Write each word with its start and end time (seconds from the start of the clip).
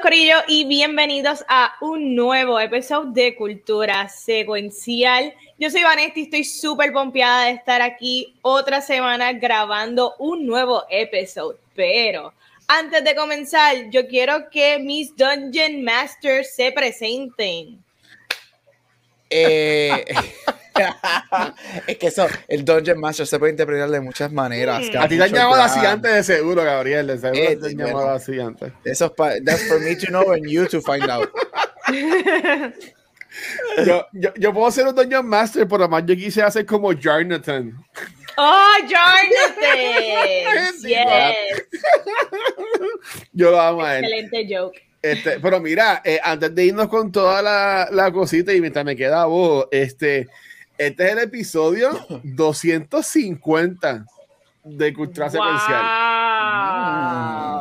Corillo 0.00 0.36
y 0.46 0.64
bienvenidos 0.64 1.44
a 1.48 1.74
un 1.80 2.14
nuevo 2.14 2.60
episodio 2.60 3.10
de 3.10 3.34
Cultura 3.34 4.08
Secuencial. 4.08 5.34
Yo 5.58 5.70
soy 5.70 5.82
Vanessa 5.82 6.12
y 6.16 6.22
estoy 6.22 6.44
súper 6.44 6.92
pompeada 6.92 7.46
de 7.46 7.52
estar 7.52 7.82
aquí 7.82 8.36
otra 8.42 8.80
semana 8.80 9.32
grabando 9.32 10.14
un 10.18 10.46
nuevo 10.46 10.84
episodio. 10.88 11.58
Pero 11.74 12.32
antes 12.68 13.02
de 13.02 13.14
comenzar, 13.16 13.90
yo 13.90 14.06
quiero 14.06 14.48
que 14.50 14.78
mis 14.78 15.16
Dungeon 15.16 15.82
Masters 15.82 16.54
se 16.54 16.70
presenten. 16.70 17.82
Eh, 19.30 20.04
es 21.86 21.96
que 21.98 22.06
eso, 22.08 22.26
el 22.48 22.64
Dungeon 22.64 22.98
Master 23.00 23.26
se 23.26 23.38
puede 23.38 23.52
interpretar 23.52 23.88
de 23.90 24.00
muchas 24.00 24.30
maneras. 24.32 24.86
A 24.98 25.08
ti 25.08 25.16
te 25.16 25.24
han 25.24 25.32
llamado 25.32 25.62
así 25.62 25.80
antes 25.84 26.12
de 26.14 26.22
seguro, 26.22 26.62
Gabriel. 26.64 27.06
De 27.06 27.18
seguro 27.18 27.40
Eh, 27.40 27.56
te 27.56 27.66
han 27.68 27.74
bueno. 27.74 27.86
llamado 27.86 28.10
así 28.10 28.38
antes. 28.40 28.72
Eso 28.84 29.06
es 29.06 29.10
pa- 29.12 29.34
that's 29.44 29.64
for 29.68 29.80
me 29.80 29.94
to 29.96 30.06
know 30.06 30.32
and 30.32 30.46
you 30.48 30.66
to 30.66 30.80
find 30.82 31.08
out. 31.10 31.28
Yo, 33.86 34.04
yo, 34.12 34.30
yo 34.36 34.52
puedo 34.52 34.68
ser 34.70 34.86
un 34.88 34.94
Dungeon 34.94 35.26
Master, 35.26 35.68
pero 35.68 35.84
además 35.84 36.02
yo 36.06 36.16
quise 36.16 36.42
hacer 36.42 36.66
como 36.66 36.90
Jarnathan. 36.98 37.72
¡Oh, 38.36 38.74
Jonathan! 38.82 40.74
Sí, 40.80 40.88
yes. 40.88 41.64
Yo 43.32 43.50
lo 43.50 43.60
amo 43.60 43.82
a 43.84 43.98
él. 43.98 44.04
Excelente 44.04 44.46
joke. 44.56 44.82
Este, 45.00 45.38
pero 45.38 45.60
mira, 45.60 46.02
eh, 46.04 46.18
antes 46.22 46.52
de 46.54 46.64
irnos 46.64 46.88
con 46.88 47.12
toda 47.12 47.40
la, 47.40 47.88
la 47.92 48.10
cosita 48.10 48.52
y 48.52 48.60
mientras 48.60 48.84
me 48.84 48.96
queda 48.96 49.26
voz, 49.26 49.68
este, 49.70 50.26
este 50.78 51.06
es 51.06 51.12
el 51.12 51.18
episodio 51.18 51.90
250 52.22 54.04
de 54.64 54.92
Cultura 54.94 55.30
Secuencial. 55.30 55.82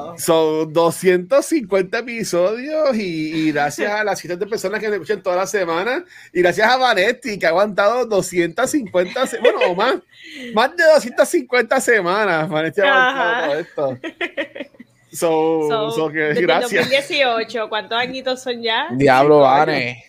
Wow. 0.07 0.17
Son 0.19 0.73
250 0.73 1.99
episodios 1.99 2.95
y, 2.95 3.01
y 3.47 3.51
gracias 3.51 3.91
a 3.91 4.03
las 4.03 4.19
cientos 4.19 4.39
de 4.39 4.47
personas 4.47 4.79
que 4.81 4.89
me 4.89 4.95
escuchan 4.95 5.21
toda 5.21 5.35
la 5.35 5.47
semana 5.47 6.03
y 6.33 6.41
gracias 6.41 6.69
a 6.69 6.77
Vanetti 6.77 7.37
que 7.37 7.45
ha 7.45 7.49
aguantado 7.49 8.05
250, 8.05 9.27
se- 9.27 9.39
bueno, 9.39 9.59
o 9.67 9.75
más, 9.75 9.95
más 10.53 10.75
de 10.75 10.83
250 10.85 11.79
semanas. 11.81 12.49
Vanetti 12.49 12.81
ha 12.81 13.09
aguantado 13.09 13.45
todo 13.47 13.59
esto. 13.59 13.99
So, 15.11 15.67
So, 15.69 15.91
so 15.91 16.09
que 16.11 16.19
desde 16.19 16.41
gracias. 16.41 16.89
2018, 16.89 17.69
¿cuántos 17.69 17.97
añitos 17.97 18.41
son 18.41 18.61
ya? 18.61 18.87
Diablo, 18.91 19.39
Vane. 19.39 20.03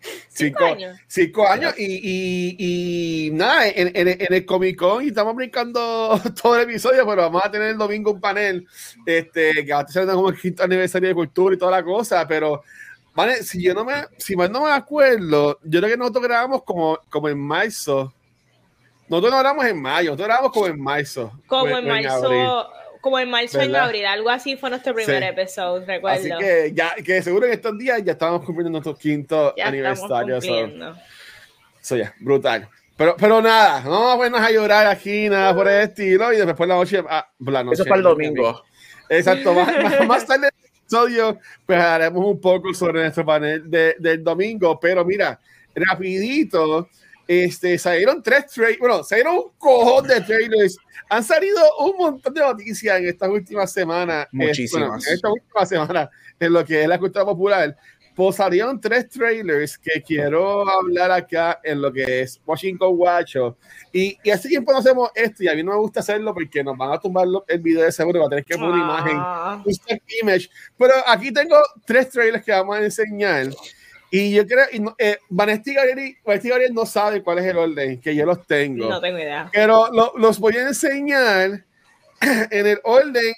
Cinco 0.00 0.58
Cinco, 0.60 0.64
años. 0.64 0.98
cinco 1.06 1.46
años 1.46 1.74
y, 1.76 1.84
y, 1.84 3.26
y 3.26 3.30
nada, 3.32 3.68
en, 3.68 3.88
en, 3.94 4.08
en 4.08 4.32
el 4.34 4.46
Comic 4.46 4.78
Con 4.78 5.04
y 5.04 5.08
estamos 5.08 5.34
brincando 5.34 6.20
todo 6.42 6.56
el 6.56 6.62
episodio, 6.62 7.06
pero 7.06 7.22
vamos 7.22 7.42
a 7.44 7.50
tener 7.50 7.68
el 7.68 7.78
domingo 7.78 8.12
un 8.12 8.20
panel 8.20 8.66
este, 9.04 9.52
que 9.64 9.72
va 9.72 9.80
a 9.80 9.82
estar 9.82 10.06
como 10.06 10.30
el 10.30 10.40
quinto 10.40 10.62
aniversario 10.62 11.08
de 11.08 11.14
cultura 11.14 11.54
y 11.54 11.58
toda 11.58 11.72
la 11.72 11.82
cosa, 11.82 12.26
pero 12.26 12.62
vale, 13.14 13.42
si 13.42 13.62
yo 13.62 13.74
no 13.74 13.84
me, 13.84 14.06
si 14.16 14.36
mal 14.36 14.50
no 14.50 14.64
me 14.64 14.70
acuerdo, 14.70 15.58
yo 15.62 15.80
creo 15.80 15.90
que 15.90 15.96
nosotros 15.96 16.24
grabamos 16.24 16.62
como, 16.64 16.98
como 17.10 17.28
en 17.28 17.38
marzo. 17.38 18.12
Nosotros 19.08 19.32
no 19.32 19.38
grabamos 19.40 19.66
en 19.66 19.82
mayo, 19.82 20.10
nosotros 20.10 20.28
grabamos 20.28 20.52
como 20.52 20.66
en 20.68 20.80
marzo. 20.80 21.32
Como 21.46 21.76
en 21.76 22.06
o 22.06 22.10
abril. 22.10 22.79
Como 23.00 23.18
en 23.18 23.30
marzo 23.30 23.60
en 23.60 23.74
abril, 23.74 24.06
algo 24.06 24.30
así 24.30 24.56
fue 24.56 24.70
nuestro 24.70 24.94
primer 24.94 25.22
Sí. 25.22 25.28
episodio, 25.28 25.84
recuerdo. 25.86 26.18
Así 26.18 26.30
que 26.38 26.72
ya, 26.74 26.94
que 27.04 27.22
seguro 27.22 27.46
en 27.46 27.52
estos 27.52 27.76
días 27.78 28.02
ya 28.04 28.12
estamos 28.12 28.44
cumpliendo 28.44 28.70
nuestro 28.70 28.94
quinto 28.96 29.54
ya 29.56 29.64
estamos 29.64 29.68
aniversario. 29.68 30.40
so- 30.40 30.46
cumpliendo. 30.48 30.96
Eso 31.80 31.96
ya, 31.96 32.14
brutal. 32.20 32.68
Pero, 32.96 33.16
pero 33.18 33.40
nada, 33.40 33.80
no 33.80 33.90
vamos 33.92 34.12
a 34.12 34.16
ponernos 34.18 34.40
a 34.42 34.50
llorar 34.50 34.86
aquí, 34.86 35.28
nada 35.30 35.54
por 35.54 35.66
el 35.68 35.80
estilo. 35.88 36.30
Y 36.32 36.36
después 36.36 36.54
por 36.56 36.68
la 36.68 36.74
noche. 36.74 37.02
ah, 37.08 37.26
por 37.42 37.52
la 37.54 37.64
noche 37.64 37.74
Eso 37.74 37.82
es 37.84 37.88
para 37.88 37.96
el 37.98 38.02
domingo. 38.04 38.62
Exacto, 39.08 39.54
más, 39.54 39.66
más- 39.82 40.06
más 40.06 40.26
tarde 40.26 40.48
en 40.48 40.52
el 40.62 40.70
episodio, 40.82 41.38
pues 41.64 41.78
haremos 41.80 42.24
un 42.26 42.38
poco 42.40 42.74
sobre 42.74 43.00
nuestro 43.00 43.24
panel 43.24 43.70
de- 43.70 43.96
del 43.98 44.22
domingo. 44.22 44.78
Pero 44.78 45.02
mira, 45.06 45.40
rapidito, 45.74 46.88
este, 47.32 47.78
salieron 47.78 48.20
tres 48.24 48.46
trailers, 48.46 48.80
bueno, 48.80 49.04
salieron 49.04 49.36
un 49.36 49.50
cojón 49.56 50.04
de 50.08 50.20
trailers. 50.20 50.76
Han 51.08 51.22
salido 51.22 51.60
un 51.78 51.96
montón 51.96 52.34
de 52.34 52.40
noticias 52.40 52.98
en 52.98 53.06
estas 53.06 53.28
últimas 53.28 53.72
semanas. 53.72 54.24
eh, 54.26 54.28
Muchísimas. 54.32 54.88
bueno, 54.88 55.02
en 55.06 55.14
esta 55.14 55.30
última 55.30 55.64
semana, 55.66 56.10
en 56.40 56.52
lo 56.52 56.64
que 56.64 56.82
es 56.82 56.88
la 56.88 56.98
cultura 56.98 57.24
popular. 57.24 57.76
Pues 58.16 58.34
salieron 58.36 58.80
tres 58.80 59.08
trailers 59.08 59.78
que 59.78 60.02
quiero 60.02 60.68
hablar 60.68 61.12
acá 61.12 61.60
en 61.62 61.80
lo 61.80 61.92
que 61.92 62.22
es 62.22 62.40
Washington 62.44 62.96
Guacho. 62.96 63.56
Y, 63.92 64.18
y 64.24 64.30
hace 64.30 64.48
tiempo 64.48 64.72
no 64.72 64.78
hacemos 64.78 65.08
esto 65.14 65.44
y 65.44 65.48
a 65.48 65.54
mí 65.54 65.62
no 65.62 65.70
me 65.72 65.78
gusta 65.78 66.00
hacerlo 66.00 66.34
porque 66.34 66.64
nos 66.64 66.76
van 66.76 66.90
a 66.92 66.98
tumbar 67.00 67.26
el 67.46 67.60
video 67.60 67.84
de 67.84 67.92
seguro, 67.92 68.20
va 68.20 68.26
a 68.26 68.30
tener 68.30 68.44
que 68.44 68.56
poner 68.58 68.74
imagen 68.76 69.16
Ah, 69.16 69.62
stock 69.66 70.00
image. 70.20 70.50
Pero 70.76 70.94
aquí 71.06 71.32
tengo 71.32 71.56
tres 71.86 72.10
trailers 72.10 72.44
que 72.44 72.50
vamos 72.50 72.76
a 72.76 72.82
enseñar. 72.84 73.46
Y 74.10 74.32
yo 74.32 74.46
creo, 74.46 74.66
y 74.72 74.80
no- 74.80 74.94
eh, 74.98 75.18
Vanesti 75.28 75.72
Gabriel, 75.74 76.16
Gabriel 76.24 76.74
no 76.74 76.84
sabe 76.84 77.22
cuál 77.22 77.38
es 77.38 77.44
el 77.46 77.56
orden, 77.56 78.00
que 78.00 78.14
yo 78.14 78.26
los 78.26 78.44
tengo. 78.46 78.88
no 78.88 79.00
tengo 79.00 79.18
idea. 79.18 79.48
Pero 79.52 79.88
lo- 79.92 80.12
los 80.16 80.38
voy 80.38 80.56
a 80.56 80.62
enseñar 80.68 81.64
en 82.50 82.66
el 82.66 82.80
orden. 82.84 83.32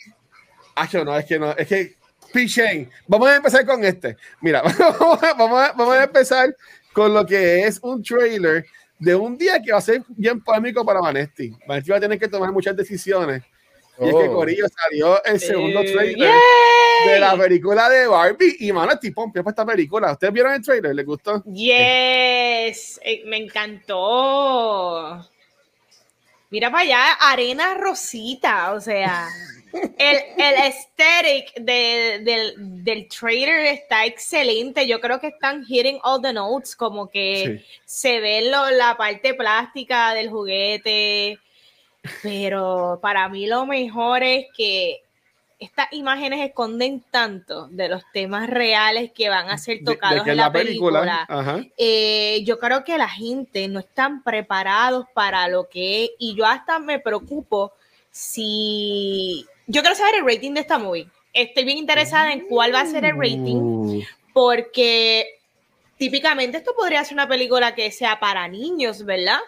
Ah, 0.74 0.88
yo 0.88 1.04
no, 1.04 1.16
es 1.18 1.24
que 1.26 1.38
no, 1.38 1.52
es 1.52 1.66
que 1.68 1.94
Pichén. 2.32 2.90
Vamos 3.06 3.28
a 3.28 3.36
empezar 3.36 3.66
con 3.66 3.84
este. 3.84 4.16
Mira, 4.40 4.62
vamos 4.78 5.22
a, 5.22 5.34
vamos 5.34 5.60
a- 5.62 5.72
vamos 5.72 5.94
a 5.96 6.04
empezar 6.04 6.56
con 6.94 7.12
lo 7.12 7.26
que 7.26 7.66
es 7.66 7.78
un 7.82 8.02
trailer 8.02 8.64
de 8.98 9.14
un 9.14 9.36
día 9.36 9.60
que 9.60 9.72
va 9.72 9.78
a 9.78 9.82
ser 9.82 10.02
bien 10.08 10.42
polémico 10.42 10.84
para 10.84 11.00
Vanesti. 11.00 11.54
Vanesti 11.66 11.90
va 11.90 11.96
a 11.98 12.00
tener 12.00 12.18
que 12.18 12.28
tomar 12.28 12.50
muchas 12.52 12.74
decisiones. 12.76 13.42
Y 14.00 14.08
es 14.08 14.14
que 14.14 14.28
Oh. 14.28 14.34
Corillo 14.34 14.66
salió 14.68 15.22
el 15.24 15.38
segundo 15.40 15.80
Eh, 15.80 15.92
trailer 15.92 16.16
yay. 16.30 17.12
de 17.12 17.20
la 17.20 17.36
película 17.36 17.88
de 17.90 18.06
Barbie. 18.06 18.56
Y 18.60 18.72
mano, 18.72 18.92
estoy 18.92 19.10
pompeado 19.10 19.44
para 19.44 19.52
esta 19.52 19.66
película. 19.66 20.12
¿Ustedes 20.12 20.32
vieron 20.32 20.52
el 20.54 20.62
trailer? 20.62 20.94
¿Les 20.94 21.04
gustó? 21.06 21.42
Yes, 21.44 22.98
eh, 23.04 23.22
me 23.26 23.36
encantó. 23.36 25.28
Mira 26.50 26.70
para 26.70 26.82
allá, 26.82 27.12
arena 27.14 27.74
rosita, 27.74 28.72
o 28.74 28.80
sea, 28.80 29.26
el, 29.72 30.16
el 30.36 30.54
aesthetic 30.56 31.54
de- 31.54 32.20
del, 32.22 32.84
del 32.84 33.08
trailer 33.08 33.64
está 33.66 34.04
excelente. 34.04 34.86
Yo 34.86 35.00
creo 35.00 35.18
que 35.18 35.28
están 35.28 35.64
hitting 35.64 35.98
all 36.02 36.20
the 36.20 36.32
notes, 36.32 36.76
como 36.76 37.08
que 37.08 37.64
se 37.86 38.20
ve 38.20 38.50
lo- 38.50 38.70
la 38.70 38.96
parte 38.98 39.32
plástica 39.32 40.12
del 40.12 40.28
juguete, 40.28 41.38
pero 42.22 42.98
para 43.02 43.28
mí 43.28 43.46
lo 43.46 43.66
mejor 43.66 44.22
es 44.22 44.46
que 44.56 45.02
estas 45.58 45.86
imágenes 45.92 46.40
esconden 46.40 47.04
tanto 47.12 47.68
de 47.68 47.88
los 47.88 48.02
temas 48.12 48.50
reales 48.50 49.12
que 49.12 49.28
van 49.28 49.48
a 49.48 49.58
ser 49.58 49.78
De- 49.78 49.84
de 49.84 49.92
tocados 49.94 50.26
en 50.26 50.36
la 50.36 50.50
película. 50.52 51.26
Eh, 51.78 52.42
yo 52.44 52.58
creo 52.58 52.82
que 52.82 52.98
la 52.98 53.08
gente 53.08 53.68
no 53.68 53.78
están 53.78 54.24
preparados 54.24 55.06
para 55.14 55.46
lo 55.46 55.68
que 55.68 56.04
es, 56.04 56.10
y 56.18 56.34
yo 56.34 56.46
hasta 56.46 56.80
me 56.80 56.98
preocupo 56.98 57.72
si 58.10 59.46
yo 59.68 59.82
quiero 59.82 59.94
saber 59.96 60.16
el 60.16 60.26
rating 60.26 60.52
de 60.54 60.60
esta 60.60 60.78
movie. 60.78 61.06
Estoy 61.32 61.64
bien 61.64 61.78
interesada 61.78 62.32
en 62.32 62.46
cuál 62.48 62.74
va 62.74 62.80
a 62.80 62.86
ser 62.86 63.04
el 63.04 63.16
rating, 63.16 63.56
Uh, 63.56 64.02
porque 64.34 65.26
típicamente 65.96 66.56
esto 66.58 66.72
podría 66.76 67.04
ser 67.04 67.14
una 67.14 67.28
película 67.28 67.74
que 67.74 67.90
sea 67.92 68.18
para 68.18 68.48
niños, 68.48 69.04
¿verdad? 69.04 69.38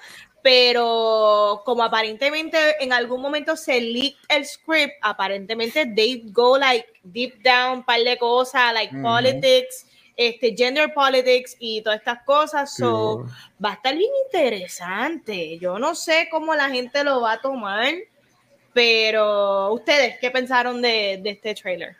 Pero 0.45 1.63
como 1.65 1.83
aparentemente 1.83 2.59
en 2.79 2.93
algún 2.93 3.23
momento 3.23 3.57
se 3.57 3.81
leaked 3.81 4.19
el 4.29 4.45
script, 4.45 4.93
aparentemente 5.01 5.87
they 5.97 6.23
go 6.27 6.59
like 6.59 6.87
deep 7.03 7.43
down, 7.43 7.83
par 7.83 8.01
de 8.01 8.19
cosas, 8.19 8.75
like 8.75 8.95
politics, 9.01 9.87
este, 10.15 10.55
gender 10.55 10.93
politics 10.93 11.57
y 11.59 11.81
todas 11.81 12.01
estas 12.01 12.25
cosas. 12.25 12.75
So, 12.75 13.25
va 13.65 13.71
a 13.71 13.73
estar 13.73 13.97
bien 13.97 14.11
interesante. 14.27 15.59
Yo 15.59 15.79
no 15.79 15.95
sé 15.95 16.29
cómo 16.31 16.55
la 16.55 16.69
gente 16.69 17.03
lo 17.05 17.23
va 17.23 17.33
a 17.33 17.41
tomar, 17.41 17.95
pero 18.75 19.73
ustedes, 19.73 20.19
¿qué 20.21 20.31
pensaron 20.31 20.83
de, 20.83 21.21
de 21.23 21.31
este 21.31 21.55
trailer? 21.55 21.97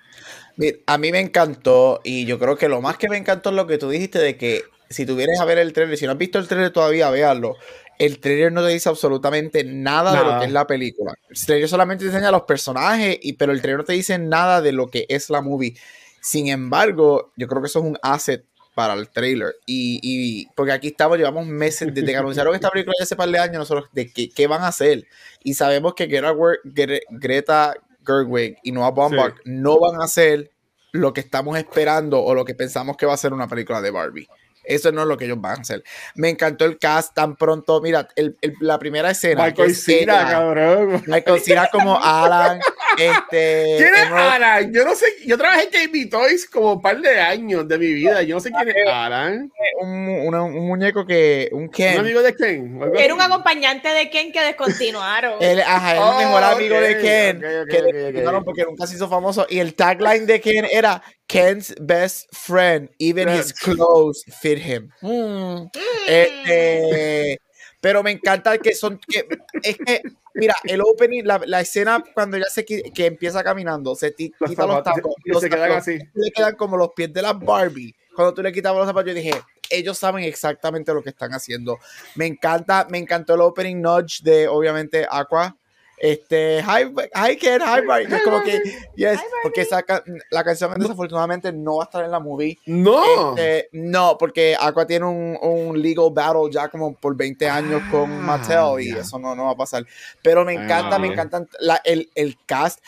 Mira, 0.57 0.77
a 0.85 0.99
mí 0.99 1.11
me 1.13 1.21
encantó 1.21 2.03
y 2.05 2.27
yo 2.27 2.39
creo 2.39 2.59
que 2.59 2.69
lo 2.69 2.83
más 2.83 2.99
que 2.99 3.09
me 3.09 3.17
encantó 3.17 3.49
es 3.49 3.57
lo 3.57 3.67
que 3.67 3.79
tú 3.79 3.89
dijiste 3.89 4.19
de 4.19 4.37
que 4.37 4.65
si 4.91 5.07
tú 5.07 5.17
vienes 5.17 5.41
a 5.41 5.45
ver 5.45 5.59
el 5.59 5.73
trailer, 5.73 5.97
si 5.97 6.07
no 6.07 6.13
has 6.13 6.19
visto 6.19 6.39
el 6.39 6.47
trailer 6.47 6.71
todavía, 6.71 7.11
véanlo. 7.11 7.57
El 7.99 8.19
trailer 8.21 8.53
no 8.53 8.63
te 8.65 8.69
dice 8.71 8.89
absolutamente 8.89 9.65
nada, 9.65 10.13
de 10.13 10.19
lo 10.25 10.39
que 10.41 10.47
es 10.47 10.53
la 10.53 10.67
película. 10.67 11.15
El 11.29 11.47
trailer 11.47 11.69
solamente 11.69 12.05
te 12.05 12.11
enseña 12.11 12.31
los 12.31 12.43
personajes, 12.43 13.19
y, 13.23 13.35
pero 13.35 13.53
el 13.53 13.61
trailer 13.61 13.79
no 13.79 13.85
te 13.85 13.93
dice 13.93 14.19
nada 14.19 14.61
de 14.61 14.73
lo 14.73 14.89
que 14.89 15.07
es 15.09 15.31
la 15.31 15.41
movie. 15.41 15.77
Sin 16.21 16.49
embargo, 16.49 17.33
yo 17.37 17.47
creo 17.47 17.61
que 17.63 17.67
eso 17.69 17.79
es 17.81 17.85
un 17.85 17.99
asset 18.03 18.45
para 18.75 18.95
el 18.95 19.09
trailer. 19.09 19.55
Y, 19.67 20.01
y 20.03 20.47
porque 20.57 20.73
aquí 20.73 20.89
estamos, 20.89 21.17
llevamos 21.19 21.47
meses 21.47 21.95
desde 21.95 22.07
que 22.13 22.17
anunciaron 22.17 22.55
esta 22.55 22.71
película 22.71 22.95
ya 22.99 23.05
hace 23.05 23.15
par 23.15 23.29
de 23.29 23.39
años, 23.39 23.59
nosotros 23.59 23.89
de 23.93 24.13
qué, 24.13 24.29
qué 24.31 24.47
van 24.47 24.63
a 24.63 24.69
hacer. 24.69 25.07
Y 25.45 25.55
sabemos 25.55 25.95
que 25.95 26.07
Greta, 26.07 26.33
Gre- 26.33 27.03
Greta 27.11 27.75
Gerwig 28.05 28.57
y 28.65 28.73
Noah 28.73 28.91
Baumbach 28.91 29.35
no 29.45 29.79
van 29.79 30.01
a 30.01 30.05
hacer 30.05 30.51
lo 30.93 31.13
que 31.13 31.21
estamos 31.21 31.57
esperando 31.59 32.23
o 32.23 32.35
lo 32.35 32.45
que 32.45 32.55
pensamos 32.55 32.97
que 32.97 33.07
va 33.07 33.15
a 33.15 33.17
ser 33.17 33.33
una 33.33 33.47
película 33.49 33.81
de 33.81 33.91
Barbie. 33.91 34.29
Eso 34.65 34.93
no 34.93 35.03
es 35.03 35.09
lo 35.09 35.17
que 35.17 35.27
ellos 35.27 35.41
van 35.41 35.59
a 35.59 35.63
hacer. 35.63 35.83
Me 36.15 36.29
encantó 36.31 36.65
el 36.65 36.79
cast 36.79 37.15
tan 37.15 37.37
pronto. 37.37 37.81
Mira, 37.81 38.09
el- 38.17 38.37
el- 38.41 38.55
la 38.61 38.79
primera 38.79 39.11
escena. 39.11 39.45
Michael 39.47 39.71
es 39.71 39.85
Cera, 39.85 40.27
cabrón. 40.31 41.03
Michael 41.07 41.41
Cera 41.41 41.69
como 41.71 41.99
Alan. 42.03 42.61
Este, 42.97 43.75
¿Quién 43.79 43.95
es 43.95 44.03
Emerald- 44.07 44.33
Alan? 44.35 44.73
Yo 44.73 44.85
no 44.85 44.95
sé, 44.95 45.07
yo 45.27 45.37
trabajé 45.37 45.65
en 45.65 45.87
Jamie 45.87 46.07
Toys 46.07 46.49
como 46.49 46.75
un 46.75 46.83
par 46.83 47.01
de 47.01 47.21
años 47.21 47.67
de 47.67 47.79
mi 47.79 47.93
vida. 47.93 48.23
Yo 48.23 48.37
no 48.37 48.41
sé 48.41 48.51
quién 48.51 48.69
es 48.69 48.77
Alan. 48.89 49.51
un, 49.81 50.09
una- 50.27 50.43
un 50.45 50.67
muñeco 50.67 51.05
que. 51.07 51.49
Un 51.53 51.69
Ken. 51.69 51.95
¿Un 51.95 52.01
amigo 52.01 52.23
de 52.23 52.35
Ken? 52.35 52.79
¿O 52.81 52.85
algo 52.85 52.97
Era 52.97 53.15
un 53.15 53.21
acompañante 53.21 53.89
de 53.89 54.09
Ken 54.11 54.31
que 54.33 54.41
descontinuaron. 54.41 55.35
Él, 55.41 55.61
ajá, 55.61 55.95
es 55.95 56.01
Oh, 56.01 56.13
el 56.21 56.27
mejor 56.27 56.43
amigo 56.45 56.81
de 56.81 56.99
Ken. 57.01 57.37
ok, 57.39 57.45
ok, 57.63 57.69
que 58.15 58.41
porque 58.45 58.65
nunca 58.65 58.87
se 58.87 58.95
hizo 58.97 59.09
famoso. 59.09 59.47
Y 59.49 59.59
el 59.59 59.75
tagline 59.75 60.27
de 60.27 60.41
Ken 60.41 60.67
era 60.71 61.03
Ken's 61.35 61.75
best 61.81 62.29
friend. 62.33 62.89
Even 63.01 63.29
his 63.29 63.53
clothes 63.53 64.25
fit 64.41 64.59
him. 64.59 64.91
Mm. 65.03 65.69
Este, 66.07 67.41
pero 67.81 68.03
me 68.05 68.13
encanta 68.13 68.57
que 68.59 68.73
son. 68.75 69.01
Que, 69.09 69.27
es 69.63 69.77
que, 69.79 70.03
mira, 70.35 70.55
el 70.65 70.81
opening, 70.81 71.25
la, 71.25 71.41
la 71.45 71.61
escena 71.61 72.03
cuando 72.15 72.39
ya 72.39 72.45
se 72.45 72.65
que 72.65 73.07
empieza 73.07 73.43
caminando, 73.43 73.97
se 73.97 74.15
Los 74.39 74.51
quita 74.51 74.65
los 74.67 74.77
zapatos, 74.77 74.95
tacos. 74.95 75.15
y 75.25 75.31
los 75.31 75.43
se 75.43 75.51
quedan 75.51 75.69
tacos, 75.71 75.89
así. 75.89 75.99
le 76.15 76.31
quedan 76.31 76.55
como 76.55 76.77
los 76.77 76.91
pies 76.95 77.13
de 77.13 77.23
las 77.23 77.37
Barbie. 77.39 77.95
Cuando 78.15 78.33
tú 78.33 78.43
le 78.43 78.53
quitabas 78.53 78.79
los 78.79 78.87
zapatos, 78.87 79.09
yo 79.09 79.15
dije, 79.15 79.33
ellos 79.71 79.99
saben 79.99 80.23
exactamente 80.23 80.95
lo 80.95 81.03
que 81.03 81.11
están 81.11 81.33
haciendo. 81.33 81.79
Me 82.15 82.27
encanta, 82.27 82.87
me 82.89 82.99
encantó 82.99 83.35
el 83.35 83.41
opening 83.41 83.83
nudge 83.83 84.23
de, 84.23 84.47
obviamente, 84.47 85.05
Aqua. 85.11 85.57
Este, 86.07 86.61
hi, 86.63 86.93
hi 87.15 87.37
Ken, 87.37 87.63
hi 87.63 87.81
Barbie. 87.87 88.15
Es 88.15 88.23
como 88.25 88.43
que, 88.43 88.61
yes, 88.95 89.19
porque 89.43 89.63
esa 89.63 89.83
la 90.31 90.45
canción 90.45 90.75
desafortunadamente 90.79 91.51
no 91.51 91.77
va 91.77 91.85
a 91.85 91.87
estar 91.87 92.05
en 92.05 92.11
la 92.11 92.21
movie. 92.21 92.59
No. 92.67 93.31
Este, 93.31 93.71
no, 93.73 94.19
porque 94.19 94.55
Aqua 94.61 94.87
tiene 94.87 95.07
un, 95.07 95.39
un 95.41 95.81
legal 95.81 96.11
battle 96.13 96.51
ya 96.53 96.69
como 96.69 96.95
por 96.95 97.17
20 97.17 97.49
años 97.49 97.81
con 97.91 98.03
Ah, 98.13 98.39
Mattel 98.39 98.81
y 98.83 98.93
ya. 98.93 98.99
eso 98.99 99.19
no, 99.19 99.35
no 99.35 99.47
va 99.47 99.53
a 99.53 99.57
pasar. 99.57 99.87
Pero 100.21 100.45
me 100.45 100.53
encanta, 100.53 100.97
Ah, 100.97 100.99
me 100.99 101.07
ok. 101.07 101.13
encantan 101.15 101.49
la- 101.59 101.81
el, 101.85 102.11
el 102.15 102.37
cast. 102.45 102.81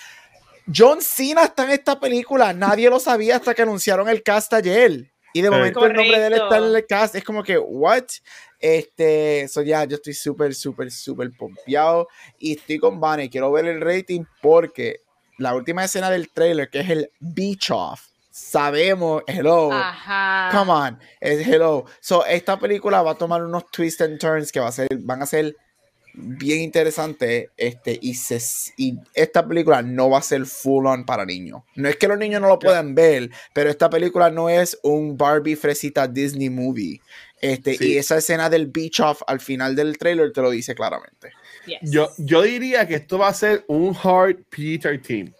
John 0.74 1.00
Cena 1.00 1.44
está 1.44 1.64
en 1.64 1.70
esta 1.70 1.98
película. 1.98 2.52
Nadie 2.52 2.90
lo 2.90 3.00
sabía 3.00 3.36
hasta 3.36 3.54
que 3.54 3.62
anunciaron 3.62 4.10
el 4.10 4.22
cast 4.22 4.52
ayer. 4.52 5.10
Y 5.32 5.40
de 5.42 5.50
momento 5.50 5.84
el 5.86 5.92
nombre 5.94 6.18
de 6.18 6.26
él 6.26 6.32
está 6.34 6.44
en 6.44 6.48
Correcto. 6.64 6.76
el 6.76 6.86
cast. 6.86 7.14
Es 7.14 7.24
como 7.24 7.42
que, 7.42 7.56
¿what? 7.58 8.04
Este, 8.60 9.42
eso 9.42 9.62
ya, 9.62 9.84
yo 9.84 9.96
estoy 9.96 10.14
súper, 10.14 10.54
súper, 10.54 10.90
súper 10.90 11.30
pompeado. 11.36 12.08
Y 12.38 12.56
estoy 12.56 12.78
con 12.78 13.00
Vane. 13.00 13.30
Quiero 13.30 13.52
ver 13.52 13.66
el 13.66 13.80
rating 13.80 14.24
porque 14.40 15.00
la 15.38 15.54
última 15.54 15.84
escena 15.84 16.10
del 16.10 16.30
trailer, 16.30 16.70
que 16.70 16.80
es 16.80 16.90
el 16.90 17.10
beach 17.20 17.70
off, 17.70 18.00
sabemos, 18.30 19.22
hello, 19.26 19.72
Ajá. 19.72 20.50
Come 20.52 20.72
on, 20.72 20.98
es 21.20 21.46
hello. 21.46 21.86
So, 22.00 22.24
esta 22.26 22.58
película 22.58 23.02
va 23.02 23.12
a 23.12 23.14
tomar 23.14 23.42
unos 23.42 23.70
twists 23.70 24.02
and 24.02 24.18
turns 24.18 24.52
que 24.52 24.60
va 24.60 24.68
a 24.68 24.72
ser, 24.72 24.88
van 24.98 25.22
a 25.22 25.26
ser 25.26 25.56
bien 26.16 26.60
interesantes. 26.60 27.48
Este, 27.56 27.98
y, 28.00 28.14
se, 28.14 28.40
y 28.76 28.98
esta 29.14 29.46
película 29.46 29.82
no 29.82 30.10
va 30.10 30.18
a 30.18 30.22
ser 30.22 30.46
full 30.46 30.86
on 30.86 31.04
para 31.04 31.24
niños. 31.24 31.62
No 31.74 31.88
es 31.88 31.96
que 31.96 32.08
los 32.08 32.18
niños 32.18 32.40
no 32.40 32.48
lo 32.48 32.58
puedan 32.58 32.94
ver, 32.94 33.30
pero 33.52 33.70
esta 33.70 33.88
película 33.88 34.30
no 34.30 34.48
es 34.48 34.78
un 34.82 35.16
Barbie 35.16 35.56
fresita 35.56 36.06
Disney 36.08 36.50
movie. 36.50 37.00
Este, 37.40 37.74
Sí. 37.76 37.92
Y 37.92 37.98
esa 37.98 38.16
escena 38.16 38.48
del 38.48 38.66
beach 38.66 39.00
off 39.00 39.22
al 39.26 39.40
final 39.40 39.76
del 39.76 39.98
trailer 39.98 40.32
te 40.32 40.40
lo 40.40 40.50
dice 40.50 40.74
claramente. 40.74 41.32
Yes. 41.66 41.90
Yo, 41.90 42.10
yo 42.18 42.42
diría 42.42 42.86
que 42.88 42.94
esto 42.94 43.18
va 43.18 43.28
a 43.28 43.34
ser 43.34 43.64
un 43.68 43.94
hard 44.02 44.36
Peter 44.48 45.00
Team. 45.02 45.32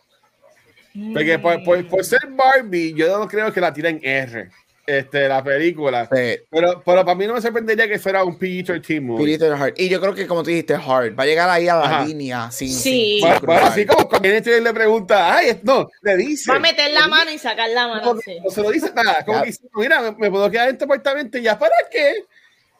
Porque 1.12 1.38
por, 1.38 1.62
por- 1.62 1.86
por 1.88 2.04
ser 2.04 2.20
Barbie, 2.30 2.94
yo 2.94 3.18
no 3.18 3.28
creo 3.28 3.52
que 3.52 3.60
la 3.60 3.72
tiren 3.72 4.00
R. 4.02 4.50
Este, 4.86 5.26
la 5.28 5.42
película. 5.42 6.08
Pero, 6.08 6.80
pero 6.84 7.04
para 7.04 7.14
mí 7.16 7.26
no 7.26 7.34
me 7.34 7.40
sorprendería 7.42 7.88
que 7.88 7.98
fuera 7.98 8.22
un 8.22 8.38
Peter 8.38 8.80
Team 8.80 9.04
movie. 9.04 9.36
Peter 9.36 9.52
Hard. 9.52 9.74
Y 9.76 9.88
yo 9.88 10.00
creo 10.00 10.14
que, 10.14 10.26
como 10.28 10.42
tú 10.44 10.50
dijiste, 10.50 10.74
Hard. 10.74 11.18
Va 11.18 11.24
a 11.24 11.26
llegar 11.26 11.50
ahí 11.50 11.66
a 11.68 11.74
la 11.74 11.84
Ajá. 11.84 12.04
línea 12.06 12.50
sin. 12.52 12.68
Sí. 12.72 13.18
sin- 13.18 13.20
Bueno, 13.20 13.36
sin 13.38 13.46
bueno, 13.46 13.60
cruzar. 13.60 13.72
así 13.72 13.86
como 13.86 14.08
cuando 14.08 14.22
viene 14.22 14.38
este 14.38 14.56
y 14.58 14.60
le 14.60 14.72
pregunta, 14.72 15.36
ay, 15.36 15.60
no, 15.64 15.88
le 16.02 16.16
dice. 16.16 16.50
Va 16.50 16.56
a 16.58 16.60
meter 16.60 16.90
la 16.92 17.08
mano 17.08 17.30
y 17.32 17.38
sacar 17.38 17.68
la 17.70 17.88
mano. 17.88 18.14
No, 18.14 18.20
sí. 18.20 18.38
no 18.44 18.50
se 18.50 18.62
lo 18.62 18.70
dice 18.70 18.92
nada. 18.94 19.24
Como 19.24 19.38
Ya. 19.38 19.42
que 19.42 19.46
dice, 19.50 19.62
mira, 19.74 20.00
me, 20.02 20.12
me 20.12 20.30
puedo 20.30 20.48
quedar 20.50 20.68
en 20.68 20.74
este 20.74 20.84
apartamento 20.84 21.36
y 21.38 21.42
ya 21.42 21.58
para 21.58 21.74
qué. 21.90 22.24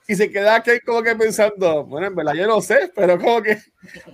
Y 0.08 0.14
se 0.14 0.31
queda 0.31 0.56
aquí 0.56 0.79
como 0.85 1.03
que 1.03 1.17
pensando, 1.17 1.85
bueno, 1.85 2.06
en 2.06 2.14
verdad 2.14 2.35
yo 2.35 2.47
no 2.47 2.61
sé, 2.61 2.93
pero 2.94 3.19
como 3.19 3.43
que 3.43 3.58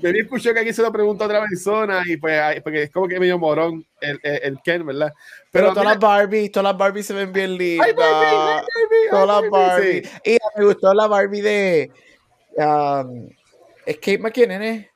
me 0.01 0.11
escuchó 0.19 0.55
que 0.55 0.61
aquí 0.61 0.73
se 0.73 0.81
lo 0.81 0.91
pregunta 0.91 1.25
a 1.25 1.27
otra 1.27 1.41
persona 1.47 2.03
y 2.07 2.17
pues 2.17 2.63
porque 2.63 2.85
es 2.85 2.91
como 2.91 3.07
que 3.07 3.21
medio 3.21 3.39
morón 3.39 3.87
el, 4.01 4.19
el, 4.23 4.41
el 4.43 4.59
Ken, 4.63 4.87
¿verdad? 4.87 5.13
Pero, 5.51 5.67
Pero 5.67 5.69
todas 5.75 5.85
las 5.85 5.99
Barbie, 5.99 6.49
todas 6.49 6.65
las 6.73 6.79
Barbie 6.79 7.03
se 7.03 7.13
ven 7.13 7.33
bien 7.33 7.59
lindas. 7.59 7.87
Ay, 7.89 7.93
Barbie, 7.93 8.27
ay, 8.27 8.37
Barbie, 8.37 8.97
ay, 9.03 9.11
todas 9.11 9.27
las 9.27 9.51
Barbie, 9.51 9.69
Barbie. 9.69 10.03
sí. 10.05 10.11
Y 10.25 10.39
me 10.59 10.65
gustó 10.65 10.95
la 10.95 11.07
Barbie 11.09 11.41
de. 11.43 11.91
Um, 12.57 13.29
es 13.85 13.97
Kate 13.97 14.19
McKinnon, 14.19 14.63
¿eh? 14.63 14.92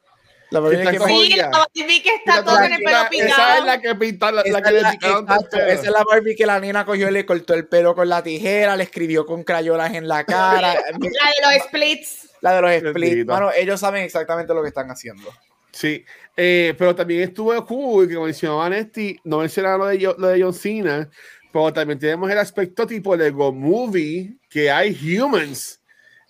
La 0.50 0.60
McKinnon. 0.60 1.08
Sí, 1.08 1.34
la 1.36 1.48
Barbie 1.48 2.02
que 2.02 2.14
está 2.14 2.34
Esa 2.34 2.44
todo 2.44 2.54
con 2.56 2.72
el 2.72 2.82
pelo 2.82 2.98
esa 3.10 3.58
es 3.58 3.64
la 3.64 3.80
que 3.80 3.94
pinta, 3.96 4.30
la, 4.30 4.42
la 4.42 4.48
Esa 4.48 4.62
que 4.62 4.68
es 4.68 4.74
le 4.74 4.82
la, 4.82 4.90
picaron 4.92 5.26
esa 5.28 5.72
es 5.72 5.90
la 5.90 6.04
Barbie 6.04 6.36
que 6.36 6.46
la 6.46 6.60
nena 6.60 6.84
cogió 6.84 7.08
y 7.08 7.12
le 7.12 7.26
cortó 7.26 7.54
el 7.54 7.66
pelo 7.66 7.94
con 7.94 8.08
la 8.08 8.22
tijera, 8.22 8.76
le 8.76 8.84
escribió 8.84 9.26
con 9.26 9.42
crayolas 9.42 9.94
en 9.94 10.06
la 10.06 10.24
cara. 10.24 10.74
La 10.90 10.98
de 10.98 11.56
los 11.58 11.66
splits. 11.66 12.28
la 12.40 12.54
de 12.54 12.80
los 12.82 12.90
splits. 12.90 13.26
Bueno, 13.26 13.50
ellos 13.56 13.80
saben 13.80 14.04
exactamente 14.04 14.54
lo 14.54 14.62
que 14.62 14.68
están 14.68 14.88
haciendo. 14.90 15.32
Sí, 15.72 16.04
eh, 16.36 16.74
pero 16.78 16.94
también 16.94 17.22
estuvo 17.22 17.66
cool, 17.66 18.08
que 18.08 18.18
mencionaba 18.18 18.68
Nesti, 18.70 19.18
no 19.24 19.38
mencionaba 19.38 19.78
lo 19.78 19.86
de, 19.86 19.98
lo 19.98 20.28
de 20.28 20.42
John 20.42 20.54
Cena, 20.54 21.10
pero 21.52 21.72
también 21.72 21.98
tenemos 21.98 22.30
el 22.30 22.38
aspecto 22.38 22.86
tipo 22.86 23.16
Lego 23.16 23.52
Movie, 23.52 24.36
que 24.48 24.70
hay 24.70 24.96
humans 25.18 25.80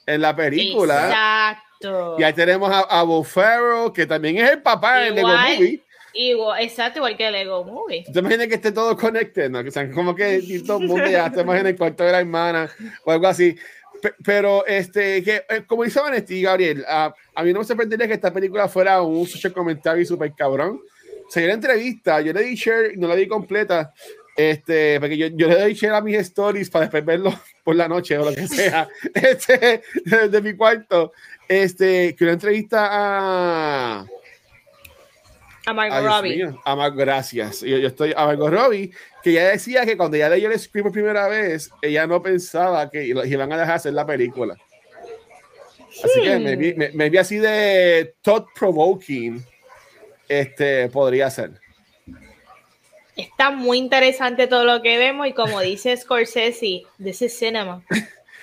en 0.06 0.20
la 0.20 0.34
película. 0.34 1.06
Exacto. 1.06 2.16
Y 2.18 2.22
ahí 2.22 2.32
tenemos 2.32 2.70
a, 2.72 2.80
a 2.80 3.24
Ferrell, 3.24 3.92
que 3.92 4.06
también 4.06 4.38
es 4.38 4.50
el 4.52 4.62
papá 4.62 5.00
del 5.00 5.14
Lego. 5.14 5.28
Movie. 5.28 5.82
Igual, 6.14 6.62
exacto, 6.62 7.00
igual 7.00 7.16
que 7.16 7.30
Lego 7.30 7.62
Movie. 7.64 8.04
¿Tú 8.06 8.12
te 8.12 8.20
imaginas 8.20 8.46
que 8.46 8.54
esté 8.54 8.72
todo 8.72 8.96
conectado? 8.96 9.50
¿no? 9.50 9.62
Que 9.62 9.70
sean 9.70 9.92
como 9.92 10.14
que 10.14 10.40
todo 10.66 10.78
el 10.78 10.86
mundo 10.86 11.06
ya 11.06 11.26
estemos 11.26 11.54
en 11.56 11.66
el 11.66 11.76
cuarto 11.76 12.04
de 12.04 12.12
la 12.12 12.20
hermana 12.20 12.70
o 13.04 13.12
algo 13.12 13.26
así. 13.26 13.54
Pe- 14.00 14.14
Pero, 14.24 14.64
este, 14.66 15.22
que, 15.22 15.44
eh, 15.48 15.64
como 15.66 15.84
dice 15.84 16.00
Vanesti 16.00 16.36
y 16.36 16.42
Gabriel, 16.42 16.84
a, 16.88 17.12
a 17.34 17.42
mí 17.42 17.52
no 17.52 17.58
me 17.60 17.64
sorprendería 17.66 18.06
que 18.06 18.14
esta 18.14 18.32
película 18.32 18.66
fuera 18.68 19.02
un 19.02 19.26
social 19.26 19.52
comentario 19.52 20.04
súper 20.06 20.32
cabrón. 20.34 20.80
Se 21.28 21.40
dio 21.40 21.48
la 21.48 21.54
entrevista, 21.54 22.20
yo 22.20 22.32
le 22.32 22.42
di 22.44 22.54
share, 22.54 22.96
no 22.96 23.08
la 23.08 23.14
di 23.16 23.26
completa, 23.26 23.92
este, 24.36 25.00
porque 25.00 25.16
yo, 25.16 25.28
yo 25.28 25.48
le 25.48 25.58
doy 25.58 25.74
share 25.74 25.94
a 25.94 26.00
mis 26.02 26.16
stories 26.18 26.68
para 26.68 26.84
después 26.84 27.04
verlo 27.04 27.32
por 27.64 27.74
la 27.74 27.88
noche 27.88 28.18
o 28.18 28.30
lo 28.30 28.34
que 28.34 28.46
sea, 28.46 28.86
este, 29.14 29.82
de, 30.04 30.42
mi 30.42 30.54
cuarto. 30.54 31.12
Este, 31.48 32.14
que 32.14 32.24
una 32.24 32.34
entrevista 32.34 32.88
a, 32.90 34.06
A 35.64 35.72
Margot 35.72 36.04
Robbie. 36.04 36.54
A 36.64 36.76
Mar- 36.76 36.92
gracias. 36.94 37.60
Yo, 37.60 37.78
yo 37.78 37.88
estoy 37.88 38.12
a 38.16 38.26
Margot 38.26 38.52
Robbie, 38.52 38.92
que 39.22 39.32
ya 39.32 39.48
decía 39.48 39.86
que 39.86 39.96
cuando 39.96 40.16
ya 40.16 40.28
leyó 40.28 40.50
el 40.50 40.58
script 40.58 40.84
por 40.84 40.92
primera 40.92 41.28
vez, 41.28 41.70
ella 41.80 42.06
no 42.06 42.22
pensaba 42.22 42.90
que 42.90 43.04
iban 43.04 43.52
a 43.52 43.58
dejar 43.58 43.76
hacer 43.76 43.94
la 43.94 44.04
película. 44.04 44.56
Así 46.04 46.20
que 46.20 46.38
me 46.38 46.56
vi, 46.56 46.74
me, 46.74 46.90
me 46.90 47.08
vi 47.08 47.16
así 47.16 47.38
de 47.38 48.14
thought 48.20 48.48
provoking. 48.54 49.42
Este 50.28 50.88
podría 50.90 51.30
ser. 51.30 51.52
Está 53.16 53.50
muy 53.50 53.78
interesante 53.78 54.46
todo 54.46 54.64
lo 54.64 54.82
que 54.82 54.98
vemos 54.98 55.26
y 55.26 55.32
como 55.32 55.60
dice 55.60 55.96
Scorsese, 55.96 56.82
this 57.02 57.22
is 57.22 57.36
cinema. 57.38 57.82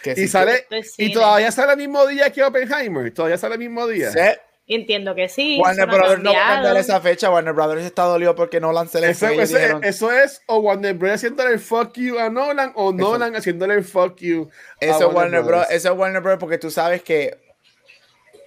Que 0.01 0.11
Y 0.11 0.15
sí, 0.15 0.27
sale, 0.27 0.65
es 0.71 0.95
y 0.97 1.13
todavía 1.13 1.51
sale 1.51 1.73
el 1.73 1.77
mismo 1.77 2.05
día 2.07 2.29
que 2.31 2.43
Oppenheimer. 2.43 3.13
Todavía 3.13 3.37
sale 3.37 3.53
el 3.55 3.59
mismo 3.59 3.87
día. 3.87 4.11
se- 4.11 4.39
Entiendo 4.65 5.13
que 5.13 5.27
sí. 5.29 5.59
Warner 5.61 5.87
eso 5.89 5.97
Brothers 5.97 6.23
no 6.23 6.33
va 6.33 6.43
a 6.45 6.53
cambiar 6.55 6.77
esa 6.77 6.99
fecha. 7.01 7.29
Warner 7.29 7.53
Brothers 7.53 7.83
está 7.85 8.03
dolido 8.03 8.33
porque 8.33 8.59
Nolan 8.61 8.87
se 8.87 8.99
le 9.01 9.09
Eso, 9.11 9.27
eso- 9.27 9.55
dijeron, 9.57 9.83
eso 9.83 10.11
es 10.11 10.41
o 10.47 10.57
Warner 10.59 10.93
Bros. 10.95 11.11
haciéndole 11.13 11.51
el 11.53 11.59
fuck 11.59 11.93
you 11.97 12.17
a 12.17 12.29
Nolan 12.29 12.71
o 12.75 12.91
Nolan 12.93 13.35
haciéndole 13.35 13.75
el 13.75 13.83
fuck 13.83 14.17
you 14.19 14.49
a 14.81 14.85
Eso 14.85 15.09
es 15.09 15.13
Warner 15.15 15.41
Bros. 15.41 15.47
Brothers. 15.47 15.71
Eso 15.71 15.91
es 15.93 15.97
Warner 15.99 16.21
Bros. 16.21 16.37
porque 16.39 16.57
tú 16.57 16.71
sabes 16.71 17.01
que, 17.03 17.37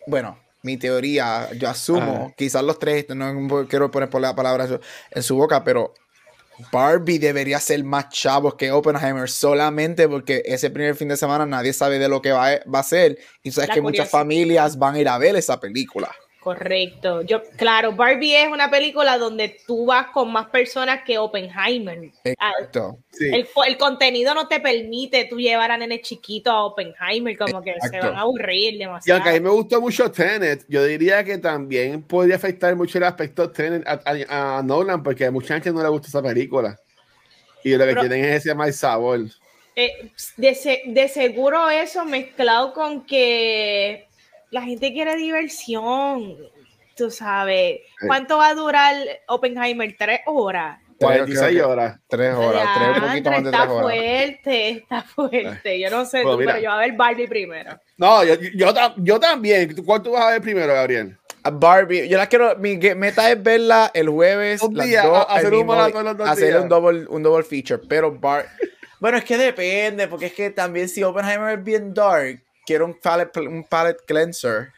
bueno, 0.07 0.39
mi 0.63 0.77
teoría, 0.79 1.49
yo 1.55 1.69
asumo, 1.69 2.25
Ajá. 2.27 2.35
quizás 2.37 2.63
los 2.65 2.79
tres, 2.79 3.07
no 3.11 3.67
quiero 3.69 3.91
poner 3.91 4.09
por 4.11 4.21
la 4.21 4.35
palabra 4.35 4.67
en 5.11 5.23
su 5.23 5.37
boca, 5.37 5.63
pero 5.65 5.95
Barbie 6.73 7.19
debería 7.19 7.61
ser 7.61 7.83
más 7.85 8.09
chavos 8.09 8.55
que 8.55 8.71
Oppenheimer 8.73 9.29
solamente 9.29 10.09
porque 10.09 10.43
ese 10.45 10.71
primer 10.71 10.95
fin 10.97 11.09
de 11.09 11.17
semana 11.17 11.45
nadie 11.47 11.73
sabe 11.73 11.99
de 11.99 12.09
lo 12.09 12.23
que 12.23 12.33
va, 12.33 12.53
a- 12.53 12.61
va 12.73 12.79
a 12.81 12.83
ser 12.83 13.19
y 13.43 13.51
sabes 13.51 13.69
La 13.69 13.75
que 13.75 13.81
muchas 13.83 14.09
familias 14.11 14.79
van 14.79 14.95
a 14.95 15.01
ir 15.01 15.09
a 15.09 15.19
ver 15.19 15.37
esa 15.37 15.61
película. 15.61 16.15
Correcto. 16.47 17.23
Yo, 17.23 17.43
claro, 17.57 17.91
Barbie 17.91 18.37
es 18.37 18.47
una 18.49 18.71
película 18.71 19.19
donde 19.19 19.57
tú 19.67 19.85
vas 19.87 20.07
con 20.13 20.31
más 20.31 20.47
personas 20.47 21.01
que 21.05 21.19
Oppenheimer. 21.19 21.99
Ah, 22.39 22.53
Exacto. 22.53 22.99
Sí. 23.11 23.27
El, 23.33 23.49
el 23.67 23.77
contenido 23.77 24.33
no 24.33 24.47
te 24.47 24.61
permite 24.61 25.25
tú 25.25 25.41
llevar 25.41 25.73
a 25.73 25.77
nene 25.77 26.01
chiquito 26.01 26.53
a 26.53 26.65
Oppenheimer, 26.67 27.37
como 27.37 27.61
que 27.63 27.75
se 27.91 27.99
van 27.99 28.15
a 28.15 28.21
aburrir 28.21 28.75
Y 28.75 28.79
demasiado. 28.79 29.17
aunque 29.19 29.31
a 29.31 29.33
mí 29.33 29.41
me 29.41 29.51
gustó 29.51 29.81
mucho 29.81 30.09
Tenet, 30.13 30.65
yo 30.69 30.85
diría 30.85 31.25
que 31.25 31.39
también 31.39 32.01
podría 32.05 32.37
afectar 32.37 32.77
mucho 32.77 32.99
el 32.99 33.05
aspecto 33.05 33.51
Tenet 33.51 33.85
a, 33.85 34.01
a- 34.05 34.59
a 34.59 34.63
Nolan, 34.63 35.03
porque 35.03 35.25
a 35.27 35.33
mucha 35.33 35.55
gente 35.55 35.73
no 35.73 35.83
le 35.83 35.89
gusta 35.89 36.07
esa 36.07 36.23
película. 36.23 36.79
Y 37.65 37.71
lo 37.73 37.79
que 37.81 37.85
Pero- 37.87 38.01
tienen 38.03 38.25
es 38.25 38.37
ese 38.47 38.55
mal 38.55 38.73
sabor. 38.73 39.19
Eh, 39.75 40.11
de, 40.37 40.55
se- 40.55 40.83
de 40.87 41.09
seguro 41.09 41.69
eso 41.69 42.05
mezclado 42.05 42.73
con 42.73 43.05
que 43.05 44.06
la 44.51 44.63
gente 44.63 44.93
quiere 44.93 45.17
diversión. 45.17 46.37
Tú 46.97 47.11
sabes, 47.11 47.81
¿cuánto 48.07 48.39
va 48.39 48.49
a 48.49 48.55
durar 48.55 48.97
Oppenheimer? 49.29 49.95
¿Tres 49.99 50.21
horas? 50.27 50.79
Creo 50.99 51.11
46 51.11 51.57
que- 51.59 51.63
horas. 51.63 52.01
Tres 52.09 52.35
horas, 52.35 52.69
tres, 52.75 52.89
un 53.03 53.09
poquito 53.09 53.31
más 53.31 53.43
de 53.43 53.51
está 53.51 53.59
tres 53.63 53.71
horas. 53.71 53.83
fuerte, 53.83 54.69
está 54.71 55.03
fuerte. 55.03 55.79
Yo 55.81 55.91
no 55.91 56.05
sé 56.07 56.23
Pues 56.23 56.35
tú, 56.35 56.39
mira. 56.41 56.53
pero 56.55 56.65
yo 56.65 56.71
voy 56.71 56.79
a 56.79 56.87
ver 56.87 56.97
Barbie 56.97 57.29
primero. 57.29 57.79
No, 57.99 58.25
yo, 58.25 58.35
yo, 58.55 58.73
yo 58.97 59.21
también. 59.21 59.75
¿Tú- 59.75 59.85
¿Cuál 59.85 60.03
tú 60.03 60.13
vas 60.13 60.23
a 60.25 60.31
ver 60.31 60.41
primero, 60.41 60.73
Gabriel? 60.73 61.19
A 61.43 61.51
Barbie, 61.51 62.09
yo 62.09 62.17
la 62.17 62.27
quiero, 62.29 62.57
mi 62.57 62.77
meta 62.79 63.31
es 63.31 63.41
verla 63.43 63.91
el 63.95 64.09
jueves, 64.09 64.63
Un 64.63 64.75
las 64.77 64.87
día, 64.87 65.03
dos 65.05 65.27
hacer 65.29 65.53
un 65.53 65.59
mismo 65.59 65.75
dos 65.77 66.29
hacer 66.29 66.49
días. 66.49 66.63
un 66.63 66.69
double, 66.69 67.07
un 67.09 67.23
double 67.23 67.45
feature, 67.45 67.81
pero 67.89 68.11
Bar 68.19 68.47
bueno, 68.99 69.19
es 69.19 69.25
que 69.25 69.37
depende, 69.37 70.09
porque 70.09 70.27
es 70.27 70.33
que 70.33 70.49
también 70.51 70.89
si 70.89 71.03
Oppenheimer 71.05 71.59
es 71.59 71.63
bien 71.65 71.93
dark, 71.93 72.43
quiero 72.67 72.85
un 72.85 72.95
palette, 72.95 73.37
un 73.39 73.65
palette 73.65 74.01
cleanser 74.07 74.73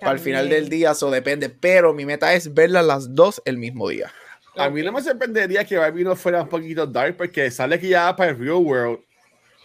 para 0.00 0.12
el 0.12 0.18
final 0.18 0.42
También. 0.42 0.62
del 0.62 0.70
día, 0.70 0.90
eso 0.92 1.10
depende, 1.10 1.48
pero 1.48 1.92
mi 1.92 2.04
meta 2.06 2.32
es 2.34 2.52
verlas 2.52 2.84
las 2.84 3.14
dos 3.14 3.42
el 3.44 3.58
mismo 3.58 3.88
día. 3.88 4.12
A 4.56 4.70
mí 4.70 4.82
no 4.82 4.92
me 4.92 5.02
sorprendería 5.02 5.64
que 5.64 5.76
Barbie 5.76 6.04
no 6.04 6.14
fuera 6.14 6.42
un 6.42 6.48
poquito 6.48 6.86
dark, 6.86 7.16
porque 7.16 7.50
sale 7.50 7.78
que 7.80 7.88
ya 7.88 8.04
va 8.04 8.16
para 8.16 8.30
el 8.30 8.38
real 8.38 8.56
world. 8.58 9.00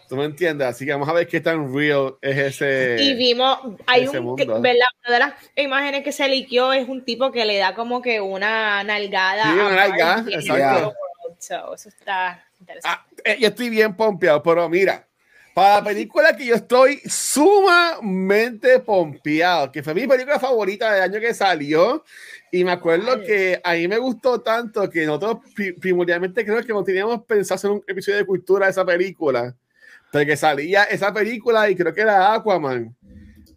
¿Tú 0.07 0.15
me 0.15 0.25
entiendes? 0.25 0.67
Así 0.67 0.85
que 0.85 0.91
vamos 0.91 1.07
a 1.07 1.13
ver 1.13 1.27
qué 1.27 1.39
tan 1.39 1.71
real 1.71 2.15
es 2.21 2.38
ese. 2.38 2.95
Y 2.99 3.13
vimos, 3.13 3.59
hay 3.85 4.07
un, 4.07 4.35
que- 4.35 4.45
¿verdad? 4.45 4.59
Una 5.05 5.13
de 5.13 5.19
las 5.19 5.33
imágenes 5.55 6.03
que 6.03 6.11
se 6.11 6.27
liqueó 6.27 6.73
es 6.73 6.89
un 6.89 7.05
tipo 7.05 7.31
que 7.31 7.45
le 7.45 7.57
da 7.57 7.75
como 7.75 8.01
que 8.01 8.19
una 8.19 8.83
nalgada. 8.83 9.43
Sí, 9.43 9.49
una 9.59 9.75
nalgada, 9.75 10.25
exacto. 10.31 10.95
So, 11.38 11.75
eso 11.75 11.89
está 11.89 12.43
interesante. 12.59 12.99
Ah, 12.99 13.05
eh, 13.23 13.38
yo 13.39 13.49
estoy 13.49 13.69
bien 13.69 13.95
pompeado, 13.95 14.41
pero 14.41 14.67
mira, 14.67 15.07
para 15.59 15.75
la 15.75 15.83
película 15.83 16.35
que 16.35 16.45
yo 16.45 16.55
estoy 16.55 17.01
sumamente 17.05 18.79
pompeado, 18.79 19.71
que 19.71 19.83
fue 19.83 19.93
mi 19.93 20.07
película 20.07 20.39
favorita 20.39 20.93
del 20.93 21.03
año 21.03 21.19
que 21.19 21.33
salió, 21.33 22.03
y 22.51 22.63
me 22.63 22.71
acuerdo 22.71 23.21
que 23.21 23.59
a 23.63 23.73
mí 23.73 23.87
me 23.87 23.97
gustó 23.97 24.41
tanto 24.41 24.89
que 24.89 25.05
nosotros 25.05 25.39
pri- 25.53 25.73
primordialmente 25.73 26.45
creo 26.45 26.63
que 26.63 26.73
no 26.73 26.83
teníamos 26.83 27.23
pensado 27.25 27.55
hacer 27.55 27.71
un 27.71 27.83
episodio 27.87 28.19
de 28.19 28.25
cultura 28.25 28.65
de 28.67 28.71
esa 28.71 28.85
película, 28.85 29.55
porque 30.11 30.37
salía 30.37 30.83
esa 30.85 31.13
película 31.13 31.69
y 31.69 31.75
creo 31.75 31.93
que 31.93 32.01
era 32.01 32.33
Aquaman. 32.33 32.95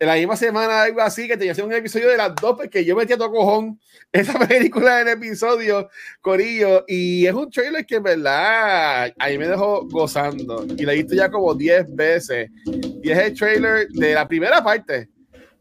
En 0.03 0.09
la 0.09 0.17
misma 0.17 0.35
semana, 0.35 0.83
algo 0.83 1.01
así, 1.01 1.29
que 1.29 1.37
tenía 1.37 1.55
un 1.65 1.73
episodio 1.73 2.09
de 2.09 2.17
las 2.17 2.35
dos, 2.35 2.57
porque 2.57 2.85
yo 2.85 2.97
metía 2.97 3.17
todo 3.17 3.31
cojón 3.31 3.79
esa 4.13 4.37
película 4.37 5.01
en 5.01 5.07
el 5.07 5.15
episodio, 5.15 5.89
Corillo, 6.21 6.85
y 6.89 7.25
es 7.25 7.33
un 7.33 7.49
trailer 7.49 7.87
que 7.87 7.95
en 7.95 8.03
verdad 8.03 9.15
ahí 9.17 9.39
me 9.39 9.47
dejó 9.47 9.87
gozando, 9.87 10.67
y 10.77 10.83
lo 10.83 10.91
he 10.91 10.97
visto 10.97 11.15
ya 11.15 11.31
como 11.31 11.55
10 11.55 11.95
veces, 11.95 12.51
y 13.01 13.13
es 13.13 13.17
el 13.17 13.35
trailer 13.39 13.87
de 13.91 14.15
la 14.15 14.27
primera 14.27 14.65
parte 14.65 15.09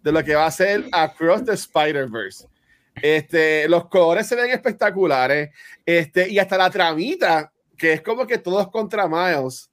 de 0.01 0.11
lo 0.11 0.23
que 0.23 0.33
va 0.33 0.47
a 0.47 0.51
ser 0.51 0.85
Across 0.91 1.45
the 1.45 1.53
Spider-Verse. 1.53 2.47
Este, 2.95 3.69
los 3.69 3.89
colores 3.89 4.25
se 4.25 4.35
ven 4.35 4.49
espectaculares, 4.49 5.51
este, 5.85 6.27
y 6.27 6.39
hasta 6.39 6.57
la 6.57 6.71
tramita, 6.71 7.53
que 7.77 7.93
es 7.93 8.01
como 8.01 8.25
que 8.25 8.39
todos 8.39 8.71
contra 8.71 9.07
Miles, 9.07 9.70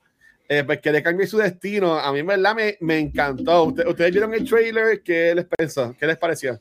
eh, 0.49 0.64
pues 0.64 0.81
que 0.81 0.90
le 0.93 1.02
cambie 1.02 1.26
su 1.26 1.37
destino. 1.38 1.99
A 1.99 2.12
mí, 2.12 2.21
en 2.21 2.26
verdad, 2.26 2.55
me, 2.55 2.76
me 2.81 2.99
encantó. 2.99 3.64
Usted- 3.64 3.87
¿Ustedes 3.87 4.11
vieron 4.12 4.33
el 4.35 4.49
trailer? 4.49 5.02
¿Qué 5.02 5.35
les 5.35 5.45
pensó? 5.45 5.95
¿Qué 5.99 6.07
les 6.07 6.17
pareció? 6.17 6.59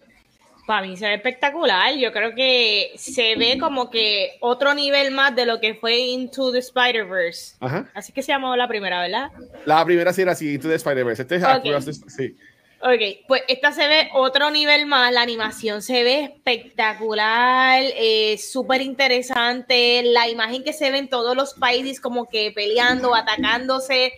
Para 0.65 0.86
mí 0.86 0.98
se 0.98 1.08
ve 1.08 1.13
espectacular. 1.13 1.96
Yo 1.96 2.12
creo 2.12 2.36
que 2.36 2.91
se 2.98 3.38
ve 3.38 3.58
como 3.58 3.89
que 3.89 4.32
otro 4.41 4.74
nivel 4.74 5.12
más 5.12 5.34
de 5.34 5.46
lo 5.46 5.62
que 5.62 5.75
fue 5.75 5.98
Into 5.98 6.51
the 6.51 6.60
Spider-Verse. 6.60 7.56
Así 7.94 8.12
que 8.12 8.22
se 8.22 8.34
llamó 8.34 8.53
la 8.58 8.67
primera, 8.67 9.00
¿verdad? 9.01 9.32
La 9.65 9.86
primera 9.86 10.12
sí 10.12 10.24
era 10.24 10.34
así, 10.34 10.56
Into 10.56 10.67
the 10.67 10.75
Spider-Verse. 10.75 11.22
Este 11.22 11.36
es 11.38 11.44
Ok. 11.44 11.50
Across 11.50 11.86
the- 11.86 12.10
sí. 12.10 12.36
Ok, 12.79 13.25
pues 13.27 13.41
esta 13.48 13.72
se 13.72 13.88
ve 13.88 14.10
otro 14.13 14.51
nivel 14.51 14.86
más, 14.86 15.12
la 15.12 15.22
animación 15.22 15.81
se 15.81 16.03
ve 16.03 16.19
espectacular, 16.25 17.81
eh, 17.84 18.38
súper 18.38 18.81
interesante, 18.81 20.03
la 20.03 20.29
imagen 20.29 20.63
que 20.63 20.74
se 20.74 20.91
ve 20.91 21.00
en 21.00 21.10
todos 21.10 21.36
los 21.36 21.55
países 21.55 22.00
como 22.00 22.27
que 22.29 22.51
peleando, 22.51 23.15
atacándose, 23.15 24.13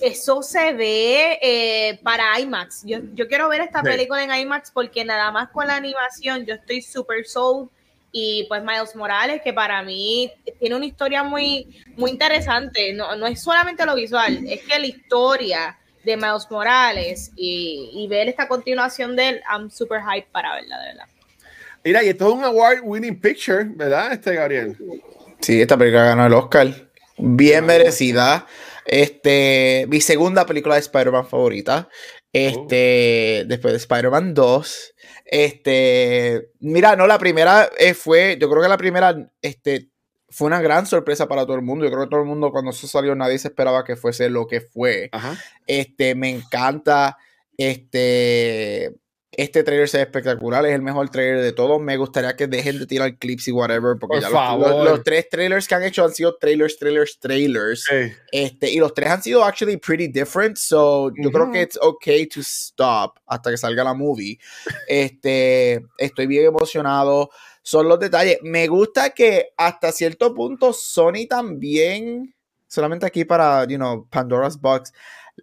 eso 0.00 0.42
se 0.42 0.72
ve 0.72 1.38
eh, 1.40 2.00
para 2.02 2.38
IMAX. 2.40 2.82
Yo, 2.84 2.98
yo 3.14 3.28
quiero 3.28 3.48
ver 3.48 3.60
esta 3.60 3.80
Sí. 3.80 3.86
película 3.86 4.24
en 4.24 4.34
IMAX 4.34 4.72
porque 4.72 5.04
nada 5.04 5.30
más 5.30 5.50
con 5.50 5.66
la 5.68 5.76
animación 5.76 6.44
yo 6.46 6.54
estoy 6.54 6.82
súper 6.82 7.26
sold 7.26 7.68
y 8.10 8.44
pues 8.48 8.62
Miles 8.62 8.94
Morales 8.96 9.40
que 9.42 9.52
para 9.52 9.82
mí 9.82 10.32
tiene 10.58 10.74
una 10.76 10.86
historia 10.86 11.22
muy, 11.22 11.80
muy 11.96 12.10
interesante, 12.10 12.92
no, 12.92 13.14
no 13.14 13.26
es 13.28 13.40
solamente 13.40 13.86
lo 13.86 13.94
visual, 13.94 14.44
es 14.48 14.62
que 14.62 14.78
la 14.80 14.86
historia 14.86 15.78
de 16.04 16.16
Miles 16.16 16.46
Morales 16.50 17.32
y, 17.36 17.90
y 17.92 18.06
ver 18.08 18.28
esta 18.28 18.48
continuación 18.48 19.16
de 19.16 19.28
él, 19.28 19.40
I'm 19.50 19.70
super 19.70 20.00
hype 20.00 20.28
para 20.32 20.54
verla, 20.54 20.78
de 20.80 20.86
verdad. 20.88 21.04
Mira, 21.84 22.02
y 22.02 22.08
esto 22.08 22.28
es 22.28 22.34
un 22.34 22.44
award 22.44 22.80
winning 22.82 23.20
picture, 23.20 23.64
¿verdad, 23.66 24.12
este 24.12 24.34
Gabriel? 24.34 24.76
Sí, 25.40 25.60
esta 25.60 25.76
película 25.76 26.04
ganó 26.04 26.24
el 26.24 26.32
Oscar. 26.32 26.68
Bien 27.18 27.66
merecida. 27.66 28.46
Este, 28.86 29.86
mi 29.88 30.00
segunda 30.00 30.46
película 30.46 30.76
de 30.76 30.80
Spider-Man 30.80 31.26
favorita. 31.26 31.88
Este, 32.32 33.44
después 33.46 33.72
de 33.72 33.78
Spider-Man 33.78 34.32
2. 34.32 34.94
Este, 35.26 36.48
mira, 36.60 36.96
no, 36.96 37.06
la 37.06 37.18
primera 37.18 37.68
eh, 37.78 37.92
fue, 37.92 38.38
yo 38.40 38.48
creo 38.48 38.62
que 38.62 38.68
la 38.68 38.78
primera, 38.78 39.30
este, 39.42 39.90
fue 40.34 40.46
una 40.48 40.60
gran 40.60 40.86
sorpresa 40.86 41.28
para 41.28 41.44
todo 41.46 41.54
el 41.56 41.62
mundo. 41.62 41.84
Yo 41.84 41.90
creo 41.92 42.04
que 42.04 42.10
todo 42.10 42.20
el 42.20 42.26
mundo 42.26 42.50
cuando 42.50 42.72
eso 42.72 42.86
salió 42.88 43.14
nadie 43.14 43.38
se 43.38 43.48
esperaba 43.48 43.84
que 43.84 43.94
fuese 43.96 44.28
lo 44.30 44.46
que 44.46 44.60
fue. 44.60 45.08
Ajá. 45.12 45.36
Este, 45.66 46.14
me 46.14 46.30
encanta. 46.30 47.16
Este, 47.56 48.92
este 49.36 49.64
trailer 49.64 49.88
se 49.88 49.98
ve 49.98 50.02
espectacular. 50.04 50.64
Es 50.66 50.74
el 50.74 50.82
mejor 50.82 51.08
trailer 51.08 51.42
de 51.42 51.52
todos. 51.52 51.80
Me 51.80 51.96
gustaría 51.96 52.36
que 52.36 52.46
dejen 52.46 52.78
de 52.78 52.86
tirar 52.86 53.16
clips 53.18 53.48
y 53.48 53.52
whatever. 53.52 53.96
Porque 53.98 54.16
Por 54.16 54.20
ya 54.20 54.28
los- 54.30 54.32
favor. 54.38 54.68
Los, 54.70 54.84
los 54.90 55.04
tres 55.04 55.28
trailers 55.28 55.66
que 55.68 55.74
han 55.74 55.82
hecho 55.82 56.04
han 56.04 56.12
sido 56.14 56.36
trailers, 56.36 56.78
trailers, 56.78 57.18
trailers. 57.18 57.84
Sí. 57.84 58.12
Este, 58.32 58.70
y 58.70 58.78
los 58.78 58.94
tres 58.94 59.10
han 59.10 59.22
sido 59.22 59.44
actually 59.44 59.76
pretty 59.76 60.08
different. 60.08 60.56
So, 60.56 61.10
yo 61.20 61.30
creo 61.30 61.44
Ujú. 61.44 61.52
que 61.52 61.62
it's 61.62 61.78
okay 61.80 62.26
to 62.26 62.40
stop 62.40 63.18
hasta 63.26 63.50
que 63.50 63.56
salga 63.56 63.82
la 63.84 63.94
movie. 63.94 64.38
Este, 64.88 65.84
estoy 65.98 66.26
bien 66.26 66.46
emocionado. 66.46 67.30
Son 67.66 67.88
los 67.88 67.98
detalles. 67.98 68.38
Me 68.42 68.66
gusta 68.68 69.10
que 69.10 69.54
hasta 69.56 69.90
cierto 69.90 70.34
punto 70.34 70.74
Sony 70.74 71.26
también, 71.26 72.34
solamente 72.68 73.06
aquí 73.06 73.24
para, 73.24 73.64
you 73.64 73.78
know, 73.78 74.06
Pandora's 74.10 74.60
Box, 74.60 74.92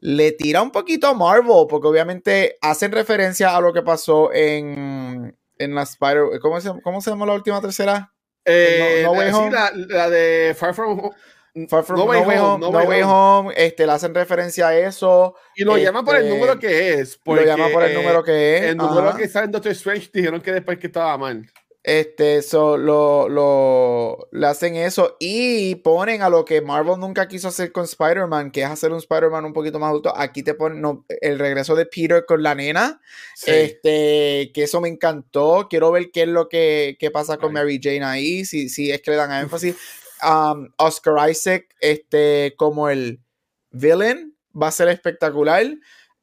le 0.01 0.31
tira 0.31 0.61
un 0.61 0.69
poquito 0.71 1.07
a 1.07 1.15
Marvel, 1.15 1.65
porque 1.67 1.87
obviamente 1.87 2.57
hacen 2.61 2.91
referencia 2.91 3.55
a 3.57 3.59
lo 3.59 3.73
que 3.73 3.81
pasó 3.81 4.31
en, 4.31 5.35
en 5.57 5.75
la 5.75 5.81
Spider. 5.81 6.39
¿Cómo 6.41 6.61
se, 6.61 6.69
¿Cómo 6.83 7.01
se 7.01 7.09
llama 7.09 7.25
la 7.25 7.33
última 7.33 7.59
tercera? 7.59 8.13
Eh, 8.45 9.01
No- 9.03 9.13
No 9.13 9.19
Way 9.19 9.31
Home. 9.33 9.51
La, 9.51 9.71
la 9.73 10.09
de 10.09 10.55
Far 10.55 10.75
From 10.75 10.99
Home. 10.99 11.67
Far 11.67 11.83
From 11.83 11.99
No 11.99 12.05
Way 12.05 12.37
Home, 12.39 12.59
No 12.59 12.69
Way 12.69 13.01
Home, 13.03 13.53
este, 13.57 13.85
le 13.85 13.91
hacen 13.93 14.13
referencia 14.13 14.67
a 14.69 14.77
eso. 14.77 15.35
Y 15.55 15.63
lo 15.65 15.75
llaman 15.75 16.05
por 16.05 16.15
el 16.15 16.23
Este, 16.23 16.35
número 16.37 16.59
que 16.59 16.93
es. 16.93 17.19
Lo 17.25 17.41
llaman 17.43 17.71
por 17.73 17.83
el 17.83 17.91
eh, 17.91 17.95
número 17.95 18.23
que 18.23 18.57
es. 18.57 18.63
El 18.63 18.77
número 18.77 19.09
ajá. 19.09 19.17
que 19.17 19.27
sale 19.27 19.45
en 19.47 19.51
Doctor 19.51 19.71
Strange 19.73 20.09
dijeron 20.13 20.39
que 20.39 20.51
después 20.53 20.77
que 20.77 20.87
estaba 20.87 21.17
mal. 21.17 21.51
Este, 21.83 22.43
so, 22.43 22.77
lo, 22.77 23.27
lo, 23.27 24.29
le 24.31 24.45
hacen 24.45 24.75
eso 24.75 25.17
y 25.19 25.73
ponen 25.75 26.21
a 26.21 26.29
lo 26.29 26.45
que 26.45 26.61
Marvel 26.61 26.99
nunca 26.99 27.27
quiso 27.27 27.47
hacer 27.47 27.71
con 27.71 27.85
Spider-Man, 27.85 28.51
que 28.51 28.61
es 28.61 28.67
hacer 28.67 28.91
un 28.91 28.99
Spider-Man 28.99 29.45
un 29.45 29.53
poquito 29.53 29.79
más 29.79 29.89
adulto. 29.89 30.15
Aquí 30.15 30.43
te 30.43 30.53
ponen 30.53 30.79
no, 30.79 31.05
el 31.21 31.39
regreso 31.39 31.75
de 31.75 31.87
Peter 31.87 32.23
con 32.27 32.43
la 32.43 32.53
nena. 32.53 33.01
Sí. 33.35 33.49
Este, 33.51 34.51
que 34.53 34.63
eso 34.63 34.79
me 34.79 34.89
encantó. 34.89 35.67
Quiero 35.69 35.91
ver 35.91 36.11
qué 36.11 36.23
es 36.23 36.27
lo 36.27 36.49
que, 36.49 36.97
qué 36.99 37.09
pasa 37.09 37.37
con 37.37 37.49
Ay. 37.57 37.63
Mary 37.63 37.79
Jane 37.81 38.03
ahí, 38.03 38.45
si, 38.45 38.69
si 38.69 38.91
es 38.91 39.01
que 39.01 39.11
le 39.11 39.17
dan 39.17 39.31
énfasis. 39.43 39.75
Um, 40.23 40.69
Oscar 40.77 41.31
Isaac, 41.31 41.65
este, 41.79 42.53
como 42.57 42.89
el 42.89 43.21
villain, 43.71 44.35
va 44.59 44.67
a 44.67 44.71
ser 44.71 44.87
espectacular. 44.89 45.65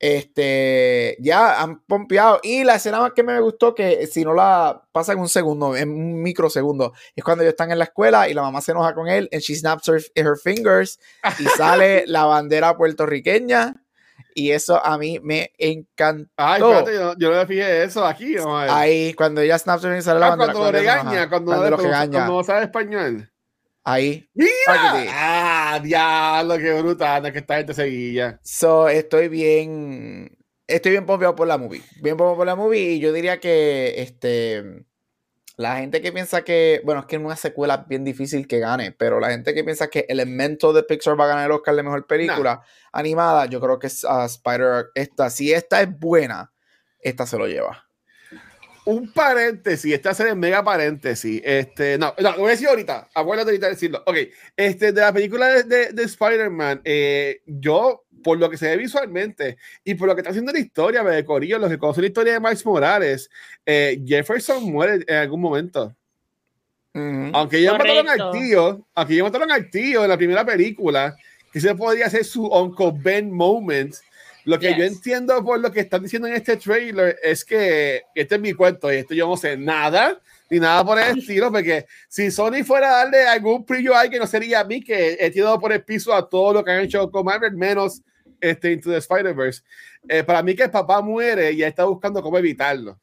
Este, 0.01 1.17
ya 1.21 1.61
han 1.61 1.81
pompeado. 1.81 2.41
Y 2.43 2.65
la 2.65 2.77
escena 2.77 3.01
más 3.01 3.13
que 3.13 3.23
me 3.23 3.41
gustó, 3.41 3.75
que 3.75 4.07
si 4.07 4.25
no 4.25 4.35
la 4.35 4.83
pasa 4.93 5.13
en 5.13 5.19
un 5.19 5.29
segundo, 5.29 5.77
en 5.77 5.91
un 5.91 6.23
microsegundo, 6.23 6.93
es 7.15 7.25
cuando 7.25 7.43
ellos 7.43 7.53
están 7.53 7.71
en 7.71 7.79
la 7.79 7.85
escuela 7.85 8.29
y 8.29 8.35
la 8.35 8.43
mamá 8.43 8.61
se 8.61 8.73
enoja 8.73 8.95
con 8.95 9.09
él, 9.09 9.29
and 9.33 9.43
she 9.43 9.55
snaps 9.55 9.89
her, 9.89 10.03
her 10.15 10.37
fingers 10.43 10.99
y 11.39 11.45
sale 11.57 12.05
la 12.07 12.25
bandera 12.25 12.77
puertorriqueña. 12.77 13.75
Y 14.35 14.53
eso 14.53 14.85
a 14.85 14.97
mí 14.99 15.19
me 15.21 15.51
encantó. 15.59 16.31
Ay, 16.37 16.63
espérate, 16.63 16.95
yo, 16.95 17.15
yo 17.19 17.31
no 17.33 17.37
me 17.39 17.47
fijé 17.47 17.83
eso 17.83 18.05
aquí. 18.07 18.37
Ahí, 18.69 19.13
cuando 19.15 19.41
ella 19.41 19.59
Snapchat 19.59 19.99
y 19.99 20.03
sale 20.03 20.21
la 20.21 20.27
Ah, 20.27 20.31
bandera. 20.31 20.53
cuando 20.53 20.59
lo 20.61 20.67
con 20.67 20.75
eso, 20.77 20.81
regaña, 20.95 21.29
cuando, 21.29 21.47
cuando 21.53 21.65
no, 21.65 21.71
lo 21.71 21.77
cuando- 21.77 21.83
regaña. 21.93 22.13
cuando 22.13 22.33
no 22.35 22.45
sabe 22.45 22.63
español. 22.65 23.31
Ahí. 23.89 24.29
¡Mira! 24.35 24.51
Ah, 24.69 25.81
diablo, 25.83 26.59
qué 26.59 26.75
brutal, 26.75 27.33
que 27.33 27.39
esta 27.39 27.57
gente 27.57 27.73
seguía. 27.73 28.39
So, 28.43 28.87
estoy 28.87 29.29
bien. 29.29 30.37
Estoy 30.67 30.93
bien 30.93 31.07
pompeado 31.07 31.35
por 31.35 31.49
la 31.49 31.57
movie. 31.57 31.81
Bien 32.03 32.15
pompeado 32.15 32.37
por 32.37 32.47
la 32.47 32.55
movie. 32.55 32.93
Y 32.93 33.01
yo 33.01 33.15
diría 33.15 33.41
que 33.41 33.95
este. 34.03 34.85
La 35.57 35.79
gente 35.79 36.03
que 36.03 36.13
piensa 36.13 36.45
que. 36.45 36.83
Bueno, 36.85 37.01
es 37.01 37.07
que 37.07 37.17
en 37.17 37.25
una 37.25 37.37
secuela 37.37 37.77
es 37.77 37.89
bien 37.89 38.05
difícil 38.05 38.47
que 38.47 38.59
gane. 38.59 38.93
Pero 38.93 39.21
la 39.21 39.31
gente 39.31 39.55
que 39.55 39.65
piensa 39.65 39.89
que 39.89 40.05
Elemento 40.11 40.75
de 40.75 40.83
Pixar 40.83 41.19
va 41.19 41.25
a 41.25 41.29
ganar 41.29 41.47
el 41.47 41.53
Oscar 41.53 41.75
de 41.75 41.83
mejor 41.83 42.07
película 42.07 42.61
animada, 42.93 43.47
yo 43.47 43.59
creo 43.59 43.79
que 43.79 43.87
es 43.87 44.05
ah, 44.05 44.27
Spider. 44.27 44.91
Esta. 44.95 45.31
Si 45.31 45.51
esta 45.51 45.81
es 45.81 45.99
buena, 45.99 46.53
esta 47.01 47.25
se 47.25 47.39
lo 47.39 47.47
lleva. 47.47 47.88
Un 48.89 49.13
paréntesis, 49.13 49.93
esta 49.93 50.15
serie 50.15 50.33
es 50.33 50.39
mega 50.39 50.65
paréntesis. 50.65 51.43
Este, 51.45 51.99
no, 51.99 52.15
no, 52.19 52.31
lo 52.31 52.39
voy 52.39 52.49
a 52.49 52.51
decir 52.53 52.69
ahorita. 52.69 53.07
Acuérdate 53.13 53.51
ahorita 53.51 53.67
de 53.67 53.73
decirlo. 53.73 54.03
Ok, 54.07 54.17
este, 54.57 54.93
de 54.93 55.01
la 55.03 55.13
película 55.13 55.47
de, 55.49 55.63
de, 55.65 55.93
de 55.93 56.03
Spider-Man, 56.05 56.81
eh, 56.85 57.43
yo, 57.45 58.07
por 58.25 58.39
lo 58.39 58.49
que 58.49 58.57
se 58.57 58.67
ve 58.69 58.79
visualmente 58.79 59.59
y 59.85 59.95
por 59.95 60.09
lo 60.09 60.15
que 60.15 60.23
está 60.23 60.31
haciendo 60.31 60.53
la 60.53 60.59
historia, 60.59 61.05
de 61.05 61.23
Corillo, 61.23 61.59
los 61.59 61.69
que 61.69 61.77
conocen 61.77 62.05
la 62.05 62.09
historia 62.09 62.33
de 62.33 62.41
Miles 62.41 62.65
Morales, 62.65 63.31
eh, 63.67 64.03
Jefferson 64.07 64.65
muere 64.73 65.05
en 65.07 65.17
algún 65.17 65.43
momento. 65.43 65.95
Ujú. 66.95 67.31
Aunque 67.35 67.59
ellos 67.59 67.75
mataron 67.75 68.09
al 68.09 68.19
Correcto. 68.19 68.31
tío, 68.31 68.87
aunque 68.95 69.13
ellos 69.13 69.27
mataron 69.27 69.53
al 69.53 69.69
tío 69.69 70.03
en 70.03 70.09
la 70.09 70.17
primera 70.17 70.47
película, 70.47 71.15
que 71.53 71.61
se 71.61 71.75
podría 71.75 72.07
hacer 72.07 72.25
su 72.25 72.47
Uncle 72.47 72.93
Ben 72.95 73.31
moment. 73.31 73.95
Lo 74.49 74.59
que 74.59 74.75
yo 74.79 74.83
entiendo 74.83 75.45
por 75.45 75.61
lo 75.61 75.71
que 75.71 75.81
están 75.81 76.03
diciendo 76.03 76.27
en 76.27 76.33
este 76.33 76.57
trailer 76.57 77.19
es 77.23 77.45
que 77.45 78.05
este 78.15 78.37
es 78.37 78.41
mi 78.41 78.55
cuento 78.55 78.91
y 78.91 78.97
esto 78.97 79.13
yo 79.13 79.29
no 79.29 79.37
sé 79.37 79.59
nada 79.59 80.19
ni 80.49 80.59
nada 80.59 80.83
por 80.87 80.99
el 80.99 81.19
estilo, 81.19 81.53
porque 81.53 81.85
si 82.09 82.31
Sony 82.31 82.65
fuera 82.65 82.89
a 82.89 83.05
darle 83.05 83.29
algún 83.29 83.67
brillo 83.67 83.95
ahí 83.95 84.09
que 84.09 84.19
no 84.19 84.27
sería 84.27 84.61
a 84.61 84.65
mí, 84.65 84.83
que 84.83 85.19
he 85.21 85.31
tirado 85.31 85.61
por 85.61 85.71
el 85.71 85.85
piso 85.85 86.15
a 86.15 86.27
todo 86.27 86.55
lo 86.55 86.65
que 86.65 86.71
han 86.71 86.81
hecho 86.81 87.11
con 87.11 87.27
Marvel, 87.27 87.53
menos 87.53 88.01
este 88.41 88.73
Into 88.73 88.89
the 88.89 88.97
Spider-Verse. 88.97 89.61
Eh, 90.09 90.25
para 90.25 90.43
mí 90.43 90.55
que 90.55 90.63
el 90.63 90.71
papá 90.71 91.03
muere 91.03 91.53
y 91.53 91.63
está 91.63 91.85
buscando 91.85 92.23
cómo 92.23 92.39
evitarlo. 92.39 92.99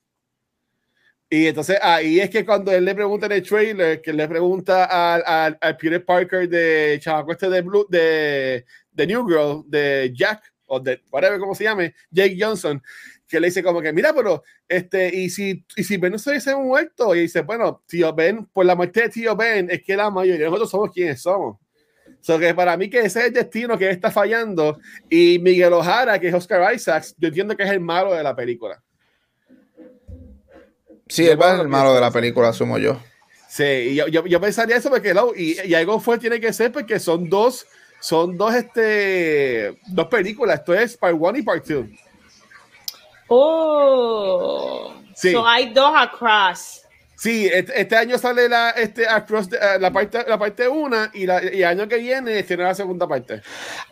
Y 1.29 1.45
entonces 1.45 1.77
ahí 1.79 2.21
es 2.21 2.31
que 2.31 2.43
cuando 2.43 2.71
él 2.71 2.85
le 2.85 2.95
pregunta 2.95 3.27
en 3.27 3.33
el 3.33 3.43
trailer, 3.43 4.01
que 4.01 4.13
le 4.13 4.27
pregunta 4.27 4.85
al, 4.85 5.23
al, 5.23 5.57
al 5.61 5.77
Peter 5.77 6.03
Parker 6.03 6.49
de 6.49 6.97
chavaco 6.99 7.33
este 7.33 7.49
de, 7.51 7.61
Blue, 7.61 7.85
de, 7.87 8.65
de 8.91 9.05
New 9.05 9.27
Girl, 9.27 9.63
de 9.67 10.11
Jack, 10.11 10.54
o 10.67 10.79
de 10.79 11.01
whatever, 11.11 11.39
como 11.39 11.55
se 11.55 11.65
llame, 11.65 11.95
Jake 12.11 12.37
Johnson, 12.39 12.81
que 13.27 13.39
le 13.39 13.47
dice 13.47 13.63
como 13.63 13.81
que, 13.81 13.91
mira, 13.93 14.13
pero, 14.13 14.43
este, 14.67 15.15
y 15.15 15.29
si, 15.29 15.65
y 15.75 15.83
si 15.83 15.97
Ben 15.97 16.11
no 16.11 16.19
se 16.19 16.31
hubiese 16.31 16.55
muerto, 16.55 17.15
y 17.15 17.21
dice, 17.21 17.41
bueno, 17.41 17.83
tío 17.87 18.13
Ben, 18.13 18.45
por 18.45 18.65
la 18.65 18.75
muerte 18.75 19.01
de 19.01 19.09
tío 19.09 19.35
Ben, 19.35 19.69
es 19.69 19.83
que 19.83 19.95
la 19.95 20.09
mayoría 20.09 20.45
de 20.45 20.45
nosotros 20.45 20.69
somos 20.69 20.91
quienes 20.91 21.21
somos. 21.21 21.57
So 22.21 22.39
que 22.39 22.55
para 22.55 22.75
mí 22.75 22.89
que 22.89 22.99
ese 22.99 23.19
es 23.19 23.25
el 23.27 23.33
destino 23.33 23.77
que 23.77 23.89
está 23.89 24.09
fallando, 24.09 24.79
y 25.09 25.39
Miguel 25.39 25.73
Ojara, 25.73 26.19
que 26.19 26.27
es 26.29 26.33
Oscar 26.33 26.73
Isaacs, 26.73 27.15
yo 27.17 27.27
entiendo 27.27 27.55
que 27.55 27.63
es 27.63 27.69
el 27.69 27.79
malo 27.79 28.13
de 28.13 28.23
la 28.23 28.35
película. 28.35 28.81
Sí, 31.07 31.27
él 31.27 31.39
va 31.39 31.59
el 31.61 31.67
malo 31.67 31.93
de 31.93 32.01
la 32.01 32.09
película, 32.09 32.49
asumo 32.49 32.79
yo. 32.79 32.99
Sí, 33.47 33.95
yo, 33.95 34.07
yo, 34.07 34.25
yo 34.25 34.41
pensaría 34.41 34.75
eso 34.75 34.89
porque 34.89 35.13
lo, 35.13 35.35
y, 35.35 35.57
y 35.63 35.75
algo 35.75 35.99
fue 35.99 36.17
tiene 36.17 36.39
que 36.39 36.51
ser 36.51 36.71
porque 36.71 36.99
son 36.99 37.29
dos, 37.29 37.65
son 38.05 38.37
dos, 38.37 38.53
este, 38.53 39.79
dos 39.87 40.05
películas. 40.07 40.59
Esto 40.59 40.75
es 40.75 40.95
Part 40.95 41.15
1 41.19 41.37
y 41.39 41.41
Part 41.41 41.65
2. 41.65 41.85
Oh. 43.27 44.93
Sí. 45.15 45.31
So 45.31 45.45
hay 45.47 45.73
dos 45.73 45.91
across. 45.95 46.81
Sí, 47.17 47.49
este, 47.51 47.81
este 47.81 47.95
año 47.95 48.17
sale 48.17 48.47
la, 48.49 48.71
este, 48.71 49.07
Across 49.07 49.49
the- 49.49 49.55
eh, 49.55 49.79
la 49.79 49.89
parte, 49.91 50.19
la 50.27 50.37
parte 50.37 50.67
1 50.67 51.07
y, 51.13 51.25
la, 51.25 51.41
y 51.43 51.59
el 51.59 51.63
año 51.63 51.87
que 51.87 51.95
viene 51.97 52.43
tiene 52.43 52.63
la 52.63 52.75
segunda 52.75 53.07
parte. 53.07 53.41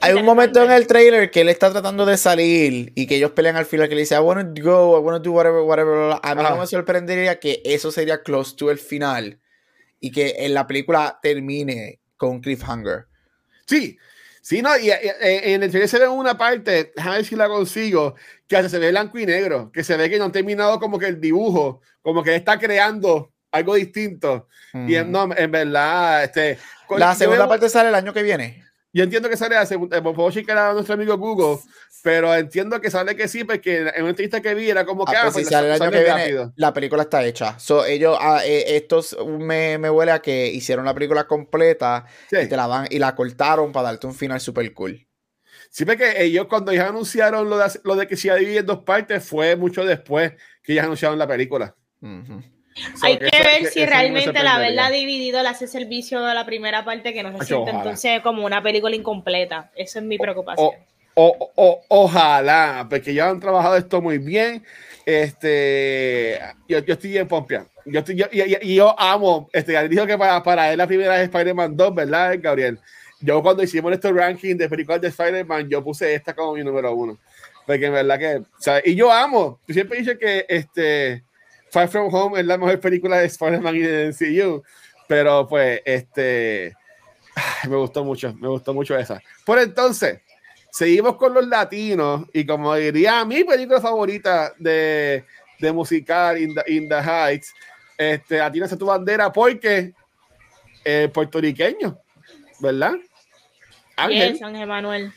Hay 0.02 0.14
un 0.14 0.26
momento 0.26 0.62
en 0.62 0.70
el 0.72 0.86
trailer 0.86 1.32
que 1.32 1.42
él 1.42 1.50
está 1.50 1.72
tratando 1.72 2.06
de 2.06 2.18
salir 2.18 2.92
y 2.96 3.08
que 3.08 3.16
ellos 3.16 3.32
pelean 3.32 3.56
al 3.56 3.66
final 3.66 3.88
que 3.90 3.96
le 3.96 4.02
dice 4.02 4.16
I 4.16 4.20
wanna 4.20 4.44
go, 4.62 4.98
I 5.00 5.02
wanna 5.02 5.20
do 5.20 5.32
whatever, 5.32 5.62
whatever. 5.62 5.96
bla, 5.96 6.06
bla". 6.08 6.20
A 6.22 6.36
mí 6.36 6.42
Ajá. 6.42 6.50
no 6.54 6.58
me 6.62 6.68
sorprendería 6.68 7.40
que 7.40 7.62
eso 7.64 7.92
sería 7.92 8.22
close 8.22 8.56
to 8.58 8.70
el 8.70 8.78
final 8.78 9.40
y 10.02 10.12
que 10.12 10.36
en 10.40 10.54
la 10.54 10.68
película 10.68 11.18
termine 11.24 12.02
con 12.18 12.30
un 12.32 12.42
cliffhanger. 12.42 13.08
Sí, 13.74 13.98
sí, 14.42 14.62
no, 14.62 14.78
y, 14.78 14.90
y- 14.90 14.92
y- 14.92 15.54
en 15.54 15.64
el 15.64 15.70
trailer 15.72 15.90
se 15.90 16.00
ve 16.00 16.08
una 16.08 16.38
parte, 16.38 16.92
déjame 16.96 17.16
ver 17.18 17.26
si 17.26 17.36
la 17.36 17.48
consigo, 17.48 18.16
que 18.48 18.56
hasta 18.58 18.70
se 18.70 18.78
ve 18.80 18.92
blanco 18.92 19.18
y 19.18 19.26
negro, 19.26 19.72
que 19.72 19.84
se 19.84 19.98
ve 19.98 20.10
que 20.10 20.18
no 20.20 20.26
han 20.26 20.32
terminado 20.32 20.80
como 20.80 21.00
que 21.00 21.08
el 21.08 21.20
dibujo, 21.20 21.82
como 22.02 22.24
que 22.24 22.36
está 22.36 22.60
creando 22.60 23.32
algo 23.52 23.76
distinto. 23.76 24.48
Y 24.74 24.96
en, 24.96 25.12
no, 25.12 25.30
en 25.36 25.52
verdad, 25.52 26.24
este. 26.24 26.58
Mm. 26.90 26.98
La 26.98 27.16
segunda 27.16 27.40
veo- 27.46 27.50
parte 27.50 27.70
sale 27.70 27.90
el 27.90 27.96
año 27.96 28.14
que 28.14 28.24
viene. 28.24 28.64
Yo 28.96 29.04
entiendo 29.04 29.28
que 29.28 29.36
sale 29.36 29.66
segunda, 29.66 29.98
eh, 29.98 30.02
puedo 30.02 30.30
checar 30.30 30.56
a 30.58 30.74
nuestro 30.74 30.94
amigo 30.94 31.18
Google, 31.18 31.60
pero 32.04 32.34
entiendo 32.36 32.80
que 32.80 32.92
sale 32.92 33.16
que 33.16 33.28
sí, 33.28 33.44
porque 33.44 33.80
en 33.80 34.02
una 34.02 34.10
entrevista 34.10 34.40
que 34.40 34.54
vi 34.54 34.70
era 34.70 34.86
como 34.86 35.04
Ah, 35.08 35.12
que 35.12 35.18
ah, 35.18 35.22
pues 35.24 35.34
pues 35.34 35.48
si 35.48 35.52
sale 35.52 35.74
el 35.74 35.82
año 35.82 35.92
que 35.92 36.04
viene, 36.04 36.52
la 36.56 36.74
película 36.74 37.02
está 37.02 37.26
hecha. 37.26 37.58
So, 37.58 37.86
ellos, 37.86 38.16
ah, 38.22 38.42
eh, 38.46 38.76
estos 38.76 39.18
me, 39.40 39.80
me 39.80 39.90
huele 39.90 40.12
a 40.12 40.22
que 40.22 40.46
hicieron 40.48 40.86
la 40.86 40.94
película 40.94 41.26
completa 41.26 42.06
Sí. 42.30 42.38
y, 42.44 42.48
te 42.48 42.56
la 42.56 42.68
van, 42.68 42.86
y 42.92 43.00
la 43.00 43.16
cortaron 43.16 43.72
para 43.72 43.90
darte 43.90 44.06
un 44.06 44.14
final 44.14 44.40
super 44.40 44.72
cool. 44.74 45.08
Sí, 45.72 45.86
porque 45.86 46.22
ellos 46.24 46.46
cuando 46.48 46.72
ellos 46.72 46.86
anunciaron 46.86 47.50
lo 47.50 47.58
de, 47.58 47.66
lo 47.84 47.96
de 47.96 48.06
que 48.06 48.16
se 48.16 48.28
iba 48.28 48.36
a 48.36 48.40
dividir 48.40 48.60
en 48.60 48.68
dos 48.68 48.84
partes 48.84 49.28
fue 49.28 49.56
mucho 49.56 49.84
después 49.84 50.34
que 50.62 50.74
ellos 50.74 50.86
anunciaron 50.86 51.18
la 51.18 51.26
película. 51.28 51.76
Ujú. 52.00 52.44
So, 53.00 53.06
Hay 53.06 53.18
que 53.20 53.28
eso- 53.28 53.44
ver 53.44 53.60
que- 53.60 53.68
si 53.70 53.80
eso 53.82 53.90
me 53.90 53.96
realmente 53.96 54.26
la 54.32 54.52
sorprendería. 54.52 54.54
haberla 54.56 54.90
dividido 54.90 55.42
le 55.44 55.50
hace 55.50 55.68
servicio 55.68 56.22
de 56.24 56.34
la 56.34 56.46
primera 56.46 56.84
parte 56.84 57.14
que 57.14 57.22
no 57.24 57.38
se 57.40 57.46
siente 57.46 57.72
entonces 57.72 58.22
como 58.22 58.46
una 58.46 58.64
película 58.64 58.96
incompleta. 58.96 59.70
Esa 59.76 60.00
es 60.00 60.06
mi 60.06 60.18
preocupación. 60.18 60.70
O, 61.16 61.26
o- 61.38 61.52
o- 61.56 61.82
ojalá, 61.90 62.88
porque 62.90 63.12
ellos 63.12 63.28
han 63.28 63.40
trabajado 63.40 63.78
esto 63.78 64.02
muy 64.02 64.18
bien. 64.18 64.64
Este, 65.06 66.40
yo, 66.68 66.80
yo 66.80 66.94
estoy 66.94 67.12
bien 67.12 67.28
pompia. 67.28 67.66
Yo 67.86 68.00
estoy, 68.00 68.16
yo, 68.16 68.26
y, 68.32 68.42
y- 68.42 68.58
y 68.62 68.76
yo 68.76 68.98
amo, 69.00 69.50
este, 69.54 69.74
Gabriel 69.74 69.92
dijo 69.92 70.08
que 70.08 70.18
para, 70.18 70.42
para 70.42 70.72
él 70.72 70.78
la 70.78 70.88
primera 70.88 71.18
es 71.18 71.24
Spider-Man 71.24 71.76
2, 71.76 71.94
¿verdad, 71.94 72.36
Gabriel? 72.40 72.80
Yo 73.20 73.42
cuando 73.42 73.64
hicimos 73.64 73.92
este 73.94 74.12
ranking 74.12 74.56
de 74.56 74.70
películas 74.70 75.02
de 75.02 75.10
Spider-Man, 75.10 75.70
yo 75.70 75.84
puse 75.84 76.14
esta 76.14 76.34
como 76.34 76.54
mi 76.54 76.64
número 76.64 76.94
uno. 76.94 77.18
Porque 77.66 77.86
en 77.86 77.94
verdad 77.94 78.20
que, 78.20 78.42
y 78.90 78.96
yo 78.96 79.12
amo, 79.12 79.60
yo 79.68 79.74
siempre 79.74 79.98
he 79.98 80.02
dicho 80.02 80.18
que 80.18 80.46
este, 80.50 81.24
Far 81.74 81.88
From 81.88 82.14
Home 82.14 82.40
es 82.40 82.46
la 82.46 82.56
mejor 82.56 82.80
película 82.80 83.18
de 83.18 83.26
Spider-Man 83.26 83.76
y 83.76 83.80
de 83.80 84.10
MCU, 84.10 84.64
pero 85.08 85.48
pues, 85.48 85.82
este, 85.84 86.76
me 87.68 87.76
gustó 87.76 88.04
mucho, 88.04 88.32
me 88.36 88.48
gustó 88.48 88.76
mucho 88.76 88.96
esa. 88.96 89.20
Por 89.44 89.58
entonces, 89.58 90.22
seguimos 90.70 91.16
con 91.16 91.34
los 91.34 91.48
latinos 91.48 92.28
y 92.32 92.46
como 92.46 92.76
diría 92.76 93.26
mi 93.26 93.44
película 93.44 93.82
favorita 93.82 94.54
de, 94.60 95.26
de 95.58 95.72
musical 95.72 96.40
in 96.40 96.54
the, 96.54 96.64
in 96.72 96.88
the 96.88 97.02
Heights, 97.02 97.52
este, 97.98 98.40
a 98.40 98.52
tu 98.52 98.86
bandera 98.86 99.34
porque 99.34 99.94
eh, 100.86 101.10
puertorriqueño, 101.12 101.98
¿verdad? 102.60 102.94
Ángel, 103.96 104.34
Yes, 104.34 104.44
Ángel 104.44 104.68
Manuel. 104.68 105.12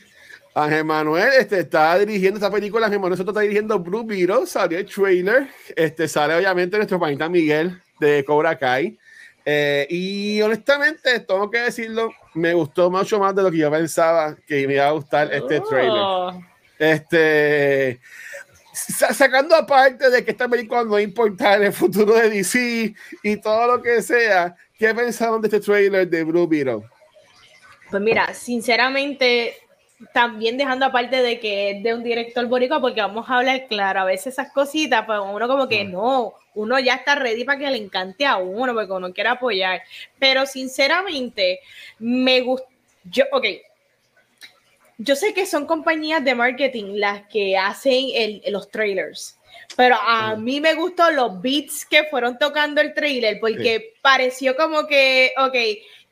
Ángel 0.57 0.85
Manuel 0.85 1.29
este, 1.39 1.59
está 1.59 1.99
dirigiendo 1.99 2.37
esta 2.37 2.49
película, 2.51 2.87
Ángel 2.87 2.99
Manuel 2.99 3.17
Soto 3.17 3.29
está 3.29 3.41
dirigiendo 3.41 3.77
Blue 3.77 4.03
Beetle, 4.03 4.47
salió 4.47 4.79
el 4.79 4.85
trailer, 4.87 5.47
este, 5.75 6.07
sale 6.07 6.33
obviamente 6.33 6.77
nuestro 6.77 6.99
panita 6.99 7.29
Miguel 7.29 7.79
de 7.99 8.25
Cobra 8.25 8.57
Kai. 8.57 8.97
Eh, 9.45 9.85
y 9.89 10.41
honestamente, 10.41 11.19
tengo 11.19 11.49
que 11.51 11.59
decirlo, 11.59 12.11
me 12.33 12.53
gustó 12.53 12.89
mucho 12.89 13.19
más 13.19 13.35
de 13.35 13.43
lo 13.43 13.51
que 13.51 13.57
yo 13.57 13.69
pensaba 13.71 14.35
que 14.47 14.67
me 14.67 14.73
iba 14.73 14.87
a 14.87 14.91
gustar 14.91 15.31
este 15.31 15.61
trailer. 15.61 15.91
Oh. 15.93 16.41
Este, 16.79 17.99
sa- 18.73 19.13
sacando 19.13 19.55
aparte 19.55 20.09
de 20.09 20.25
que 20.25 20.31
esta 20.31 20.47
película 20.49 20.83
no 20.83 20.99
importa 20.99 21.55
en 21.55 21.63
el 21.63 21.73
futuro 21.73 22.13
de 22.15 22.29
DC 22.29 22.93
y 23.23 23.37
todo 23.37 23.67
lo 23.67 23.81
que 23.81 24.01
sea, 24.01 24.55
¿qué 24.77 24.93
pensaron 24.93 25.39
de 25.41 25.47
este 25.47 25.59
trailer 25.59 26.09
de 26.09 26.23
Blue 26.23 26.47
Beetle? 26.47 26.81
Pues 27.89 28.01
mira, 28.01 28.33
sinceramente, 28.33 29.55
también 30.13 30.57
dejando 30.57 30.85
aparte 30.85 31.21
de 31.21 31.39
que 31.39 31.71
es 31.71 31.83
de 31.83 31.93
un 31.93 32.03
director 32.03 32.45
boricua, 32.45 32.79
porque 32.79 33.01
vamos 33.01 33.29
a 33.29 33.37
hablar 33.37 33.67
claro, 33.67 34.01
a 34.01 34.05
veces 34.05 34.33
esas 34.33 34.51
cositas, 34.51 35.05
pues 35.05 35.19
uno 35.23 35.47
como 35.47 35.67
que 35.67 35.83
no, 35.85 36.33
uno 36.53 36.79
ya 36.79 36.95
está 36.95 37.15
ready 37.15 37.43
para 37.43 37.59
que 37.59 37.69
le 37.69 37.77
encante 37.77 38.25
a 38.25 38.37
uno, 38.37 38.73
porque 38.73 38.91
uno 38.91 39.13
quiere 39.13 39.29
apoyar. 39.31 39.81
Pero 40.19 40.45
sinceramente, 40.45 41.59
me 41.99 42.41
gusta, 42.41 42.67
yo, 43.05 43.25
ok, 43.31 43.45
yo 44.99 45.15
sé 45.15 45.33
que 45.33 45.45
son 45.45 45.65
compañías 45.65 46.23
de 46.23 46.35
marketing 46.35 46.95
las 46.95 47.27
que 47.27 47.57
hacen 47.57 48.07
el- 48.13 48.41
los 48.49 48.69
trailers. 48.69 49.37
Pero 49.75 49.95
a 49.99 50.35
mí 50.35 50.59
me 50.61 50.73
gustó 50.73 51.11
los 51.11 51.41
beats 51.41 51.85
que 51.85 52.05
fueron 52.05 52.37
tocando 52.37 52.81
el 52.81 52.93
trailer 52.93 53.39
porque 53.39 53.93
pareció 54.01 54.55
como 54.55 54.87
que, 54.87 55.33
ok, 55.37 55.55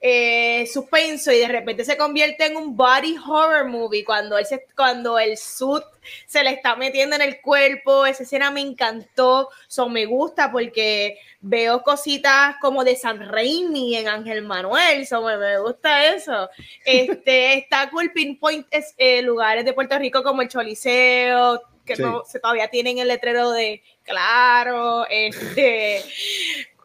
eh, 0.01 0.67
suspenso 0.71 1.31
y 1.31 1.39
de 1.39 1.47
repente 1.47 1.83
se 1.83 1.97
convierte 1.97 2.45
en 2.45 2.57
un 2.57 2.75
body 2.75 3.17
horror 3.17 3.67
movie 3.67 4.03
cuando, 4.03 4.37
él 4.37 4.45
se, 4.45 4.65
cuando 4.75 5.17
el 5.17 5.37
suit 5.37 5.83
se 6.27 6.43
le 6.43 6.51
está 6.51 6.75
metiendo 6.75 7.15
en 7.15 7.21
el 7.21 7.41
cuerpo. 7.41 8.05
Esa 8.05 8.23
escena 8.23 8.51
me 8.51 8.61
encantó, 8.61 9.49
so, 9.67 9.89
me 9.89 10.05
gusta 10.05 10.51
porque 10.51 11.17
veo 11.39 11.81
cositas 11.81 12.55
como 12.61 12.83
de 12.83 12.95
San 12.95 13.27
Raimi 13.29 13.95
en 13.95 14.07
Ángel 14.07 14.43
Manuel, 14.43 15.07
so, 15.07 15.21
me, 15.23 15.59
gusta 15.59 16.13
eso. 16.13 16.49
Este, 16.83 17.53
está 17.57 17.89
cool 17.89 18.11
pinpoint 18.11 18.67
es, 18.71 18.93
eh, 18.97 19.21
lugares 19.21 19.65
de 19.65 19.73
Puerto 19.73 19.97
Rico 19.97 20.23
como 20.23 20.41
el 20.41 20.49
Choliseo, 20.49 21.63
que 21.85 21.95
no, 21.97 22.23
se 22.25 22.39
todavía 22.39 22.67
tienen 22.67 22.97
el 22.97 23.07
letrero 23.07 23.51
de 23.51 23.81
claro, 24.03 25.05
este, 25.09 26.03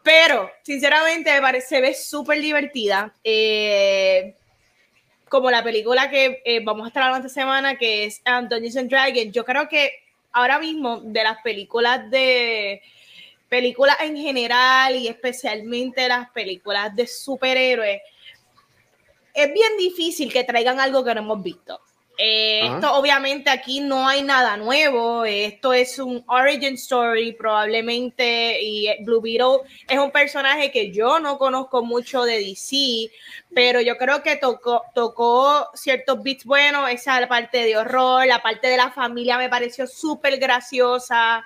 pero, 0.03 0.51
sinceramente, 0.63 1.31
se 1.67 1.81
ve 1.81 1.95
súper 1.95 2.41
divertida. 2.41 3.15
Eh, 3.23 4.35
como 5.31 5.51
la 5.51 5.63
película 5.63 6.11
que 6.11 6.43
eh, 6.45 6.61
vamos 6.63 6.85
a 6.85 6.89
estar 6.89 7.05
hablando 7.05 7.29
esta 7.29 7.41
semana, 7.41 7.79
que 7.79 8.05
es 8.05 8.21
um, 8.27 8.49
Dungeons 8.49 8.77
and 8.77 8.91
Dragons. 8.91 9.33
Yo 9.33 9.45
creo 9.45 9.69
que 9.69 9.93
ahora 10.33 10.59
mismo, 10.59 11.01
de 11.01 11.23
las 11.23 11.41
películas 11.43 12.11
de 12.11 12.83
películas 13.49 13.97
en 14.01 14.17
general 14.17 14.97
y 14.97 15.09
especialmente 15.09 16.09
las 16.09 16.31
películas 16.31 16.95
de 16.95 17.07
superhéroes, 17.07 18.01
es 19.33 19.53
bien 19.53 19.77
difícil 19.79 20.33
que 20.33 20.45
traigan 20.45 20.81
algo 20.81 21.05
que 21.05 21.15
no 21.15 21.21
hemos 21.21 21.43
visto. 21.43 21.81
Eh, 22.23 22.67
esto 22.67 22.93
obviamente 22.97 23.49
aquí 23.49 23.81
no 23.81 24.07
hay 24.07 24.23
nada 24.23 24.59
nuevo, 24.59 25.25
esto 25.25 25.73
es 25.73 25.99
un 25.99 26.23
origin 26.27 26.75
story 26.75 27.33
probablemente 27.33 28.61
y 28.61 28.89
Blue 29.05 29.23
Beetle 29.23 29.61
es 29.89 29.99
un 29.99 30.11
personaje 30.11 30.71
que 30.71 30.93
yo 30.93 31.19
no 31.19 31.39
conozco 31.39 31.83
mucho 31.83 32.25
de 32.25 32.41
DC, 32.41 33.11
pero 33.55 33.81
yo 33.81 33.97
creo 33.97 34.23
que 34.23 34.37
tocó, 34.37 34.83
tocó 34.95 35.71
ciertos 35.73 36.23
beats 36.23 36.45
buenos, 36.45 36.91
esa 36.91 37.27
parte 37.27 37.65
de 37.65 37.79
horror, 37.79 38.27
la 38.27 38.43
parte 38.43 38.69
de 38.69 38.77
la 38.77 38.91
familia 38.91 39.39
me 39.39 39.49
pareció 39.49 39.87
súper 39.87 40.37
graciosa, 40.37 41.43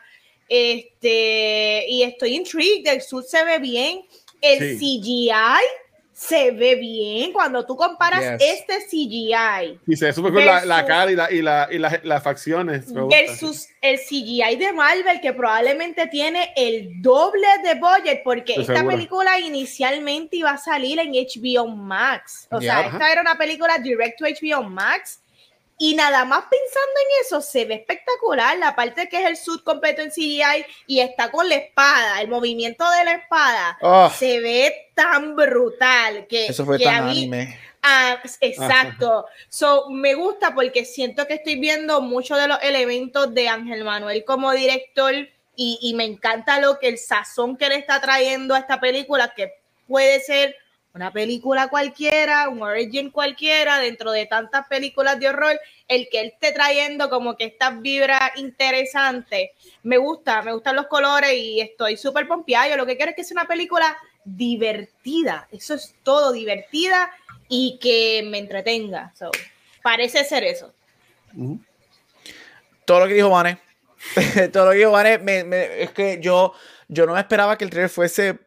este, 0.49 1.85
y 1.89 2.03
estoy 2.03 2.35
intrigued, 2.35 2.93
el 2.93 3.01
sur 3.01 3.23
se 3.23 3.45
ve 3.45 3.61
bien, 3.61 4.05
el 4.41 4.77
CGI 4.77 5.31
se 6.15 6.53
ve 6.53 6.77
bien 6.77 7.33
cuando 7.33 7.67
tú 7.67 7.77
comparas 7.77 8.41
este 8.41 8.79
CGI. 8.87 9.81
Y 9.87 9.97
se 9.97 10.13
sube 10.13 10.33
con 10.33 10.47
la, 10.47 10.87
cara 10.87 11.11
y, 11.11 11.17
la, 11.17 11.31
y, 11.31 11.43
la, 11.43 11.69
y 11.71 11.79
las 11.79 12.23
facciones. 12.23 12.87
Versus 12.93 13.67
el 13.81 13.99
CGI 13.99 14.57
de 14.57 14.73
Marvel, 14.73 15.21
que 15.21 15.33
probablemente 15.33 16.07
tiene 16.07 16.53
el 16.57 17.03
doble 17.03 17.47
de 17.65 17.75
budget, 17.75 18.23
porque 18.23 18.55
esta 18.55 18.87
película 18.87 19.41
inicialmente 19.41 20.37
iba 20.37 20.53
a 20.53 20.59
salir 20.59 21.01
en 21.01 21.11
HBO 21.11 21.67
Max. 21.67 22.47
O 22.51 22.61
sea, 22.61 22.83
esta 22.83 23.11
era 23.11 23.21
una 23.21 23.37
película 23.37 23.79
direct 23.79 24.19
to 24.19 24.25
HBO 24.25 24.63
Max 24.63 25.21
y 25.77 25.95
nada 25.95 26.25
más 26.25 26.43
pensando 26.43 26.93
en 27.01 27.27
eso, 27.27 27.41
se 27.41 27.65
ve 27.65 27.75
espectacular. 27.75 28.57
La 28.59 28.77
parte 28.77 29.09
que 29.09 29.21
es 29.21 29.27
el 29.27 29.37
suit 29.37 29.63
completo 29.65 30.03
en 30.03 30.11
CGI 30.11 30.65
y 30.87 31.01
está 31.01 31.31
con 31.31 31.49
la 31.49 31.57
espada, 31.57 32.21
el 32.21 32.29
movimiento 32.29 32.89
de 32.91 33.05
la 33.05 33.13
espada, 33.15 33.79
oh. 33.81 34.11
se 34.11 34.41
ve 34.41 34.91
tan 34.95 35.35
brutal 35.35 36.27
que. 36.29 36.47
Eso 36.47 36.65
fue 36.65 36.79
tan 36.79 37.09
anime. 37.09 37.59
Ah, 37.83 38.19
exacto. 38.41 39.27
So, 39.49 39.91
me 39.91 40.15
gusta 40.15 40.55
porque 40.55 40.87
siento 40.87 41.27
que 41.27 41.35
estoy 41.35 41.57
viendo 41.57 42.01
muchos 42.01 42.39
de 42.39 42.49
los 42.49 42.59
elementos 42.63 43.35
de 43.35 43.49
Ángel 43.49 43.85
Manuel 43.85 44.25
como 44.25 44.53
director 44.53 45.13
y, 45.55 45.79
y 45.83 45.95
me 45.95 46.05
encanta 46.05 46.61
lo 46.61 46.79
que 46.79 46.89
el 46.89 46.99
sazón 46.99 47.59
que 47.59 47.69
le 47.69 47.77
está 47.77 48.01
trayendo 48.01 48.55
a 48.55 48.61
esta 48.61 48.81
película, 48.81 49.35
que 49.37 49.53
puede 49.87 50.21
ser 50.21 50.57
una 50.95 51.13
película 51.13 51.69
cualquiera, 51.69 52.49
un 52.49 52.63
origin 52.63 53.11
cualquiera, 53.11 53.81
dentro 53.81 54.13
de 54.13 54.27
tantas 54.27 54.69
películas 54.69 55.19
de 55.19 55.29
horror, 55.29 55.61
el 55.89 56.09
que 56.09 56.21
él 56.21 56.27
esté 56.33 56.53
trayendo 56.53 57.11
como 57.11 57.37
que 57.37 57.47
esta 57.47 57.71
vibra 57.71 58.33
interesante, 58.37 59.53
me 59.83 59.99
gusta, 59.99 60.41
me 60.43 60.53
gustan 60.53 60.77
los 60.77 60.87
colores 60.87 61.33
y 61.35 61.61
estoy 61.61 61.97
súper 61.97 62.29
pompeada. 62.29 62.69
Yo 62.69 62.77
lo 62.77 62.87
que 62.87 62.97
quiero 62.97 63.11
es 63.11 63.17
que 63.17 63.25
sea 63.25 63.35
una 63.41 63.49
película 63.49 63.97
divertida, 64.25 65.49
eso 65.51 65.75
es 65.75 65.97
todo, 66.05 66.33
divertida 66.33 67.11
y 67.49 67.79
que 67.83 68.23
me 68.31 68.39
entretenga. 68.39 69.13
parece 69.83 70.25
ser 70.25 70.45
eso. 70.45 70.73
Todo 72.85 73.01
lo 73.01 73.09
que 73.09 73.15
dijo 73.15 73.31
Vane, 73.31 73.59
todo 74.53 74.67
lo 74.67 74.71
que 74.71 74.79
dijo 74.79 74.93
Vane, 74.93 75.19
es 75.83 75.91
que 75.91 76.21
yo, 76.21 76.55
yo 76.87 77.05
no 77.05 77.19
esperaba 77.19 77.59
que 77.59 77.65
el 77.65 77.71
trailer 77.71 77.91
fuese 77.91 78.39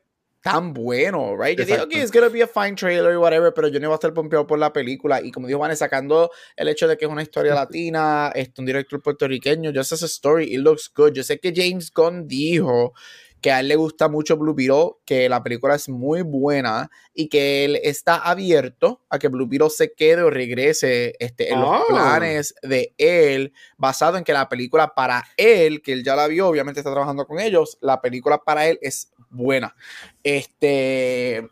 tan 0.48 0.74
bueno, 0.74 1.36
right? 1.38 1.60
Yo 1.60 1.66
digo, 1.66 1.90
que 1.90 2.02
es 2.02 2.10
gonna 2.10 2.30
be 2.30 2.42
a 2.42 2.48
fine 2.48 2.74
trailer 2.76 3.12
or 3.12 3.18
whatever, 3.18 3.54
pero 3.54 3.68
yo 3.68 3.80
no 3.82 3.88
iba 3.88 3.96
a 3.96 4.00
estar 4.00 4.14
pompeado 4.14 4.48
por 4.48 4.58
la 4.58 4.72
película. 4.72 5.22
Y 5.22 5.30
como 5.30 5.48
dijo 5.48 5.60
Vanessa, 5.60 5.86
sacando 5.86 6.32
el 6.56 6.70
hecho 6.70 6.88
de 6.88 6.98
que 6.98 7.04
es 7.04 7.12
una 7.12 7.22
historia 7.22 7.54
latina, 7.54 8.32
es 8.34 8.50
un 8.58 8.66
director 8.66 9.02
puertorriqueño, 9.02 9.74
just 9.76 9.92
as 9.92 10.04
a 10.04 10.06
story, 10.06 10.54
it 10.54 10.60
looks 10.60 10.90
good. 10.94 11.12
Yo 11.12 11.24
sé 11.24 11.40
que 11.40 11.52
James 11.54 11.92
Gunn 11.94 12.28
dijo 12.28 12.94
que 13.42 13.52
a 13.52 13.60
él 13.60 13.68
le 13.68 13.76
gusta 13.76 14.08
mucho 14.08 14.38
Blue 14.38 14.54
Beetle, 14.54 14.98
que 15.06 15.30
la 15.30 15.44
película 15.44 15.76
es 15.76 15.90
muy 15.90 16.22
buena 16.22 16.90
y 17.14 17.30
que 17.30 17.66
él 17.66 17.80
está 17.84 18.16
abierto 18.16 19.02
a 19.10 19.20
que 19.20 19.28
Blue 19.28 19.48
Beetle 19.48 19.70
se 19.70 19.94
quede 19.94 20.24
o 20.24 20.30
regrese 20.30 21.14
este, 21.20 21.52
en 21.52 21.62
los 21.62 21.82
oh. 21.82 21.86
planes 21.88 22.56
de 22.64 22.94
él, 22.98 23.54
basado 23.78 24.18
en 24.18 24.24
que 24.24 24.34
la 24.34 24.50
película 24.50 24.94
para 24.96 25.24
él, 25.38 25.82
que 25.82 25.94
él 25.94 26.04
ya 26.04 26.16
la 26.16 26.28
vio, 26.28 26.48
obviamente 26.48 26.80
está 26.80 26.92
trabajando 26.92 27.26
con 27.26 27.40
ellos, 27.40 27.78
la 27.82 28.02
película 28.02 28.40
para 28.40 28.68
él 28.68 28.80
es 28.82 29.12
buena. 29.30 29.76
Este, 30.24 31.48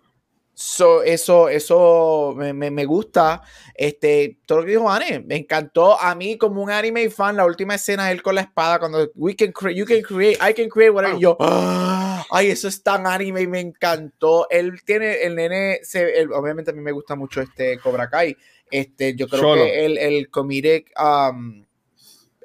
eso, 0.55 1.49
eso 1.49 2.33
me, 2.35 2.53
me, 2.53 2.85
gusta. 2.85 3.41
Este, 3.73 4.37
todo 4.45 4.59
lo 4.59 4.65
que 4.65 4.71
dijo 4.71 4.89
Anne, 4.89 5.19
me 5.19 5.35
encantó 5.35 5.99
a 5.99 6.15
mí 6.15 6.37
como 6.37 6.61
un 6.61 6.71
anime 6.71 7.09
fan. 7.09 7.35
La 7.35 7.45
última 7.45 7.75
escena 7.75 8.11
él 8.11 8.21
con 8.21 8.35
la 8.35 8.41
espada, 8.41 8.79
cuando 8.79 9.11
we 9.15 9.35
can 9.35 9.51
create, 9.51 9.77
you 9.77 9.85
can 9.85 10.01
create, 10.01 10.37
I 10.41 10.53
can 10.53 10.69
create 10.69 10.91
whatever. 10.91 11.19
yo, 11.19 11.35
ah, 11.39 12.25
ay, 12.31 12.51
eso 12.51 12.67
es 12.67 12.81
tan 12.81 13.05
anime 13.05 13.41
y 13.41 13.47
me 13.47 13.59
encantó. 13.59 14.47
Él 14.49 14.81
tiene, 14.85 15.23
el 15.23 15.35
nene, 15.35 15.79
se, 15.83 16.25
obviamente 16.27 16.71
a 16.71 16.73
mí 16.73 16.81
me 16.81 16.91
gusta 16.91 17.15
mucho 17.15 17.41
este 17.41 17.77
Cobra 17.79 18.09
Kai. 18.09 18.37
Este, 18.71 19.15
yo 19.15 19.27
creo 19.27 19.55
que 19.55 19.85
el, 19.85 19.97
el 19.97 20.29
comedic, 20.29 20.91
um, 20.99 21.65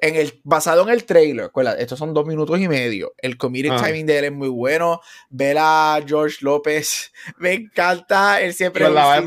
en 0.01 0.15
el, 0.15 0.41
basado 0.43 0.81
en 0.81 0.89
el 0.89 1.05
trailer, 1.05 1.51
estos 1.77 1.99
son 1.99 2.11
dos 2.11 2.25
minutos 2.25 2.59
y 2.59 2.67
medio. 2.67 3.13
El 3.19 3.37
comedic 3.37 3.73
ah. 3.73 3.83
timing 3.85 4.07
de 4.07 4.17
él 4.17 4.25
es 4.25 4.31
muy 4.31 4.49
bueno. 4.49 4.99
Ver 5.29 5.57
a 5.59 5.99
George 6.05 6.37
López, 6.41 7.13
me 7.37 7.53
encanta. 7.53 8.41
Él 8.41 8.55
siempre. 8.55 8.89
la 8.89 9.21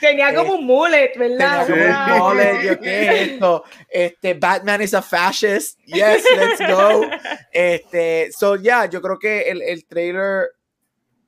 Tenía 0.00 0.30
eh, 0.30 0.34
como 0.34 0.54
un 0.54 0.66
mullet, 0.66 1.12
¿verdad? 1.16 1.64
Tenía 1.64 2.06
como 2.10 2.26
un 2.26 2.34
mullet. 2.34 2.62
Yo, 2.64 2.80
¿qué 2.80 3.02
es 3.02 3.28
esto? 3.30 3.64
Este, 3.88 4.34
Batman 4.34 4.82
is 4.82 4.94
a 4.94 5.02
fascist. 5.02 5.78
Yes, 5.86 6.24
let's 6.36 6.58
go. 6.68 7.02
Este, 7.52 8.30
so, 8.36 8.56
ya, 8.56 8.86
yo 8.86 9.02
creo 9.02 9.18
que 9.18 9.42
el, 9.42 9.60
el 9.60 9.84
trailer 9.84 10.52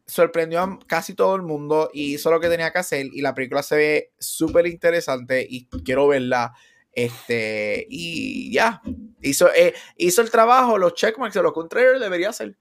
sorprendió 0.06 0.60
a 0.60 0.78
casi 0.86 1.14
todo 1.14 1.36
el 1.36 1.42
mundo 1.42 1.90
y 1.92 2.14
hizo 2.14 2.30
lo 2.30 2.40
que 2.40 2.48
tenía 2.48 2.72
que 2.72 2.78
hacer. 2.78 3.06
Y 3.12 3.20
la 3.20 3.34
película 3.34 3.62
se 3.62 3.76
ve 3.76 4.12
súper 4.18 4.66
interesante 4.66 5.46
y 5.48 5.66
quiero 5.84 6.08
verla 6.08 6.54
este, 6.94 7.86
y 7.88 8.52
ya, 8.52 8.80
hizo, 9.20 9.52
eh, 9.54 9.74
hizo 9.96 10.22
el 10.22 10.30
trabajo, 10.30 10.78
los 10.78 10.94
checkmarks 10.94 11.34
de 11.34 11.42
los 11.42 11.52
contrarios 11.52 12.00
debería 12.00 12.30
hacer. 12.30 12.54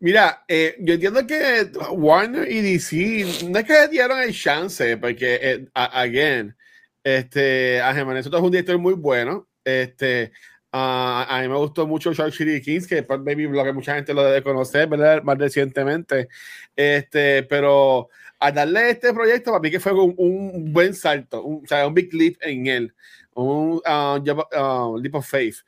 Mira, 0.00 0.44
eh, 0.48 0.76
yo 0.80 0.94
entiendo 0.94 1.26
que 1.26 1.70
Warner 1.90 2.50
y 2.50 2.62
DC 2.62 3.46
no 3.50 3.58
es 3.58 3.64
que 3.66 3.88
dieron 3.88 4.18
el 4.20 4.34
chance, 4.34 4.96
porque, 4.96 5.38
eh, 5.42 5.68
again, 5.74 6.56
este, 7.04 7.80
Ángel 7.82 8.16
es 8.16 8.26
un 8.26 8.50
director 8.50 8.78
muy 8.78 8.94
bueno. 8.94 9.46
Este, 9.62 10.32
a 10.72 11.38
mí 11.42 11.48
me 11.48 11.56
gustó 11.56 11.86
mucho 11.86 12.12
Shark 12.12 12.32
City 12.32 12.60
Kings, 12.62 12.86
que 12.86 13.02
Baby 13.02 13.46
Blog, 13.46 13.74
mucha 13.74 13.94
gente 13.94 14.14
lo 14.14 14.24
debe 14.24 14.42
conocer, 14.42 14.88
¿verdad? 14.88 15.22
Más 15.22 15.36
recientemente. 15.36 16.28
Este, 16.74 17.42
pero 17.42 18.08
a 18.38 18.52
darle 18.52 18.90
este 18.90 19.12
proyecto, 19.12 19.50
para 19.50 19.60
mí 19.60 19.70
que 19.70 19.80
fue 19.80 19.92
un, 19.92 20.14
un 20.16 20.72
buen 20.72 20.94
salto, 20.94 21.42
un, 21.42 21.62
o 21.64 21.66
sea, 21.66 21.86
un 21.86 21.94
big 21.94 22.12
leap 22.14 22.36
en 22.40 22.66
él 22.66 22.94
un 23.34 23.80
uh, 23.84 24.98
leap 24.98 25.14
of 25.14 25.26
faith. 25.26 25.58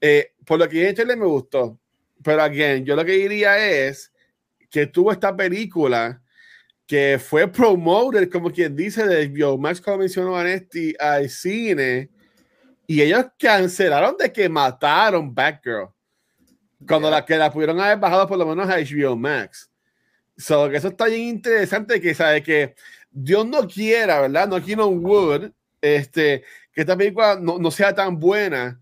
Eh, 0.00 0.32
por 0.44 0.58
lo 0.58 0.68
que 0.68 0.92
le 0.92 1.16
me 1.16 1.26
gustó, 1.26 1.78
pero 2.22 2.42
again, 2.42 2.84
yo 2.84 2.94
lo 2.96 3.04
que 3.04 3.12
diría 3.12 3.58
es 3.58 4.12
que 4.70 4.86
tuvo 4.86 5.12
esta 5.12 5.34
película 5.34 6.20
que 6.86 7.18
fue 7.18 7.48
promoted, 7.48 8.30
como 8.30 8.50
quien 8.50 8.76
dice, 8.76 9.06
de 9.06 9.26
Biomax, 9.26 9.80
como 9.80 9.98
mencionó 9.98 10.32
Vanesti, 10.32 10.94
al 10.98 11.28
cine, 11.28 12.10
y 12.86 13.02
ellos 13.02 13.26
cancelaron 13.38 14.16
de 14.16 14.32
que 14.32 14.48
mataron 14.48 15.34
Batgirl. 15.34 15.88
Cuando 16.86 17.10
la 17.10 17.24
que 17.24 17.36
la 17.36 17.50
pudieron 17.50 17.80
haber 17.80 17.98
bajado 17.98 18.28
por 18.28 18.38
lo 18.38 18.46
menos 18.46 18.68
a 18.68 18.76
HBO 18.76 19.16
Max. 19.16 19.70
So, 20.36 20.68
que 20.68 20.76
eso 20.76 20.88
está 20.88 21.06
bien 21.06 21.22
interesante 21.22 22.00
que 22.00 22.14
sabe 22.14 22.42
que 22.42 22.74
Dios 23.10 23.46
no 23.46 23.66
quiera, 23.66 24.20
¿verdad? 24.20 24.46
No 24.46 24.62
quiero 24.62 24.86
un 24.86 25.04
wood, 25.04 25.50
este, 25.80 26.44
que 26.76 26.82
esta 26.82 26.94
película 26.94 27.38
no, 27.40 27.58
no, 27.58 27.70
sea 27.70 27.94
tan 27.94 28.20
buena, 28.20 28.78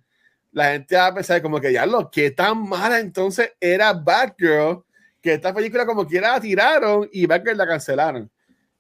la 0.50 0.72
gente 0.72 0.96
va 0.96 1.06
a 1.06 1.14
pensar 1.14 1.40
como 1.40 1.60
que 1.60 1.72
ya 1.72 1.86
lo 1.86 2.10
que 2.10 2.32
tan 2.32 2.68
mala 2.68 2.98
entonces 2.98 3.52
era 3.60 3.92
Batgirl, 3.92 4.82
que 5.22 5.34
esta 5.34 5.54
película 5.54 5.86
como 5.86 6.04
quiera 6.04 6.32
la 6.32 6.40
tiraron 6.40 7.08
y 7.12 7.24
Batgirl 7.24 7.56
la 7.56 7.68
cancelaron. 7.68 8.28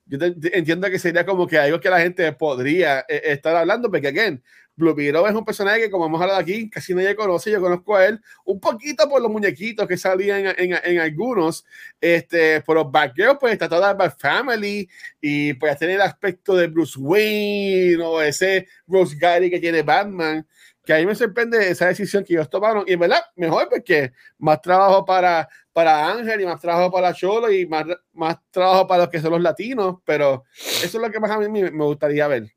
yo 0.04 0.18
entiendo 0.52 0.90
que 0.90 0.98
sería 0.98 1.24
como 1.24 1.46
que 1.46 1.56
algo 1.56 1.78
que 1.78 1.88
la 1.88 2.00
gente 2.00 2.32
podría 2.32 3.04
eh, 3.08 3.22
estar 3.26 3.54
hablando, 3.54 3.88
porque 3.88 4.08
again, 4.08 4.42
Blue 4.76 4.94
Beetle 4.94 5.28
es 5.28 5.34
un 5.34 5.44
personaje 5.44 5.82
que, 5.82 5.90
como 5.90 6.06
hemos 6.06 6.20
hablado 6.20 6.40
aquí, 6.40 6.68
casi 6.68 6.94
nadie 6.94 7.14
conoce. 7.14 7.50
Yo 7.50 7.60
conozco 7.60 7.96
a 7.96 8.06
él 8.06 8.20
un 8.44 8.58
poquito 8.58 9.08
por 9.08 9.22
los 9.22 9.30
muñequitos 9.30 9.86
que 9.86 9.96
salían 9.96 10.46
en, 10.46 10.72
en, 10.72 10.78
en 10.82 11.00
algunos. 11.00 11.64
Este, 12.00 12.60
pero 12.66 12.84
Batgirl, 12.90 13.38
pues 13.38 13.52
está 13.52 13.68
toda 13.68 13.94
Bat 13.94 14.18
Family 14.18 14.88
y 15.20 15.54
pues 15.54 15.78
tiene 15.78 15.94
el 15.94 16.00
aspecto 16.00 16.56
de 16.56 16.66
Bruce 16.66 16.98
Wayne 16.98 18.02
o 18.02 18.20
ese 18.20 18.66
Rose 18.88 19.16
Gary 19.16 19.48
que 19.50 19.60
tiene 19.60 19.82
Batman. 19.82 20.46
Que 20.84 20.92
a 20.92 20.98
mí 20.98 21.06
me 21.06 21.14
sorprende 21.14 21.70
esa 21.70 21.86
decisión 21.86 22.24
que 22.24 22.34
ellos 22.34 22.50
tomaron. 22.50 22.84
Y 22.86 22.94
en 22.94 23.00
verdad, 23.00 23.22
mejor 23.36 23.68
porque 23.70 24.12
más 24.38 24.60
trabajo 24.60 25.04
para, 25.04 25.48
para 25.72 26.10
Ángel 26.12 26.40
y 26.40 26.46
más 26.46 26.60
trabajo 26.60 26.90
para 26.90 27.14
Cholo 27.14 27.50
y 27.50 27.64
más, 27.66 27.86
más 28.12 28.36
trabajo 28.50 28.86
para 28.86 29.04
los 29.04 29.10
que 29.10 29.20
son 29.20 29.30
los 29.30 29.40
latinos. 29.40 29.98
Pero 30.04 30.44
eso 30.56 30.84
es 30.84 30.94
lo 30.94 31.10
que 31.10 31.20
más 31.20 31.30
a 31.30 31.38
mí 31.38 31.48
me 31.48 31.84
gustaría 31.84 32.26
ver 32.26 32.52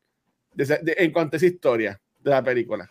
en 0.58 1.12
cuanto 1.12 1.36
a 1.36 1.38
esa 1.38 1.46
historia 1.46 2.02
de 2.20 2.32
la 2.32 2.44
película. 2.44 2.90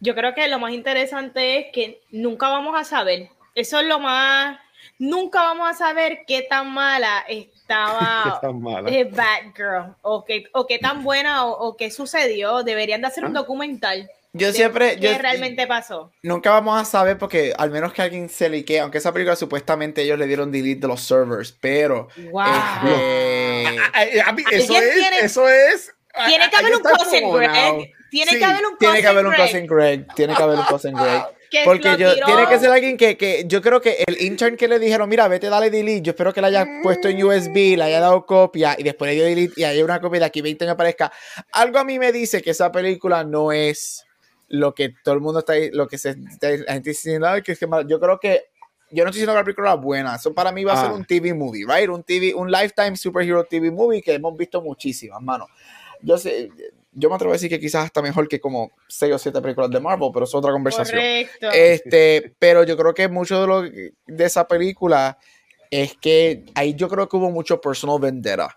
Yo 0.00 0.14
creo 0.14 0.34
que 0.34 0.48
lo 0.48 0.58
más 0.58 0.72
interesante 0.72 1.58
es 1.58 1.66
que 1.72 2.02
nunca 2.10 2.48
vamos 2.48 2.78
a 2.78 2.84
saber. 2.84 3.28
Eso 3.54 3.80
es 3.80 3.86
lo 3.86 4.00
más. 4.00 4.58
Nunca 4.98 5.42
vamos 5.42 5.70
a 5.70 5.74
saber 5.74 6.20
qué 6.26 6.42
tan 6.42 6.72
mala 6.72 7.24
estaba 7.28 8.40
¿Qué 8.86 9.04
Batgirl 9.04 9.94
o 10.02 10.24
qué, 10.24 10.44
o 10.52 10.66
qué 10.66 10.78
tan 10.78 11.04
buena 11.04 11.46
o, 11.46 11.76
qué 11.76 11.90
sucedió. 11.90 12.62
Deberían 12.62 13.00
de 13.00 13.06
hacer 13.06 13.24
un 13.24 13.36
ah. 13.36 13.40
documental. 13.40 14.10
Yo 14.32 14.52
siempre. 14.52 14.98
¿Qué 14.98 15.18
realmente 15.18 15.66
pasó? 15.66 16.10
Nunca 16.22 16.50
vamos 16.50 16.80
a 16.80 16.84
saber 16.84 17.18
porque 17.18 17.52
al 17.56 17.70
menos 17.70 17.92
que 17.92 18.02
alguien 18.02 18.28
se 18.28 18.48
liquee, 18.48 18.80
aunque 18.80 18.98
esa 18.98 19.12
película 19.12 19.36
supuestamente 19.36 20.02
ellos 20.02 20.18
le 20.18 20.26
dieron 20.26 20.50
delete 20.50 20.80
de 20.80 20.88
los 20.88 21.02
servers, 21.02 21.52
pero. 21.52 22.08
¡Wow! 22.30 22.42
eso, 24.50 24.74
es, 24.74 24.96
eso 25.22 25.48
es 25.48 25.94
tiene 26.26 26.50
que 26.50 26.56
haber 26.56 26.76
un 26.76 26.82
cousin 26.82 27.32
Greg. 27.32 27.92
Tiene 28.12 28.38
que 28.38 28.44
haber 28.44 28.66
un 28.66 28.76
Tiene 28.76 29.00
que 29.00 29.06
haber 29.06 29.26
un 29.26 29.32
cousin 29.32 29.66
Greg. 29.66 30.06
Tiene 30.14 30.34
que 30.34 30.42
haber 30.42 30.58
un 30.58 30.64
cousin 30.66 30.92
Greg. 30.92 31.22
Porque 31.64 31.96
yo, 31.98 32.14
tiene 32.14 32.46
que 32.46 32.58
ser 32.58 32.70
alguien 32.70 32.96
que, 32.96 33.16
que, 33.16 33.44
yo 33.46 33.60
creo 33.60 33.80
que 33.80 34.04
el 34.06 34.22
intern 34.22 34.56
que 34.56 34.68
le 34.68 34.78
dijeron, 34.78 35.06
mira, 35.06 35.28
vete, 35.28 35.50
dale 35.50 35.70
delete, 35.70 36.00
yo 36.00 36.12
espero 36.12 36.32
que 36.32 36.40
la 36.40 36.46
haya 36.46 36.66
puesto 36.82 37.08
en 37.08 37.22
USB, 37.22 37.76
le 37.76 37.82
haya 37.82 38.00
dado 38.00 38.24
copia 38.24 38.74
y 38.78 38.82
después 38.82 39.10
le 39.10 39.16
dio 39.16 39.24
delete 39.24 39.60
y 39.60 39.64
haya 39.64 39.84
una 39.84 40.00
copia 40.00 40.20
de 40.20 40.26
aquí 40.26 40.40
20 40.40 40.64
años 40.64 40.74
aparezca. 40.74 41.12
Algo 41.52 41.78
a 41.78 41.84
mí 41.84 41.98
me 41.98 42.10
dice 42.10 42.40
que 42.40 42.52
esa 42.52 42.72
película 42.72 43.24
no 43.24 43.52
es 43.52 44.06
lo 44.48 44.74
que 44.74 44.94
todo 45.04 45.14
el 45.14 45.20
mundo 45.20 45.40
está, 45.40 45.52
lo 45.72 45.86
que 45.88 45.98
se, 45.98 46.16
la 46.16 46.72
gente 46.72 46.90
diciendo, 46.90 47.28
que 47.44 47.52
es 47.52 47.58
que 47.58 47.66
yo 47.86 48.00
creo 48.00 48.18
que 48.18 48.44
yo 48.90 49.04
no 49.04 49.10
estoy 49.10 49.20
diciendo 49.20 49.32
que 49.32 49.40
la 49.40 49.44
película 49.44 49.74
es 49.74 49.80
buena, 49.80 50.16
eso 50.16 50.32
para 50.32 50.52
mí 50.52 50.64
va 50.64 50.72
a 50.72 50.80
ser 50.80 50.90
ah. 50.90 50.94
un 50.94 51.04
TV 51.04 51.34
movie, 51.34 51.66
right? 51.66 51.90
Un 51.90 52.02
TV, 52.02 52.34
un 52.34 52.50
Lifetime 52.50 52.96
Superhero 52.96 53.44
TV 53.44 53.70
movie 53.70 54.00
que 54.00 54.14
hemos 54.14 54.34
visto 54.38 54.62
muchísimas, 54.62 55.20
mano 55.20 55.46
yo 56.02 56.18
sé, 56.18 56.50
yo 56.92 57.08
me 57.08 57.14
atrevo 57.14 57.32
a 57.32 57.36
decir 57.36 57.48
que 57.48 57.58
quizás 57.58 57.86
está 57.86 58.02
mejor 58.02 58.28
que 58.28 58.40
como 58.40 58.70
6 58.88 59.14
o 59.14 59.18
7 59.18 59.40
películas 59.40 59.70
de 59.70 59.80
Marvel, 59.80 60.10
pero 60.12 60.24
es 60.24 60.34
otra 60.34 60.52
conversación. 60.52 60.98
Correcto. 60.98 61.50
Este, 61.50 62.34
pero 62.38 62.64
yo 62.64 62.76
creo 62.76 62.94
que 62.94 63.08
mucho 63.08 63.40
de 63.40 63.46
lo 63.46 63.62
de 63.62 64.24
esa 64.24 64.46
película 64.46 65.18
es 65.70 65.96
que 65.96 66.44
ahí 66.54 66.74
yo 66.74 66.88
creo 66.88 67.08
que 67.08 67.16
hubo 67.16 67.30
mucho 67.30 67.60
personal 67.60 67.98
vendetta. 67.98 68.56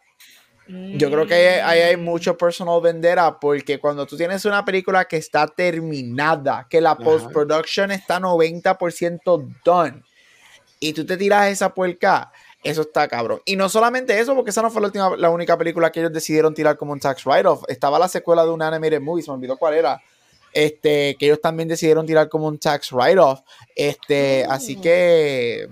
Yo 0.67 1.11
creo 1.11 1.27
que 1.27 1.61
ahí, 1.61 1.79
hay 1.79 1.95
mucho 1.95 2.35
personal 2.35 2.81
vendetta 2.81 3.39
porque 3.39 3.79
cuando 3.79 4.05
tú 4.07 4.17
tienes 4.17 4.45
una 4.45 4.65
película 4.65 5.05
que 5.05 5.17
está 5.17 5.45
terminada, 5.45 6.65
que 6.67 6.81
la 6.81 6.97
post-production 6.97 7.91
está 7.91 8.19
90% 8.19 9.61
done, 9.63 10.01
y 10.79 10.93
tú 10.93 11.05
te 11.05 11.17
tiras 11.17 11.49
esa 11.49 11.73
puerca, 11.73 12.31
eso 12.65 12.81
está 12.81 13.07
cabrón. 13.07 13.41
Y 13.45 13.55
no 13.55 13.69
solamente 13.69 14.19
eso, 14.19 14.35
porque 14.35 14.49
esa 14.49 14.61
no 14.61 14.69
fue 14.69 14.81
la, 14.81 14.87
última, 14.87 15.15
la 15.17 15.29
única 15.29 15.57
película 15.57 15.91
que 15.91 15.99
ellos 15.99 16.11
decidieron 16.11 16.53
tirar 16.53 16.77
como 16.77 16.91
un 16.93 16.99
tax 16.99 17.25
write-off. 17.25 17.63
Estaba 17.67 17.99
la 17.99 18.07
secuela 18.07 18.43
de 18.43 18.51
un 18.51 18.61
animated 18.61 19.01
movie, 19.01 19.23
se 19.23 19.31
me 19.31 19.35
olvidó 19.35 19.57
cuál 19.57 19.75
era. 19.75 20.01
Este, 20.51 21.15
que 21.19 21.25
ellos 21.25 21.41
también 21.41 21.67
decidieron 21.67 22.05
tirar 22.05 22.29
como 22.29 22.47
un 22.47 22.57
tax 22.57 22.91
write-off. 22.91 23.41
Este, 23.75 24.45
así 24.49 24.75
que 24.77 25.69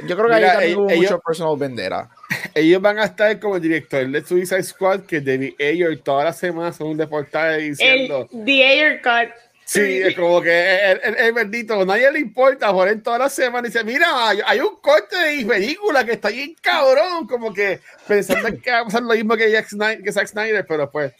yo 0.00 0.16
creo 0.16 0.28
que 0.28 0.34
ahí 0.34 0.42
también 0.42 0.78
hubo 0.78 0.88
mucho 0.88 1.20
personal 1.20 1.56
vendera. 1.56 2.10
Ellos 2.54 2.80
van 2.80 2.98
a 2.98 3.04
estar 3.04 3.38
como 3.38 3.56
el 3.56 3.62
director 3.62 4.08
de 4.08 4.24
Suicide 4.24 4.62
Squad, 4.62 5.00
que 5.02 5.20
David 5.20 5.54
Ayer 5.60 5.98
todas 5.98 6.24
las 6.24 6.38
semanas 6.38 6.76
son 6.76 6.88
un 6.88 6.96
deportaje 6.96 7.58
diciendo. 7.58 8.28
El, 8.32 8.44
the 8.44 8.66
Ayer 8.66 9.02
Cut. 9.02 9.34
Sí, 9.64 10.02
es 10.02 10.14
como 10.14 10.42
que 10.42 10.98
el, 11.18 11.32
bendito, 11.32 11.84
nadie 11.86 12.10
le 12.12 12.20
importa, 12.20 12.70
por 12.70 12.86
en 12.86 13.02
toda 13.02 13.18
la 13.18 13.28
semana 13.30 13.66
dice, 13.66 13.82
mira, 13.82 14.28
hay, 14.28 14.60
un 14.60 14.76
corte 14.76 15.16
de 15.16 15.44
película 15.44 16.04
que 16.04 16.12
está 16.12 16.28
bien 16.28 16.54
cabrón, 16.60 17.26
como 17.26 17.52
que 17.52 17.80
pensando 18.06 18.60
que 18.60 18.70
va 18.70 18.80
a 18.80 18.84
pasar 18.84 19.02
lo 19.02 19.14
mismo 19.14 19.36
que, 19.36 19.50
Jack 19.50 19.68
Snyder, 19.68 20.02
que 20.02 20.12
Zack 20.12 20.26
Snyder, 20.26 20.66
pero 20.66 20.90
pues, 20.90 21.12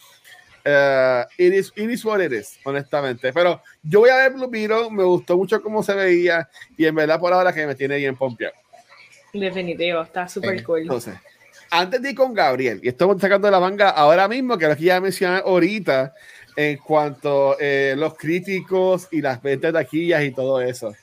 uh, 0.67 1.25
it, 1.39 1.55
is, 1.55 1.73
it 1.75 1.91
is 1.91 2.05
what 2.05 2.21
it 2.21 2.33
is, 2.33 2.59
honestamente. 2.65 3.33
Pero 3.33 3.63
yo 3.83 4.01
voy 4.01 4.11
a 4.11 4.17
ver 4.17 4.33
Blue 4.33 4.49
Beetle, 4.49 4.91
me 4.91 5.05
gustó 5.05 5.39
mucho 5.39 5.63
cómo 5.63 5.83
se 5.83 5.95
veía, 5.95 6.47
y 6.77 6.85
en 6.85 6.95
verdad 6.95 7.19
por 7.19 7.33
ahora 7.33 7.53
que 7.53 7.67
me 7.67 7.75
tiene 7.75 7.97
bien 7.97 8.15
pompeado. 8.15 8.55
Definitivo, 9.33 10.03
está 10.03 10.29
súper 10.29 10.63
cool. 10.63 10.83
Entonces, 10.83 11.15
antes 11.71 12.01
de 12.03 12.11
ir 12.11 12.15
con 12.15 12.35
Gabriel, 12.35 12.79
y 12.83 12.89
estamos 12.89 13.21
sacando 13.21 13.49
de 13.49 13.53
la 13.53 13.59
manga 13.59 13.89
ahora 13.89 14.29
mismo, 14.29 14.59
que 14.59 14.69
lo 14.69 14.77
que 14.77 14.85
ya 14.85 15.01
mencioné 15.01 15.39
ahorita, 15.39 16.15
en 16.57 16.77
cuanto 16.79 17.53
a 17.53 17.57
eh, 17.61 17.95
los 17.97 18.15
críticos 18.15 19.09
y 19.11 19.21
las 19.21 19.43
ventas 19.43 19.73
de 19.73 19.79
taquillas 19.81 20.25
y 20.25 20.31
todo 20.31 20.61
eso. 20.61 20.95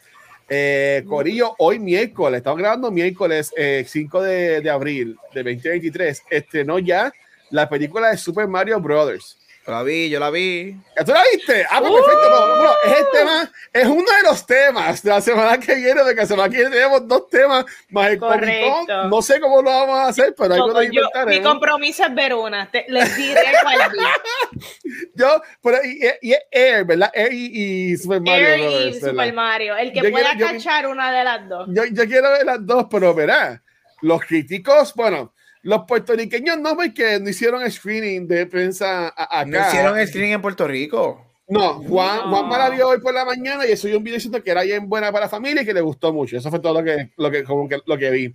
Eh, 0.50 1.04
Corillo, 1.08 1.56
hoy 1.60 1.80
miércoles, 1.80 2.40
estamos 2.40 2.60
grabando 2.60 2.92
miércoles 2.92 3.54
5 3.86 4.26
eh, 4.26 4.62
de, 4.62 4.70
abril 4.70 5.18
de 5.34 5.44
2023, 5.44 6.24
estrenó 6.30 6.78
ya 6.80 7.12
la 7.52 7.70
película 7.70 8.10
de 8.10 8.18
Super 8.18 8.48
Mario 8.48 8.80
Brothers. 8.82 9.38
La 9.68 9.84
vi, 9.84 10.10
yo 10.10 10.20
la 10.20 10.32
vi. 10.32 10.76
¿Tú 11.06 11.12
la 11.12 11.24
viste? 11.32 11.64
Ah, 11.70 11.80
pues 11.80 11.94
perfecto. 11.94 12.76
es 12.84 13.00
el 13.00 13.06
tema, 13.12 13.52
es 13.74 13.86
uno 13.86 14.12
de 14.18 14.24
los 14.24 14.46
temas 14.46 15.04
de 15.04 15.10
la 15.12 15.22
semana 15.22 15.60
que 15.60 15.76
viene, 15.76 16.04
de 16.04 16.16
que 16.16 16.22
la 16.22 16.26
semana 16.26 16.50
que 16.50 16.58
viene 16.58 16.72
tenemos 16.72 17.08
dos 17.08 17.30
temas 17.30 17.66
más 17.90 18.10
el 18.10 18.18
Correcto. 18.18 19.08
No 19.08 19.22
sé 19.22 19.40
cómo 19.40 19.62
lo 19.62 19.70
vamos 19.70 20.00
a 20.00 20.08
hacer, 20.08 20.34
pero 20.36 20.76
hay 20.76 20.90
que 20.90 20.96
intentar. 20.96 21.28
Mi 21.28 21.42
compromiso 21.42 22.04
es 22.04 22.16
ver 22.16 22.34
una. 22.34 22.70
les 22.88 23.16
diré 23.16 23.42
cuál 23.62 23.78
Yo, 25.16 25.42
pero 25.62 25.78
y, 25.84 26.08
y, 26.22 26.36
Air, 26.50 26.86
¿verdad? 26.86 27.12
Air 27.14 27.32
y, 27.32 27.96
Super 27.98 28.20
Mario. 28.20 28.48
Air 28.48 28.88
y 28.88 29.00
Super 29.00 29.34
Mario. 29.34 29.78
El 29.78 29.94
que 29.94 30.10
pueda 30.10 30.36
cachar 30.38 30.88
una 30.88 31.12
de 31.12 31.24
las 31.24 31.48
dos. 31.48 31.68
Yo, 31.70 31.86
yo 31.86 32.08
quiero 32.08 32.32
ver 32.32 32.46
las 32.46 32.66
dos, 32.66 32.88
pero 32.90 33.14
verá, 33.14 33.62
los 34.02 34.22
críticos, 34.22 34.96
bueno 34.96 35.34
los 35.64 35.84
puertorriqueños 35.88 36.60
no 36.60 36.76
ven 36.76 36.94
que 36.94 37.20
no 37.20 37.30
hicieron 37.30 37.70
screening 37.70 38.28
de 38.28 38.46
prensa 38.46 39.08
acá. 39.16 39.46
¿No 39.46 39.68
hicieron 39.68 40.08
screening 40.08 40.34
en 40.34 40.42
Puerto 40.42 40.68
Rico? 40.68 41.26
No, 41.48 41.84
Juan, 41.84 42.30
Juan 42.30 42.48
me 42.48 42.58
la 42.58 42.70
vio 42.70 42.88
hoy 42.88 43.02
por 43.02 43.14
la 43.14 43.26
mañana 43.26 43.66
y 43.68 43.76
subió 43.76 43.98
un 43.98 44.04
video 44.04 44.16
diciendo 44.16 44.42
que 44.42 44.52
era 44.52 44.64
bien 44.64 44.88
buena 44.88 45.12
para 45.12 45.26
la 45.26 45.30
familia 45.30 45.64
y 45.64 45.66
que 45.66 45.74
le 45.74 45.82
gustó 45.82 46.14
mucho. 46.14 46.38
Eso 46.38 46.50
fue 46.50 46.60
todo 46.60 46.80
lo 46.80 46.84
que, 46.84 47.12
lo 47.18 47.30
que, 47.30 47.44
como 47.44 47.68
que, 47.68 47.80
lo 47.86 47.98
que 47.98 48.10
vi. 48.10 48.34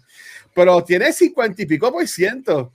Pero 0.55 0.85
tiene 0.85 1.13
50 1.13 1.63
y 1.63 1.67
pico 1.67 1.91
por 1.91 2.07
ciento 2.07 2.73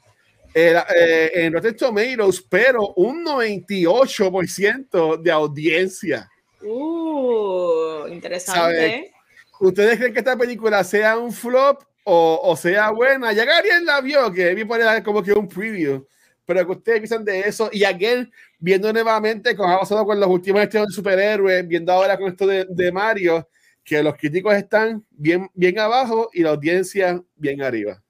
eh, 0.53 0.75
eh, 0.95 1.31
en 1.35 1.53
Rotten 1.53 1.77
Tomatoes, 1.77 2.43
pero 2.49 2.93
un 2.95 3.23
98 3.23 4.31
por 4.31 4.47
ciento 4.47 5.15
de 5.15 5.31
audiencia. 5.31 6.27
Uh, 6.63 8.07
interesante. 8.07 9.13
¿Ustedes 9.59 9.97
creen 9.97 10.13
que 10.13 10.19
esta 10.19 10.35
película 10.35 10.83
sea 10.83 11.17
un 11.19 11.31
flop? 11.31 11.83
O, 12.03 12.55
sea 12.55 12.91
buena. 12.91 13.33
Ya 13.33 13.45
Gabriel 13.45 13.85
la 13.85 14.01
vio, 14.01 14.31
que 14.31 14.53
vi 14.55 14.65
poner 14.65 15.03
como 15.03 15.21
que 15.23 15.33
un 15.33 15.47
preview. 15.47 16.05
Pero 16.45 16.65
que 16.65 16.71
ustedes 16.71 16.99
piensan 16.99 17.23
de 17.23 17.41
eso. 17.41 17.69
Y 17.71 17.83
again, 17.83 18.31
viendo 18.59 18.91
nuevamente, 18.91 19.55
como 19.55 19.69
ha 19.69 20.05
con 20.05 20.19
los 20.19 20.29
últimos 20.29 20.61
estrenos 20.61 20.89
de 20.89 20.95
superhéroes, 20.95 21.67
viendo 21.67 21.91
ahora 21.91 22.17
con 22.17 22.29
esto 22.29 22.47
de, 22.47 22.65
de, 22.69 22.91
Mario, 22.91 23.47
que 23.83 24.01
los 24.03 24.15
críticos 24.15 24.53
están 24.55 25.05
bien, 25.11 25.49
bien 25.53 25.79
abajo 25.79 26.29
y 26.33 26.41
la 26.41 26.49
audiencia 26.51 27.21
bien 27.35 27.61
arriba. 27.61 28.01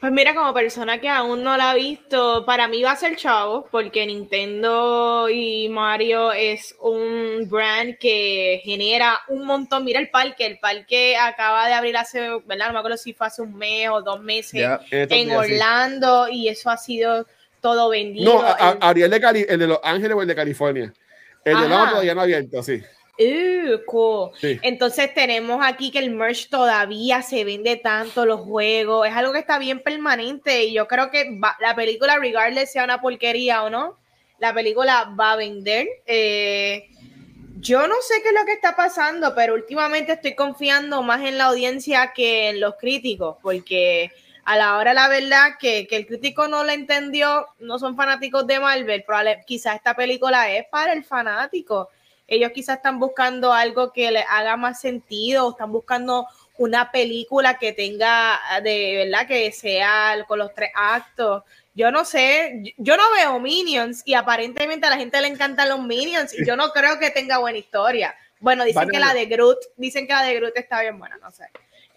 Pues 0.00 0.12
mira, 0.12 0.34
como 0.34 0.54
persona 0.54 0.98
que 0.98 1.10
aún 1.10 1.44
no 1.44 1.58
la 1.58 1.72
ha 1.72 1.74
visto, 1.74 2.46
para 2.46 2.68
mí 2.68 2.82
va 2.82 2.92
a 2.92 2.96
ser 2.96 3.16
chavo, 3.16 3.68
porque 3.70 4.06
Nintendo 4.06 5.28
y 5.28 5.68
Mario 5.68 6.32
es 6.32 6.74
un 6.80 7.46
brand 7.50 7.98
que 7.98 8.62
genera 8.64 9.20
un 9.28 9.44
montón. 9.44 9.84
Mira 9.84 10.00
el 10.00 10.08
parque, 10.08 10.46
el 10.46 10.58
parque 10.58 11.18
acaba 11.18 11.66
de 11.66 11.74
abrir 11.74 11.98
hace, 11.98 12.30
¿verdad? 12.46 12.68
No 12.68 12.72
me 12.72 12.78
acuerdo 12.78 12.96
si 12.96 13.12
fue 13.12 13.26
hace 13.26 13.42
un 13.42 13.54
mes 13.54 13.90
o 13.90 14.00
dos 14.00 14.22
meses 14.22 14.66
en 14.90 15.32
Orlando 15.32 16.28
y 16.30 16.48
eso 16.48 16.70
ha 16.70 16.78
sido 16.78 17.26
todo 17.60 17.90
vendido. 17.90 18.40
No, 18.40 18.56
Ariel 18.80 19.10
de 19.10 19.20
Cali, 19.20 19.44
el 19.46 19.58
de 19.58 19.66
Los 19.66 19.80
Ángeles 19.82 20.16
o 20.16 20.22
el 20.22 20.28
de 20.28 20.34
California. 20.34 20.94
El 21.44 21.58
de 21.58 21.64
Orlando 21.64 21.90
todavía 21.90 22.14
no 22.14 22.20
ha 22.22 22.24
abierto, 22.24 22.62
sí. 22.62 22.82
Uh, 23.20 24.30
Entonces 24.62 25.12
tenemos 25.12 25.60
aquí 25.62 25.90
que 25.90 25.98
el 25.98 26.10
merch 26.10 26.48
todavía 26.48 27.20
se 27.20 27.44
vende 27.44 27.76
tanto, 27.76 28.24
los 28.24 28.40
juegos, 28.40 29.06
es 29.06 29.14
algo 29.14 29.34
que 29.34 29.40
está 29.40 29.58
bien 29.58 29.82
permanente 29.82 30.64
y 30.64 30.72
yo 30.72 30.88
creo 30.88 31.10
que 31.10 31.38
la 31.60 31.74
película, 31.74 32.16
regardless 32.18 32.72
sea 32.72 32.84
una 32.84 33.02
porquería 33.02 33.62
o 33.62 33.68
no, 33.68 33.98
la 34.38 34.54
película 34.54 35.14
va 35.20 35.32
a 35.32 35.36
vender. 35.36 35.86
Eh, 36.06 36.88
yo 37.58 37.86
no 37.86 37.96
sé 38.00 38.22
qué 38.22 38.30
es 38.30 38.34
lo 38.34 38.46
que 38.46 38.54
está 38.54 38.74
pasando, 38.74 39.34
pero 39.34 39.52
últimamente 39.52 40.12
estoy 40.12 40.34
confiando 40.34 41.02
más 41.02 41.22
en 41.22 41.36
la 41.36 41.46
audiencia 41.46 42.12
que 42.14 42.48
en 42.48 42.58
los 42.58 42.76
críticos, 42.76 43.36
porque 43.42 44.10
a 44.46 44.56
la 44.56 44.78
hora, 44.78 44.94
la 44.94 45.08
verdad, 45.08 45.58
que, 45.60 45.86
que 45.86 45.96
el 45.96 46.06
crítico 46.06 46.48
no 46.48 46.64
lo 46.64 46.72
entendió, 46.72 47.48
no 47.58 47.78
son 47.78 47.96
fanáticos 47.96 48.46
de 48.46 48.60
Marvel, 48.60 49.04
probablemente 49.04 49.44
quizás 49.46 49.76
esta 49.76 49.94
película 49.94 50.50
es 50.50 50.64
para 50.70 50.94
el 50.94 51.04
fanático. 51.04 51.90
Ellos 52.30 52.52
quizás 52.54 52.76
están 52.76 52.98
buscando 52.98 53.52
algo 53.52 53.92
que 53.92 54.10
les 54.10 54.24
haga 54.30 54.56
más 54.56 54.80
sentido, 54.80 55.46
o 55.46 55.50
están 55.50 55.72
buscando 55.72 56.26
una 56.56 56.90
película 56.92 57.58
que 57.58 57.72
tenga, 57.72 58.40
de 58.62 59.04
verdad, 59.04 59.26
que 59.26 59.50
sea 59.50 60.24
con 60.28 60.38
los 60.38 60.54
tres 60.54 60.70
actos. 60.74 61.42
Yo 61.74 61.90
no 61.90 62.04
sé, 62.04 62.74
yo 62.76 62.96
no 62.96 63.02
veo 63.12 63.40
Minions 63.40 64.02
y 64.04 64.14
aparentemente 64.14 64.86
a 64.86 64.90
la 64.90 64.96
gente 64.96 65.20
le 65.20 65.28
encantan 65.28 65.68
los 65.68 65.80
Minions 65.80 66.32
y 66.38 66.46
yo 66.46 66.56
no 66.56 66.70
creo 66.70 66.98
que 66.98 67.10
tenga 67.10 67.38
buena 67.38 67.58
historia. 67.58 68.14
Bueno, 68.38 68.64
dicen 68.64 68.88
que 68.88 68.98
la 68.98 69.12
de 69.12 69.26
Groot, 69.26 69.58
dicen 69.76 70.06
que 70.06 70.12
la 70.12 70.22
de 70.22 70.34
Groot 70.34 70.56
está 70.56 70.80
bien 70.80 70.98
buena, 70.98 71.18
no 71.18 71.30
sé. 71.30 71.44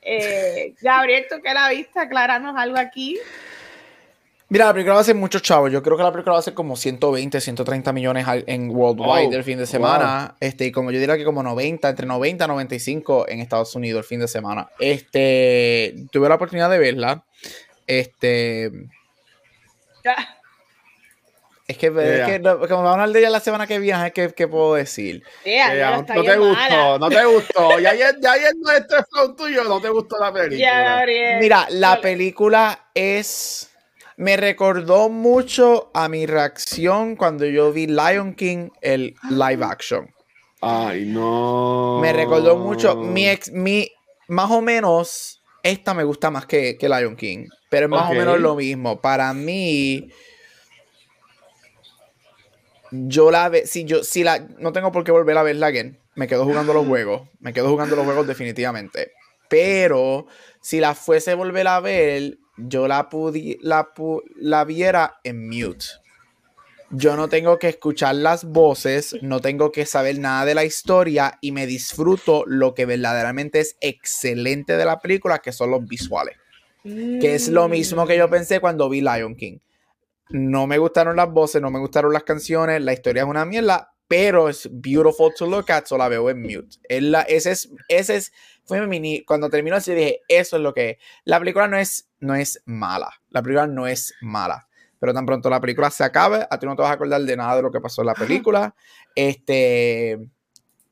Eh, 0.02 0.74
Gabriel, 0.82 1.26
tú 1.30 1.42
que 1.42 1.54
la 1.54 1.70
viste, 1.70 2.00
acláranos 2.00 2.56
algo 2.58 2.78
aquí. 2.78 3.20
Mira, 4.54 4.66
la 4.66 4.74
película 4.74 4.94
va 4.94 5.02
a 5.02 5.04
ser 5.04 5.16
mucho 5.16 5.40
chavos. 5.40 5.72
Yo 5.72 5.82
creo 5.82 5.98
que 5.98 6.04
la 6.04 6.12
película 6.12 6.34
va 6.34 6.40
a 6.40 6.44
ser 6.44 6.54
como 6.54 6.76
120, 6.76 7.42
130 7.42 7.92
millones 7.92 8.28
en 8.46 8.70
worldwide 8.70 9.30
oh, 9.30 9.34
el 9.34 9.44
fin 9.44 9.58
de 9.58 9.66
semana. 9.66 10.36
Este, 10.40 10.68
y 10.68 10.72
como 10.72 10.92
yo 10.92 11.00
diría 11.00 11.18
que 11.18 11.26
como 11.26 11.42
90, 11.42 11.90
entre 11.90 12.06
90 12.06 12.46
y 12.46 12.48
95 12.48 13.30
en 13.30 13.40
Estados 13.40 13.74
Unidos 13.74 14.02
el 14.02 14.08
fin 14.08 14.20
de 14.20 14.28
semana. 14.28 14.70
Este, 14.78 15.96
tuve 16.12 16.30
la 16.30 16.36
oportunidad 16.36 16.70
de 16.70 16.78
verla. 16.78 17.24
Este. 17.88 18.72
Es 21.66 21.78
que, 21.78 21.88
es 21.88 22.26
que 22.28 22.42
como 22.42 22.84
vamos 22.84 22.90
a 22.90 22.92
hablar 22.92 23.10
de 23.10 23.20
ella 23.20 23.30
la 23.30 23.40
semana 23.40 23.66
que 23.66 23.80
viene, 23.80 24.12
¿qué, 24.12 24.34
qué 24.36 24.50
puedo 24.50 24.76
decir? 24.76 25.24
no 26.14 26.24
te 26.24 26.38
gustó, 26.38 27.00
no 27.00 27.10
te 27.10 27.26
gustó. 27.26 27.80
Ya 27.80 27.92
ayer, 27.92 28.16
ya 28.22 28.34
ayer 28.34 28.52
no 28.58 28.70
es 28.70 28.86
flow 29.10 29.34
tuyo, 29.34 29.64
no 29.64 29.80
te 29.80 29.88
gustó 29.88 30.20
la 30.20 30.32
película. 30.34 31.06
Mira, 31.40 31.66
la 31.70 32.02
película 32.02 32.90
es. 32.94 33.73
Me 34.18 34.38
recordó 34.38 35.10
mucho 35.10 35.90
a 35.94 36.08
mi 36.08 36.26
reacción 36.26 37.16
cuando 37.16 37.46
yo 37.46 37.72
vi 37.72 37.88
Lion 37.88 38.36
King, 38.36 38.70
el 38.82 39.16
live 39.30 39.66
action. 39.66 40.14
Ay, 40.62 41.06
no. 41.06 42.00
Me 42.02 42.14
recordó 42.14 42.56
mucho. 42.56 42.96
Mi 42.96 43.28
ex, 43.28 43.52
mi, 43.52 43.90
más 44.28 44.50
o 44.52 44.62
menos, 44.62 45.42
esta 45.64 45.94
me 45.94 46.04
gusta 46.04 46.32
más 46.32 46.46
que, 46.46 46.78
que 46.78 46.88
Lion 46.88 47.16
King. 47.16 47.48
Pero 47.70 47.88
es 47.88 47.90
más 47.90 48.12
o 48.12 48.14
menos 48.14 48.40
lo 48.40 48.56
mismo. 48.56 49.02
Para 49.02 49.34
mí 49.34 50.10
yo 52.92 53.32
la 53.32 53.50
ve, 53.50 53.66
si 53.66 53.84
yo, 53.86 54.04
si 54.04 54.24
la, 54.24 54.40
no 54.60 54.72
tengo 54.72 54.92
por 54.92 55.04
qué 55.04 55.12
volver 55.12 55.38
a 55.38 55.44
verla 55.44 55.68
again. 55.68 56.00
Me 56.16 56.28
quedo 56.28 56.46
jugando 56.46 56.74
los 56.74 56.86
juegos. 56.86 57.28
Me 57.40 57.52
quedo 57.52 57.70
jugando 57.70 57.96
los 57.96 58.06
juegos 58.06 58.28
definitivamente. 58.28 59.12
Pero 59.50 60.28
si 60.62 60.80
la 60.80 60.94
fuese 60.94 61.34
volver 61.34 61.68
a 61.68 61.80
ver, 61.80 62.38
yo 62.58 62.88
la, 62.88 63.10
pudi, 63.10 63.58
la, 63.62 63.90
la 64.38 64.64
viera 64.66 65.20
en 65.24 65.48
mute. 65.48 65.86
Yo 66.92 67.16
no 67.16 67.28
tengo 67.28 67.58
que 67.58 67.70
escuchar 67.70 68.16
las 68.16 68.44
voces, 68.46 69.16
no 69.24 69.40
tengo 69.40 69.72
que 69.72 69.86
saber 69.86 70.20
nada 70.20 70.46
de 70.46 70.54
la 70.54 70.64
historia 70.64 71.40
y 71.42 71.52
me 71.52 71.66
disfruto 71.66 72.44
lo 72.46 72.76
que 72.76 72.86
verdaderamente 72.86 73.60
es 73.60 73.78
excelente 73.82 74.78
de 74.78 74.86
la 74.86 75.00
película, 75.00 75.40
que 75.40 75.52
son 75.52 75.72
los 75.72 75.88
visuales. 75.88 76.38
Que 76.84 77.34
es 77.34 77.48
lo 77.48 77.68
mismo 77.68 78.06
que 78.06 78.18
yo 78.18 78.30
pensé 78.30 78.60
cuando 78.60 78.90
vi 78.90 79.02
Lion 79.02 79.36
King 79.36 79.58
no 80.34 80.68
me 80.68 80.78
gustaron 80.80 81.16
las 81.16 81.32
voces, 81.32 81.62
no 81.62 81.70
me 81.70 81.80
gustaron 81.80 82.12
las 82.12 82.24
canciones, 82.24 82.82
la 82.82 82.94
historia 82.94 83.24
es 83.24 83.30
una 83.30 83.46
mierda, 83.46 83.93
pero 84.14 84.48
es 84.48 84.70
beautiful 84.72 85.34
to 85.34 85.48
look 85.48 85.72
at, 85.72 85.86
so 85.88 85.98
la 85.98 86.08
veo 86.08 86.30
en 86.30 86.40
mute. 86.40 86.78
la, 87.02 87.22
ese 87.24 87.50
es, 87.50 87.72
ese 87.88 88.18
es, 88.18 88.32
fue 88.64 88.80
mi 88.82 88.86
mini, 88.86 89.26
cuando 89.26 89.50
terminó 89.50 89.78
así 89.78 89.92
dije, 89.96 90.22
eso 90.28 90.58
es 90.58 90.62
lo 90.62 90.72
que 90.72 90.92
es. 90.92 90.98
La 91.26 91.40
película 91.40 91.68
no 91.68 91.80
es, 91.80 92.12
no 92.20 92.36
es 92.36 92.62
mala, 92.66 93.10
la 93.32 93.42
película 93.42 93.66
no 93.66 93.88
es 93.88 94.14
mala, 94.22 94.68
pero 95.00 95.16
tan 95.16 95.26
pronto 95.26 95.50
la 95.50 95.60
película 95.60 95.90
se 95.90 96.04
acabe, 96.04 96.46
a 96.48 96.60
ti 96.60 96.68
no 96.68 96.76
te 96.76 96.84
vas 96.84 96.92
a 96.92 96.94
acordar 96.94 97.24
de 97.24 97.36
nada 97.36 97.56
de 97.56 97.64
lo 97.64 97.72
que 97.72 97.82
pasó 97.82 98.04
en 98.04 98.08
la 98.08 98.14
película. 98.14 98.76
Este, 99.16 100.20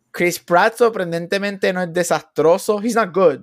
Chris 0.09 0.39
Pratt 0.39 0.77
sorprendentemente 0.77 1.71
no 1.73 1.83
es 1.83 1.93
desastroso, 1.93 2.81
he's 2.81 2.95
not 2.95 3.13
good, 3.13 3.41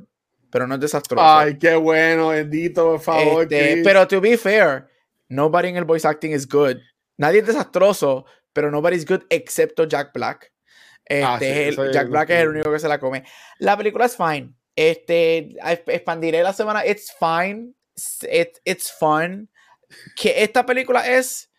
pero 0.51 0.67
no 0.67 0.75
es 0.75 0.81
desastroso. 0.81 1.25
Ay, 1.25 1.57
qué 1.57 1.77
bueno, 1.77 2.31
bendito, 2.31 2.85
por 2.85 3.01
favor. 3.01 3.43
Este, 3.45 3.81
pero 3.85 4.09
to 4.09 4.21
be 4.21 4.37
fair, 4.37 4.89
Nobody 5.29 5.69
en 5.69 5.77
el 5.77 5.85
voice 5.85 6.09
acting 6.09 6.33
is 6.33 6.49
good. 6.49 6.79
Nadie 7.17 7.41
es 7.41 7.47
desastroso, 7.47 8.25
pero 8.53 8.71
nobody 8.71 8.97
is 8.97 9.07
good 9.07 9.23
excepto 9.31 9.85
Jack 9.85 10.13
Black. 10.13 10.53
Ah, 11.11 11.39
este, 11.41 11.93
Jack 11.93 12.09
Black 12.09 12.31
es 12.31 12.41
el 12.43 12.49
único 12.49 12.71
que 12.71 12.79
se 12.79 12.89
la 12.89 12.99
come. 12.99 13.25
La 13.59 13.77
película 13.77 14.07
es 14.07 14.17
fine. 14.17 14.55
Este, 14.77 15.57
expandiré 15.87 16.43
la 16.43 16.53
semana. 16.53 16.87
It's 16.87 17.13
fine. 17.19 17.75
it's 18.65 18.93
fun. 18.93 19.49
Que 20.17 20.43
esta 20.43 20.67
película 20.67 21.09
es 21.09 21.51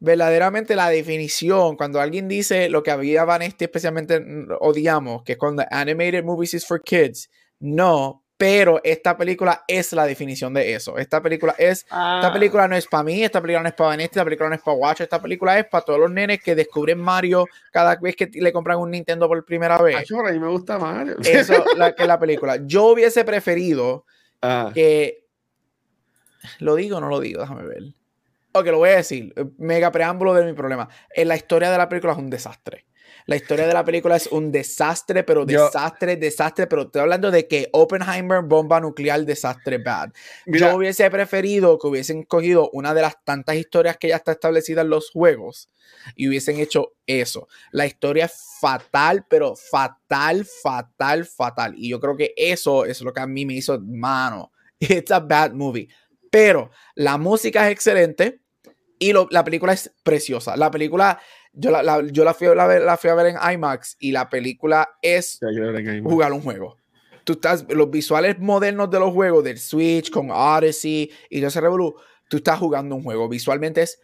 verdaderamente 0.00 0.76
la 0.76 0.90
definición. 0.90 1.76
Cuando 1.76 2.00
alguien 2.00 2.28
dice 2.28 2.68
lo 2.68 2.82
que 2.82 2.90
había 2.90 3.24
Vanesti 3.24 3.64
especialmente 3.64 4.22
odiamos, 4.60 5.22
que 5.22 5.32
es 5.32 5.38
cuando 5.38 5.64
animated 5.70 6.24
movies 6.24 6.54
is 6.54 6.66
for 6.66 6.82
kids. 6.82 7.30
No, 7.58 8.24
pero 8.40 8.80
esta 8.82 9.18
película 9.18 9.64
es 9.68 9.92
la 9.92 10.06
definición 10.06 10.54
de 10.54 10.72
eso. 10.72 10.96
Esta 10.96 11.20
película 11.20 11.54
es, 11.58 11.80
esta 11.80 12.28
ah. 12.28 12.32
película 12.32 12.66
no 12.66 12.74
es 12.74 12.86
para 12.86 13.02
mí, 13.02 13.22
esta 13.22 13.38
película 13.38 13.62
no 13.62 13.68
es 13.68 13.74
para 13.74 13.88
Vanessa, 13.88 14.12
esta 14.12 14.24
película 14.24 14.48
no 14.48 14.54
es 14.54 14.62
para 14.62 14.76
Watch, 14.78 15.02
esta 15.02 15.20
película 15.20 15.58
es 15.58 15.66
para 15.66 15.84
todos 15.84 16.00
los 16.00 16.10
nenes 16.10 16.42
que 16.42 16.54
descubren 16.54 16.98
Mario 16.98 17.44
cada 17.70 17.96
vez 17.96 18.16
que 18.16 18.30
le 18.32 18.50
compran 18.50 18.78
un 18.78 18.92
Nintendo 18.92 19.28
por 19.28 19.44
primera 19.44 19.76
vez. 19.76 20.10
a 20.10 20.32
mí 20.32 20.38
me 20.38 20.48
gusta 20.48 20.78
Mario. 20.78 21.16
Eso 21.22 21.52
la, 21.76 21.94
que 21.94 22.00
es 22.00 22.08
la 22.08 22.18
película. 22.18 22.56
Yo 22.64 22.86
hubiese 22.86 23.26
preferido 23.26 24.06
ah. 24.40 24.70
que, 24.72 25.26
lo 26.60 26.76
digo 26.76 26.96
o 26.96 27.00
no 27.02 27.10
lo 27.10 27.20
digo, 27.20 27.42
déjame 27.42 27.64
ver. 27.64 27.82
Ok, 28.52 28.64
lo 28.68 28.78
voy 28.78 28.88
a 28.88 28.96
decir. 28.96 29.34
Mega 29.58 29.92
preámbulo 29.92 30.32
de 30.32 30.46
mi 30.46 30.54
problema. 30.54 30.88
En 31.10 31.28
la 31.28 31.36
historia 31.36 31.70
de 31.70 31.76
la 31.76 31.90
película 31.90 32.14
es 32.14 32.18
un 32.18 32.30
desastre. 32.30 32.86
La 33.30 33.36
historia 33.36 33.68
de 33.68 33.74
la 33.74 33.84
película 33.84 34.16
es 34.16 34.26
un 34.26 34.50
desastre, 34.50 35.22
pero 35.22 35.46
desastre, 35.46 36.16
desastre, 36.16 36.66
pero 36.66 36.82
estoy 36.82 37.02
hablando 37.02 37.30
de 37.30 37.46
que 37.46 37.68
Oppenheimer, 37.70 38.42
bomba 38.42 38.80
nuclear, 38.80 39.24
desastre 39.24 39.78
bad. 39.78 40.10
Yo 40.46 40.74
hubiese 40.74 41.08
preferido 41.12 41.78
que 41.78 41.86
hubiesen 41.86 42.24
cogido 42.24 42.70
una 42.72 42.92
de 42.92 43.02
las 43.02 43.22
tantas 43.22 43.54
historias 43.54 43.98
que 43.98 44.08
ya 44.08 44.16
está 44.16 44.32
establecida 44.32 44.80
en 44.80 44.90
los 44.90 45.12
juegos 45.12 45.70
y 46.16 46.28
hubiesen 46.28 46.58
hecho 46.58 46.94
eso. 47.06 47.46
La 47.70 47.86
historia 47.86 48.24
es 48.24 48.34
fatal, 48.60 49.24
pero 49.30 49.54
fatal, 49.54 50.44
fatal, 50.44 51.24
fatal. 51.24 51.74
Y 51.76 51.90
yo 51.90 52.00
creo 52.00 52.16
que 52.16 52.34
eso 52.36 52.84
es 52.84 53.00
lo 53.00 53.12
que 53.12 53.20
a 53.20 53.28
mí 53.28 53.46
me 53.46 53.54
hizo, 53.54 53.78
mano, 53.78 54.50
it's 54.80 55.12
a 55.12 55.20
bad 55.20 55.52
movie. 55.52 55.88
Pero 56.32 56.72
la 56.96 57.16
música 57.16 57.68
es 57.68 57.74
excelente 57.74 58.40
y 58.98 59.12
la 59.30 59.44
película 59.44 59.72
es 59.72 59.94
preciosa. 60.02 60.56
La 60.56 60.70
película 60.70 61.20
yo 61.52 61.70
la, 61.70 62.02
yo 62.06 62.24
la, 62.24 62.34
fui, 62.34 62.46
a 62.46 62.66
ver, 62.66 62.82
la 62.82 62.96
fui 62.96 63.10
a 63.10 63.14
ver 63.14 63.26
en 63.26 63.52
IMAX 63.52 63.96
y 63.98 64.12
la 64.12 64.28
película 64.28 64.88
es 65.02 65.40
jugar 66.02 66.32
un 66.32 66.42
juego. 66.42 66.76
Tú 67.24 67.34
estás, 67.34 67.66
los 67.68 67.90
visuales 67.90 68.38
modernos 68.38 68.90
de 68.90 68.98
los 68.98 69.12
juegos, 69.12 69.44
del 69.44 69.58
Switch 69.58 70.10
con 70.10 70.30
Odyssey 70.30 71.10
y 71.28 71.44
ese 71.44 71.60
Revolu, 71.60 71.94
tú 72.28 72.38
estás 72.38 72.58
jugando 72.58 72.94
un 72.94 73.02
juego. 73.02 73.28
Visualmente 73.28 73.82
es 73.82 74.00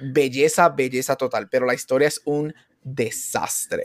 belleza, 0.00 0.68
belleza 0.68 1.16
total, 1.16 1.48
pero 1.50 1.66
la 1.66 1.74
historia 1.74 2.08
es 2.08 2.20
un 2.24 2.54
desastre. 2.82 3.84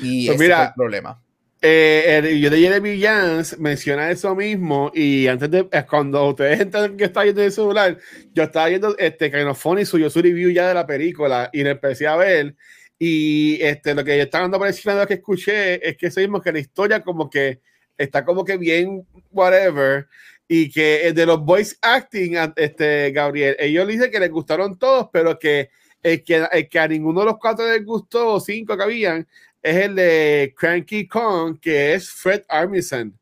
Y 0.00 0.26
pues 0.26 0.40
ese 0.40 0.52
es 0.52 0.60
el 0.60 0.74
problema. 0.74 1.22
Eh, 1.60 2.20
el 2.24 2.40
yo 2.40 2.50
de 2.50 2.60
Jeremy 2.60 3.00
Jans 3.00 3.58
menciona 3.58 4.12
eso 4.12 4.32
mismo 4.36 4.92
y 4.94 5.26
antes 5.26 5.50
de 5.50 5.68
cuando 5.90 6.28
ustedes 6.28 6.60
entran 6.60 6.96
que 6.96 7.04
está 7.04 7.24
viendo 7.24 7.42
el 7.42 7.50
celular, 7.50 7.98
yo 8.32 8.44
estaba 8.44 8.68
viendo 8.68 8.96
este 8.96 9.28
Kinofony 9.28 9.84
suyo 9.84 10.08
su 10.08 10.22
review 10.22 10.50
ya 10.50 10.68
de 10.68 10.74
la 10.74 10.86
película 10.86 11.50
y 11.52 11.64
le 11.64 11.70
empecé 11.70 12.06
a 12.06 12.14
ver 12.14 12.54
y 12.96 13.60
este 13.60 13.92
lo 13.92 14.04
que 14.04 14.16
yo 14.16 14.22
estaba 14.22 14.42
dando 14.42 14.58
por 14.60 15.08
que 15.08 15.14
escuché 15.14 15.88
es 15.88 15.96
que 15.96 16.06
eso 16.06 16.20
mismo 16.20 16.40
que 16.40 16.52
la 16.52 16.60
historia 16.60 17.02
como 17.02 17.28
que 17.28 17.60
está 17.96 18.24
como 18.24 18.44
que 18.44 18.56
bien 18.56 19.04
whatever 19.32 20.06
y 20.46 20.70
que 20.70 21.12
de 21.12 21.26
los 21.26 21.40
voice 21.40 21.76
acting 21.82 22.36
este 22.54 23.10
Gabriel 23.10 23.56
ellos 23.58 23.88
dicen 23.88 24.12
que 24.12 24.20
les 24.20 24.30
gustaron 24.30 24.78
todos 24.78 25.08
pero 25.12 25.36
que 25.36 25.70
el 26.04 26.22
que, 26.22 26.46
el 26.52 26.68
que 26.68 26.78
a 26.78 26.86
ninguno 26.86 27.20
de 27.20 27.26
los 27.26 27.38
cuatro 27.38 27.66
les 27.66 27.84
gustó 27.84 28.34
o 28.34 28.40
cinco 28.40 28.76
que 28.76 28.82
habían 28.84 29.26
es 29.70 29.76
el 29.76 29.94
de 29.94 30.54
Cranky 30.56 31.06
Kong, 31.06 31.58
que 31.60 31.94
es 31.94 32.10
Fred 32.10 32.42
Armisen. 32.48 33.18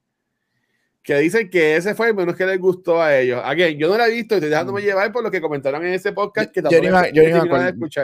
Que 1.03 1.19
dicen 1.19 1.49
que 1.49 1.77
ese 1.77 1.95
fue 1.95 2.09
el 2.09 2.15
menos 2.15 2.35
que 2.35 2.45
les 2.45 2.59
gustó 2.59 3.01
a 3.01 3.17
ellos. 3.17 3.41
Again, 3.45 3.79
yo 3.79 3.89
no 3.89 3.97
la 3.97 4.09
he 4.09 4.11
visto, 4.11 4.35
estoy 4.35 4.51
dejándome 4.51 4.81
mm. 4.81 4.85
llevar 4.85 5.13
por 5.13 5.23
lo 5.23 5.31
que 5.31 5.41
comentaron 5.41 5.85
en 5.87 5.95
ese 5.95 6.13
podcast. 6.13 6.51
Que 6.51 6.63
yo, 6.63 6.81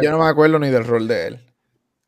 yo, 0.01 0.11
no 0.11 0.19
me 0.19 0.29
acuerdo 0.29 0.59
ni 0.59 0.71
del 0.71 0.85
rol 0.85 1.09
de 1.09 1.27
él. 1.27 1.41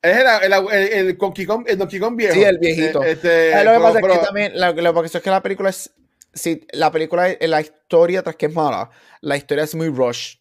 Es 0.00 0.18
el, 0.18 0.52
el, 0.52 0.66
el, 0.70 1.06
el, 1.08 1.16
Kong, 1.16 1.64
el 1.66 1.78
Donkey 1.78 1.98
Kong 1.98 2.14
viejo. 2.14 2.34
Sí, 2.34 2.42
el 2.42 2.58
viejito. 2.58 3.02
Este, 3.02 3.64
lo 3.64 3.72
que 3.72 3.78
pasa 3.80 3.98
es 3.98 4.06
que 4.06 4.24
también, 4.24 4.52
lo, 4.54 4.72
lo, 4.72 5.02
que 5.02 5.06
es 5.06 5.22
que 5.22 5.30
la 5.30 5.42
película 5.42 5.70
es, 5.70 5.90
sí, 6.32 6.66
la 6.72 6.92
película, 6.92 7.34
la 7.40 7.60
historia, 7.60 8.22
tras 8.22 8.36
que 8.36 8.46
es 8.46 8.52
mala, 8.52 8.90
la 9.22 9.36
historia 9.36 9.64
es 9.64 9.74
muy 9.74 9.88
rush. 9.88 10.36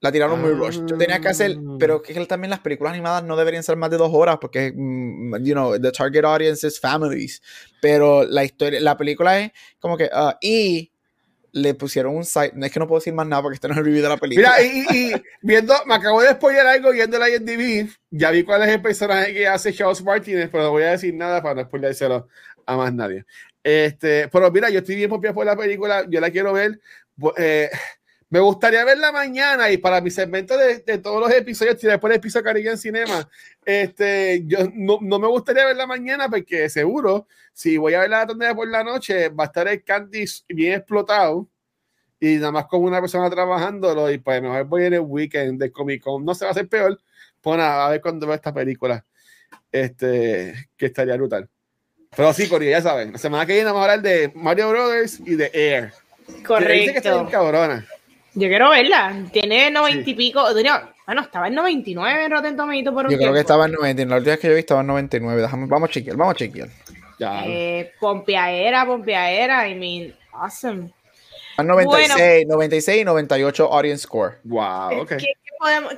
La 0.00 0.12
tiraron 0.12 0.40
muy 0.40 0.52
rush. 0.52 0.80
Yo 0.86 0.96
tenía 0.96 1.20
que 1.20 1.28
hacer, 1.28 1.56
ah. 1.58 1.76
pero 1.78 2.00
que 2.02 2.14
también 2.26 2.50
las 2.50 2.60
películas 2.60 2.92
animadas 2.92 3.24
no 3.24 3.36
deberían 3.36 3.64
ser 3.64 3.76
más 3.76 3.90
de 3.90 3.96
dos 3.96 4.10
horas 4.12 4.38
porque, 4.40 4.72
mm, 4.74 5.36
you 5.42 5.54
know, 5.54 5.78
the 5.78 5.90
target 5.90 6.24
audience 6.24 6.64
is 6.66 6.78
families. 6.78 7.42
Pero 7.80 8.24
la 8.24 8.44
historia, 8.44 8.80
la 8.80 8.96
película 8.96 9.40
es 9.40 9.52
como 9.80 9.96
que, 9.96 10.04
uh, 10.04 10.34
y 10.40 10.92
le 11.52 11.74
pusieron 11.74 12.14
un 12.14 12.24
site. 12.24 12.52
No 12.54 12.64
es 12.66 12.72
que 12.72 12.78
no 12.78 12.86
puedo 12.86 13.00
decir 13.00 13.12
más 13.12 13.26
nada 13.26 13.42
porque 13.42 13.54
este 13.54 13.68
no 13.68 13.74
es 13.74 13.78
el 13.78 13.84
review 13.86 14.02
de 14.02 14.08
la 14.08 14.16
película. 14.16 14.54
Mira, 14.58 14.86
y, 14.92 14.96
y 14.96 15.22
viendo, 15.42 15.74
me 15.86 15.94
acabo 15.94 16.22
de 16.22 16.30
spoiler 16.30 16.66
algo 16.66 16.92
viendo 16.92 17.18
la 17.18 17.28
IMDb. 17.28 17.88
Ya 18.10 18.30
vi 18.30 18.44
cuál 18.44 18.62
es 18.62 18.68
el 18.68 18.82
personaje 18.82 19.32
que 19.32 19.48
hace 19.48 19.72
Charles 19.72 20.02
Martínez, 20.04 20.48
pero 20.50 20.64
no 20.64 20.70
voy 20.70 20.84
a 20.84 20.90
decir 20.90 21.14
nada 21.14 21.42
para 21.42 21.56
no 21.56 21.62
spoilerselo 21.62 22.28
a 22.66 22.76
más 22.76 22.92
nadie. 22.92 23.24
Este, 23.62 24.28
pero 24.28 24.50
mira, 24.50 24.70
yo 24.70 24.78
estoy 24.78 24.94
bien 24.94 25.10
pompeado 25.10 25.34
por 25.34 25.46
la 25.46 25.56
película, 25.56 26.06
yo 26.08 26.20
la 26.20 26.30
quiero 26.30 26.52
ver. 26.52 26.80
Eh, 27.36 27.68
me 28.30 28.40
gustaría 28.40 28.84
verla 28.84 29.10
mañana 29.10 29.70
y 29.70 29.78
para 29.78 30.00
mi 30.00 30.10
segmento 30.10 30.56
de, 30.56 30.80
de 30.80 30.98
todos 30.98 31.20
los 31.20 31.30
episodios, 31.32 31.80
después 31.80 32.10
del 32.10 32.18
episodio 32.18 32.44
Caribe 32.44 32.70
en 32.70 32.78
Cinema, 32.78 33.28
este, 33.64 34.42
yo 34.46 34.58
no, 34.74 34.98
no, 35.00 35.18
me 35.18 35.28
gustaría 35.28 35.64
verla 35.64 35.86
mañana 35.86 36.28
porque 36.28 36.68
seguro, 36.68 37.26
si 37.54 37.78
voy 37.78 37.94
a 37.94 38.00
verla 38.00 38.26
la 38.26 38.54
por 38.54 38.68
la 38.68 38.84
noche, 38.84 39.30
va 39.30 39.44
a 39.44 39.46
estar 39.46 39.66
el 39.68 39.82
Candice 39.82 40.44
bien 40.48 40.74
explotado 40.74 41.48
y 42.20 42.36
nada 42.36 42.52
más 42.52 42.66
como 42.66 42.86
una 42.86 43.00
persona 43.00 43.30
trabajándolo 43.30 44.10
y 44.10 44.18
pues 44.18 44.42
mejor 44.42 44.64
voy 44.64 44.84
en 44.84 44.94
el 44.94 45.00
weekend 45.00 45.60
de 45.60 45.72
Comic 45.72 46.02
Con, 46.02 46.24
no 46.24 46.34
se 46.34 46.44
va 46.44 46.50
a 46.50 46.52
hacer 46.52 46.68
peor, 46.68 47.00
pues 47.40 47.56
nada, 47.56 47.86
a 47.86 47.90
ver 47.90 48.02
cuando 48.02 48.26
veo 48.26 48.36
esta 48.36 48.52
película, 48.52 49.04
este, 49.72 50.68
que 50.76 50.86
estaría 50.86 51.16
brutal. 51.16 51.48
Pero 52.14 52.32
sí, 52.32 52.48
Corio, 52.48 52.70
ya 52.70 52.82
saben, 52.82 53.12
la 53.12 53.18
semana 53.18 53.46
que 53.46 53.52
viene 53.52 53.66
vamos 53.66 53.80
a 53.80 53.84
hablar 53.84 54.02
de 54.02 54.32
Mario 54.34 54.70
Brothers 54.70 55.20
y 55.20 55.34
de 55.34 55.50
Air. 55.54 55.92
Correcto. 56.46 56.92
Que 56.92 56.98
está 56.98 57.26
cabrona. 57.28 57.86
Yo 58.38 58.48
quiero 58.48 58.70
verla. 58.70 59.24
Tiene 59.32 59.68
90 59.70 60.10
y 60.10 60.14
pico. 60.14 60.44
bueno, 61.06 61.22
estaba 61.22 61.48
en 61.48 61.54
99 61.54 62.24
en 62.24 62.30
Rotten 62.30 62.56
Tomatoes 62.56 62.94
por 62.94 63.06
un 63.06 63.10
Yo 63.10 63.18
creo 63.18 63.32
que 63.32 63.40
estaba 63.40 63.66
en 63.66 63.72
90. 63.72 64.04
La 64.04 64.16
última 64.16 64.32
vez 64.32 64.40
que 64.40 64.48
yo 64.48 64.54
vi 64.54 64.60
estaba 64.60 64.82
en 64.82 64.86
99. 64.86 65.48
vamos 65.66 65.88
a 65.88 65.92
chequear, 65.92 66.16
vamos 66.16 66.34
a 66.34 66.36
chequear. 66.36 66.68
Ya. 67.18 67.44
Eh, 67.44 67.92
pompeadera, 67.98 68.86
pompeadera. 68.86 69.68
I 69.68 69.74
mean, 69.74 70.14
awesome. 70.32 70.92
96, 71.58 72.46
96 72.46 73.00
y 73.00 73.04
98 73.04 73.72
audience 73.72 74.04
score. 74.04 74.38
Wow, 74.44 75.00
ok. 75.00 75.14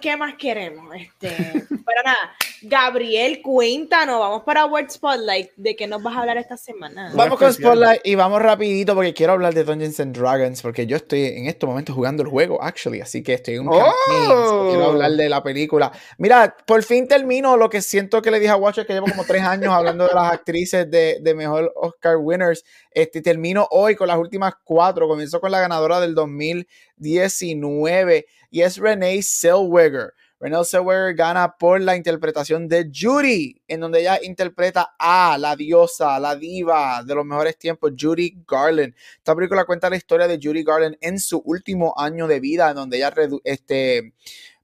¿Qué, 0.00 0.16
más 0.16 0.34
queremos? 0.34 0.94
Este, 0.94 1.28
pero 1.68 2.02
nada, 2.04 2.34
Gabriel, 2.62 3.40
cuéntanos, 3.42 4.18
vamos 4.18 4.42
para 4.42 4.66
Word 4.66 4.90
Spotlight, 4.90 5.50
¿de 5.56 5.76
qué 5.76 5.86
nos 5.86 6.02
vas 6.02 6.16
a 6.16 6.20
hablar 6.20 6.38
esta 6.38 6.56
semana? 6.56 7.12
Vamos 7.14 7.38
con 7.38 7.52
Spotlight 7.52 8.00
y 8.04 8.14
vamos 8.14 8.40
rapidito 8.40 8.94
porque 8.94 9.14
quiero 9.14 9.34
hablar 9.34 9.54
de 9.54 9.64
Dungeons 9.64 10.00
and 10.00 10.16
Dragons 10.16 10.62
porque 10.62 10.86
yo 10.86 10.96
estoy 10.96 11.26
en 11.26 11.46
estos 11.46 11.68
momentos 11.68 11.94
jugando 11.94 12.22
el 12.22 12.28
juego, 12.28 12.62
actually, 12.62 13.00
así 13.00 13.22
que 13.22 13.34
estoy 13.34 13.54
en 13.54 13.62
un 13.62 13.68
oh. 13.72 14.68
quiero 14.70 14.90
hablar 14.90 15.12
de 15.12 15.28
la 15.28 15.42
película. 15.42 15.92
Mira, 16.18 16.56
por 16.66 16.82
fin 16.82 17.06
termino 17.06 17.56
lo 17.56 17.70
que 17.70 17.82
siento 17.82 18.22
que 18.22 18.30
le 18.30 18.40
dije 18.40 18.52
a 18.52 18.56
Watcher 18.56 18.86
que 18.86 18.94
llevo 18.94 19.08
como 19.08 19.24
tres 19.24 19.42
años 19.42 19.72
hablando 19.72 20.06
de 20.06 20.14
las 20.14 20.32
actrices 20.32 20.90
de, 20.90 21.18
de 21.20 21.34
mejor 21.34 21.72
Oscar 21.76 22.16
winners. 22.16 22.64
Este, 22.90 23.22
termino 23.22 23.68
hoy 23.70 23.94
con 23.94 24.08
las 24.08 24.18
últimas 24.18 24.54
cuatro, 24.64 25.06
comienzo 25.06 25.40
con 25.40 25.50
la 25.50 25.60
ganadora 25.60 26.00
del 26.00 26.14
2019 26.14 28.26
y 28.50 28.62
es 28.62 28.76
Renee 28.76 29.22
Zellweger. 29.22 30.12
Renee 30.40 30.64
Zellweger 30.64 31.14
gana 31.14 31.56
por 31.58 31.80
la 31.80 31.96
interpretación 31.96 32.66
de 32.66 32.90
Judy, 32.92 33.60
en 33.68 33.80
donde 33.80 34.00
ella 34.00 34.18
interpreta 34.22 34.94
a 34.98 35.36
la 35.38 35.54
diosa, 35.54 36.18
la 36.18 36.34
diva 36.34 37.02
de 37.04 37.14
los 37.14 37.26
mejores 37.26 37.58
tiempos, 37.58 37.92
Judy 37.98 38.42
Garland. 38.48 38.94
Esta 39.18 39.34
película 39.34 39.64
cuenta 39.64 39.90
la 39.90 39.96
historia 39.96 40.26
de 40.26 40.38
Judy 40.42 40.64
Garland 40.64 40.96
en 41.00 41.18
su 41.18 41.38
último 41.44 41.94
año 41.96 42.26
de 42.26 42.40
vida, 42.40 42.70
en 42.70 42.76
donde 42.76 42.96
ella 42.96 43.12
este, 43.44 44.14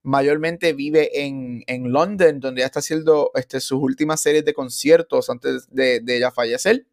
mayormente 0.03 0.73
vive 0.73 1.27
en, 1.27 1.63
en 1.67 1.93
London, 1.93 2.41
donde 2.41 2.63
ella 2.63 2.67
está 2.67 2.81
haciendo 2.81 3.31
este, 3.35 3.61
sus 3.61 3.79
últimas 3.81 4.23
series 4.23 4.45
de 4.45 4.55
conciertos 4.55 5.29
antes 5.29 5.69
de, 5.71 6.01
de 6.01 6.17
ella 6.17 6.31
fallecer 6.31 6.87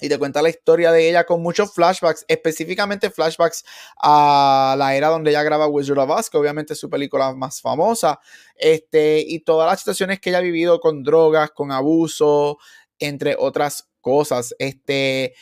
y 0.00 0.08
te 0.08 0.18
cuenta 0.18 0.42
la 0.42 0.50
historia 0.50 0.92
de 0.92 1.08
ella 1.08 1.24
con 1.24 1.42
muchos 1.42 1.72
flashbacks, 1.72 2.24
específicamente 2.28 3.10
flashbacks 3.10 3.64
a 4.02 4.74
la 4.78 4.94
era 4.94 5.08
donde 5.08 5.30
ella 5.30 5.42
graba 5.42 5.66
Wizard 5.66 5.98
of 5.98 6.10
Oz, 6.10 6.30
que 6.30 6.36
obviamente 6.36 6.74
es 6.74 6.78
su 6.78 6.90
película 6.90 7.34
más 7.34 7.60
famosa, 7.60 8.20
este, 8.56 9.24
y 9.26 9.40
todas 9.40 9.70
las 9.70 9.80
situaciones 9.80 10.20
que 10.20 10.30
ella 10.30 10.38
ha 10.38 10.42
vivido 10.42 10.80
con 10.80 11.02
drogas, 11.02 11.50
con 11.50 11.72
abuso, 11.72 12.58
entre 12.98 13.36
otras 13.38 13.88
cosas. 14.00 14.54
Este, 14.58 15.34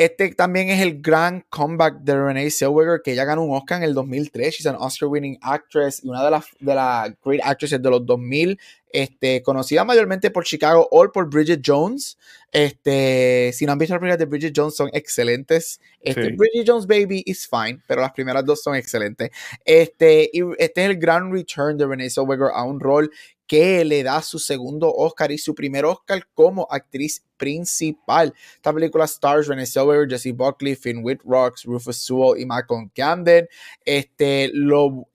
este 0.00 0.34
también 0.34 0.70
es 0.70 0.80
el 0.80 1.02
gran 1.02 1.44
comeback 1.50 1.98
de 2.00 2.16
Renee 2.16 2.50
Zellweger, 2.50 3.02
que 3.04 3.12
ella 3.12 3.26
ganó 3.26 3.44
un 3.44 3.54
Oscar 3.54 3.76
en 3.76 3.84
el 3.84 3.92
2003. 3.92 4.54
She's 4.54 4.66
an 4.66 4.76
Oscar-winning 4.76 5.38
actress 5.42 6.02
y 6.02 6.08
una 6.08 6.24
de 6.24 6.30
las 6.30 6.46
de 6.58 6.74
la 6.74 7.14
great 7.22 7.42
actresses 7.44 7.82
de 7.82 7.90
los 7.90 8.06
2000, 8.06 8.58
este, 8.90 9.42
conocida 9.42 9.84
mayormente 9.84 10.30
por 10.30 10.44
Chicago 10.44 10.88
o 10.90 11.12
por 11.12 11.28
Bridget 11.28 11.60
Jones. 11.62 12.16
Este, 12.50 13.52
si 13.52 13.66
no 13.66 13.72
han 13.72 13.78
visto 13.78 13.92
las 13.92 14.00
primeras 14.00 14.18
de 14.18 14.24
Bridget 14.24 14.54
Jones, 14.56 14.74
son 14.74 14.88
excelentes. 14.94 15.82
Este, 16.00 16.32
Bridget 16.32 16.64
Jones 16.66 16.86
Baby 16.86 17.22
is 17.26 17.46
fine, 17.46 17.82
pero 17.86 18.00
las 18.00 18.12
primeras 18.12 18.42
dos 18.46 18.62
son 18.62 18.76
excelentes. 18.76 19.28
Este, 19.66 20.30
y 20.32 20.40
este 20.56 20.82
es 20.82 20.90
el 20.90 20.96
gran 20.96 21.30
return 21.30 21.76
de 21.76 21.86
Renee 21.86 22.08
Zellweger 22.08 22.48
a 22.54 22.64
un 22.64 22.80
rol 22.80 23.10
que 23.50 23.84
le 23.84 24.04
da 24.04 24.22
su 24.22 24.38
segundo 24.38 24.94
Oscar 24.94 25.32
y 25.32 25.36
su 25.36 25.56
primer 25.56 25.84
Oscar 25.84 26.24
como 26.34 26.68
actriz 26.70 27.24
principal. 27.36 28.32
Esta 28.54 28.72
película 28.72 29.06
stars 29.06 29.48
Renee 29.48 29.66
Zellweger, 29.66 30.08
Jesse 30.08 30.32
Buckley, 30.32 30.76
Finn 30.76 31.00
Whitrocks, 31.02 31.64
Rufus 31.64 31.96
Sewell 31.96 32.40
y 32.40 32.46
Malcolm 32.46 32.88
Camden. 32.94 33.48
Este, 33.84 34.52
lo, 34.54 35.08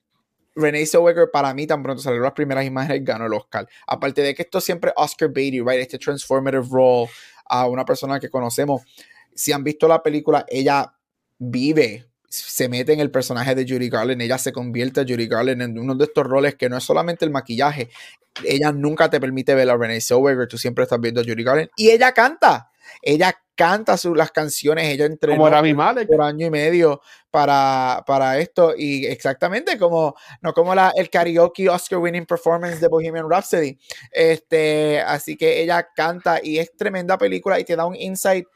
Renee 0.54 0.84
Zellweger 0.84 1.30
para 1.32 1.54
mí 1.54 1.66
tan 1.66 1.82
pronto 1.82 2.02
salieron 2.02 2.24
las 2.24 2.34
primeras 2.34 2.66
imágenes 2.66 3.02
ganó 3.02 3.24
el 3.24 3.32
Oscar. 3.32 3.66
Aparte 3.86 4.20
de 4.20 4.34
que 4.34 4.42
esto 4.42 4.60
siempre 4.60 4.92
Oscar 4.96 5.30
Beatty, 5.30 5.60
right? 5.60 5.80
Este 5.80 5.96
transformative 5.96 6.68
role 6.70 7.08
a 7.46 7.66
una 7.66 7.86
persona 7.86 8.20
que 8.20 8.28
conocemos. 8.28 8.82
Si 9.34 9.50
han 9.50 9.64
visto 9.64 9.88
la 9.88 10.02
película, 10.02 10.44
ella 10.46 10.94
vive 11.38 12.05
se 12.28 12.68
mete 12.68 12.92
en 12.92 13.00
el 13.00 13.10
personaje 13.10 13.54
de 13.54 13.64
Judy 13.64 13.88
Garland, 13.88 14.20
ella 14.22 14.38
se 14.38 14.52
convierte 14.52 15.00
a 15.00 15.04
Judy 15.04 15.26
Garland 15.26 15.62
en 15.62 15.78
uno 15.78 15.94
de 15.94 16.04
estos 16.04 16.24
roles 16.24 16.54
que 16.54 16.68
no 16.68 16.76
es 16.76 16.84
solamente 16.84 17.24
el 17.24 17.30
maquillaje, 17.30 17.90
ella 18.44 18.72
nunca 18.72 19.08
te 19.08 19.20
permite 19.20 19.54
ver 19.54 19.70
a 19.70 19.76
Renee 19.76 20.00
Zellweger, 20.00 20.48
tú 20.48 20.58
siempre 20.58 20.84
estás 20.84 21.00
viendo 21.00 21.20
a 21.20 21.24
Judy 21.24 21.42
Garland 21.42 21.70
y 21.76 21.90
ella 21.90 22.12
canta, 22.12 22.70
ella 23.02 23.36
canta 23.56 23.96
sus, 23.96 24.16
las 24.16 24.30
canciones, 24.30 24.84
ella 24.84 25.06
entrenó 25.06 25.42
por 26.06 26.22
año 26.22 26.46
y 26.46 26.50
medio 26.50 27.00
para, 27.30 28.04
para 28.06 28.38
esto 28.38 28.74
y 28.76 29.06
exactamente 29.06 29.78
como 29.78 30.14
no 30.42 30.52
como 30.52 30.74
la, 30.74 30.92
el 30.94 31.08
karaoke 31.08 31.68
Oscar 31.68 31.98
winning 31.98 32.26
performance 32.26 32.80
de 32.80 32.88
Bohemian 32.88 33.28
Rhapsody 33.28 33.78
este, 34.12 35.00
así 35.00 35.36
que 35.36 35.62
ella 35.62 35.88
canta 35.94 36.38
y 36.42 36.58
es 36.58 36.76
tremenda 36.76 37.16
película 37.16 37.58
y 37.58 37.64
te 37.64 37.76
da 37.76 37.86
un 37.86 37.96
insight 37.96 38.46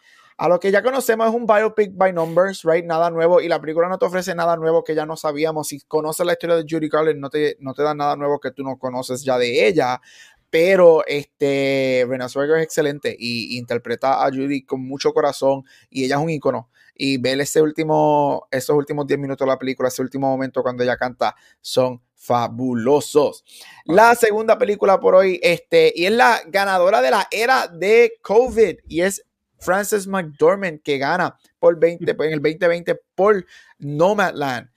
a 0.41 0.49
lo 0.49 0.59
que 0.59 0.71
ya 0.71 0.83
conocemos 0.83 1.29
es 1.29 1.35
un 1.35 1.47
biopic 1.47 1.95
by 1.95 2.15
numbers, 2.15 2.63
right? 2.65 2.87
Nada 2.87 3.11
nuevo 3.11 3.43
y 3.43 3.49
la 3.49 3.61
película 3.61 3.91
no 3.91 3.99
te 3.99 4.07
ofrece 4.07 4.35
nada 4.35 4.57
nuevo 4.57 4.83
que 4.83 4.95
ya 4.95 5.05
no 5.05 5.15
sabíamos. 5.15 5.69
Si 5.69 5.83
conoces 5.83 6.25
la 6.25 6.33
historia 6.33 6.57
de 6.57 6.65
Judy 6.67 6.89
Garland, 6.89 7.21
no 7.21 7.29
te, 7.29 7.59
no 7.61 7.75
te 7.75 7.83
da 7.83 7.95
nada 7.95 8.17
nuevo 8.17 8.41
que 8.41 8.51
tú 8.51 8.63
no 8.63 8.79
conoces 8.79 9.23
ya 9.23 9.37
de 9.37 9.69
ella. 9.69 10.01
Pero 10.49 11.05
este, 11.07 12.07
Renée 12.09 12.27
Zellweger 12.31 12.57
es 12.57 12.65
excelente 12.65 13.15
y, 13.19 13.59
interpreta 13.59 14.25
a 14.25 14.31
Judy 14.31 14.65
con 14.65 14.81
mucho 14.81 15.13
corazón 15.13 15.63
y 15.91 16.07
ella 16.07 16.17
es 16.17 16.23
un 16.23 16.31
ícono. 16.31 16.71
Y 16.95 17.19
ver 17.19 17.39
ese 17.39 17.61
último, 17.61 18.49
esos 18.51 18.75
últimos 18.75 19.07
10 19.07 19.21
minutos 19.21 19.45
de 19.45 19.53
la 19.53 19.59
película, 19.59 19.89
ese 19.89 20.01
último 20.01 20.27
momento 20.27 20.63
cuando 20.63 20.83
ella 20.83 20.97
canta, 20.97 21.37
son 21.61 22.01
fabulosos. 22.15 23.45
La 23.85 24.15
segunda 24.15 24.57
película 24.57 24.99
por 25.01 25.17
hoy, 25.17 25.39
este, 25.43 25.93
y 25.95 26.07
es 26.07 26.13
la 26.13 26.41
ganadora 26.47 27.03
de 27.03 27.11
la 27.11 27.29
era 27.31 27.69
de 27.69 28.15
COVID, 28.23 28.77
y 28.89 29.03
es 29.03 29.27
Frances 29.61 30.07
McDormand, 30.07 30.83
que 30.83 30.99
gana 30.99 31.37
por 31.59 31.79
20, 31.79 32.11
en 32.11 32.33
el 32.33 32.43
2020 32.43 33.01
por 33.15 33.45
Nomadland. 33.79 34.69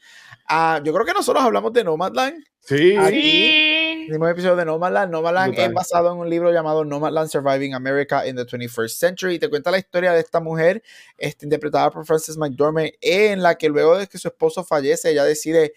Uh, 0.49 0.83
yo 0.83 0.93
creo 0.93 1.05
que 1.05 1.13
nosotros 1.13 1.43
hablamos 1.43 1.73
de 1.73 1.83
Nomadland. 1.83 2.43
Sí. 2.59 2.95
Aquí, 2.95 4.07
el 4.09 4.15
episodio 4.15 4.55
de 4.55 4.65
Nomadland. 4.65 5.11
Nomadland 5.11 5.57
es 5.57 5.73
basado 5.73 6.11
en 6.13 6.19
un 6.19 6.29
libro 6.29 6.51
llamado 6.51 6.85
Nomadland 6.85 7.29
Surviving 7.29 7.73
America 7.73 8.25
in 8.25 8.35
the 8.35 8.45
21st 8.45 8.89
Century. 8.89 9.35
Y 9.35 9.39
te 9.39 9.49
cuenta 9.49 9.71
la 9.71 9.77
historia 9.77 10.13
de 10.13 10.19
esta 10.19 10.39
mujer, 10.39 10.83
este, 11.17 11.45
interpretada 11.45 11.89
por 11.91 12.05
Frances 12.05 12.37
McDormand, 12.37 12.91
en 13.01 13.41
la 13.41 13.55
que 13.55 13.69
luego 13.69 13.97
de 13.97 14.07
que 14.07 14.17
su 14.17 14.27
esposo 14.27 14.63
fallece, 14.63 15.11
ella 15.11 15.23
decide 15.23 15.73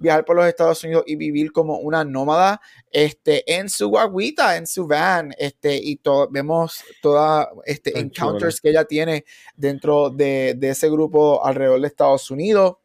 viajar 0.00 0.24
por 0.24 0.34
los 0.34 0.46
Estados 0.46 0.82
Unidos 0.82 1.04
y 1.06 1.14
vivir 1.14 1.52
como 1.52 1.78
una 1.78 2.04
nómada 2.04 2.60
este, 2.90 3.44
en 3.54 3.68
su 3.68 3.88
guaguita, 3.88 4.56
en 4.56 4.66
su 4.66 4.86
van, 4.86 5.32
este, 5.38 5.76
y 5.76 5.96
todo, 5.96 6.28
vemos 6.30 6.82
todas 7.02 7.46
este, 7.66 7.98
encounters 8.00 8.60
que 8.60 8.70
ella 8.70 8.84
tiene 8.84 9.24
dentro 9.54 10.10
de, 10.10 10.54
de 10.56 10.70
ese 10.70 10.90
grupo 10.90 11.44
alrededor 11.44 11.80
de 11.80 11.86
Estados 11.86 12.30
Unidos. 12.30 12.76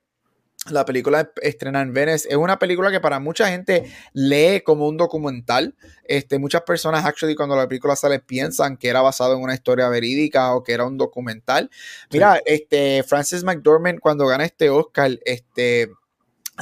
La 0.72 0.84
película 0.84 1.32
estrena 1.44 1.82
en 1.82 1.94
Venice. 1.94 2.28
Es 2.28 2.36
una 2.36 2.58
película 2.58 2.90
que 2.90 3.00
para 3.00 3.20
mucha 3.20 3.48
gente 3.50 3.84
lee 4.14 4.62
como 4.62 4.88
un 4.88 4.98
documental. 4.98 5.76
Este, 6.06 6.40
muchas 6.40 6.64
personas, 6.64 7.06
actually, 7.06 7.36
cuando 7.36 7.56
la 7.56 7.68
película 7.68 7.96
sale, 7.96 8.20
piensan 8.20 8.76
que 8.76 8.90
era 8.90 9.02
basado 9.02 9.36
en 9.36 9.44
una 9.44 9.54
historia 9.54 9.88
verídica 9.90 10.56
o 10.56 10.64
que 10.64 10.74
era 10.74 10.86
un 10.86 10.98
documental. 10.98 11.70
Mira, 12.12 12.42
este, 12.48 13.04
Francis 13.04 13.44
McDormand, 13.44 14.00
cuando 14.00 14.26
gana 14.26 14.44
este 14.44 14.72
Oscar, 14.72 15.12
este, 15.24 15.92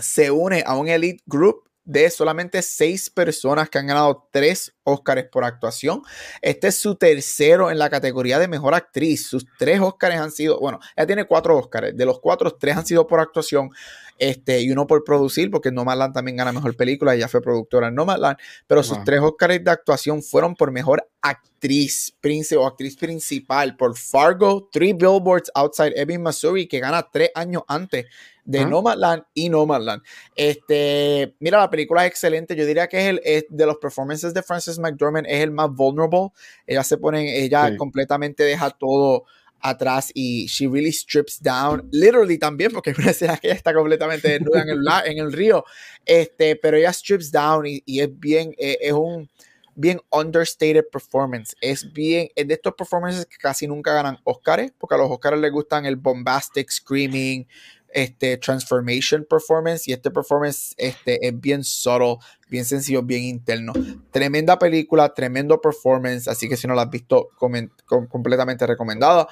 se 0.02 0.32
une 0.32 0.64
a 0.66 0.76
un 0.76 0.88
elite 0.88 1.24
group 1.26 1.68
de 1.86 2.10
solamente 2.10 2.62
seis 2.62 3.10
personas 3.10 3.70
que 3.70 3.78
han 3.78 3.88
ganado 3.88 4.28
tres 4.32 4.74
Oscars 4.84 5.26
por 5.32 5.44
actuación. 5.44 6.02
Este 6.42 6.68
es 6.68 6.78
su 6.78 6.96
tercero 6.96 7.72
en 7.72 7.80
la 7.80 7.90
categoría 7.90 8.40
de 8.40 8.48
mejor 8.48 8.74
actriz. 8.74 9.28
Sus 9.28 9.46
tres 9.58 9.80
Oscars 9.80 10.16
han 10.16 10.32
sido, 10.32 10.60
bueno, 10.60 10.80
ella 10.96 11.08
tiene 11.08 11.26
cuatro 11.26 11.58
Oscars. 11.58 11.96
De 11.96 12.06
los 12.06 12.20
cuatro, 12.20 12.52
tres 12.52 12.78
han 12.78 12.86
sido 12.86 13.08
por 13.08 13.20
actuación 13.20 13.72
este, 14.18 14.62
y 14.62 14.72
uno 14.72 14.88
por 14.88 15.04
producir, 15.04 15.50
porque 15.50 15.72
Nomadland 15.72 16.14
también 16.14 16.38
gana 16.38 16.52
mejor 16.52 16.76
película. 16.76 17.16
Ella 17.16 17.28
fue 17.28 17.42
productora 17.42 17.88
en 17.88 17.96
Nomadland. 17.96 18.38
Pero 18.68 18.84
sus 18.84 19.04
tres 19.04 19.20
Oscars 19.22 19.64
de 19.64 19.72
actuación 19.72 20.22
fueron 20.22 20.56
por 20.56 20.72
mejor 20.72 21.08
actriz 21.22 22.14
o 22.58 22.68
actriz 22.68 22.98
principal 22.98 23.78
por 23.78 23.98
Fargo, 23.98 24.70
Three 24.72 24.92
Billboards 24.94 25.50
Outside 25.56 25.94
Ebbing, 25.96 26.22
Missouri, 26.22 26.68
que 26.68 26.80
gana 26.80 27.08
tres 27.10 27.32
años 27.36 27.64
antes 27.68 28.06
de 28.44 28.60
ah. 28.60 28.66
Nomadland 28.66 29.24
y 29.34 29.50
Nomadland. 29.50 30.04
Este, 30.36 31.36
mira, 31.40 31.60
la 31.60 31.70
película 31.70 32.06
es 32.06 32.12
excelente. 32.12 32.56
Yo 32.56 32.66
diría 32.66 32.88
que 32.88 33.10
es 33.10 33.20
el 33.24 33.46
de 33.50 33.66
los 33.66 33.78
performances 33.78 34.34
de 34.34 34.44
Frances 34.76 34.80
McDormand, 34.80 35.28
es 35.28 35.42
el 35.42 35.52
más 35.52 35.70
vulnerable. 35.72 36.30
Ella 36.66 36.84
se 36.84 36.98
pone, 36.98 37.40
ella 37.40 37.76
completamente 37.78 38.44
deja 38.44 38.70
todo 38.70 39.26
atrás 39.64 40.12
y 40.14 40.46
she 40.48 40.68
really 40.68 40.92
strips 40.92 41.42
down, 41.42 41.88
literally 41.92 42.38
también, 42.38 42.72
porque 42.72 42.92
es 42.92 42.98
una 42.98 43.12
escena 43.12 43.38
que 43.38 43.48
ella 43.48 43.56
está 43.56 43.74
completamente 43.74 44.28
desnuda 44.28 44.62
en 44.62 44.70
el, 44.70 44.86
en 45.06 45.18
el 45.20 45.32
río, 45.32 45.64
este, 46.06 46.58
pero 46.58 46.76
ella 46.76 46.92
strips 46.92 47.32
down 47.32 47.66
y, 47.66 47.82
y 47.86 48.02
es 48.02 48.10
bien, 48.20 48.54
eh, 48.58 48.78
es 48.82 48.92
un 48.92 49.30
bien 49.76 50.02
understated 50.12 50.84
performance, 50.92 51.56
es 51.62 51.92
bien, 51.94 52.28
es 52.36 52.48
de 52.48 52.54
estos 52.56 52.74
performances 52.74 53.26
que 53.26 53.38
casi 53.38 53.66
nunca 53.66 53.94
ganan 53.94 54.20
Oscars, 54.26 54.72
porque 54.78 54.96
a 54.96 54.98
los 54.98 55.10
Oscars 55.10 55.40
les 55.40 55.52
gustan 55.52 55.86
el 55.86 55.96
bombastic 55.96 56.70
screaming, 56.70 57.48
este 57.94 58.38
transformation 58.38 59.26
performance 59.30 59.88
y 59.88 59.94
este 59.94 60.12
performance 60.12 60.74
este, 60.78 61.26
es 61.26 61.40
bien 61.40 61.64
subtle, 61.64 62.18
bien 62.50 62.66
sencillo, 62.66 63.02
bien 63.04 63.24
interno. 63.24 63.74
Tremenda 64.12 64.60
película, 64.60 65.14
tremendo 65.14 65.62
performance, 65.62 66.28
así 66.28 66.50
que 66.50 66.58
si 66.58 66.68
no 66.68 66.76
la 66.76 66.84
has 66.84 66.90
visto, 66.90 67.30
completamente 67.38 68.68
recomendado. 68.68 69.28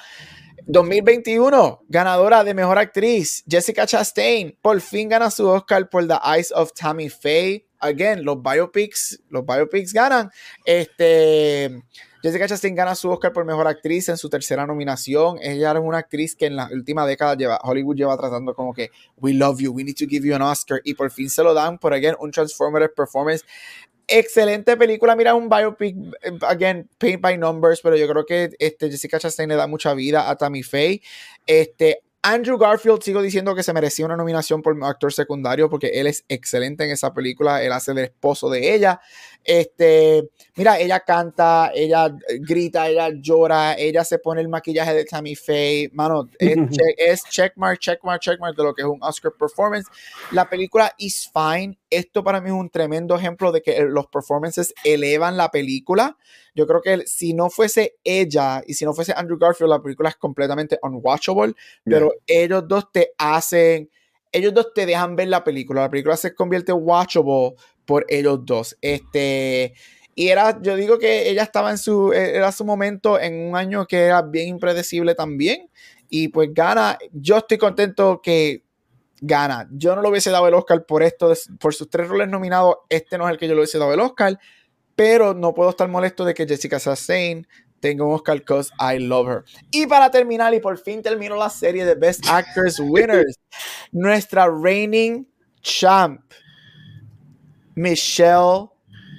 2021, 0.68 1.82
ganadora 1.88 2.44
de 2.44 2.54
mejor 2.54 2.78
actriz, 2.78 3.44
Jessica 3.50 3.86
Chastain, 3.86 4.58
por 4.62 4.80
fin 4.82 5.10
gana 5.10 5.32
su 5.32 5.48
Oscar 5.48 5.90
por 5.90 6.08
The 6.08 6.18
Eyes 6.24 6.52
of 6.52 6.72
Tammy 6.74 7.10
Faye. 7.10 7.68
Again, 7.80 8.24
los 8.24 8.42
biopics, 8.44 9.22
los 9.30 9.44
biopics 9.44 9.92
ganan. 9.92 10.30
Este, 10.66 11.82
Jessica 12.22 12.48
Chastain 12.48 12.76
gana 12.76 12.94
su 12.94 13.10
Oscar 13.10 13.34
por 13.34 13.46
Mejor 13.46 13.68
Actriz 13.68 14.10
en 14.10 14.18
su 14.18 14.30
tercera 14.30 14.68
nominación. 14.68 15.38
Ella 15.42 15.72
es 15.72 15.80
una 15.80 15.98
actriz 16.00 16.36
que 16.36 16.46
en 16.46 16.56
la 16.56 16.70
última 16.72 17.06
década 17.06 17.36
lleva, 17.36 17.60
Hollywood 17.64 17.96
lleva 17.96 18.16
tratando 18.18 18.54
como 18.54 18.74
que 18.74 18.92
we 19.18 19.34
love 19.34 19.60
you, 19.60 19.72
we 19.72 19.84
need 19.84 19.96
to 19.96 20.06
give 20.06 20.28
you 20.28 20.36
an 20.36 20.42
Oscar 20.42 20.82
y 20.84 20.94
por 20.94 21.10
fin 21.10 21.30
se 21.30 21.44
lo 21.44 21.54
dan 21.54 21.80
por 21.80 21.94
again 21.94 22.16
un 22.20 22.32
transformative 22.32 22.94
performance. 22.96 23.44
Excelente 24.08 24.76
película, 24.78 25.16
mira 25.16 25.34
un 25.34 25.48
biopic, 25.48 25.96
again, 26.42 26.90
paint 26.98 27.22
by 27.22 27.38
numbers, 27.38 27.80
pero 27.82 27.96
yo 27.96 28.08
creo 28.08 28.26
que 28.26 28.50
este, 28.60 28.92
Jessica 28.92 29.20
Chastain 29.20 29.50
le 29.50 29.56
da 29.56 29.68
mucha 29.68 29.94
vida 29.94 30.30
a 30.30 30.36
Tammy 30.36 30.64
Faye. 30.64 31.02
Este, 31.48 32.02
Andrew 32.24 32.58
Garfield, 32.58 33.02
sigo 33.02 33.20
diciendo 33.22 33.56
que 33.56 33.64
se 33.64 33.74
merecía 33.74 34.06
una 34.06 34.16
nominación 34.16 34.62
por 34.62 34.78
actor 34.84 35.12
secundario 35.12 35.72
porque 35.72 35.88
él 36.00 36.06
es 36.06 36.24
excelente 36.28 36.84
en 36.84 36.92
esa 36.92 37.16
película. 37.16 37.64
Él 37.64 37.72
hace 37.72 37.94
el 37.94 37.98
esposo 37.98 38.50
de 38.50 38.76
ella. 38.76 39.02
Este, 39.44 40.30
mira, 40.56 40.80
ella 40.80 41.00
canta, 41.00 41.72
ella 41.74 42.16
grita, 42.40 42.88
ella 42.88 43.10
llora, 43.10 43.74
ella 43.74 44.04
se 44.04 44.20
pone 44.20 44.42
el 44.42 44.50
maquillaje 44.50 44.94
de 44.94 45.06
Tammy 45.06 45.36
Faye. 45.36 45.90
Mano, 45.94 46.30
es, 46.38 46.56
check, 46.70 46.96
es 46.98 47.24
checkmark, 47.24 47.80
checkmark, 47.80 48.22
checkmark 48.22 48.56
de 48.56 48.64
lo 48.64 48.74
que 48.74 48.84
es 48.84 48.88
un 48.88 49.02
Oscar 49.02 49.34
performance. 49.38 49.88
La 50.32 50.50
película 50.50 50.94
is 50.98 51.30
fine. 51.34 51.78
Esto 51.90 52.24
para 52.24 52.40
mí 52.40 52.50
es 52.50 52.56
un 52.56 52.70
tremendo 52.70 53.16
ejemplo 53.16 53.52
de 53.52 53.62
que 53.62 53.82
los 53.82 54.08
performances 54.08 54.74
elevan 54.84 55.38
la 55.38 55.50
película. 55.50 56.18
Yo 56.54 56.68
creo 56.68 56.82
que 56.82 57.08
si 57.08 57.34
no 57.34 57.50
fuese 57.50 57.96
ella 58.04 58.62
y 58.66 58.74
si 58.74 58.86
no 58.86 58.94
fuese 58.94 59.14
Andrew 59.16 59.38
Garfield, 59.38 59.70
la 59.70 59.82
película 59.82 60.10
es 60.10 60.16
completamente 60.16 60.78
unwatchable, 60.82 61.54
pero 61.84 62.14
ellos 62.28 62.68
dos 62.68 62.92
te 62.92 63.14
hacen, 63.18 63.90
ellos 64.32 64.54
dos 64.54 64.74
te 64.74 64.86
dejan 64.86 65.16
ver 65.16 65.30
la 65.30 65.44
película. 65.44 65.82
La 65.82 65.90
película 65.90 66.18
se 66.18 66.36
convierte 66.36 66.74
watchable 66.74 67.56
por 67.86 68.06
ellos 68.10 68.40
dos. 68.46 68.78
Este, 68.82 69.74
y 70.16 70.30
era, 70.30 70.62
yo 70.62 70.76
digo 70.76 71.00
que 71.00 71.30
ella 71.30 71.44
estaba 71.44 71.72
en 71.72 71.78
su, 71.78 72.14
era 72.14 72.52
su 72.52 72.66
momento 72.66 73.20
en 73.20 73.48
un 73.48 73.56
año 73.56 73.86
que 73.86 74.06
era 74.06 74.22
bien 74.22 74.50
impredecible 74.50 75.16
también. 75.16 75.70
Y 76.10 76.28
pues 76.28 76.50
gana, 76.54 76.98
yo 77.14 77.38
estoy 77.38 77.58
contento 77.58 78.22
que 78.22 78.64
gana. 79.22 79.70
Yo 79.72 79.96
no 79.96 80.02
lo 80.02 80.10
hubiese 80.10 80.30
dado 80.30 80.48
el 80.48 80.54
Oscar 80.54 80.86
por 80.86 81.04
esto, 81.04 81.34
por 81.60 81.74
sus 81.74 81.90
tres 81.90 82.08
roles 82.08 82.28
nominados. 82.28 82.76
Este 82.90 83.18
no 83.18 83.28
es 83.28 83.32
el 83.32 83.38
que 83.38 83.48
yo 83.48 83.54
le 83.54 83.62
hubiese 83.62 83.78
dado 83.78 83.94
el 83.94 84.00
Oscar 84.00 84.38
pero 84.96 85.34
no 85.34 85.54
puedo 85.54 85.72
estar 85.72 85.88
molesto 85.88 86.26
de 86.26 86.34
que 86.36 86.46
Jessica 86.46 86.80
Chastain 86.80 87.48
tenga 87.80 88.06
un 88.06 88.14
Oscar 88.14 88.38
because 88.38 88.72
I 88.80 89.00
love 89.00 89.28
her. 89.28 89.44
Y 89.72 89.88
para 89.88 90.12
terminar, 90.12 90.54
y 90.54 90.60
por 90.60 90.78
fin 90.78 91.02
termino 91.02 91.36
la 91.36 91.50
serie 91.50 91.86
de 91.86 91.96
Best 91.96 92.28
Actors 92.30 92.80
Winners, 92.80 93.40
nuestra 93.92 94.48
reigning 94.48 95.28
champ, 95.62 96.22
Michelle 97.76 98.70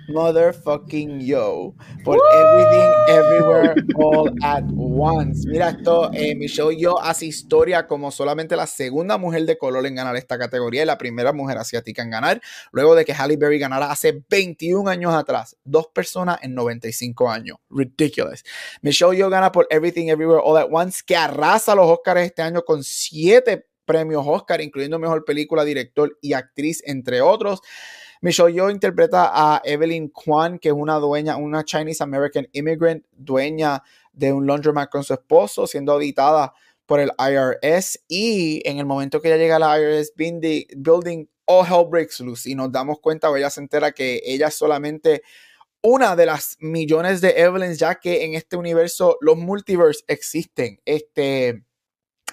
motherfucking 0.09 1.20
yo 1.20 1.74
por 2.05 2.18
Everything 2.34 2.90
Everywhere 3.09 3.74
All 3.96 4.34
at 4.42 4.64
Once. 4.76 5.46
Mira 5.48 5.70
esto, 5.70 6.11
eh, 6.12 6.34
Michelle 6.34 6.76
Yo 6.76 7.00
hace 7.00 7.26
historia 7.26 7.86
como 7.86 8.11
solamente 8.11 8.57
la 8.57 8.66
segunda 8.66 9.18
mujer 9.18 9.46
de 9.46 9.57
color 9.59 9.86
en 9.86 9.94
ganar 9.94 10.16
esta 10.16 10.38
categoría 10.38 10.82
y 10.82 10.86
la 10.86 10.98
primera 10.98 11.32
mujer 11.32 11.59
asiática 11.59 12.03
en 12.03 12.11
ganar, 12.11 12.40
luego 12.72 12.94
de 12.94 13.05
que 13.05 13.14
Halle 13.14 13.36
Berry 13.36 13.59
ganara 13.59 13.90
hace 13.90 14.22
21 14.28 14.88
años 14.90 15.14
atrás, 15.14 15.57
dos 15.64 15.86
personas 15.88 16.38
en 16.42 16.55
95 16.55 17.30
años. 17.30 17.59
Ridiculous. 17.70 18.44
Michelle 18.80 19.16
Yo 19.16 19.30
gana 19.30 19.53
por 19.53 19.66
Everything 19.70 20.09
Everywhere 20.09 20.42
All 20.44 20.57
at 20.59 20.68
Once, 20.70 21.03
que 21.07 21.16
arrasa 21.16 21.74
los 21.74 21.86
Oscars 21.86 22.22
este 22.22 22.42
año 22.42 22.62
con 22.62 22.82
siete 22.82 23.66
premios 23.84 24.24
Oscar, 24.26 24.61
incluyendo 24.61 24.98
mejor 24.98 25.24
película, 25.24 25.64
director 25.64 26.16
y 26.20 26.32
actriz, 26.34 26.82
entre 26.86 27.20
otros. 27.20 27.61
Michelle 28.23 28.53
Yeoh 28.53 28.70
interpreta 28.70 29.33
a 29.33 29.61
Evelyn 29.64 30.09
Kwan, 30.09 30.61
que 30.61 30.68
es 30.68 30.75
una 30.75 30.95
dueña, 31.01 31.37
una 31.37 31.64
Chinese 31.64 32.05
American 32.05 32.47
immigrant, 32.53 33.05
dueña 33.11 33.83
de 34.12 34.33
un 34.33 34.47
laundromat 34.47 34.89
con 34.91 35.03
su 35.03 35.12
esposo, 35.12 35.66
siendo 35.66 35.91
auditada 35.91 36.55
por 36.87 37.01
el 37.01 37.11
IRS. 37.18 37.99
Y 38.07 38.62
en 38.64 38.79
el 38.79 38.87
momento 38.87 39.20
que 39.20 39.27
ella 39.27 39.39
llega 39.39 39.57
a 39.57 39.59
la 39.59 39.77
IRS 39.77 40.12
building, 40.14 41.27
all 41.47 41.66
hell 41.66 41.89
breaks 41.91 42.20
loose. 42.20 42.49
Y 42.49 42.55
nos 42.55 42.70
damos 42.70 43.01
cuenta, 43.01 43.29
o 43.29 43.37
ella 43.37 43.51
se 43.51 43.61
entera 43.61 43.91
que 43.91 44.23
ella 44.25 44.47
es 44.47 44.55
solamente 44.55 45.25
una 45.83 46.14
de 46.14 46.27
las 46.27 46.57
millones 46.61 47.20
de 47.23 47.31
Evelyn, 47.31 47.75
ya 47.75 47.97
que 47.97 48.25
en 48.25 48.35
este 48.35 48.57
universo 48.57 49.18
los 49.20 49.37
multiverse 49.37 50.05
existen. 50.07 50.81
Este 50.85 51.64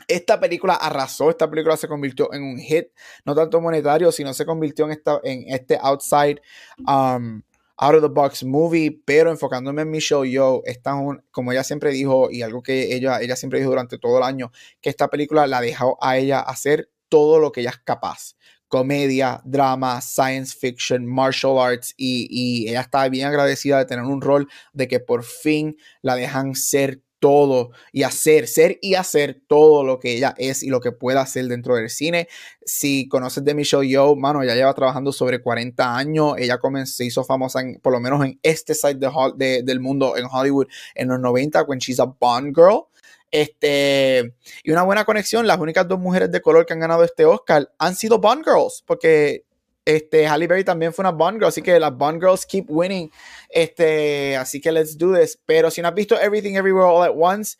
esta 0.09 0.39
película 0.39 0.73
arrasó, 0.73 1.29
esta 1.29 1.49
película 1.49 1.77
se 1.77 1.87
convirtió 1.87 2.33
en 2.33 2.43
un 2.43 2.57
hit, 2.57 2.87
no 3.25 3.35
tanto 3.35 3.61
monetario, 3.61 4.11
sino 4.11 4.33
se 4.33 4.45
convirtió 4.45 4.85
en, 4.85 4.91
esta, 4.91 5.21
en 5.23 5.45
este 5.47 5.77
outside, 5.79 6.41
um, 6.79 7.43
out 7.77 7.95
of 7.95 8.01
the 8.01 8.09
box 8.09 8.43
movie, 8.43 9.01
pero 9.05 9.29
enfocándome 9.29 9.83
en 9.83 9.91
Michelle 9.91 10.29
Yo, 10.29 10.61
esta 10.65 10.95
como 11.31 11.51
ella 11.51 11.63
siempre 11.63 11.91
dijo, 11.91 12.29
y 12.31 12.41
algo 12.41 12.63
que 12.63 12.95
ella, 12.95 13.21
ella 13.21 13.35
siempre 13.35 13.59
dijo 13.59 13.69
durante 13.69 13.99
todo 13.99 14.17
el 14.17 14.23
año, 14.23 14.51
que 14.81 14.89
esta 14.89 15.07
película 15.07 15.45
la 15.45 15.61
dejó 15.61 15.97
a 16.01 16.17
ella 16.17 16.39
hacer 16.39 16.89
todo 17.07 17.39
lo 17.39 17.51
que 17.51 17.61
ella 17.61 17.69
es 17.69 17.79
capaz. 17.79 18.35
Comedia, 18.67 19.41
drama, 19.45 20.01
science 20.01 20.55
fiction, 20.59 21.05
martial 21.05 21.57
arts 21.57 21.93
y, 21.97 22.27
y, 22.29 22.69
ella 22.69 22.81
está 22.81 23.07
bien 23.09 23.27
agradecida 23.27 23.79
de 23.79 23.85
tener 23.85 24.05
un 24.05 24.21
rol 24.21 24.47
de 24.73 24.87
que 24.87 24.99
por 24.99 25.23
fin 25.23 25.75
la 26.01 26.15
dejan 26.15 26.53
ser 26.53 27.01
todo 27.19 27.71
y 27.91 28.03
hacer, 28.03 28.47
ser 28.47 28.79
y 28.81 28.95
hacer 28.95 29.41
todo 29.47 29.83
lo 29.83 29.99
que 29.99 30.15
ella 30.15 30.33
es 30.37 30.63
y 30.63 30.69
lo 30.69 30.79
que 30.79 30.91
pueda 30.91 31.21
hacer 31.21 31.45
dentro 31.47 31.75
del 31.75 31.89
cine. 31.89 32.27
Si 32.65 33.07
conoces 33.07 33.43
de 33.43 33.53
Michelle 33.53 33.87
Yeoh, 33.87 34.15
mano, 34.15 34.41
ella 34.41 34.55
lleva 34.55 34.73
trabajando 34.73 35.11
sobre 35.11 35.41
40 35.41 35.95
años. 35.95 36.35
Ella 36.37 36.57
comenzó, 36.57 36.97
se 36.97 37.05
hizo 37.05 37.23
famosa 37.23 37.61
por 37.81 37.93
lo 37.93 37.99
menos 37.99 38.23
en 38.25 38.39
este 38.43 38.73
side 38.73 38.99
de, 39.35 39.63
del 39.63 39.79
mundo, 39.79 40.17
en 40.17 40.25
Hollywood, 40.31 40.67
en 40.95 41.09
los 41.09 41.19
90, 41.19 41.63
when 41.63 41.79
she's 41.79 41.99
a 41.99 42.05
Bond 42.05 42.55
girl. 42.55 42.85
Este, 43.31 44.33
y 44.63 44.71
una 44.71 44.83
buena 44.83 45.05
conexión, 45.05 45.45
las 45.45 45.59
únicas 45.59 45.87
dos 45.87 45.99
mujeres 45.99 46.31
de 46.31 46.41
color 46.41 46.65
que 46.65 46.73
han 46.73 46.79
ganado 46.79 47.03
este 47.03 47.25
Oscar 47.25 47.71
han 47.77 47.95
sido 47.95 48.19
Bond 48.19 48.43
Girls, 48.43 48.83
porque 48.85 49.45
este, 49.85 50.27
Halle 50.27 50.47
Berry 50.47 50.63
también 50.63 50.93
fue 50.93 51.03
una 51.03 51.11
Bond 51.11 51.37
Girl, 51.37 51.47
así 51.47 51.61
que 51.61 51.79
las 51.79 51.95
Bond 51.95 52.21
Girls 52.21 52.45
keep 52.45 52.65
winning. 52.69 53.11
Este, 53.49 54.35
así 54.37 54.61
que 54.61 54.71
let's 54.71 54.97
do 54.97 55.13
this. 55.13 55.39
Pero 55.45 55.71
si 55.71 55.81
no 55.81 55.87
has 55.87 55.95
visto 55.95 56.19
Everything 56.19 56.55
Everywhere 56.55 56.87
All 56.87 57.03
at 57.03 57.13
Once, 57.15 57.57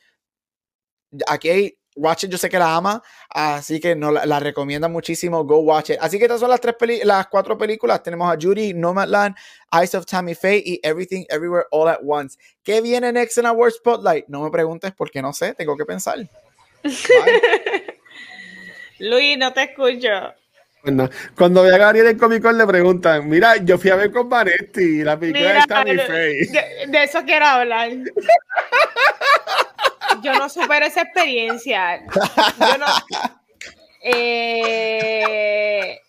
aquí 1.27 1.75
Watch 1.95 2.23
It, 2.23 2.31
yo 2.31 2.37
sé 2.37 2.49
que 2.49 2.57
la 2.57 2.75
ama, 2.75 3.03
así 3.29 3.79
que 3.79 3.95
no, 3.95 4.11
la, 4.11 4.39
recomienda 4.39 4.87
muchísimo. 4.87 5.43
Go 5.43 5.59
watch 5.59 5.89
it. 5.89 5.97
Así 5.99 6.17
que 6.17 6.25
estas 6.25 6.39
son 6.39 6.49
las 6.49 6.61
tres 6.61 6.75
las 7.03 7.27
cuatro 7.27 7.57
películas. 7.57 8.01
Tenemos 8.01 8.31
a 8.31 8.37
Judy, 8.39 8.73
Nomadland, 8.73 9.35
Eyes 9.71 9.95
of 9.95 10.05
Tammy 10.05 10.33
Faye 10.33 10.63
y 10.65 10.79
Everything 10.81 11.25
Everywhere 11.29 11.65
All 11.71 11.89
at 11.89 11.99
Once. 12.01 12.37
¿Qué 12.63 12.81
viene 12.81 13.11
next 13.11 13.37
en 13.37 13.47
Our 13.47 13.71
Spotlight? 13.71 14.27
No 14.27 14.43
me 14.43 14.49
preguntes 14.49 14.93
porque 14.95 15.21
no 15.21 15.33
sé, 15.33 15.53
tengo 15.55 15.75
que 15.75 15.85
pensar. 15.85 16.19
Luis, 18.99 19.37
no 19.37 19.51
te 19.51 19.63
escucho. 19.63 20.38
Bueno, 20.83 21.09
cuando 21.35 21.63
ve 21.63 21.75
a 21.75 21.77
Gabriel 21.77 22.07
en 22.07 22.17
Comic 22.17 22.41
Con 22.41 22.57
le 22.57 22.65
preguntan, 22.65 23.27
mira, 23.27 23.57
yo 23.57 23.77
fui 23.77 23.89
a 23.89 23.95
ver 23.95 24.11
con 24.11 24.29
Vanetti 24.29 25.03
la 25.03 25.19
película 25.19 25.53
de 25.53 25.61
Tammy 25.67 25.97
Faye. 25.97 26.47
De, 26.47 26.87
de, 26.87 27.03
eso 27.03 27.23
quiero 27.25 27.45
hablar. 27.45 27.89
yo 30.21 30.33
no 30.33 30.47
supero 30.49 30.85
esa 30.85 31.01
experiencia. 31.01 32.01
Yo 32.59 32.77
no, 32.77 32.85
eh, 34.01 35.99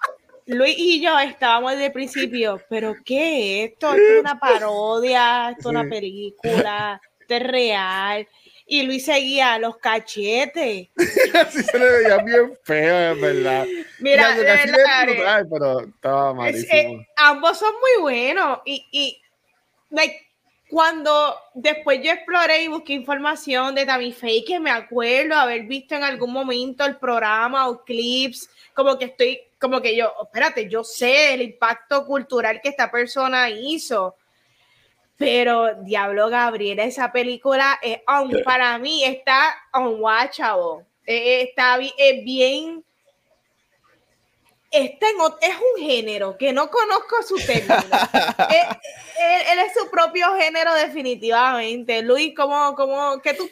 Luis 0.46 0.74
y 0.78 1.00
yo 1.00 1.18
estábamos 1.18 1.72
desde 1.72 1.86
el 1.86 1.92
principio, 1.92 2.60
pero 2.68 2.94
¿qué 3.04 3.64
es 3.64 3.70
esto? 3.70 3.88
Esto 3.88 4.12
es 4.14 4.20
una 4.20 4.38
parodia, 4.38 5.50
esto 5.50 5.70
es 5.70 5.76
una 5.76 5.88
película, 5.88 7.00
esto 7.20 7.34
es 7.34 7.42
real. 7.42 8.28
Y 8.72 8.84
Luis 8.84 9.04
seguía 9.04 9.58
los 9.58 9.78
cachetes. 9.78 10.90
Así 11.34 11.62
se 11.64 11.76
le 11.76 11.90
veía 11.90 12.18
bien 12.18 12.56
feo, 12.62 13.12
en 13.14 13.20
verdad. 13.20 13.66
Mira, 13.98 14.36
de 14.36 14.44
verdad, 14.44 15.44
pero 15.50 15.80
estaba 15.80 16.34
malísimo. 16.34 16.72
Eh, 16.72 17.08
ambos 17.16 17.58
son 17.58 17.74
muy 17.80 18.02
buenos. 18.02 18.60
Y, 18.64 18.86
y 18.92 19.20
like, 19.90 20.24
cuando 20.68 21.34
después 21.52 22.00
yo 22.00 22.12
exploré 22.12 22.62
y 22.62 22.68
busqué 22.68 22.92
información 22.92 23.74
de 23.74 23.86
Tammy 23.86 24.12
Faye, 24.12 24.44
que 24.44 24.60
me 24.60 24.70
acuerdo 24.70 25.34
haber 25.34 25.64
visto 25.64 25.96
en 25.96 26.04
algún 26.04 26.32
momento 26.32 26.84
el 26.84 26.96
programa 26.96 27.68
o 27.68 27.82
clips, 27.82 28.48
como 28.72 28.96
que 28.96 29.06
estoy, 29.06 29.40
como 29.58 29.82
que 29.82 29.96
yo, 29.96 30.12
espérate, 30.22 30.68
yo 30.68 30.84
sé 30.84 31.34
el 31.34 31.42
impacto 31.42 32.06
cultural 32.06 32.60
que 32.62 32.68
esta 32.68 32.88
persona 32.88 33.50
hizo. 33.50 34.14
Pero 35.20 35.74
Diablo 35.82 36.30
Gabriela, 36.30 36.84
esa 36.84 37.12
película, 37.12 37.78
es 37.82 38.00
para 38.42 38.78
mí 38.78 39.04
está 39.04 39.54
unwatchable. 39.74 40.86
Eh, 41.04 41.42
está 41.42 41.76
bien 41.76 42.82
este 44.70 45.06
es 45.42 45.54
un 45.76 45.84
género 45.84 46.38
que 46.38 46.54
no 46.54 46.70
conozco 46.70 47.22
su 47.26 47.36
término. 47.36 47.74
él, 48.50 49.58
es 49.58 49.74
su 49.78 49.90
propio 49.90 50.34
género 50.38 50.72
definitivamente. 50.74 52.00
Luis, 52.02 52.32
¿cómo, 52.34 52.74
cómo, 52.74 53.20
qué 53.20 53.34
tú, 53.34 53.50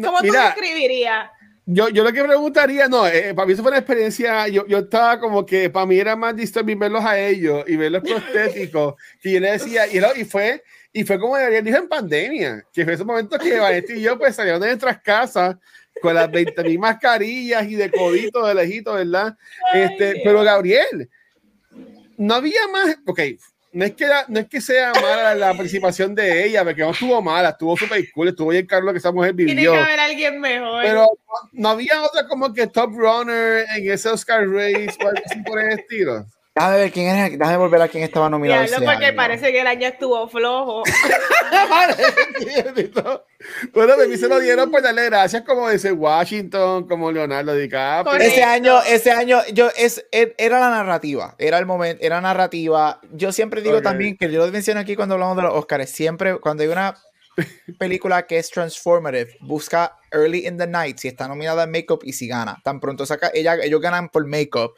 cómo 0.00 0.20
tú 0.20 0.30
describirías? 0.32 1.28
Yo, 1.66 1.88
yo 1.88 2.04
lo 2.04 2.12
que 2.12 2.22
preguntaría, 2.22 2.88
no, 2.88 3.08
eh, 3.08 3.32
para 3.34 3.46
mí 3.46 3.54
eso 3.54 3.62
fue 3.62 3.70
una 3.70 3.78
experiencia, 3.78 4.46
yo, 4.48 4.66
yo 4.66 4.78
estaba 4.80 5.18
como 5.18 5.46
que 5.46 5.70
para 5.70 5.86
mí 5.86 5.98
era 5.98 6.14
más 6.14 6.36
disturbing 6.36 6.78
verlos 6.78 7.02
a 7.02 7.18
ellos 7.18 7.64
y 7.66 7.76
verlos 7.76 8.02
prostéticos, 8.06 8.96
que 9.22 9.32
yo 9.32 9.40
le 9.40 9.52
decía, 9.52 9.86
y, 9.86 9.98
y 10.20 10.24
fue, 10.26 10.62
y 10.96 11.02
fue 11.02 11.18
como 11.18 11.32
Gabriel 11.34 11.64
dijo 11.64 11.76
en 11.76 11.88
pandemia, 11.88 12.64
que 12.72 12.84
fue 12.84 12.94
ese 12.94 13.04
momento 13.04 13.36
que 13.36 13.58
Vanetti 13.58 13.94
y 13.94 14.00
yo 14.00 14.16
pues 14.16 14.36
salíamos 14.36 14.60
de 14.60 14.68
nuestras 14.68 15.02
casas 15.02 15.56
con 16.00 16.14
las 16.14 16.30
20 16.30 16.62
mil 16.62 16.78
mascarillas 16.78 17.66
y 17.66 17.74
de 17.74 17.90
codito, 17.90 18.46
de 18.46 18.54
lejito, 18.54 18.94
¿verdad? 18.94 19.36
Este, 19.72 20.20
pero 20.22 20.44
Gabriel, 20.44 21.10
no 22.16 22.34
había 22.34 22.68
más, 22.68 22.96
ok, 23.06 23.20
no 23.72 23.84
es 23.84 23.94
que, 23.94 24.06
no 24.28 24.38
es 24.38 24.48
que 24.48 24.60
sea 24.60 24.92
mala 24.92 25.34
la 25.34 25.48
participación 25.54 26.14
de 26.14 26.46
ella, 26.46 26.62
porque 26.62 26.82
no 26.82 26.92
estuvo 26.92 27.20
mala, 27.20 27.48
estuvo 27.48 27.76
súper 27.76 28.08
cool, 28.12 28.28
estuvo 28.28 28.50
bien 28.50 28.64
Carlos 28.64 28.92
que 28.92 28.98
esa 28.98 29.10
mujer 29.10 29.32
vivió. 29.32 29.52
Tiene 29.52 29.76
que 29.76 29.76
haber 29.76 29.98
alguien 29.98 30.40
mejor. 30.40 30.80
Pero 30.80 31.06
no, 31.50 31.70
había 31.70 32.04
otra 32.04 32.28
como 32.28 32.54
que 32.54 32.68
top 32.68 32.92
runner 32.94 33.66
en 33.76 33.90
ese 33.90 34.10
Oscar 34.10 34.48
race 34.48 34.96
o 35.02 35.08
algo 35.08 35.22
así 35.26 35.42
por 35.42 35.60
el 35.60 35.80
estilo. 35.80 36.24
Déjame 36.54 36.76
ver 36.76 36.92
quién 36.92 37.16
es, 37.16 37.36
déjame 37.36 37.56
volver 37.56 37.82
a 37.82 37.88
quién 37.88 38.04
estaba 38.04 38.30
nominado. 38.30 38.64
Ya, 38.64 38.78
porque 38.78 39.12
parece 39.12 39.50
que 39.50 39.60
el 39.60 39.66
año 39.66 39.88
estuvo 39.88 40.28
flojo. 40.28 40.84
bueno, 43.72 43.96
de 43.96 44.06
mí 44.06 44.16
se 44.16 44.28
lo 44.28 44.38
dieron 44.38 44.70
por 44.70 44.80
darle 44.80 45.06
gracias 45.06 45.42
como 45.42 45.68
ese 45.68 45.90
Washington, 45.90 46.86
como 46.86 47.10
Leonardo 47.10 47.56
DiCaprio. 47.56 48.20
Ese 48.20 48.44
año, 48.44 48.80
ese 48.82 49.10
año, 49.10 49.40
yo 49.52 49.68
es, 49.76 50.06
er, 50.12 50.36
era 50.38 50.60
la 50.60 50.70
narrativa, 50.70 51.34
era 51.38 51.58
el 51.58 51.66
momento, 51.66 52.04
era 52.04 52.20
narrativa. 52.20 53.00
Yo 53.10 53.32
siempre 53.32 53.60
digo 53.60 53.82
también 53.82 54.16
que 54.16 54.30
yo 54.30 54.46
lo 54.46 54.52
menciono 54.52 54.78
aquí 54.78 54.94
cuando 54.94 55.14
hablamos 55.14 55.36
de 55.36 55.42
los 55.42 55.54
Oscars, 55.54 55.90
siempre 55.90 56.38
cuando 56.38 56.62
hay 56.62 56.68
una 56.68 56.94
película 57.78 58.26
que 58.26 58.38
es 58.38 58.50
transformative, 58.50 59.36
busca 59.40 59.98
Early 60.12 60.46
in 60.46 60.56
the 60.56 60.66
Night 60.66 60.98
si 60.98 61.08
está 61.08 61.26
nominada 61.26 61.64
en 61.64 61.70
Makeup 61.70 62.02
y 62.04 62.12
si 62.12 62.28
gana. 62.28 62.60
Tan 62.62 62.80
pronto 62.80 63.06
saca, 63.06 63.30
ella, 63.34 63.56
ellos 63.62 63.80
ganan 63.80 64.08
por 64.08 64.26
Makeup. 64.26 64.74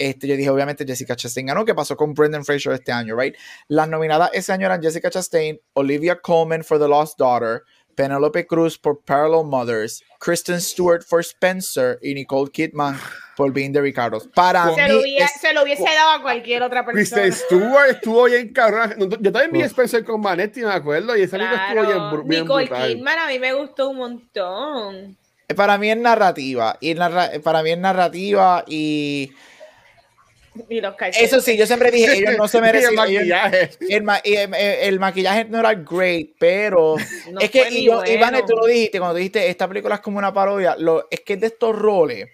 Este, 0.00 0.26
yo 0.26 0.34
dije, 0.34 0.48
obviamente, 0.48 0.86
Jessica 0.86 1.14
Chastain 1.14 1.46
ganó, 1.46 1.62
que 1.66 1.74
pasó 1.74 1.94
con 1.94 2.14
Brendan 2.14 2.42
Fraser 2.42 2.72
este 2.72 2.90
año, 2.90 3.14
right? 3.14 3.36
Las 3.68 3.86
nominadas 3.86 4.30
ese 4.32 4.50
año 4.50 4.64
eran 4.64 4.80
Jessica 4.80 5.10
Chastain, 5.10 5.60
Olivia 5.74 6.18
Colman 6.18 6.64
for 6.64 6.78
The 6.78 6.88
Lost 6.88 7.18
Daughter, 7.18 7.64
Penelope 7.94 8.46
Cruz 8.46 8.78
por 8.78 9.04
Parallel 9.04 9.44
Mothers, 9.44 10.02
Kristen 10.18 10.58
Stewart 10.58 11.02
for 11.02 11.20
Spencer 11.20 11.98
y 12.00 12.14
Nicole 12.14 12.50
Kidman 12.50 12.98
por 13.36 13.52
Being 13.52 13.74
the 13.74 13.82
Ricardos. 13.82 14.26
Para 14.34 14.74
se, 14.74 14.84
mí 14.84 14.88
lo 14.88 15.00
hubiese, 15.00 15.38
se 15.38 15.52
lo 15.52 15.62
hubiese 15.64 15.84
dado 15.84 16.12
a 16.12 16.22
cualquier 16.22 16.62
otra 16.62 16.86
persona. 16.86 16.94
Kristen 16.94 17.32
Stewart 17.34 17.90
estuvo 17.90 18.24
bien 18.24 18.54
cabrón. 18.54 18.94
Yo 19.20 19.30
también 19.30 19.52
vi 19.52 19.60
Spencer 19.60 20.02
con 20.02 20.22
Manetti, 20.22 20.62
me 20.62 20.72
acuerdo, 20.72 21.14
y 21.14 21.24
esa 21.24 21.36
claro. 21.36 21.82
estuvo 21.82 22.16
bien, 22.16 22.28
bien 22.28 22.42
Nicole 22.44 22.64
brutal. 22.64 22.88
Kidman 22.88 23.18
a 23.18 23.26
mí 23.26 23.38
me 23.38 23.52
gustó 23.52 23.90
un 23.90 23.98
montón. 23.98 25.18
Para 25.54 25.76
mí 25.76 25.90
es 25.90 25.98
narrativa, 25.98 26.78
y 26.80 26.94
narra 26.94 27.32
para 27.44 27.62
mí 27.62 27.72
es 27.72 27.78
narrativa 27.78 28.64
y 28.66 29.32
eso 31.18 31.40
sí, 31.40 31.56
yo 31.56 31.66
siempre 31.66 31.90
dije, 31.90 32.18
ellos 32.18 32.36
no 32.36 32.48
se 32.48 32.60
merecen. 32.62 32.90
el 32.90 32.96
maquillaje. 32.96 33.70
El, 33.88 34.04
el, 34.24 34.54
el, 34.54 35.00
maquillaje 35.00 35.44
no 35.44 35.60
era 35.60 35.74
great, 35.74 36.30
pero 36.38 36.96
no 37.30 37.40
es 37.40 37.50
que, 37.50 37.68
y, 37.70 37.88
bueno. 37.88 38.10
Iván, 38.10 38.34
tú 38.46 38.56
lo 38.56 38.66
dijiste, 38.66 38.98
cuando 38.98 39.16
dijiste, 39.16 39.48
esta 39.48 39.68
película 39.68 39.96
es 39.96 40.00
como 40.00 40.18
una 40.18 40.32
parodia, 40.32 40.76
lo, 40.76 41.06
es 41.10 41.20
que 41.20 41.36
de 41.36 41.46
estos 41.46 41.76
roles, 41.76 42.28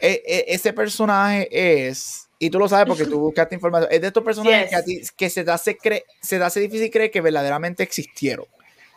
e, 0.00 0.22
e, 0.26 0.44
ese 0.48 0.72
personaje 0.72 1.48
es, 1.50 2.28
y 2.38 2.50
tú 2.50 2.58
lo 2.58 2.68
sabes 2.68 2.86
porque 2.86 3.04
tú 3.04 3.20
buscaste 3.20 3.54
información, 3.54 3.90
es 3.92 4.00
de 4.00 4.06
estos 4.08 4.24
personajes 4.24 4.62
yes. 4.62 4.70
que, 4.70 4.76
a 4.76 4.84
ti, 4.84 5.02
que 5.16 5.30
se, 5.30 5.44
te 5.44 5.50
hace 5.50 5.78
se 6.20 6.38
te 6.38 6.44
hace 6.44 6.60
difícil 6.60 6.90
creer 6.90 7.10
que 7.10 7.20
verdaderamente 7.20 7.82
existieron. 7.82 8.46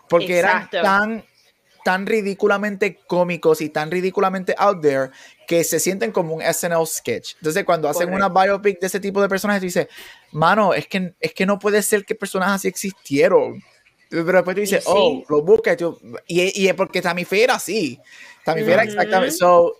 Porque 0.07 0.39
Exacto. 0.39 0.77
eran 0.77 1.21
tan 1.21 1.23
tan 1.83 2.05
ridículamente 2.05 2.99
cómicos 3.07 3.61
y 3.61 3.69
tan 3.69 3.91
ridículamente 3.91 4.55
out 4.57 4.81
there 4.81 5.11
que 5.47 5.63
se 5.63 5.79
sienten 5.79 6.11
como 6.11 6.35
un 6.35 6.41
SNL 6.41 6.85
sketch. 6.85 7.35
Entonces, 7.37 7.63
cuando 7.65 7.89
hacen 7.89 8.09
Correcto. 8.09 8.31
una 8.31 8.43
biopic 8.43 8.79
de 8.79 8.87
ese 8.87 8.99
tipo 8.99 9.21
de 9.21 9.29
personajes, 9.29 9.61
tú 9.61 9.65
dices, 9.65 9.87
mano, 10.31 10.73
es 10.73 10.87
que, 10.87 11.13
es 11.19 11.33
que 11.33 11.45
no 11.45 11.59
puede 11.59 11.81
ser 11.81 12.05
que 12.05 12.15
personajes 12.15 12.55
así 12.55 12.67
existieron. 12.67 13.61
Pero 14.09 14.31
después 14.31 14.55
tú 14.55 14.61
dices, 14.61 14.83
sí. 14.83 14.89
oh, 14.93 15.23
lo 15.29 15.41
buscas. 15.41 15.77
Y, 16.27 16.61
y, 16.61 16.67
es 16.67 16.73
porque 16.73 17.01
Tammy 17.01 17.25
Faye 17.25 17.45
era 17.45 17.55
así. 17.55 17.99
Tammy 18.43 18.61
Faye 18.61 18.73
era 18.73 18.83
exactamente. 18.83 19.35
So, 19.35 19.75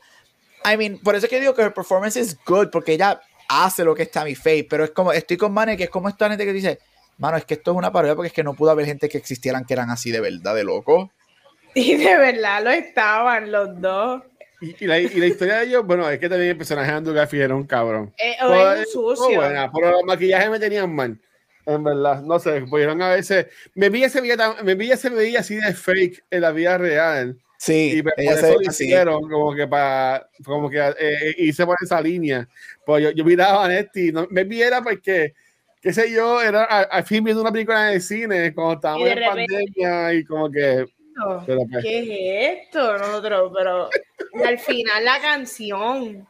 I 0.66 0.78
mean, 0.78 1.00
por 1.00 1.16
eso 1.16 1.26
es 1.26 1.30
que 1.30 1.40
digo 1.40 1.54
que 1.54 1.62
her 1.62 1.74
performance 1.74 2.18
is 2.18 2.38
good, 2.46 2.70
porque 2.70 2.94
ella 2.94 3.22
hace 3.50 3.84
lo 3.84 3.94
que 3.94 4.04
es 4.04 4.12
Tammy 4.12 4.36
Faye. 4.36 4.64
Pero 4.64 4.86
es 4.86 4.92
como, 4.92 5.12
estoy 5.12 5.38
con 5.38 5.54
Mane, 5.54 5.76
que 5.76 5.84
es 5.86 5.90
como 5.90 6.08
esta 6.08 6.30
gente 6.30 6.46
que 6.46 6.54
dice, 6.54 6.80
mano, 7.18 7.38
es 7.38 7.46
que 7.46 7.54
esto 7.54 7.72
es 7.72 7.78
una 7.78 7.92
parodia 7.92 8.16
porque 8.16 8.28
es 8.28 8.34
que 8.34 8.44
no 8.44 8.54
pudo 8.54 8.72
haber 8.72 8.86
gente 8.86 9.08
que 9.08 9.18
existieran 9.18 9.66
que 9.66 9.74
eran 9.74 9.90
así 9.90 10.12
de 10.12 10.22
verdad, 10.22 10.56
de 10.56 10.64
loco. 10.64 11.12
Y 11.76 11.96
de 11.96 12.18
verdad 12.18 12.64
lo 12.64 12.70
estaban 12.70 13.52
los 13.52 13.80
dos. 13.80 14.24
Y, 14.62 14.76
y, 14.84 14.88
la, 14.88 15.00
y, 15.00 15.10
la, 15.10 15.26
historia 15.26 15.58
de 15.58 15.66
ellos, 15.66 15.86
bueno, 15.86 16.08
es 16.10 16.20
que 16.20 16.30
también 16.30 16.52
el 16.52 16.58
personaje 16.58 16.92
de 16.92 16.98
Andrew 16.98 17.16
Garfield 17.16 17.44
era 17.46 17.56
un 17.56 17.66
cabrón. 17.66 18.14
Eh, 18.18 18.36
o 18.44 18.72
es 18.74 18.96
un 18.96 19.16
sucio. 19.16 19.38
Buena, 19.38 19.72
pero 19.72 19.92
los 19.92 20.04
maquillajes 20.04 20.52
me 20.52 20.60
tenían 20.60 20.94
mal. 20.94 21.20
En 21.66 21.84
verdad, 21.84 22.22
no 22.22 22.38
sé, 22.40 22.62
pudieron 22.62 23.02
a 23.02 23.10
veces. 23.10 23.48
Me 23.74 23.90
vi 23.90 24.08
se 24.10 24.22
veía, 24.22 24.56
me 24.64 24.76
vi 24.76 24.96
se 24.96 25.10
veía 25.10 25.40
así 25.40 25.56
de 25.56 25.74
fake 25.74 26.24
en 26.30 26.42
la 26.42 26.52
vida 26.52 26.78
real. 26.78 27.38
Sí, 27.58 27.98
y 27.98 28.02
por 28.02 28.14
eso 28.18 28.54
lo 28.54 28.62
hicieron, 28.62 29.30
como 29.30 29.54
que 29.54 29.68
para, 29.68 30.28
como 30.44 30.68
que 30.68 30.80
eh, 31.00 31.36
hice 31.38 31.66
por 31.66 31.78
esa 31.82 32.02
línea. 32.02 32.48
Pues 32.86 33.04
yo, 33.04 33.12
yo 33.12 33.24
miraba 33.24 33.66
a 33.66 33.68
Nesti, 33.68 34.12
no, 34.12 34.28
me 34.32 34.44
vi 34.44 34.64
era 34.64 34.82
porque, 34.82 35.34
qué 35.80 35.94
sé 35.94 36.12
yo, 36.12 36.42
era 36.42 36.64
al 36.64 37.04
fin 37.04 37.24
viendo 37.24 37.42
una 37.42 37.52
película 37.52 37.86
de 37.86 38.00
cine 38.00 38.52
cuando 38.54 38.74
estábamos 38.74 39.08
en 39.08 39.16
repente, 39.16 39.54
pandemia 39.54 40.14
y 40.14 40.26
como 40.26 40.50
que 40.50 40.86
pues. 41.16 41.84
¿Qué 41.84 42.00
es 42.00 42.60
esto? 42.68 42.98
Nosotros, 42.98 43.52
pero 43.56 43.90
al 44.46 44.60
final 44.60 45.06
la 45.06 45.20
canción, 45.20 46.28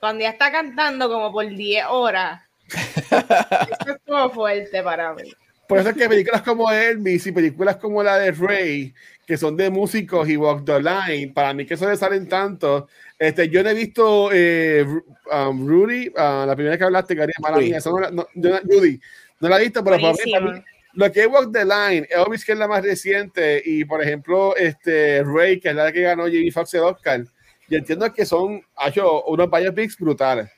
cuando 0.00 0.22
ya 0.22 0.30
está 0.30 0.50
cantando 0.50 1.08
como 1.08 1.32
por 1.32 1.48
10 1.48 1.86
horas, 1.88 2.42
eso 2.68 3.92
estuvo 3.92 4.30
fuerte 4.30 4.82
para 4.82 5.14
mí. 5.14 5.32
Por 5.68 5.78
eso 5.78 5.90
es 5.90 5.96
que 5.96 6.08
películas 6.08 6.40
como 6.40 6.72
Elvis 6.72 7.26
y 7.26 7.32
películas 7.32 7.76
como 7.76 8.02
la 8.02 8.16
de 8.16 8.32
Ray, 8.32 8.94
que 9.26 9.36
son 9.36 9.54
de 9.54 9.68
músicos 9.68 10.26
y 10.26 10.38
Walk 10.38 10.64
the 10.64 10.80
Line, 10.80 11.32
para 11.34 11.52
mí 11.52 11.66
que 11.66 11.74
eso 11.74 11.86
le 11.86 11.96
salen 11.96 12.26
tanto. 12.26 12.88
Este, 13.18 13.50
yo 13.50 13.62
no 13.62 13.68
he 13.68 13.74
visto 13.74 14.30
eh, 14.32 14.86
um, 15.30 15.68
Rudy, 15.68 16.08
uh, 16.08 16.46
la 16.46 16.54
primera 16.54 16.78
que 16.78 16.84
hablaste, 16.84 17.14
Cari, 17.14 17.34
para 17.42 17.58
mí, 17.58 17.70
eso 17.70 17.90
no, 17.90 18.10
no, 18.10 18.26
no, 18.34 18.58
Judy, 18.64 18.98
no 19.40 19.48
la 19.50 19.58
he 19.58 19.64
visto, 19.64 19.84
pero 19.84 19.96
para 20.00 20.12
mí, 20.14 20.32
para 20.32 20.52
mí, 20.52 20.64
lo 20.94 21.12
que 21.12 21.20
es 21.20 21.26
Walk 21.26 21.52
the 21.52 21.64
Line, 21.64 22.08
Elvis, 22.10 22.44
que 22.44 22.52
es 22.52 22.58
la 22.58 22.68
más 22.68 22.82
reciente, 22.82 23.62
y 23.64 23.84
por 23.84 24.02
ejemplo, 24.02 24.56
este 24.56 25.22
Ray, 25.24 25.60
que 25.60 25.68
es 25.70 25.74
la 25.74 25.92
que 25.92 26.02
ganó 26.02 26.24
Foxx 26.52 26.74
el 26.74 26.80
Oscar, 26.80 27.24
yo 27.68 27.78
entiendo 27.78 28.12
que 28.12 28.24
son 28.24 28.62
ha 28.76 28.88
hecho 28.88 29.24
unos 29.24 29.50
biopics 29.50 29.98
brutales. 29.98 30.50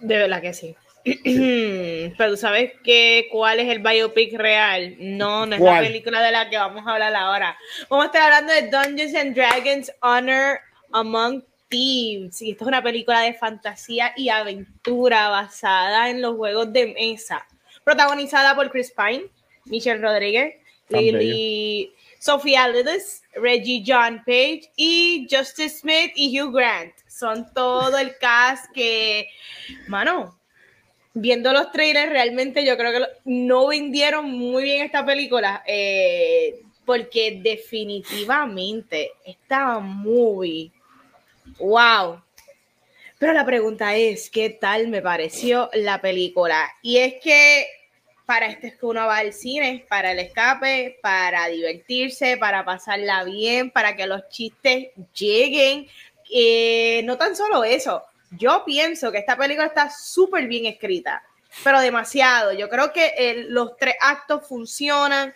De 0.00 0.16
verdad 0.16 0.40
que 0.40 0.54
sí. 0.54 0.74
Pero 2.18 2.36
sabes 2.36 2.72
que 2.84 3.28
cuál 3.30 3.60
es 3.60 3.68
el 3.68 3.78
biopic 3.80 4.36
real? 4.36 4.96
No, 4.98 5.46
no 5.46 5.54
es 5.54 5.60
¿Cuál? 5.60 5.74
la 5.76 5.88
película 5.88 6.22
de 6.22 6.32
la 6.32 6.50
que 6.50 6.56
vamos 6.56 6.86
a 6.86 6.92
hablar 6.92 7.14
ahora. 7.14 7.56
Vamos 7.88 8.04
a 8.04 8.06
estar 8.06 8.22
hablando 8.22 8.52
de 8.52 8.68
Dungeons 8.68 9.14
and 9.14 9.34
Dragons 9.34 9.92
Honor 10.02 10.60
Among 10.92 11.44
Thieves, 11.68 12.40
y 12.42 12.52
esta 12.52 12.64
es 12.64 12.68
una 12.68 12.82
película 12.82 13.20
de 13.20 13.34
fantasía 13.34 14.12
y 14.16 14.30
aventura 14.30 15.28
basada 15.28 16.08
en 16.08 16.22
los 16.22 16.36
juegos 16.36 16.72
de 16.72 16.94
mesa, 16.94 17.46
protagonizada 17.88 18.54
por 18.54 18.70
Chris 18.70 18.92
Pine, 18.94 19.28
Michelle 19.64 20.02
Rodríguez, 20.02 20.56
Lily, 20.90 21.90
Sophia 22.18 22.68
Lillis, 22.68 23.22
Reggie 23.32 23.82
John 23.86 24.22
Page 24.26 24.70
y 24.76 25.26
Justice 25.30 25.78
Smith 25.78 26.12
y 26.14 26.38
Hugh 26.38 26.52
Grant. 26.52 26.92
Son 27.06 27.46
todo 27.54 27.96
el 27.96 28.18
cast 28.20 28.70
que, 28.74 29.30
mano, 29.86 30.38
viendo 31.14 31.50
los 31.54 31.72
trailers, 31.72 32.12
realmente 32.12 32.62
yo 32.62 32.76
creo 32.76 32.92
que 32.92 33.06
no 33.24 33.68
vendieron 33.68 34.30
muy 34.30 34.64
bien 34.64 34.84
esta 34.84 35.06
película. 35.06 35.62
Eh, 35.66 36.60
porque 36.84 37.40
definitivamente 37.42 39.12
esta 39.24 39.78
movie, 39.78 40.70
wow. 41.58 42.20
Pero 43.18 43.32
la 43.32 43.46
pregunta 43.46 43.96
es, 43.96 44.28
¿qué 44.28 44.50
tal 44.50 44.88
me 44.88 45.00
pareció 45.00 45.70
la 45.72 46.02
película? 46.02 46.70
Y 46.82 46.98
es 46.98 47.14
que 47.22 47.66
para 48.28 48.44
este 48.44 48.66
es 48.66 48.76
que 48.76 48.84
uno 48.84 49.06
va 49.06 49.16
al 49.16 49.32
cine, 49.32 49.86
para 49.88 50.12
el 50.12 50.18
escape, 50.18 50.98
para 51.00 51.46
divertirse, 51.46 52.36
para 52.36 52.62
pasarla 52.62 53.24
bien, 53.24 53.70
para 53.70 53.96
que 53.96 54.06
los 54.06 54.28
chistes 54.28 54.88
lleguen. 55.14 55.88
Eh, 56.30 57.00
no 57.04 57.16
tan 57.16 57.34
solo 57.34 57.64
eso, 57.64 58.04
yo 58.32 58.64
pienso 58.66 59.10
que 59.10 59.16
esta 59.16 59.34
película 59.34 59.68
está 59.68 59.88
súper 59.88 60.46
bien 60.46 60.66
escrita, 60.66 61.22
pero 61.64 61.80
demasiado. 61.80 62.52
Yo 62.52 62.68
creo 62.68 62.92
que 62.92 63.46
los 63.48 63.78
tres 63.78 63.94
actos 63.98 64.46
funcionan 64.46 65.32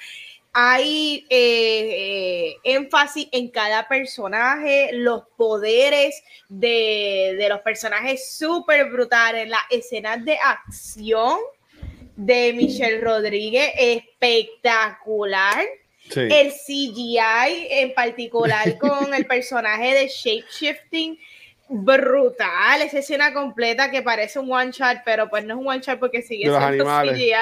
hay 0.53 1.27
eh, 1.31 2.51
eh, 2.51 2.57
énfasis 2.63 3.27
en 3.33 3.49
cada 3.49 3.89
personaje, 3.89 4.91
los 4.93 5.23
poderes 5.39 6.23
de, 6.51 7.47
los 7.49 7.61
personajes 7.61 8.37
súper 8.37 8.91
brutales, 8.91 9.49
las 9.49 9.63
escenas 9.71 10.23
de 10.27 10.37
acción 10.37 11.39
de 12.17 12.53
Michelle 12.53 13.01
Rodríguez, 13.01 13.73
espectacular. 13.77 15.65
El 16.15 16.53
CGI 16.53 17.69
en 17.71 17.95
particular 17.95 18.77
con 18.79 19.15
el 19.15 19.25
personaje 19.25 19.95
de 19.95 20.09
Shapeshifting 20.09 21.19
brutal, 21.69 22.83
esa 22.83 22.99
escena 22.99 23.33
completa 23.33 23.91
que 23.91 24.03
parece 24.03 24.39
un 24.39 24.53
one 24.53 24.73
shot, 24.73 24.99
pero 25.07 25.31
pues 25.31 25.45
no 25.45 25.55
es 25.55 25.61
un 25.61 25.69
one 25.69 25.81
shot 25.81 25.99
porque 25.99 26.21
sigue 26.21 26.51
siendo 26.51 26.85
CGI, 26.85 27.33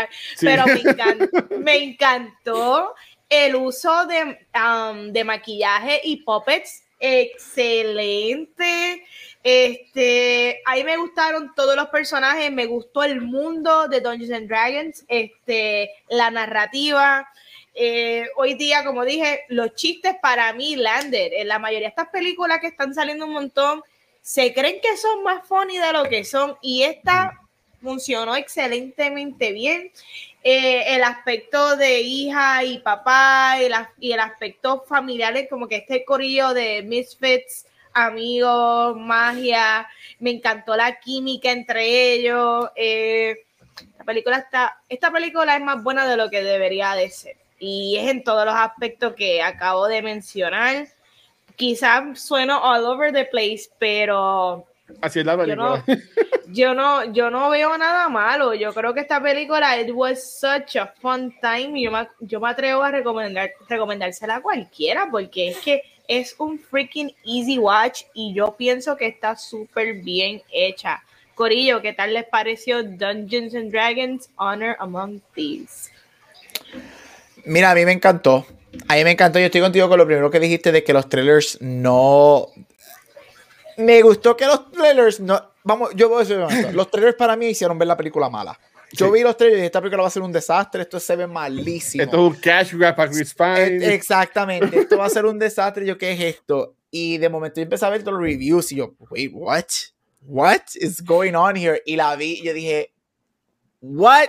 pero 0.41 0.64
me 1.59 1.77
encantó, 1.77 2.95
el 3.31 3.55
uso 3.55 4.07
de, 4.07 4.39
um, 4.55 5.12
de 5.12 5.25
maquillaje 5.25 6.01
y 6.05 6.16
puppets, 6.16 6.83
excelente. 6.99 9.05
Este, 9.43 10.61
ahí 10.66 10.84
me 10.84 10.99
gustaron 10.99 11.55
todos 11.55 11.74
los 11.74 11.88
personajes, 11.88 12.53
me 12.53 12.66
gustó 12.66 13.03
el 13.03 13.22
mundo 13.22 13.88
de 13.88 14.01
Dungeons 14.01 14.32
and 14.32 14.49
Dragons, 14.49 15.05
este, 15.09 15.91
la 16.09 16.30
narrativa. 16.30 17.26
Eh, 17.74 18.26
hoy 18.36 18.55
día, 18.55 18.84
como 18.84 19.05
dije, 19.05 19.45
los 19.49 19.74
chistes 19.74 20.16
para 20.20 20.53
mí, 20.53 20.76
Lander, 20.76 21.32
en 21.32 21.49
la 21.49 21.59
mayoría 21.59 21.86
de 21.86 21.91
estas 21.91 22.09
películas 22.09 22.59
que 22.61 22.66
están 22.66 22.95
saliendo 22.95 23.24
un 23.24 23.32
montón, 23.32 23.82
se 24.20 24.53
creen 24.53 24.80
que 24.82 24.97
son 24.99 25.22
más 25.22 25.47
funny 25.47 25.78
de 25.78 25.93
lo 25.93 26.05
que 26.05 26.24
son 26.24 26.57
y 26.61 26.82
esta 26.82 27.41
funcionó 27.80 28.36
excelentemente 28.36 29.53
bien. 29.53 29.91
Eh, 30.43 30.95
el 30.95 31.05
aspecto 31.05 31.76
de 31.76 32.01
hija 32.01 32.64
y 32.64 32.78
papá 32.78 33.57
y, 33.61 34.07
y 34.07 34.12
el 34.12 34.20
aspecto 34.20 34.84
familiar, 34.86 35.34
como 35.49 35.68
que 35.68 35.76
este 35.76 36.05
corillo 36.05 36.53
de 36.53 36.82
misfits, 36.82 37.66
amigos, 37.93 38.97
magia, 38.97 39.88
me 40.18 40.30
encantó 40.30 40.76
la 40.76 40.99
química 41.01 41.51
entre 41.51 42.14
ellos. 42.14 42.68
Eh, 42.76 43.36
la 43.99 44.05
película 44.05 44.38
está, 44.38 44.78
esta 44.88 45.11
película 45.11 45.57
es 45.57 45.62
más 45.62 45.82
buena 45.82 46.07
de 46.07 46.16
lo 46.16 46.30
que 46.30 46.43
debería 46.43 46.95
de 46.95 47.11
ser 47.11 47.36
y 47.61 47.97
es 47.99 48.09
en 48.09 48.24
todos 48.24 48.45
los 48.47 48.55
aspectos 48.55 49.14
que 49.14 49.43
acabo 49.43 49.86
de 49.86 50.03
mencionar 50.03 50.88
quizás 51.57 52.18
sueno 52.18 52.59
all 52.59 52.84
over 52.86 53.12
the 53.12 53.26
place, 53.26 53.68
pero 53.78 54.66
Así 55.01 55.20
es 55.20 55.26
la 55.26 55.36
película. 55.36 55.84
Yo 56.53 56.74
no, 56.74 57.05
yo 57.12 57.30
no, 57.30 57.49
veo 57.51 57.78
nada 57.78 58.09
malo. 58.09 58.55
Yo 58.55 58.74
creo 58.74 58.93
que 58.93 58.99
esta 58.99 59.22
película, 59.22 59.80
it 59.80 59.93
was 59.95 60.41
such 60.41 60.74
a 60.74 60.86
fun 61.01 61.32
time. 61.41 61.78
Y 61.78 61.84
yo 61.84 61.93
me, 61.93 62.09
yo 62.18 62.41
me 62.41 62.49
atrevo 62.49 62.82
a 62.82 62.91
recomendar, 62.91 63.53
recomendársela 63.68 64.36
a 64.36 64.43
cualquiera 64.43 65.07
porque 65.12 65.51
es 65.51 65.59
que 65.59 65.84
es 66.11 66.35
un 66.39 66.59
freaking 66.59 67.15
easy 67.25 67.57
watch 67.57 68.03
y 68.15 68.35
yo 68.35 68.57
pienso 68.57 68.97
que 68.97 69.07
está 69.07 69.37
súper 69.37 69.95
bien 69.95 70.43
hecha. 70.53 71.05
Corillo, 71.37 71.81
¿qué 71.81 71.93
tal 71.93 72.13
les 72.13 72.25
pareció 72.25 72.83
Dungeons 72.83 73.55
and 73.55 73.71
Dragons 73.71 74.29
Honor 74.35 74.77
Among 74.81 75.23
Thieves? 75.35 75.93
Mira, 77.45 77.71
a 77.71 77.75
mí 77.77 77.85
me 77.85 77.93
encantó. 77.93 78.45
A 78.89 78.97
mí 78.97 79.05
me 79.05 79.13
encantó. 79.13 79.39
Yo 79.39 79.47
estoy 79.47 79.61
contigo 79.61 79.89
con 79.89 79.99
lo 79.99 80.05
primero 80.05 80.33
que 80.33 80.41
dijiste 80.41 80.73
de 80.73 80.83
que 80.83 80.93
los 80.93 81.09
trailers 81.09 81.59
no. 81.61 82.49
Me 83.77 84.03
gustó 84.03 84.37
que 84.37 84.47
los 84.47 84.69
trailers 84.73 85.21
no. 85.21 85.41
Vamos, 85.63 85.91
yo 85.95 86.09
voy 86.09 86.25
a 86.25 86.27
decir 86.27 86.75
Los 86.75 86.91
trailers 86.91 87.17
para 87.17 87.37
mí 87.37 87.47
hicieron 87.47 87.79
ver 87.79 87.87
la 87.87 87.97
película 87.97 88.29
mala. 88.29 88.59
Yo 88.93 89.11
vi 89.11 89.22
los 89.22 89.36
trailers 89.36 89.55
y 89.55 89.61
dije, 89.61 89.66
esta 89.66 89.80
película 89.80 90.03
va 90.03 90.09
a 90.09 90.12
ser 90.12 90.22
un 90.22 90.32
desastre, 90.32 90.82
esto 90.82 90.99
se 90.99 91.16
ve 91.16 91.26
malísimo. 91.26 92.03
Esto 92.03 92.16
es 92.16 92.34
un 92.34 92.41
cash 92.41 92.74
grab 92.74 92.97
para 92.97 93.11
Chris 93.11 93.34
Pine. 93.34 93.95
Exactamente, 93.95 94.80
esto 94.80 94.99
va 94.99 95.07
a 95.07 95.11
ser 95.11 95.26
un 95.26 95.38
desastre. 95.38 95.86
Yo, 95.86 95.97
¿qué 95.97 96.12
es 96.12 96.20
esto? 96.36 96.74
Y 96.91 97.18
de 97.18 97.28
momento 97.28 97.61
yo 97.61 97.64
empecé 97.64 97.86
a 97.86 97.91
ver 97.91 98.03
todos 98.03 98.14
los 98.14 98.22
reviews 98.22 98.72
y 98.72 98.76
yo, 98.76 98.95
wait, 99.11 99.30
what? 99.32 99.64
What 100.22 100.62
is 100.74 101.03
going 101.03 101.34
on 101.34 101.57
here? 101.57 101.82
Y 101.86 101.97
la 101.97 102.14
vi 102.16 102.41
y 102.41 102.45
yo 102.45 102.53
dije, 102.53 102.93
what? 103.80 104.28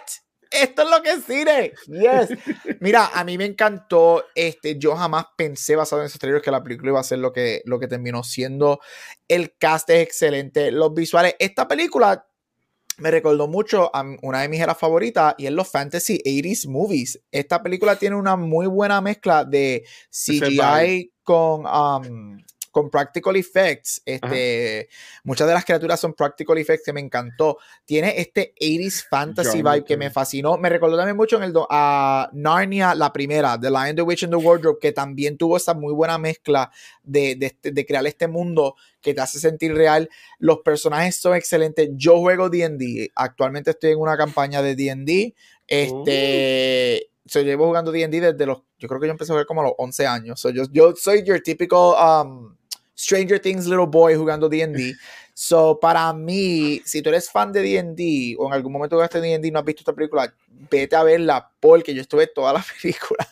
esto 0.51 0.82
es 0.82 0.89
lo 0.89 1.01
que 1.01 1.12
es 1.12 1.24
cine. 1.24 1.74
Yes. 1.88 2.38
Mira, 2.82 3.09
a 3.14 3.24
mí 3.24 3.38
me 3.38 3.45
encantó. 3.45 4.26
Este, 4.36 4.78
yo 4.78 4.95
jamás 4.95 5.26
pensé, 5.36 5.76
basado 5.76 6.01
en 6.01 6.07
esos 6.07 6.20
trailers, 6.20 6.43
que 6.43 6.51
la 6.51 6.62
película 6.62 6.91
iba 6.91 6.99
a 6.99 7.03
ser 7.03 7.20
lo 7.20 7.32
que, 7.32 7.62
lo 7.66 7.80
que 7.80 7.88
terminó 7.88 8.24
siendo. 8.24 8.80
El 9.28 9.55
cast 9.57 9.89
es 9.89 10.03
excelente. 10.03 10.72
Los 10.72 10.93
visuales. 10.93 11.36
Esta 11.39 11.68
película 11.68 12.28
me 13.02 13.12
recordó 13.12 13.47
mucho 13.47 13.89
a 13.93 14.04
una 14.22 14.41
de 14.41 14.49
mis 14.49 14.62
eras 14.62 14.78
favoritas 14.78 15.36
y 15.38 15.47
es 15.47 15.52
los 15.52 15.68
fantasy 15.68 16.22
80s 16.24 16.70
movies. 16.70 17.22
Esta 17.32 17.62
película 17.62 17.95
tiene 17.95 18.16
una 18.16 18.36
muy 18.36 18.68
buena 18.68 19.02
mezcla 19.02 19.43
de 19.43 19.84
CGI 20.10 21.12
con 21.24 21.66
um, 21.66 22.38
con 22.72 22.90
practical 22.90 23.36
effects. 23.36 24.02
Este, 24.06 24.90
muchas 25.24 25.48
de 25.48 25.54
las 25.54 25.66
criaturas 25.66 26.00
son 26.00 26.14
practical 26.14 26.58
effects 26.58 26.84
que 26.86 26.94
me 26.94 27.02
encantó. 27.02 27.58
Tiene 27.86 28.20
este 28.20 28.54
80s 28.60 29.08
fantasy 29.10 29.62
vibe 29.62 29.84
que 29.86 29.98
me 29.98 30.10
fascinó. 30.10 30.58
Me 30.58 30.70
recordó 30.70 30.98
también 30.98 31.18
mucho 31.18 31.38
en 31.38 31.44
el 31.44 31.54
a 31.70 32.30
Narnia, 32.34 32.96
la 32.96 33.12
primera, 33.12 33.60
The 33.60 33.70
Lion, 33.70 33.96
the 33.96 34.02
Witch 34.02 34.24
and 34.24 34.34
the 34.34 34.38
Wardrobe, 34.38 34.80
que 34.80 34.92
también 34.92 35.38
tuvo 35.38 35.58
esa 35.58 35.74
muy 35.74 35.94
buena 35.94 36.18
mezcla 36.18 36.72
de, 37.04 37.36
de, 37.36 37.48
este, 37.48 37.86
crear 37.86 38.06
este 38.08 38.28
mundo 38.28 38.76
que 39.02 39.14
te 39.14 39.22
hace 39.22 39.40
sentir 39.40 39.74
real. 39.74 40.10
Los 40.40 40.60
personajes 40.60 41.18
son 41.18 41.36
excelentes. 41.36 41.90
Yo 41.94 42.20
juego 42.20 42.50
DD. 42.50 43.12
Actualmente 43.16 43.72
estoy 43.72 43.92
en 43.92 44.00
una 44.00 44.18
campaña 44.18 44.62
de 44.62 44.76
DD. 44.76 45.34
Este. 45.68 47.10
Oh. 47.34 47.40
llevo 47.40 47.68
jugando 47.68 47.92
D&D 47.92 48.20
desde 48.20 48.46
los, 48.46 48.64
yo 48.78 48.88
creo 48.88 49.00
que 49.00 49.08
yo 49.08 49.12
empecé 49.12 49.32
a 49.32 49.36
jugar 49.36 49.46
como 49.46 49.62
a 49.62 49.66
los 49.66 49.74
11 49.78 50.08
años. 50.08 50.44
yo, 50.54 50.64
yo 50.72 50.94
soy 50.96 51.24
your 51.24 51.42
typical 51.42 51.94
um, 51.96 52.56
Stranger 53.02 53.39
Things 53.39 53.66
Little 53.66 53.88
Boy 53.88 54.16
jugando 54.16 54.49
D&D. 54.49 54.95
So, 55.34 55.80
para 55.80 56.12
mí, 56.14 56.82
si 56.86 57.02
tú 57.02 57.10
eres 57.10 57.32
fan 57.32 57.54
de 57.54 57.62
D&D 57.62 58.36
o 58.38 58.47
en 58.47 58.54
algún 58.54 58.74
momento 58.74 58.97
jugaste 58.97 59.22
D&D 59.22 59.47
y 59.47 59.52
no 59.52 59.60
has 59.60 59.66
visto 59.66 59.80
esta 59.80 59.93
película, 59.93 60.32
vete 60.70 60.95
a 60.95 61.04
verla 61.04 61.49
porque 61.60 61.95
yo 61.95 62.02
estuve 62.02 62.28
toda 62.28 62.54
la 62.54 62.64
película. 62.82 63.28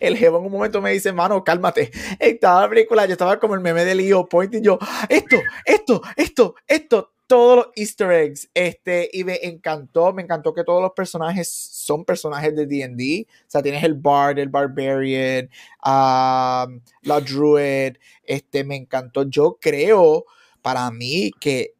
El 0.00 0.16
jefe 0.16 0.36
en 0.36 0.44
un 0.44 0.52
momento 0.52 0.80
me 0.80 0.92
dice, 0.92 1.12
mano, 1.12 1.42
cálmate. 1.42 1.90
Estaba 2.18 2.62
la 2.62 2.68
película, 2.68 3.06
yo 3.06 3.12
estaba 3.12 3.38
como 3.38 3.54
el 3.54 3.60
meme 3.60 3.84
de 3.84 3.94
Leo 3.94 4.28
Point 4.28 4.54
y 4.54 4.60
yo, 4.60 4.78
esto, 5.08 5.36
esto, 5.64 6.02
esto, 6.16 6.54
esto, 6.66 7.12
todos 7.26 7.56
los 7.56 7.66
easter 7.76 8.10
eggs. 8.12 8.50
Este, 8.52 9.08
y 9.12 9.24
me 9.24 9.38
encantó, 9.42 10.12
me 10.12 10.22
encantó 10.22 10.52
que 10.52 10.64
todos 10.64 10.82
los 10.82 10.92
personajes 10.92 11.48
son 11.50 12.04
personajes 12.04 12.54
de 12.54 12.66
D&D. 12.66 13.26
O 13.26 13.50
sea, 13.50 13.62
tienes 13.62 13.82
el 13.82 13.94
Bard, 13.94 14.38
el 14.38 14.50
Barbarian, 14.50 15.48
um, 15.84 16.80
la 17.02 17.20
Druid. 17.20 17.96
Este, 18.24 18.64
me 18.64 18.76
encantó. 18.76 19.22
Yo 19.24 19.58
creo, 19.60 20.26
para 20.60 20.90
mí, 20.90 21.30
que 21.40 21.74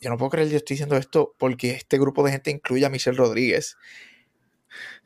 yo 0.00 0.10
no 0.10 0.16
puedo 0.16 0.30
creer 0.30 0.48
que 0.48 0.52
yo 0.52 0.56
estoy 0.56 0.74
diciendo 0.74 0.96
esto 0.96 1.32
porque 1.38 1.70
este 1.70 1.96
grupo 1.96 2.24
de 2.24 2.32
gente 2.32 2.50
incluye 2.50 2.84
a 2.84 2.90
Michelle 2.90 3.16
Rodríguez 3.16 3.76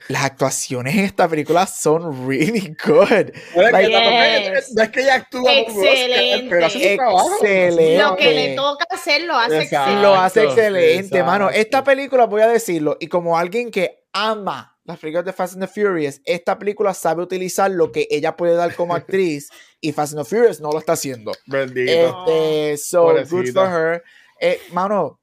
las 0.09 0.25
actuaciones 0.25 0.95
en 0.95 1.05
esta 1.05 1.29
película 1.29 1.67
son 1.67 2.29
really 2.29 2.77
good. 2.85 3.33
No 3.57 4.83
es 4.83 4.91
que 4.91 5.01
ella 5.01 5.15
actúa 5.15 5.53
excelente. 5.53 6.47
pero 6.49 6.67
hace 6.67 6.91
su 6.91 6.97
trabajo. 6.97 7.33
Excelente. 7.41 7.99
Lo 7.99 8.17
que 8.17 8.35
le 8.35 8.55
toca 8.55 8.87
hacer 8.91 9.23
lo 9.23 9.37
hace 9.37 9.63
excelente. 9.63 10.03
Lo 10.03 10.15
hace 10.15 10.45
excelente, 10.45 11.23
mano. 11.23 11.51
Esta 11.51 11.83
película, 11.83 12.27
voy 12.27 12.43
a 12.43 12.49
decirlo, 12.49 12.97
y 13.01 13.09
como 13.09 13.37
alguien 13.37 13.71
que 13.71 14.05
ama 14.13 14.79
las 14.85 14.99
películas 14.99 15.25
de 15.25 15.33
Fast 15.33 15.55
and 15.55 15.65
the 15.65 15.69
Furious, 15.69 16.21
esta 16.25 16.59
película 16.59 16.95
sabe 16.95 17.23
utilizar 17.23 17.71
lo 17.71 17.91
que 17.91 18.07
ella 18.11 18.37
puede 18.37 18.55
dar 18.55 18.75
como 18.77 18.95
actriz 18.95 19.51
y 19.81 19.93
Fast 19.93 20.15
and 20.15 20.25
the 20.25 20.29
Furious 20.29 20.61
no 20.61 20.71
lo 20.71 20.79
está 20.79 20.93
haciendo. 20.93 21.33
Bendito. 21.47 22.25
Este, 22.27 22.77
so 22.77 23.03
Pobrecita. 23.07 23.37
good 23.37 23.53
for 23.53 23.69
her. 23.69 24.05
Eh, 24.41 24.61
mano, 24.73 25.21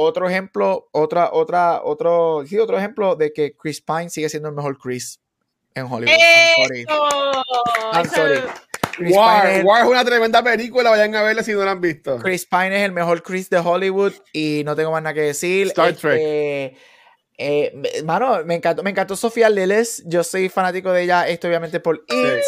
otro 0.00 0.28
ejemplo, 0.28 0.88
otra, 0.92 1.30
otra, 1.32 1.82
otro, 1.82 2.44
sí, 2.46 2.56
otro 2.58 2.78
ejemplo 2.78 3.16
de 3.16 3.32
que 3.32 3.54
Chris 3.56 3.80
Pine 3.80 4.08
sigue 4.10 4.28
siendo 4.28 4.48
el 4.48 4.54
mejor 4.54 4.78
Chris 4.78 5.20
en 5.74 5.86
Hollywood. 5.86 6.14
I'm 6.14 6.64
sorry. 6.64 6.80
Eso. 6.82 7.42
I'm 7.92 8.06
Eso- 8.06 8.14
sorry. 8.14 8.40
Chris 8.96 9.10
Pine, 9.12 9.18
War, 9.18 9.46
es 9.46 9.58
el, 9.58 9.64
War 9.66 9.82
es 9.84 9.88
una 9.90 10.04
tremenda 10.04 10.42
película, 10.42 10.90
vayan 10.90 11.14
a 11.14 11.22
verla 11.22 11.42
si 11.42 11.52
no 11.52 11.64
la 11.64 11.70
han 11.72 11.80
visto. 11.80 12.18
Chris 12.18 12.46
Pine 12.46 12.76
es 12.78 12.82
el 12.84 12.92
mejor 12.92 13.22
Chris 13.22 13.48
de 13.50 13.58
Hollywood 13.58 14.12
y 14.32 14.62
no 14.64 14.74
tengo 14.74 14.90
más 14.92 15.02
nada 15.02 15.14
que 15.14 15.20
decir. 15.22 15.68
Star 15.68 15.90
Este, 15.90 16.00
Trek. 16.00 16.20
eh, 17.38 17.72
me- 17.76 18.02
mano, 18.02 18.44
me 18.44 18.54
encantó, 18.56 18.82
me 18.82 18.90
encantó 18.90 19.14
Sofía 19.14 19.48
Lillis. 19.50 20.02
Yo 20.06 20.24
soy 20.24 20.48
fanático 20.48 20.90
de 20.92 21.02
ella, 21.04 21.28
esto 21.28 21.46
obviamente 21.46 21.78
por 21.80 22.04
It. 22.08 22.42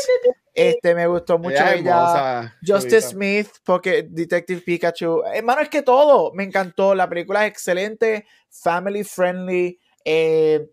Este, 0.55 0.95
me 0.95 1.07
gustó 1.07 1.39
mucho 1.39 1.65
Ella 1.65 2.57
Justice. 2.67 3.03
Smith, 3.03 3.49
porque 3.65 4.07
Detective 4.09 4.61
Pikachu. 4.61 5.23
Hermano, 5.33 5.63
es 5.63 5.69
que 5.69 5.83
todo 5.83 6.33
me 6.33 6.45
encantó. 6.45 6.95
La 6.95 7.09
película 7.09 7.47
es 7.47 7.53
excelente, 7.53 8.27
family 8.49 9.05
friendly. 9.05 9.79
eh, 10.05 10.67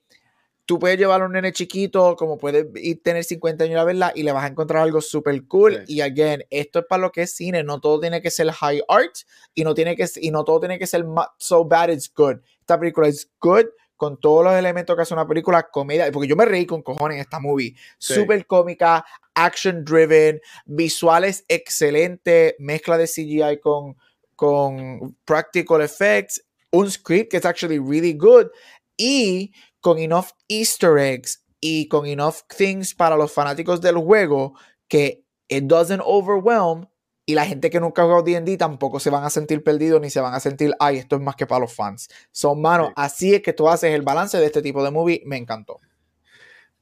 tú 0.67 0.77
puedes 0.77 0.99
llevar 0.99 1.21
a 1.21 1.25
un 1.25 1.31
nene 1.31 1.53
chiquito, 1.53 2.15
como 2.17 2.37
puedes 2.37 2.67
ir 2.75 3.01
tener 3.01 3.23
50 3.23 3.63
años 3.63 3.79
a 3.79 3.85
verla 3.85 4.11
y 4.13 4.23
le 4.23 4.33
vas 4.33 4.43
a 4.43 4.47
encontrar 4.47 4.83
algo 4.83 4.99
súper 4.99 5.47
cool. 5.47 5.85
Sí. 5.87 5.95
Y 5.95 6.01
again, 6.01 6.43
esto 6.49 6.79
es 6.79 6.85
para 6.85 7.01
lo 7.01 7.11
que 7.11 7.21
es 7.21 7.33
cine. 7.33 7.63
No 7.63 7.79
todo 7.79 8.01
tiene 8.01 8.21
que 8.21 8.29
ser 8.29 8.51
high 8.51 8.83
art 8.89 9.15
y 9.55 9.63
no, 9.63 9.73
tiene 9.73 9.95
que, 9.95 10.05
y 10.17 10.29
no 10.29 10.43
todo 10.43 10.59
tiene 10.59 10.77
que 10.77 10.85
ser 10.85 11.05
so 11.37 11.63
bad 11.63 11.89
it's 11.89 12.11
good. 12.13 12.35
Esta 12.59 12.77
película 12.77 13.07
es 13.07 13.31
good 13.39 13.67
con 13.97 14.19
todos 14.19 14.45
los 14.45 14.53
elementos 14.53 14.95
que 14.95 15.01
hace 15.01 15.13
una 15.13 15.27
película 15.27 15.63
comedia. 15.69 16.11
Porque 16.11 16.27
yo 16.27 16.35
me 16.35 16.45
reí 16.45 16.65
con 16.65 16.81
cojones 16.81 17.15
en 17.15 17.21
esta 17.21 17.39
movie. 17.39 17.75
Sí. 17.97 18.13
Súper 18.13 18.45
cómica, 18.45 19.03
action 19.33 19.83
driven, 19.83 20.39
visuales 20.65 21.43
excelentes, 21.47 22.55
mezcla 22.59 22.97
de 22.97 23.07
CGI 23.07 23.59
con, 23.61 23.97
con 24.35 25.17
practical 25.25 25.81
effects, 25.81 26.41
un 26.71 26.89
script 26.89 27.31
que 27.31 27.37
es 27.37 27.45
actually 27.45 27.79
really 27.79 28.13
good 28.13 28.47
y 28.95 29.51
con 29.81 29.97
enough 29.99 30.27
easter 30.47 30.97
eggs 30.97 31.43
y 31.59 31.87
con 31.87 32.05
enough 32.05 32.41
things 32.55 32.93
para 32.93 33.15
los 33.15 33.31
fanáticos 33.31 33.81
del 33.81 33.97
juego 33.97 34.53
que 34.87 35.23
it 35.49 35.65
doesn't 35.65 36.01
overwhelm 36.05 36.87
y 37.29 37.35
la 37.35 37.45
gente 37.45 37.69
que 37.69 37.81
nunca 37.81 38.01
ha 38.01 38.05
jugado 38.05 38.23
D&D 38.23 38.55
tampoco 38.57 39.01
se 39.01 39.09
van 39.09 39.25
a 39.25 39.29
sentir 39.29 39.61
perdidos 39.61 39.99
ni 39.99 40.09
se 40.09 40.21
van 40.21 40.33
a 40.33 40.39
sentir, 40.39 40.73
ay, 40.79 40.97
esto 40.97 41.17
es 41.17 41.21
más 41.21 41.35
que 41.35 41.45
para 41.45 41.59
los 41.59 41.73
fans. 41.73 42.07
Son 42.31 42.61
manos, 42.61 42.87
Sí. 42.87 42.93
así 42.95 43.35
es 43.35 43.41
que 43.41 43.51
tú 43.51 43.67
haces 43.67 43.93
el 43.93 44.01
balance 44.01 44.37
de 44.37 44.45
este 44.45 44.61
tipo 44.61 44.81
de 44.81 44.91
movie, 44.91 45.21
me 45.25 45.35
encantó. 45.35 45.77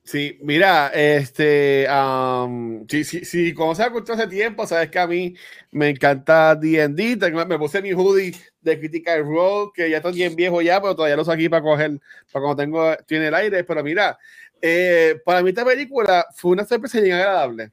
Sí, 0.04 0.38
mira, 0.44 0.90
este, 0.94 1.88
um, 1.90 2.86
sí, 2.88 3.04
sí, 3.04 3.26
sí, 3.26 3.56
como 3.56 3.74
se 3.74 3.82
ha 3.82 3.88
hace 3.88 4.28
tiempo, 4.28 4.68
sabes 4.68 4.92
que 4.92 5.00
a 5.00 5.08
mí 5.08 5.36
me 5.72 5.90
encanta 5.90 6.54
D&D, 6.54 7.18
me 7.48 7.58
puse 7.58 7.82
mi 7.82 7.92
hoodie 7.92 8.36
de 8.62 8.78
Critical 8.80 9.24
Role, 9.26 9.72
que 9.74 9.90
ya 9.90 9.98
estoy 9.98 10.14
bien 10.14 10.36
viejo 10.36 10.62
ya, 10.62 10.80
pero 10.80 10.96
todavía 10.96 11.16
lo 11.16 11.24
uso 11.24 11.32
aquí 11.32 11.50
para 11.50 11.64
coger, 11.64 12.00
para 12.32 12.44
cuando 12.46 12.56
tengo, 12.56 12.96
tiene 13.08 13.30
el 13.30 13.34
aire, 13.34 13.64
pero 13.64 13.84
mira, 13.84 14.16
eh, 14.62 15.20
para 15.26 15.42
mí 15.42 15.50
esta 15.50 15.66
película 15.66 16.24
fue 16.36 16.52
una 16.52 16.66
sorpresa 16.66 17.02
bien 17.02 17.16
agradable. 17.16 17.72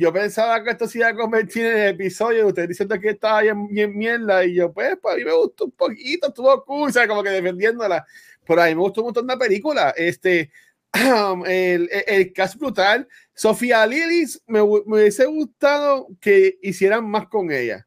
Yo 0.00 0.10
pensaba 0.14 0.64
que 0.64 0.70
esto 0.70 0.88
se 0.88 0.96
iba 0.96 1.08
a 1.08 1.14
convertir 1.14 1.66
en 1.66 1.76
el 1.76 1.88
episodio, 1.88 2.46
ustedes 2.46 2.70
diciendo 2.70 2.98
que 2.98 3.10
estaba 3.10 3.42
bien, 3.42 3.68
bien 3.68 3.94
mierda, 3.94 4.42
y 4.46 4.54
yo, 4.54 4.72
pues, 4.72 4.96
para 4.96 5.16
mí 5.16 5.24
me 5.26 5.32
gustó 5.34 5.66
un 5.66 5.72
poquito, 5.72 6.28
estuvo 6.28 6.64
cool. 6.64 6.90
Como 7.06 7.22
que 7.22 7.28
defendiéndola, 7.28 8.06
pero 8.46 8.62
a 8.62 8.66
mí 8.68 8.74
me 8.74 8.80
gustó 8.80 9.02
un 9.02 9.08
montón 9.08 9.26
la 9.26 9.36
película, 9.36 9.90
este, 9.94 10.50
el, 10.94 11.90
el, 11.92 12.04
el 12.06 12.32
brutal. 12.58 13.06
Sofía 13.34 13.86
Lillis, 13.86 14.42
me, 14.46 14.60
me 14.60 14.64
hubiese 14.64 15.26
gustado 15.26 16.08
que 16.18 16.58
hicieran 16.62 17.04
más 17.04 17.28
con 17.28 17.52
ella. 17.52 17.86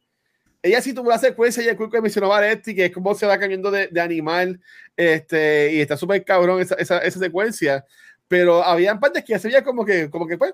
Ella 0.62 0.84
sí 0.84 0.94
tuvo 0.94 1.10
la 1.10 1.18
secuencia, 1.18 1.64
ya 1.64 1.76
creo 1.76 1.90
que 1.90 2.00
mencionó 2.00 2.30
Valetti, 2.30 2.76
que 2.76 2.86
es 2.86 2.92
como 2.92 3.16
se 3.16 3.26
va 3.26 3.40
cambiando 3.40 3.72
de, 3.72 3.88
de 3.88 4.02
animal, 4.02 4.62
este, 4.96 5.74
y 5.74 5.82
está 5.82 5.98
súper 5.98 6.24
cabrón 6.24 6.62
esa, 6.62 6.76
esa, 6.76 7.00
esa 7.00 7.18
secuencia, 7.18 7.84
pero 8.28 8.64
había 8.64 9.00
partes 9.00 9.24
que 9.24 9.34
ya 9.34 9.40
se 9.40 9.48
veía 9.48 9.64
como 9.64 9.84
que, 9.84 10.12
como 10.12 10.28
que 10.28 10.38
pues, 10.38 10.54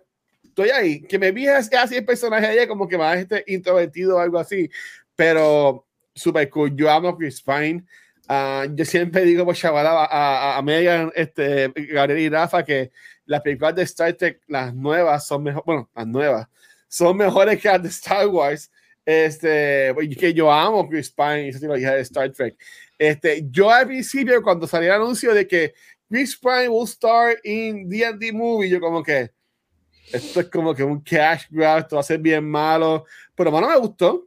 estoy 0.61 0.69
ahí, 0.77 1.01
que 1.01 1.17
me 1.17 1.31
vi 1.31 1.47
así 1.47 1.95
el 1.95 2.05
personaje 2.05 2.47
de 2.47 2.53
ella 2.53 2.67
como 2.67 2.87
que 2.87 2.97
más 2.97 3.17
este 3.17 3.43
introvertido 3.47 4.17
o 4.17 4.19
algo 4.19 4.37
así, 4.39 4.69
pero 5.15 5.85
súper 6.13 6.49
cool. 6.49 6.75
Yo 6.75 6.89
amo 6.91 7.17
Chris 7.17 7.41
Pine. 7.41 7.83
Ah, 8.27 8.67
yo 8.69 8.85
siempre 8.85 9.23
digo 9.23 9.45
por 9.45 9.55
chaval 9.55 9.87
a, 9.87 10.05
a, 10.05 10.57
a 10.57 10.61
Megan, 10.61 11.11
este, 11.15 11.71
Gabriel 11.75 12.19
y 12.19 12.29
Rafa 12.29 12.63
que 12.63 12.91
las 13.25 13.41
películas 13.41 13.75
de 13.75 13.83
Star 13.83 14.13
Trek, 14.13 14.41
las 14.47 14.73
nuevas 14.73 15.25
son 15.25 15.43
mejores, 15.43 15.65
bueno, 15.65 15.89
las 15.95 16.07
nuevas 16.07 16.47
son 16.87 17.17
mejores 17.17 17.59
que 17.59 17.69
las 17.69 17.81
de 17.81 17.89
Star 17.89 18.27
Wars. 18.27 18.71
Este, 19.05 19.95
que 20.19 20.33
yo 20.33 20.51
amo 20.51 20.87
Chris 20.87 21.09
Pine 21.09 21.45
y 21.45 21.49
esa 21.49 21.59
trilogía 21.59 21.93
de 21.93 22.01
Star 22.01 22.31
Trek. 22.31 22.55
Este, 22.97 23.47
yo 23.49 23.71
al 23.71 23.87
principio, 23.87 24.43
cuando 24.43 24.67
salió 24.67 24.93
el 24.93 25.01
anuncio 25.01 25.33
de 25.33 25.47
que 25.47 25.73
Chris 26.07 26.37
Pine 26.37 26.69
will 26.69 26.87
star 26.87 27.37
in 27.43 27.89
D&D 27.89 28.31
movie, 28.33 28.69
yo 28.69 28.79
como 28.79 29.01
que 29.01 29.31
esto 30.11 30.39
es 30.39 30.47
como 30.47 30.73
que 30.73 30.83
un 30.83 31.01
cash 31.01 31.45
grab, 31.49 31.79
esto 31.79 31.95
va 31.95 32.01
a 32.01 32.03
ser 32.03 32.19
bien 32.19 32.49
malo, 32.49 33.05
pero 33.35 33.51
bueno, 33.51 33.69
me 33.69 33.77
gustó. 33.77 34.25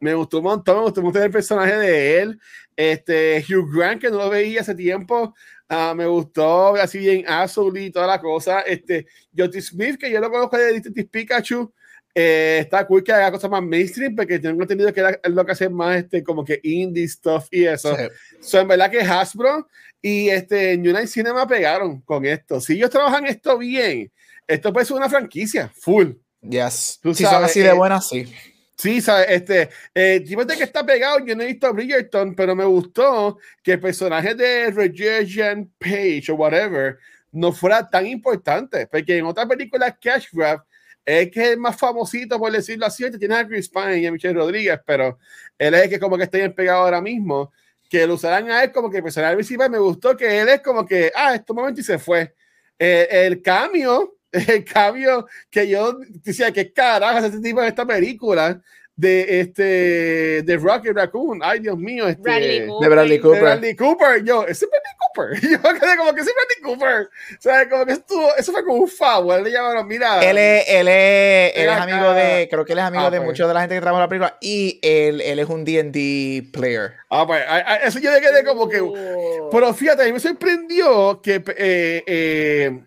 Me 0.00 0.14
gustó 0.14 0.38
un 0.38 0.44
montón, 0.44 0.76
me 0.76 0.82
gustó 0.84 1.02
mucho 1.02 1.22
el 1.22 1.30
personaje 1.30 1.76
de 1.76 2.20
él. 2.20 2.40
Este, 2.76 3.44
Hugh 3.48 3.68
Grant, 3.74 4.00
que 4.00 4.10
no 4.10 4.18
lo 4.18 4.30
veía 4.30 4.60
hace 4.60 4.76
tiempo, 4.76 5.34
ah, 5.68 5.92
me 5.96 6.06
gustó, 6.06 6.76
así 6.76 6.98
bien 6.98 7.24
azul 7.26 7.76
y 7.76 7.90
toda 7.90 8.06
la 8.06 8.20
cosa. 8.20 8.60
Este, 8.60 9.06
Jody 9.36 9.60
Smith, 9.60 9.98
que 9.98 10.10
yo 10.10 10.20
lo 10.20 10.30
conozco 10.30 10.56
de 10.56 10.74
Detective 10.74 11.08
Pikachu, 11.10 11.72
eh, 12.14 12.58
está 12.62 12.86
cool 12.86 13.02
que 13.02 13.12
haga 13.12 13.32
cosas 13.32 13.50
más 13.50 13.62
mainstream, 13.62 14.14
porque 14.14 14.38
tengo 14.38 14.62
entendido 14.62 14.92
que 14.92 15.18
es 15.22 15.30
lo 15.30 15.44
que 15.44 15.52
hace 15.52 15.68
más 15.68 15.98
este, 15.98 16.22
como 16.22 16.44
que 16.44 16.60
indie 16.62 17.08
stuff 17.08 17.46
y 17.50 17.64
eso. 17.64 17.94
Sí. 17.96 18.02
So, 18.40 18.60
en 18.60 18.68
verdad 18.68 18.90
que 18.90 19.00
Hasbro 19.00 19.68
y 20.00 20.28
este 20.28 20.76
New 20.78 20.92
Line 20.92 21.06
Cinema 21.06 21.46
pegaron 21.46 22.00
con 22.02 22.24
esto. 22.24 22.60
Si 22.60 22.74
ellos 22.74 22.90
trabajan 22.90 23.26
esto 23.26 23.58
bien, 23.58 24.12
esto 24.48 24.72
puede 24.72 24.86
ser 24.86 24.96
una 24.96 25.08
franquicia 25.08 25.70
full. 25.74 26.12
Yes. 26.40 26.98
Tú 27.02 27.14
Si 27.14 27.22
son 27.22 27.32
sabes, 27.32 27.50
así 27.50 27.60
de 27.60 27.68
eh, 27.68 27.72
buenas, 27.72 28.08
sí. 28.08 28.32
Sí, 28.76 29.00
¿sabes? 29.00 29.26
Este, 29.28 29.70
eh, 29.94 30.20
de 30.20 30.56
que 30.56 30.62
está 30.62 30.86
pegado, 30.86 31.18
yo 31.24 31.34
no 31.34 31.42
he 31.42 31.48
visto 31.48 31.66
a 31.66 31.72
Bridgerton, 31.72 32.34
pero 32.34 32.54
me 32.54 32.64
gustó 32.64 33.38
que 33.62 33.72
el 33.72 33.80
personaje 33.80 34.34
de 34.34 34.70
Regina 34.70 35.66
Page 35.78 36.30
o 36.30 36.36
whatever 36.36 36.96
no 37.32 37.52
fuera 37.52 37.88
tan 37.88 38.06
importante, 38.06 38.86
porque 38.86 39.18
en 39.18 39.26
otras 39.26 39.46
películas 39.46 39.94
Cash 40.00 40.28
Grab 40.32 40.62
es 41.04 41.30
que 41.30 41.42
es 41.42 41.48
el 41.50 41.58
más 41.58 41.76
famosito, 41.76 42.38
por 42.38 42.52
decirlo 42.52 42.86
así, 42.86 43.10
te 43.10 43.18
tienes 43.18 43.38
a 43.38 43.46
Chris 43.46 43.68
Pine 43.68 43.98
y 43.98 44.06
a 44.06 44.12
Michelle 44.12 44.34
Rodríguez, 44.34 44.78
pero 44.86 45.18
él 45.58 45.74
es 45.74 45.82
el 45.82 45.90
que 45.90 45.98
como 45.98 46.16
que 46.16 46.24
está 46.24 46.38
bien 46.38 46.54
pegado 46.54 46.84
ahora 46.84 47.00
mismo, 47.00 47.52
que 47.88 48.06
lo 48.06 48.14
usarán 48.14 48.50
a 48.50 48.62
él 48.62 48.70
como 48.70 48.90
que 48.90 48.98
el 48.98 49.02
personaje 49.02 49.34
principal, 49.34 49.70
me 49.70 49.78
gustó 49.78 50.16
que 50.16 50.40
él 50.40 50.48
es 50.48 50.60
como 50.60 50.86
que, 50.86 51.10
ah, 51.14 51.34
este 51.34 51.52
momento 51.52 51.80
y 51.80 51.84
se 51.84 51.98
fue. 51.98 52.34
Eh, 52.78 53.08
el 53.10 53.42
cambio, 53.42 54.17
el 54.48 54.64
cambio 54.64 55.26
que 55.50 55.68
yo 55.68 55.98
decía, 56.24 56.52
que 56.52 56.72
carajo 56.72 57.18
este 57.26 57.40
tipo 57.40 57.60
en 57.62 57.68
esta 57.68 57.86
película 57.86 58.60
de 58.96 59.40
este 59.40 60.42
de 60.42 60.56
Rocket 60.60 60.92
Raccoon. 60.92 61.38
Ay, 61.40 61.60
Dios 61.60 61.78
mío, 61.78 62.08
este 62.08 62.20
Bradley 62.20 62.60
de 62.60 62.66
Cooper. 62.66 62.88
De 62.88 62.94
Bradley 62.94 63.20
Cooper. 63.20 63.40
Bradley 63.42 63.76
Cooper. 63.76 64.24
Yo, 64.24 64.42
ese 64.44 64.64
es 64.64 64.70
Bradley 64.72 64.92
Cooper. 64.98 65.50
Yo 65.72 65.80
quedé 65.80 65.96
como 65.96 66.14
que 66.14 66.20
ese 66.22 66.30
es 66.30 66.36
Bradley 66.36 66.62
Cooper. 66.64 67.02
O 67.38 67.40
sea, 67.40 67.68
como 67.68 67.86
que 67.86 67.92
estuvo, 67.92 68.34
eso 68.36 68.50
fue 68.50 68.64
como 68.64 68.78
un 68.78 68.88
favor. 68.88 69.40
Le 69.40 69.52
llamaron, 69.52 69.86
mira. 69.86 70.18
Él 70.28 70.36
es, 70.36 70.64
él 70.68 70.88
es, 70.88 71.52
él 71.54 71.68
es 71.68 71.76
amigo 71.76 72.12
de, 72.12 72.48
creo 72.50 72.64
que 72.64 72.72
él 72.72 72.78
es 72.80 72.84
amigo 72.86 73.04
Ah, 73.04 73.10
de 73.10 73.18
pues. 73.18 73.28
muchos 73.28 73.46
de 73.46 73.54
la 73.54 73.60
gente 73.60 73.76
que 73.76 73.80
trabaja 73.80 74.02
en 74.02 74.06
la 74.06 74.08
película 74.08 74.36
y 74.40 74.80
él, 74.82 75.20
él 75.20 75.38
es 75.38 75.48
un 75.48 75.64
D&D 75.64 76.48
player. 76.52 76.94
Ah, 77.08 77.24
pues, 77.24 77.40
a- 77.46 77.54
a- 77.54 77.76
eso 77.76 78.00
yo 78.00 78.10
le 78.10 78.20
quedé 78.20 78.42
como 78.42 78.68
que. 78.68 78.80
Oh. 78.80 79.48
Pero 79.52 79.72
fíjate, 79.74 80.02
a 80.02 80.06
mí 80.06 80.12
me 80.12 80.18
sorprendió 80.18 81.20
que 81.22 81.36
eh, 81.56 82.02
eh, 82.04 82.80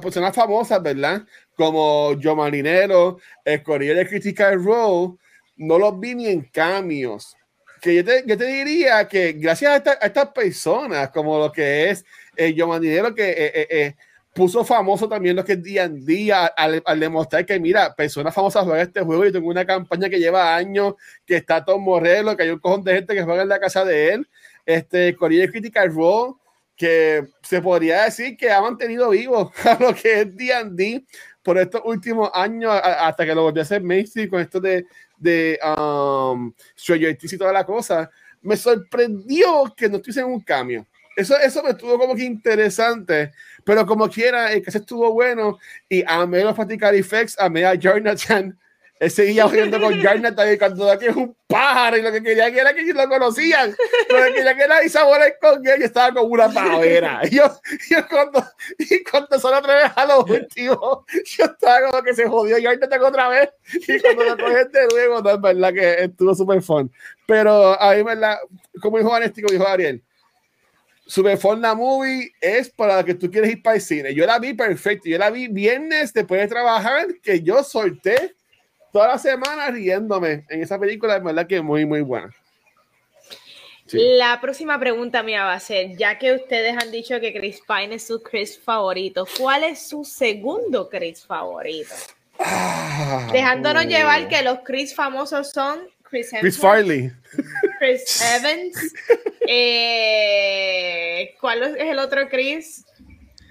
personas 0.00 0.34
famosas, 0.34 0.82
¿verdad? 0.82 1.22
Como 1.56 2.12
Joe 2.22 2.34
Marinero, 2.36 3.18
el 3.44 3.62
Corillo 3.62 3.94
de 3.94 4.08
Critical 4.08 4.62
Role, 4.62 5.14
no 5.56 5.78
los 5.78 5.98
vi 5.98 6.14
ni 6.14 6.26
en 6.28 6.42
cambios. 6.44 7.36
Que 7.80 7.96
yo 7.96 8.04
te, 8.04 8.22
yo 8.26 8.38
te 8.38 8.44
diría 8.46 9.06
que 9.08 9.32
gracias 9.32 9.72
a, 9.72 9.76
esta- 9.76 9.98
a 10.00 10.06
estas 10.06 10.28
personas, 10.28 11.10
como 11.10 11.38
lo 11.38 11.50
que 11.50 11.90
es 11.90 12.04
eh, 12.36 12.54
Joe 12.56 12.66
Marinero, 12.68 13.14
que 13.14 13.30
eh, 13.30 13.52
eh, 13.54 13.66
eh, 13.70 13.96
puso 14.32 14.64
famoso 14.64 15.08
también 15.08 15.36
lo 15.36 15.44
que 15.44 15.52
es 15.54 15.62
día 15.62 15.84
en 15.84 16.06
día 16.06 16.46
al, 16.46 16.82
al 16.86 17.00
demostrar 17.00 17.44
que, 17.44 17.58
mira, 17.60 17.94
personas 17.94 18.32
famosas 18.34 18.64
juegan 18.64 18.86
este 18.86 19.02
juego 19.02 19.26
y 19.26 19.32
tengo 19.32 19.48
una 19.48 19.66
campaña 19.66 20.08
que 20.08 20.18
lleva 20.18 20.54
años, 20.56 20.94
que 21.26 21.36
está 21.36 21.64
Tom 21.64 21.82
Morello, 21.82 22.34
que 22.36 22.44
hay 22.44 22.50
un 22.50 22.58
cojón 22.60 22.82
de 22.84 22.94
gente 22.94 23.14
que 23.14 23.24
juega 23.24 23.42
en 23.42 23.48
la 23.48 23.60
casa 23.60 23.84
de 23.84 24.12
él 24.14 24.28
este 24.64 25.14
Corillo 25.16 25.42
de 25.42 25.50
Critical 25.50 25.92
Role, 25.92 26.34
que 26.82 27.28
se 27.42 27.62
podría 27.62 28.02
decir 28.06 28.36
que 28.36 28.50
ha 28.50 28.60
mantenido 28.60 29.10
vivo 29.10 29.52
a 29.64 29.78
lo 29.80 29.94
que 29.94 30.22
es 30.22 30.36
D&D 30.36 31.04
por 31.40 31.56
estos 31.56 31.80
últimos 31.84 32.28
años, 32.34 32.72
a- 32.72 33.06
hasta 33.06 33.24
que 33.24 33.32
lo 33.36 33.42
volvió 33.44 33.62
a 33.62 33.62
hacer 33.62 33.84
mainstream 33.84 34.28
con 34.28 34.40
esto 34.40 34.58
de, 34.58 34.84
de 35.16 35.60
um, 35.78 36.52
y 36.84 37.36
toda 37.38 37.52
la 37.52 37.64
cosa. 37.64 38.10
Me 38.40 38.56
sorprendió 38.56 39.72
que 39.76 39.88
no 39.88 39.98
estuviese 39.98 40.24
un 40.24 40.40
cambio. 40.40 40.84
eso, 41.14 41.38
eso 41.38 41.62
me 41.62 41.70
estuvo 41.70 41.96
como 41.96 42.16
que 42.16 42.24
interesante, 42.24 43.30
pero 43.64 43.86
como 43.86 44.08
quiera, 44.08 44.52
el 44.52 44.60
que 44.60 44.72
se 44.72 44.78
estuvo 44.78 45.12
bueno 45.12 45.58
y 45.88 46.02
amé 46.04 46.42
los 46.42 46.56
Practical 46.56 46.96
Effects, 46.96 47.38
amé 47.38 47.64
a 47.64 47.74
Jonathan 47.76 48.58
él 49.02 49.10
seguía 49.10 49.48
jugando 49.48 49.80
con 49.80 50.00
Garnet 50.02 50.38
y 50.54 50.58
cuando 50.58 50.88
aquí 50.88 51.06
es 51.06 51.16
un 51.16 51.36
pájaro 51.48 51.96
y 51.96 52.02
lo 52.02 52.12
que 52.12 52.22
quería 52.22 52.52
que 52.52 52.60
era 52.60 52.72
que 52.72 52.84
lo 52.94 53.08
conocían. 53.08 53.74
Lo 54.08 54.16
que 54.22 54.32
quería 54.32 54.54
que 54.54 54.62
era 54.62 54.84
Isabel 54.84 55.34
con 55.40 55.66
él 55.66 55.80
y 55.80 55.84
estaba 55.84 56.14
con 56.14 56.30
una 56.30 56.48
pavera. 56.48 57.20
Y 57.24 57.34
yo, 57.34 57.52
yo 57.90 58.06
cuando, 58.08 58.44
y 58.78 59.02
cuando 59.02 59.40
son 59.40 59.54
otra 59.54 59.74
vez 59.74 59.92
a 59.96 60.06
los 60.06 60.30
últimos, 60.30 60.98
yo 61.36 61.44
estaba 61.46 61.90
como 61.90 62.02
que 62.04 62.14
se 62.14 62.28
jodió 62.28 62.62
Garnet 62.62 63.02
otra 63.02 63.28
vez. 63.28 63.50
Y 63.88 63.98
cuando 63.98 64.22
lo 64.22 64.36
cogen 64.36 64.70
de 64.70 64.86
nuevo, 64.92 65.20
no, 65.20 65.30
es 65.30 65.40
verdad 65.40 65.74
que 65.74 66.04
estuvo 66.04 66.32
súper 66.36 66.62
fun. 66.62 66.88
Pero 67.26 67.80
a 67.80 67.94
mí, 67.96 68.04
verdad, 68.04 68.38
como 68.80 68.98
dijo 68.98 69.10
Vanesti, 69.10 69.42
como 69.42 69.52
dijo 69.52 69.66
Ariel, 69.66 70.00
Super 71.06 71.36
Fun 71.38 71.60
la 71.60 71.74
movie 71.74 72.30
es 72.40 72.70
para 72.70 72.98
la 72.98 73.04
que 73.04 73.14
tú 73.14 73.28
quieres 73.28 73.50
ir 73.50 73.62
para 73.62 73.74
el 73.74 73.82
cine. 73.82 74.14
Yo 74.14 74.24
la 74.26 74.38
vi 74.38 74.54
perfecto. 74.54 75.08
Yo 75.08 75.18
la 75.18 75.30
vi 75.30 75.48
viernes 75.48 76.12
después 76.12 76.40
de 76.40 76.46
trabajar, 76.46 77.08
que 77.20 77.42
yo 77.42 77.64
solté 77.64 78.36
toda 78.92 79.08
la 79.08 79.18
semana 79.18 79.68
riéndome 79.70 80.44
en 80.48 80.62
esa 80.62 80.78
película, 80.78 81.16
es 81.16 81.24
verdad 81.24 81.46
que 81.46 81.56
es 81.56 81.62
muy, 81.62 81.86
muy 81.86 82.02
buena. 82.02 82.30
La 83.90 84.40
próxima 84.40 84.78
pregunta 84.78 85.22
mía 85.22 85.44
va 85.44 85.54
a 85.54 85.60
ser, 85.60 85.96
ya 85.96 86.18
que 86.18 86.32
ustedes 86.32 86.76
han 86.80 86.90
dicho 86.90 87.20
que 87.20 87.34
Chris 87.34 87.60
Pine 87.66 87.96
es 87.96 88.06
su 88.06 88.22
Chris 88.22 88.58
favorito, 88.58 89.26
¿cuál 89.38 89.64
es 89.64 89.86
su 89.86 90.04
segundo 90.04 90.88
Chris 90.88 91.26
favorito? 91.26 91.94
Ah, 92.38 93.28
Dejándonos 93.32 93.86
llevar 93.86 94.28
que 94.28 94.42
los 94.42 94.60
Chris 94.60 94.94
famosos 94.94 95.50
son 95.50 95.88
Chris, 96.04 96.30
Chris 96.40 96.58
Farley, 96.58 97.10
Chris 97.78 98.22
Evans, 98.36 98.94
eh, 99.46 101.34
¿cuál 101.40 101.62
es 101.62 101.76
el 101.76 101.98
otro 101.98 102.28
Chris? 102.28 102.84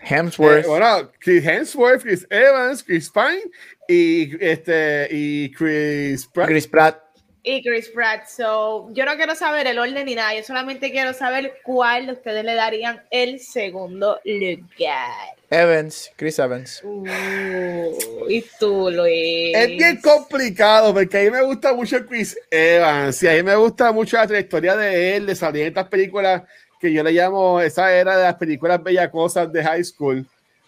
Hemsworth. 0.03 0.65
Eh, 0.65 0.67
bueno, 0.67 1.11
Chris 1.19 1.45
Hemsworth, 1.45 2.01
Chris 2.01 2.25
Evans, 2.29 2.83
Chris 2.83 3.09
Pine 3.09 3.43
y 3.91 4.37
este 4.39 5.07
y 5.11 5.51
Chris 5.51 6.25
Pratt. 6.25 6.47
Chris 6.47 6.67
Pratt. 6.67 7.03
Y 7.43 7.63
Chris 7.63 7.89
Pratt. 7.89 8.27
So, 8.27 8.89
yo 8.93 9.03
no 9.03 9.15
quiero 9.15 9.35
saber 9.35 9.67
el 9.67 9.79
orden 9.79 10.05
ni 10.05 10.15
nada, 10.15 10.35
yo 10.35 10.43
solamente 10.43 10.91
quiero 10.91 11.11
saber 11.13 11.55
cuál 11.63 12.05
de 12.05 12.13
ustedes 12.13 12.45
le 12.45 12.53
darían 12.53 13.01
el 13.09 13.39
segundo 13.39 14.19
lugar. 14.23 15.35
Evans, 15.49 16.11
Chris 16.15 16.39
Evans. 16.39 16.81
Uh, 16.83 18.29
y 18.29 18.45
tú, 18.59 18.89
Luis. 18.89 19.57
Es 19.57 19.67
bien 19.69 19.99
complicado 19.99 20.93
porque 20.93 21.17
a 21.17 21.23
mí 21.23 21.31
me 21.31 21.41
gusta 21.41 21.73
mucho 21.73 22.05
Chris 22.05 22.37
Evans 22.49 23.21
y 23.23 23.27
a 23.27 23.33
mí 23.33 23.43
me 23.43 23.55
gusta 23.55 23.91
mucho 23.91 24.17
la 24.17 24.27
trayectoria 24.27 24.77
de 24.77 25.17
él, 25.17 25.25
de 25.25 25.35
salir 25.35 25.63
en 25.63 25.67
estas 25.69 25.87
películas 25.87 26.43
que 26.79 26.93
yo 26.93 27.03
le 27.03 27.11
llamo, 27.11 27.59
esa 27.59 27.93
era 27.93 28.17
de 28.17 28.23
las 28.23 28.35
películas 28.35 28.81
bellacosas 28.81 29.51
de 29.51 29.63
high 29.63 29.83
school 29.83 30.25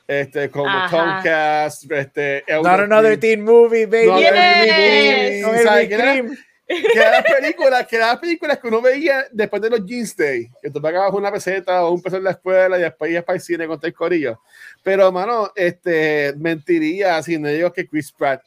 este, 0.08 0.49
como 0.49 0.70
Tomcast, 0.89 1.91
este, 1.91 2.43
Not 2.47 2.82
another 2.82 3.18
teen 3.18 3.43
movie, 3.43 3.86
baby. 3.86 4.08
No 4.08 4.20
yes. 4.20 5.45
movie. 5.45 6.38
que, 6.68 6.99
las 6.99 7.24
películas, 7.24 7.88
que 7.88 7.97
las 7.97 8.18
películas 8.18 8.60
que 8.60 8.68
uno 8.68 8.82
veía 8.82 9.26
después 9.32 9.62
de 9.62 9.70
los 9.70 9.86
Jeans 9.86 10.16
Day, 10.16 10.49
que 10.62 10.70
tú 10.70 10.82
pagabas 10.82 11.14
una 11.14 11.32
peseta 11.32 11.86
o 11.86 11.91
un 11.91 12.01
peso 12.01 12.18
en 12.18 12.24
la 12.24 12.32
escuela 12.32 12.78
y 12.78 12.82
después 12.82 13.12
ibas 13.12 13.24
para 13.24 13.36
el 13.36 13.41
cine 13.41 13.68
con 13.68 13.80
tres 13.80 13.93
corillos. 13.93 14.38
Pero, 14.82 15.12
mano, 15.12 15.51
este, 15.56 16.34
mentiría 16.38 17.22
si 17.22 17.38
no 17.38 17.49
digo 17.49 17.72
que 17.72 17.88
Chris 17.88 18.12
Pratt 18.12 18.43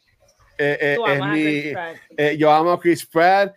eh, 0.59 0.79
eh, 0.81 0.99
es 1.07 1.21
mi, 1.21 1.73
eh, 2.17 2.37
yo 2.39 2.51
amo 2.51 2.73
a 2.73 2.81
Chris 2.81 3.05
Pratt 3.05 3.55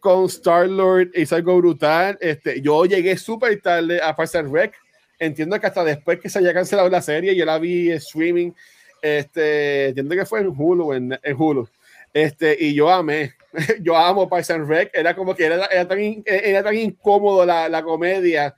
con 0.00 0.26
Star 0.26 0.68
Lord 0.68 1.08
es 1.14 1.32
algo 1.32 1.56
brutal 1.56 2.18
este, 2.20 2.60
yo 2.60 2.84
llegué 2.84 3.16
súper 3.16 3.58
tarde 3.62 4.02
a 4.02 4.14
Parks 4.14 4.34
Rec 4.52 4.74
Entiendo 5.18 5.58
que 5.58 5.66
hasta 5.66 5.84
después 5.84 6.20
que 6.20 6.28
se 6.28 6.38
haya 6.38 6.52
cancelado 6.52 6.88
la 6.88 7.02
serie, 7.02 7.34
yo 7.34 7.44
la 7.44 7.58
vi 7.58 7.90
streaming. 7.92 8.52
Este, 9.00 9.88
entiendo 9.88 10.14
que 10.14 10.26
fue 10.26 10.40
en 10.40 10.48
Hulu, 10.48 10.92
en, 10.92 11.18
Hulu. 11.36 11.68
Este, 12.12 12.56
y 12.58 12.74
yo 12.74 12.90
amé, 12.90 13.34
yo 13.80 13.96
amo 13.96 14.28
Parks 14.28 14.50
and 14.50 14.68
Rec, 14.68 14.90
era 14.94 15.14
como 15.14 15.34
que 15.34 15.44
era, 15.44 15.66
era, 15.66 15.86
tan, 15.86 15.98
era 16.24 16.62
tan 16.62 16.74
incómodo 16.74 17.44
la, 17.44 17.68
la, 17.68 17.82
comedia, 17.82 18.54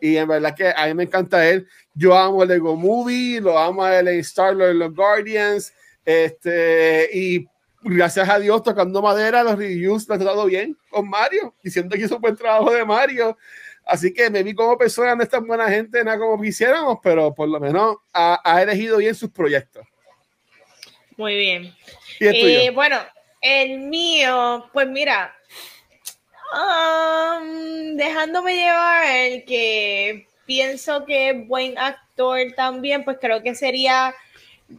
y 0.00 0.16
en 0.16 0.28
verdad 0.28 0.54
que 0.56 0.72
a 0.74 0.86
mí 0.86 0.94
me 0.94 1.02
encanta 1.04 1.46
él. 1.46 1.66
Yo 1.94 2.16
amo 2.16 2.42
el 2.42 2.48
Lego 2.48 2.74
Movie, 2.74 3.40
lo 3.40 3.58
amo 3.58 3.84
a 3.84 3.98
él 3.98 4.08
en 4.08 4.20
Star 4.20 4.56
Wars, 4.56 4.74
los 4.74 4.94
Guardians, 4.94 5.74
este, 6.04 7.10
y 7.12 7.46
gracias 7.82 8.28
a 8.28 8.38
Dios, 8.38 8.62
tocando 8.62 9.02
madera, 9.02 9.42
los 9.42 9.58
reviews 9.58 10.08
lo 10.08 10.14
han 10.14 10.20
tratado 10.20 10.46
bien 10.46 10.76
con 10.90 11.08
Mario, 11.08 11.54
diciendo 11.62 11.94
que 11.96 12.02
hizo 12.02 12.16
un 12.16 12.22
buen 12.22 12.36
trabajo 12.36 12.72
de 12.72 12.84
Mario. 12.84 13.36
Así 13.84 14.14
que 14.14 14.30
me 14.30 14.42
vi 14.42 14.54
como 14.54 14.78
persona 14.78 15.14
no 15.14 15.22
es 15.22 15.28
tan 15.28 15.46
buena 15.46 15.68
gente, 15.68 16.04
nada 16.04 16.18
como 16.18 16.40
quisiéramos, 16.40 16.98
pero 17.02 17.34
por 17.34 17.48
lo 17.48 17.58
menos 17.58 17.96
ha, 18.12 18.62
elegido 18.62 18.98
bien 18.98 19.14
sus 19.14 19.30
proyectos. 19.30 19.86
Muy 21.16 21.36
bien. 21.36 21.74
Eh, 22.20 22.70
bueno, 22.70 22.98
el 23.40 23.80
mío, 23.80 24.68
pues 24.72 24.88
mira, 24.88 25.34
um, 26.52 27.96
dejándome 27.96 28.54
llevar 28.54 29.06
el 29.06 29.44
que 29.44 30.26
pienso 30.46 31.04
que 31.04 31.30
es 31.30 31.48
buen 31.48 31.76
actor 31.76 32.38
también, 32.56 33.04
pues 33.04 33.18
creo 33.20 33.42
que 33.42 33.54
sería 33.54 34.14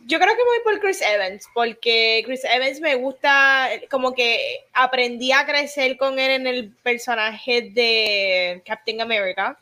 yo 0.05 0.19
creo 0.19 0.35
que 0.35 0.43
voy 0.43 0.59
por 0.63 0.79
Chris 0.79 1.01
Evans, 1.01 1.47
porque 1.53 2.23
Chris 2.25 2.43
Evans 2.45 2.79
me 2.81 2.95
gusta, 2.95 3.69
como 3.89 4.13
que 4.13 4.65
aprendí 4.73 5.31
a 5.31 5.45
crecer 5.45 5.97
con 5.97 6.19
él 6.19 6.31
en 6.31 6.47
el 6.47 6.71
personaje 6.83 7.69
de 7.71 8.61
Captain 8.65 9.01
America. 9.01 9.57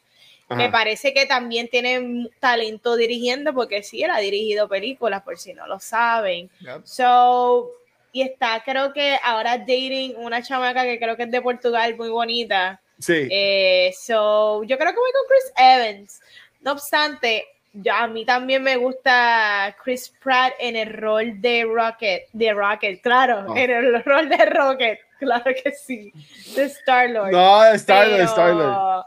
Me 0.49 0.69
parece 0.69 1.13
que 1.13 1.25
también 1.25 1.69
tiene 1.69 2.27
talento 2.41 2.97
dirigiendo, 2.97 3.53
porque 3.53 3.83
sí, 3.83 4.03
él 4.03 4.11
ha 4.11 4.19
dirigido 4.19 4.67
películas, 4.67 5.23
por 5.23 5.37
si 5.37 5.53
no 5.53 5.65
lo 5.65 5.79
saben. 5.79 6.49
So, 6.83 7.71
y 8.11 8.21
está, 8.21 8.61
creo 8.65 8.91
que 8.91 9.17
ahora 9.23 9.57
dating 9.57 10.15
una 10.17 10.43
chamaca 10.43 10.83
que 10.83 10.99
creo 10.99 11.15
que 11.15 11.23
es 11.23 11.31
de 11.31 11.41
Portugal, 11.41 11.95
muy 11.95 12.09
bonita. 12.09 12.81
Sí. 12.99 13.29
Eh, 13.31 13.93
so, 13.97 14.63
yo 14.63 14.77
creo 14.77 14.91
que 14.91 14.99
voy 14.99 15.11
con 15.13 15.27
Chris 15.29 15.53
Evans. 15.55 16.21
No 16.59 16.73
obstante, 16.73 17.47
ya, 17.73 18.03
a 18.03 18.07
mí 18.07 18.25
también 18.25 18.63
me 18.63 18.75
gusta 18.77 19.75
Chris 19.83 20.13
Pratt 20.21 20.53
en 20.59 20.75
el 20.75 20.93
rol 20.93 21.39
de 21.41 21.65
Rocket, 21.65 22.27
de 22.33 22.53
Rocket, 22.53 23.01
claro, 23.01 23.45
oh. 23.47 23.55
en 23.55 23.69
el 23.69 24.03
rol 24.03 24.29
de 24.29 24.45
Rocket, 24.45 24.99
claro 25.19 25.51
que 25.63 25.71
sí, 25.71 26.11
de 26.55 26.63
Star 26.63 27.09
Lord. 27.09 27.31
No, 27.31 27.63
de 27.63 27.75
Star 27.77 28.07
Lord, 28.07 28.21
Star 28.21 28.53
Lord. 28.53 29.05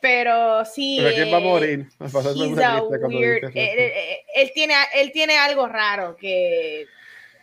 Pero 0.00 0.64
sí. 0.64 0.96
Pero 0.98 1.14
quién 1.14 1.32
va 1.32 1.36
a 1.36 1.40
morir. 1.40 1.86
Weird, 1.98 3.52
él, 3.54 3.92
él, 4.34 4.50
tiene, 4.54 4.74
él 4.94 5.12
tiene 5.12 5.36
algo 5.36 5.68
raro 5.68 6.16
que. 6.16 6.86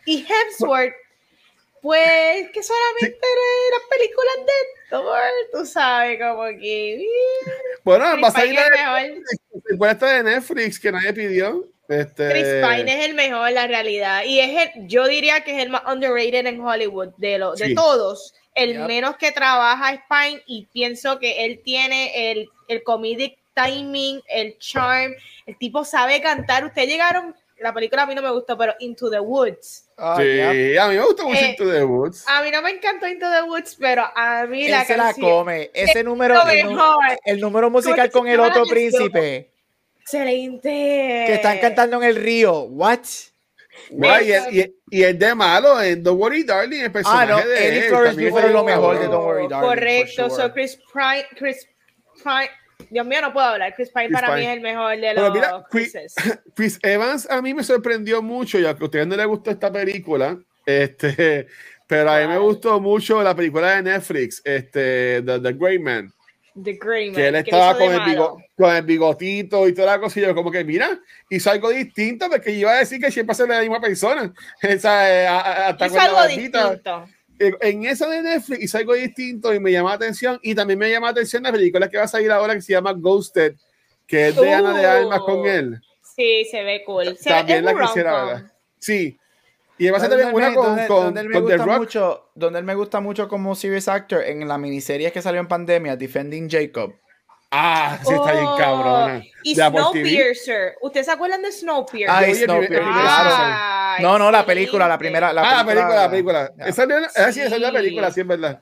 Y 0.06 0.26
Hemsworth 0.26 0.94
pues 1.80 2.50
que 2.52 2.62
solamente 2.62 3.06
eran 3.06 3.88
películas 3.90 4.36
de 4.38 4.52
Thor, 4.90 5.20
tú 5.52 5.66
sabes, 5.66 6.18
como 6.18 6.44
que. 6.58 7.06
Bueno, 7.84 8.04
va 8.20 8.28
a 8.28 8.30
salir 8.30 8.58
la 9.78 9.94
de 9.94 10.22
Netflix 10.22 10.78
que 10.78 10.92
nadie 10.92 11.12
pidió. 11.12 11.66
Este... 11.88 12.28
Chris 12.28 12.44
Pine 12.44 12.98
es 12.98 13.06
el 13.06 13.14
mejor, 13.14 13.50
la 13.52 13.66
realidad. 13.66 14.24
Y 14.24 14.40
es 14.40 14.68
el, 14.74 14.88
yo 14.88 15.06
diría 15.06 15.42
que 15.42 15.56
es 15.56 15.62
el 15.62 15.70
más 15.70 15.82
underrated 15.86 16.46
en 16.46 16.60
Hollywood 16.60 17.08
de, 17.16 17.38
lo, 17.38 17.54
de 17.54 17.74
todos. 17.74 18.34
El 18.54 18.80
menos 18.80 19.16
que 19.16 19.32
trabaja 19.32 19.92
es 19.92 20.00
Pine 20.08 20.42
y 20.46 20.66
pienso 20.72 21.18
que 21.18 21.44
él 21.44 21.60
tiene 21.64 22.30
el, 22.30 22.48
el 22.68 22.82
comedic 22.82 23.38
timing, 23.54 24.20
el 24.28 24.58
charm. 24.58 25.14
El 25.46 25.56
tipo 25.58 25.84
sabe 25.84 26.20
cantar. 26.20 26.64
Ustedes 26.64 26.88
llegaron 26.88 27.34
la 27.60 27.74
película 27.74 28.02
a 28.02 28.06
mí 28.06 28.14
no 28.14 28.22
me 28.22 28.30
gustó, 28.30 28.56
pero 28.56 28.74
Into 28.80 29.10
the 29.10 29.20
Woods. 29.20 29.88
Ah, 29.96 30.16
sí, 30.18 30.76
a 30.76 30.88
mí 30.88 30.96
me 30.96 31.04
gustó 31.04 31.26
mucho 31.26 31.40
eh, 31.40 31.50
Into 31.50 31.70
the 31.70 31.84
Woods. 31.84 32.24
A 32.26 32.42
mí 32.42 32.50
no 32.50 32.62
me 32.62 32.70
encantó 32.70 33.08
Into 33.08 33.30
the 33.30 33.42
Woods, 33.42 33.76
pero 33.78 34.04
a 34.14 34.46
mí 34.46 34.68
la 34.68 34.84
se 34.84 34.96
la 34.96 35.12
come. 35.14 35.70
Ese 35.74 36.04
número, 36.04 36.40
el, 37.24 37.40
número 37.40 37.70
musical 37.70 38.10
con 38.10 38.28
el 38.28 38.40
otro 38.40 38.64
príncipe. 38.64 39.50
Excelente. 40.00 40.68
Que 41.26 41.34
están 41.34 41.58
cantando 41.58 42.02
en 42.02 42.08
el 42.08 42.16
río. 42.16 42.62
What? 42.62 43.00
y, 43.90 44.64
y, 44.90 45.02
el 45.02 45.18
de 45.18 45.34
malo 45.34 45.80
en 45.82 46.02
Don't 46.02 46.20
Worry 46.20 46.44
Darling, 46.44 46.80
el 46.80 46.92
personaje 46.92 47.32
ah, 47.32 47.36
no, 47.36 47.48
de 47.48 47.68
Eddie 47.68 47.82
Florence 47.88 48.30
fue 48.30 48.50
lo 48.50 48.64
mejor 48.64 48.98
de 48.98 49.06
Don't 49.06 49.24
Worry 49.24 49.48
Darling. 49.48 49.68
Correcto, 49.68 50.30
so 50.30 50.52
Chris 50.52 50.78
Prime, 50.92 51.26
Chris 51.36 51.66
Prime, 52.22 52.50
Dios 52.90 53.06
mío, 53.06 53.20
no 53.20 53.32
puedo 53.32 53.46
hablar. 53.46 53.74
Chris 53.74 53.90
Pine 53.90 54.08
para 54.10 54.34
mí 54.34 54.42
es 54.42 54.48
el 54.48 54.60
mejor 54.60 54.96
de 54.98 55.14
los 55.14 55.32
mira, 55.32 55.64
Chris, 56.54 56.78
Evans 56.82 57.28
a 57.30 57.42
mí 57.42 57.52
me 57.52 57.62
sorprendió 57.62 58.22
mucho, 58.22 58.58
ya 58.58 58.74
que 58.74 58.82
a 58.82 58.86
ustedes 58.86 59.06
no 59.06 59.16
les 59.16 59.26
gustó 59.26 59.50
esta 59.50 59.70
película, 59.70 60.38
este, 60.64 61.46
pero 61.86 62.10
a 62.10 62.20
mí 62.20 62.28
me 62.28 62.38
gustó 62.38 62.80
mucho 62.80 63.22
la 63.22 63.34
película 63.34 63.76
de 63.76 63.82
Netflix, 63.82 64.40
este, 64.44 65.22
The, 65.22 65.40
The 65.40 65.52
Great 65.52 65.80
Man. 65.80 66.12
The 66.54 66.78
Man. 66.82 67.14
Que 67.14 67.28
él 67.28 67.34
estaba 67.36 67.76
con 67.76 67.92
el, 67.92 68.18
con 68.56 68.74
el, 68.74 68.82
bigotito 68.82 69.68
y 69.68 69.74
toda 69.74 69.96
la 69.96 70.00
cosilla, 70.00 70.34
como 70.34 70.50
que 70.50 70.64
mira, 70.64 70.98
hizo 71.30 71.50
algo 71.50 71.70
distinto, 71.70 72.28
porque 72.28 72.50
iba 72.50 72.72
a 72.72 72.78
decir 72.78 73.00
que 73.00 73.12
siempre 73.12 73.32
hace 73.32 73.46
la 73.46 73.60
misma 73.60 73.80
persona. 73.80 74.32
Esa, 74.62 75.08
eh, 75.08 75.26
hasta 75.26 75.86
hizo 75.86 76.00
algo 76.00 76.26
distinto 76.26 77.06
en 77.38 77.84
esa 77.84 78.08
de 78.08 78.22
Netflix 78.22 78.62
hizo 78.64 78.78
algo 78.78 78.94
distinto 78.94 79.54
y 79.54 79.60
me 79.60 79.70
llama 79.72 79.90
la 79.90 79.96
atención. 79.96 80.38
Y 80.42 80.54
también 80.54 80.78
me 80.78 80.90
llama 80.90 81.06
la 81.08 81.12
atención 81.12 81.42
la 81.42 81.52
película 81.52 81.88
que 81.88 81.96
va 81.96 82.04
a 82.04 82.08
salir 82.08 82.30
ahora 82.30 82.54
que 82.54 82.62
se 82.62 82.72
llama 82.72 82.92
Ghosted, 82.92 83.54
que 84.06 84.28
es 84.28 84.36
de 84.36 84.52
Ana 84.52 84.76
de 84.78 84.86
Almas 84.86 85.20
con 85.20 85.40
Uh. 85.40 85.46
él. 85.46 85.80
Sí, 86.02 86.44
se 86.50 86.62
ve 86.64 86.82
cool. 86.84 87.16
Se- 87.16 87.28
También 87.30 87.64
la 87.64 87.78
quisiera 87.80 88.24
ver. 88.24 88.44
Sí. 88.78 89.16
Y 89.80 89.88
va 89.90 89.98
a 89.98 90.00
ser 90.00 90.10
una 90.34 90.52
con, 90.54 90.64
donde- 90.66 90.86
con, 90.88 91.04
donde 91.04 91.20
él 91.20 91.28
me 91.28 91.34
con 91.34 91.46
The 91.46 91.56
gusta 91.56 91.66
Rock. 91.66 91.78
mucho, 91.78 92.30
donde 92.34 92.58
él 92.58 92.64
me 92.64 92.74
gusta 92.74 93.00
mucho 93.00 93.28
como 93.28 93.54
serious 93.54 93.86
actor 93.86 94.24
en 94.24 94.48
la 94.48 94.58
miniserie 94.58 95.12
que 95.12 95.22
salió 95.22 95.40
en 95.40 95.46
pandemia, 95.46 95.94
Defending 95.96 96.50
Jacob. 96.50 96.94
Ah, 97.50 97.98
sí, 98.06 98.12
está 98.12 98.32
bien 98.32 98.44
Oh, 98.44 98.56
cabrona. 98.58 99.22
Y. 99.42 99.54
Snowpiercer. 99.54 100.74
¿Ustedes 100.82 101.06
se 101.06 101.12
acuerdan 101.12 101.40
de 101.42 101.50
Snowpiercer? 101.50 102.18
Primer- 102.18 102.44
Snowpiercer, 102.44 102.82
Ah, 102.84 103.96
No, 104.00 104.18
no, 104.18 104.30
la 104.30 104.44
película, 104.44 104.86
la 104.86 104.98
primera. 104.98 105.32
La 105.32 105.40
ah, 105.42 105.54
la 105.62 105.64
película, 105.66 105.94
la 105.96 106.10
película. 106.10 106.52
Esa, 106.58 106.84
es- 106.84 107.16
esa 107.16 107.32
sí, 107.32 107.40
esa 107.40 107.54
es 107.54 107.60
la 107.60 107.72
película, 107.72 108.10
sí, 108.12 108.20
es 108.20 108.26
verdad. 108.26 108.60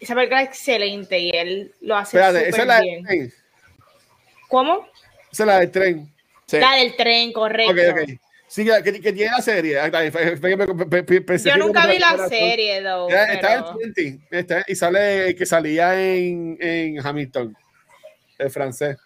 Esa 0.00 0.14
película 0.14 0.42
es 0.42 0.48
excelente 0.48 1.18
y 1.18 1.30
él 1.30 1.72
lo 1.82 1.96
hace 1.96 2.16
Espérate, 2.16 2.48
esa 2.48 2.62
es 2.62 2.66
la 2.66 2.80
del 2.80 3.04
tren. 3.04 3.32
¿Cómo? 4.48 4.88
Esa 5.30 5.42
es 5.42 5.46
la 5.46 5.58
del 5.60 5.70
tren. 5.70 6.12
Sí. 6.46 6.58
La 6.58 6.74
del 6.76 6.96
tren, 6.96 7.32
correcto. 7.32 7.72
Ok, 7.72 8.00
ok. 8.02 8.10
Sí, 8.48 8.64
que, 8.66 8.82
que- 8.82 9.00
que 9.00 9.12
tiene 9.12 9.30
la 9.30 9.40
serie. 9.40 9.78
Ah, 9.80 9.88
Yo 9.88 11.56
nunca 11.56 11.86
vi 11.86 11.98
la 11.98 12.28
serie, 12.28 12.82
though, 12.82 13.08
Está 13.08 13.32
en 13.32 13.40
pero- 13.62 13.76
20. 13.78 14.18
está- 14.30 14.64
y 14.66 14.74
sale 14.74 15.34
que 15.36 15.46
salía 15.46 15.94
en, 16.02 16.58
en 16.60 17.06
Hamilton, 17.06 17.56
el 18.42 18.50
francés. 18.50 18.98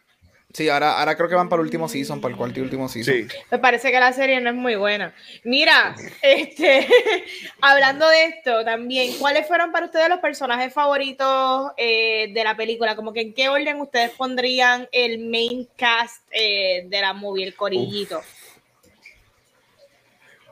Sí, 0.53 0.69
ahora, 0.71 0.99
ahora 0.99 1.17
creo 1.17 1.29
que 1.29 1.35
van 1.35 1.49
para 1.51 1.61
el 1.61 1.67
último 1.67 1.87
season, 1.89 2.21
para 2.21 2.33
el 2.33 2.39
cuarto 2.39 2.61
y 2.61 2.63
último 2.63 2.89
season. 2.89 3.15
Sí. 3.15 3.27
Me 3.51 3.59
parece 3.59 3.91
que 3.91 4.01
la 4.01 4.13
serie 4.13 4.41
no 4.41 4.49
es 4.49 4.57
muy 4.57 4.75
buena. 4.77 5.13
Mira, 5.45 5.95
este, 6.23 6.87
hablando 7.61 8.09
de 8.09 8.25
esto 8.27 8.65
también, 8.65 9.13
¿cuáles 9.19 9.47
fueron 9.47 9.71
para 9.73 9.87
ustedes 9.87 10.09
los 10.09 10.21
personajes 10.21 10.73
favoritos 10.73 11.73
eh, 11.77 12.33
de 12.33 12.45
la 12.45 12.57
película? 12.57 12.97
Como 12.97 13.13
que 13.13 13.21
en 13.21 13.35
qué 13.35 13.49
orden 13.51 13.81
ustedes 13.81 14.13
pondrían 14.13 14.89
el 14.93 15.19
main 15.19 15.69
cast 15.77 16.23
eh, 16.31 16.85
de 16.87 17.01
la 17.03 17.13
movie, 17.13 17.45
el 17.45 17.55
corillito. 17.55 18.23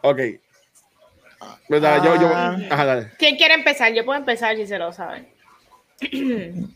Ok. 0.03 0.21
¿Verdad? 1.69 2.03
Yo, 2.05 2.21
yo, 2.21 2.29
Ah. 2.35 2.57
ajá, 2.71 2.85
dale. 2.85 3.11
¿Quién 3.19 3.37
quiere 3.37 3.55
empezar? 3.55 3.93
Yo 3.95 4.05
puedo 4.05 4.19
empezar 4.19 4.57
si 4.57 4.67
se 4.67 4.79
lo 4.79 4.93
saben. 4.93 5.33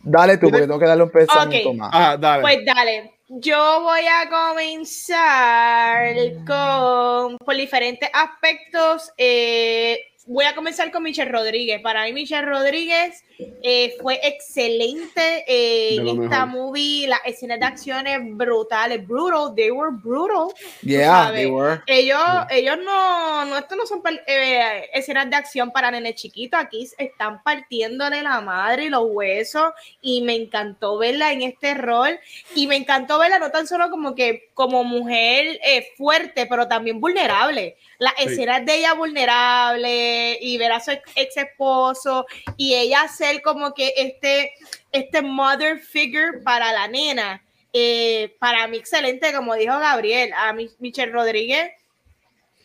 Dale 0.02 0.36
tú, 0.38 0.48
porque 0.50 0.66
tengo 0.66 0.78
que 0.78 0.86
darle 0.86 1.04
un 1.04 1.10
pensamiento 1.10 1.74
más. 1.74 2.20
Dale. 2.20 2.42
Pues 2.42 2.58
dale, 2.64 3.12
yo 3.28 3.82
voy 3.82 4.00
a 4.06 4.28
comenzar 4.28 6.14
con 6.46 7.36
por 7.38 7.56
diferentes 7.56 8.08
aspectos. 8.12 9.12
eh, 9.16 10.00
voy 10.28 10.44
a 10.44 10.54
comenzar 10.54 10.90
con 10.92 11.02
Michelle 11.02 11.30
Rodríguez. 11.32 11.80
Para 11.80 12.04
mí, 12.04 12.12
Michelle 12.12 12.42
Rodríguez 12.46 13.24
eh, 13.62 13.96
fue 14.00 14.20
excelente 14.22 15.44
eh, 15.48 15.96
en 15.96 16.06
esta 16.06 16.44
mejor. 16.44 16.48
movie. 16.48 17.08
Las 17.08 17.20
escenas 17.24 17.58
de 17.58 17.66
acciones 17.66 18.18
brutales, 18.22 19.06
brutal, 19.06 19.54
they 19.54 19.70
were 19.70 19.90
brutal. 19.90 20.52
yeah, 20.82 21.32
they 21.32 21.46
were. 21.46 21.80
Ellos, 21.86 22.20
ellos 22.50 22.76
no, 22.84 23.44
no, 23.46 23.56
esto 23.58 23.74
no 23.74 23.86
son 23.86 24.02
eh, 24.26 24.88
escenas 24.92 25.30
de 25.30 25.36
acción 25.36 25.70
para 25.72 25.90
nenes 25.90 26.14
chiquitos. 26.16 26.60
Aquí 26.60 26.86
están 26.98 27.42
partiéndole 27.42 28.22
la 28.22 28.40
madre 28.42 28.84
y 28.84 28.88
los 28.90 29.04
huesos. 29.06 29.72
Y 30.02 30.20
me 30.22 30.34
encantó 30.34 30.98
verla 30.98 31.32
en 31.32 31.42
este 31.42 31.74
rol. 31.74 32.18
Y 32.54 32.66
me 32.66 32.76
encantó 32.76 33.18
verla 33.18 33.38
no 33.38 33.50
tan 33.50 33.66
solo 33.66 33.88
como 33.90 34.14
que 34.14 34.50
como 34.54 34.84
mujer 34.84 35.58
eh, 35.64 35.88
fuerte, 35.96 36.44
pero 36.46 36.68
también 36.68 37.00
vulnerable. 37.00 37.76
Las 37.98 38.14
Sí. 38.18 38.24
escenas 38.32 38.66
de 38.66 38.74
ella 38.76 38.92
vulnerable 38.94 40.17
y 40.40 40.58
ver 40.58 40.72
a 40.72 40.80
su 40.80 40.90
ex 40.90 41.36
esposo 41.36 42.26
y 42.56 42.74
ella 42.74 43.06
ser 43.08 43.42
como 43.42 43.74
que 43.74 43.92
este, 43.96 44.52
este 44.92 45.22
mother 45.22 45.78
figure 45.78 46.40
para 46.44 46.72
la 46.72 46.88
nena. 46.88 47.42
Eh, 47.72 48.34
para 48.38 48.66
mí 48.66 48.78
excelente, 48.78 49.32
como 49.32 49.54
dijo 49.54 49.78
Gabriel, 49.78 50.32
a 50.34 50.52
mi, 50.52 50.70
Michelle 50.78 51.12
Rodríguez 51.12 51.70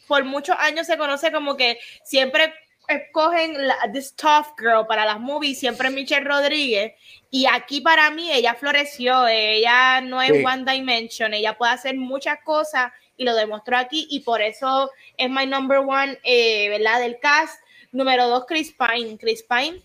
por 0.08 0.24
muchos 0.26 0.56
años 0.60 0.88
se 0.88 0.98
conoce 0.98 1.32
como 1.32 1.56
que 1.58 1.80
siempre 2.04 2.54
escogen 2.88 3.68
la, 3.68 3.76
this 3.94 4.14
tough 4.16 4.48
girl 4.58 4.86
para 4.86 5.06
las 5.06 5.20
movies, 5.20 5.60
siempre 5.60 5.90
Michelle 5.90 6.26
Rodríguez, 6.26 6.94
y 7.32 7.46
aquí 7.46 7.82
para 7.82 8.10
mí 8.12 8.32
ella 8.32 8.56
floreció, 8.56 9.28
ella 9.28 10.02
no 10.02 10.22
es 10.22 10.32
Sí. 10.34 10.44
one 10.46 10.72
dimension, 10.72 11.34
ella 11.34 11.58
puede 11.58 11.74
hacer 11.74 11.96
muchas 11.96 12.40
cosas 12.44 12.92
y 13.18 13.24
lo 13.26 13.36
demostró 13.36 13.78
aquí, 13.78 14.08
y 14.10 14.22
por 14.22 14.42
eso 14.42 14.90
es 15.18 15.30
my 15.30 15.46
number 15.46 15.80
one, 15.80 16.18
eh, 16.24 16.70
¿verdad? 16.70 17.00
Del 17.00 17.20
cast. 17.20 17.60
Número 17.92 18.28
dos, 18.28 18.46
Chris 18.48 18.74
Pine. 18.74 19.18
Chris 19.18 19.44
Pine 19.44 19.82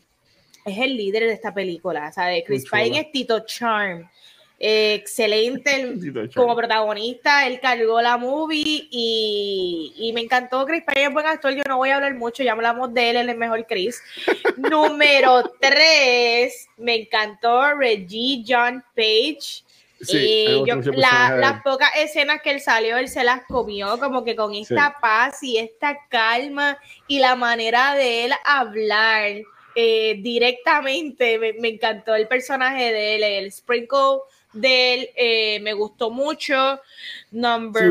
es 0.65 0.79
el 0.79 0.97
líder 0.97 1.25
de 1.25 1.33
esta 1.33 1.53
película, 1.53 2.11
¿sabes? 2.13 2.43
Chris. 2.47 2.65
Pine 2.71 3.01
es 3.01 3.13
Tito 3.13 3.41
Charm. 3.41 4.09
Eh, 4.61 4.95
excelente 4.95 5.95
como 6.35 6.57
protagonista, 6.57 7.47
él 7.47 7.61
cargó 7.61 8.03
la 8.03 8.17
movie 8.17 8.89
y, 8.91 9.93
y 9.97 10.13
me 10.13 10.21
encantó 10.21 10.67
Chris 10.67 10.83
Pine, 10.85 11.07
es 11.07 11.13
buen 11.13 11.27
actor, 11.27 11.55
yo 11.55 11.63
no 11.69 11.77
voy 11.77 11.91
a 11.91 11.95
hablar 11.95 12.17
mucho, 12.17 12.43
ya 12.43 12.53
hablamos 12.53 12.93
de 12.93 13.11
él, 13.11 13.17
él 13.19 13.29
es 13.29 13.35
el 13.35 13.39
mejor 13.39 13.65
Chris. 13.69 14.03
Número 14.57 15.45
3, 15.61 16.71
me 16.79 17.03
encantó 17.03 17.73
Reggie 17.75 18.43
John 18.45 18.83
Page. 18.97 19.63
Sí, 20.01 20.17
Y 20.17 20.65
yo- 20.67 20.77
la- 20.93 21.37
las 21.41 21.63
pocas 21.63 21.91
escenas 21.97 22.41
que 22.43 22.51
él 22.53 22.61
salió, 22.61 22.97
él 22.99 23.09
se 23.09 23.25
las 23.25 23.43
comió 23.49 23.99
como 23.99 24.25
que 24.25 24.37
con 24.37 24.55
esta 24.55 24.97
paz 25.01 25.43
y 25.43 25.59
esta 25.59 25.99
calma 26.09 26.79
y 27.09 27.19
la 27.19 27.35
manera 27.35 27.95
de 27.95 28.27
él 28.27 28.33
hablar 28.45 29.33
eh, 29.75 30.17
directamente. 30.21 31.39
Me, 31.39 31.53
me 31.55 31.69
encantó 31.69 32.15
el 32.15 32.27
personaje 32.27 32.93
de 32.93 33.15
él, 33.17 33.23
el 33.23 33.53
sprinkle 33.53 34.19
de 34.53 34.95
él, 34.95 35.11
eh, 35.15 35.61
me 35.61 35.73
gustó 35.73 36.11
mucho. 36.11 36.81
Number 37.31 37.85
Sí, 37.85 37.89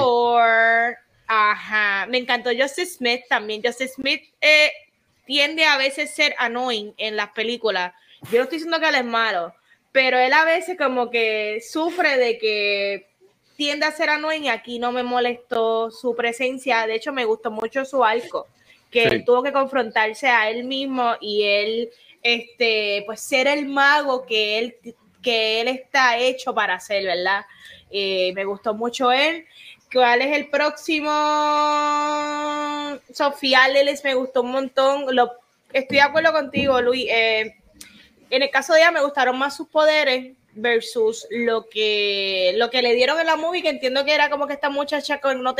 four, 0.00 0.96
ajá, 1.26 2.06
me 2.08 2.18
encantó 2.18 2.50
Justice 2.56 2.94
Smith 2.96 3.22
también. 3.28 3.62
Justice 3.62 3.94
Smith 3.94 4.22
eh, 4.40 4.70
tiende 5.26 5.64
a 5.64 5.76
veces 5.76 6.14
ser 6.14 6.34
annoying 6.38 6.94
en 6.96 7.16
las 7.16 7.30
películas. 7.30 7.92
Yo 8.30 8.38
no 8.38 8.42
estoy 8.44 8.58
diciendo 8.58 8.80
que 8.80 8.88
él 8.88 8.94
es 8.94 9.04
malo, 9.04 9.54
pero 9.92 10.18
él 10.18 10.32
a 10.32 10.44
veces 10.44 10.76
como 10.78 11.10
que 11.10 11.60
sufre 11.68 12.16
de 12.16 12.38
que 12.38 13.06
tiende 13.56 13.86
a 13.86 13.92
ser 13.92 14.08
annoying 14.10 14.44
y 14.44 14.48
aquí 14.48 14.78
no 14.78 14.92
me 14.92 15.02
molestó 15.02 15.90
su 15.90 16.14
presencia. 16.16 16.86
De 16.86 16.94
hecho, 16.94 17.12
me 17.12 17.24
gustó 17.24 17.50
mucho 17.50 17.84
su 17.84 18.02
arco, 18.04 18.46
que 18.90 19.02
Sí. 19.02 19.08
él 19.16 19.24
tuvo 19.24 19.42
que 19.42 19.52
confrontarse 19.52 20.28
a 20.28 20.48
él 20.48 20.64
mismo 20.64 21.14
y 21.20 21.42
él, 21.44 21.90
este, 22.22 23.02
pues 23.06 23.20
ser 23.20 23.46
el 23.48 23.66
mago 23.66 24.24
que 24.24 24.58
él, 24.58 24.76
que 25.22 25.60
él 25.60 25.68
está 25.68 26.16
hecho 26.18 26.54
para 26.54 26.80
ser, 26.80 27.04
¿verdad? 27.04 27.44
Eh, 27.90 28.32
me 28.34 28.44
gustó 28.44 28.72
mucho 28.74 29.12
él. 29.12 29.46
¿Cuál 29.92 30.22
es 30.22 30.36
el 30.36 30.48
próximo? 30.48 31.10
Sofía 33.12 33.68
Leles 33.68 34.04
me 34.04 34.14
gustó 34.14 34.42
un 34.42 34.52
montón. 34.52 35.14
Lo, 35.14 35.32
estoy 35.72 35.96
de 35.98 36.02
acuerdo 36.02 36.32
contigo, 36.32 36.80
Luis. 36.80 37.06
Eh, 37.10 37.56
en 38.30 38.42
el 38.42 38.50
caso 38.50 38.72
de 38.72 38.80
ella 38.80 38.90
me 38.90 39.02
gustaron 39.02 39.36
más 39.38 39.56
sus 39.56 39.68
poderes 39.68 40.34
versus 40.52 41.26
lo 41.30 41.68
que 41.68 42.52
lo 42.56 42.70
que 42.70 42.82
le 42.82 42.94
dieron 42.94 43.20
en 43.20 43.26
la 43.26 43.36
movie, 43.36 43.62
que 43.62 43.68
entiendo 43.68 44.04
que 44.04 44.14
era 44.14 44.30
como 44.30 44.46
que 44.46 44.54
esta 44.54 44.68
muchacha 44.70 45.20
con- 45.20 45.42
no, 45.42 45.54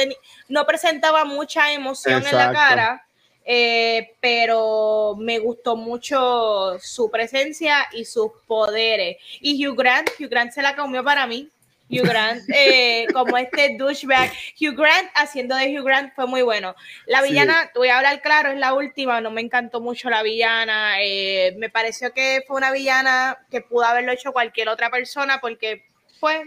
no 0.48 0.66
presentaba 0.66 1.24
mucha 1.24 1.72
emoción 1.72 2.14
en 2.30 2.36
la 2.36 2.52
cara, 2.52 3.06
eh, 3.44 4.14
pero 4.20 5.16
me 5.18 5.38
gustó 5.38 5.76
mucho 5.76 6.78
su 6.80 7.10
presencia 7.10 7.86
y 7.92 8.04
sus 8.04 8.30
poderes. 8.46 9.16
Y 9.40 9.64
Hugh 9.66 9.76
Grant, 9.76 10.10
Hugh 10.18 10.28
Grant 10.28 10.52
se 10.52 10.62
la 10.62 10.74
comió 10.76 11.02
para 11.04 11.26
mí. 11.26 11.48
Hugh 11.90 12.06
Grant, 12.06 12.42
eh, 12.54 13.08
como 13.12 13.36
este 13.36 13.76
douchebag. 13.76 14.30
Hugh 14.60 14.76
Grant 14.76 15.08
haciendo 15.14 15.56
de 15.56 15.76
Hugh 15.76 15.84
Grant 15.84 16.14
fue 16.14 16.26
muy 16.26 16.42
bueno. 16.42 16.74
La 17.06 17.20
Sí. 17.22 17.30
villana, 17.30 17.70
te 17.72 17.78
voy 17.78 17.88
a 17.88 17.96
hablar 17.96 18.22
claro, 18.22 18.50
es 18.52 18.58
la 18.58 18.74
última, 18.74 19.20
no 19.20 19.30
me 19.30 19.40
encantó 19.40 19.80
mucho 19.80 20.08
la 20.08 20.22
villana. 20.22 21.02
eh, 21.02 21.54
me 21.58 21.68
pareció 21.70 22.12
que 22.12 22.42
fue 22.46 22.56
una 22.56 22.70
villana 22.72 23.38
que 23.50 23.60
pudo 23.60 23.84
haberlo 23.84 24.12
hecho 24.12 24.32
cualquier 24.32 24.68
otra 24.68 24.88
persona 24.90 25.40
porque, 25.40 25.84
pues, 26.20 26.42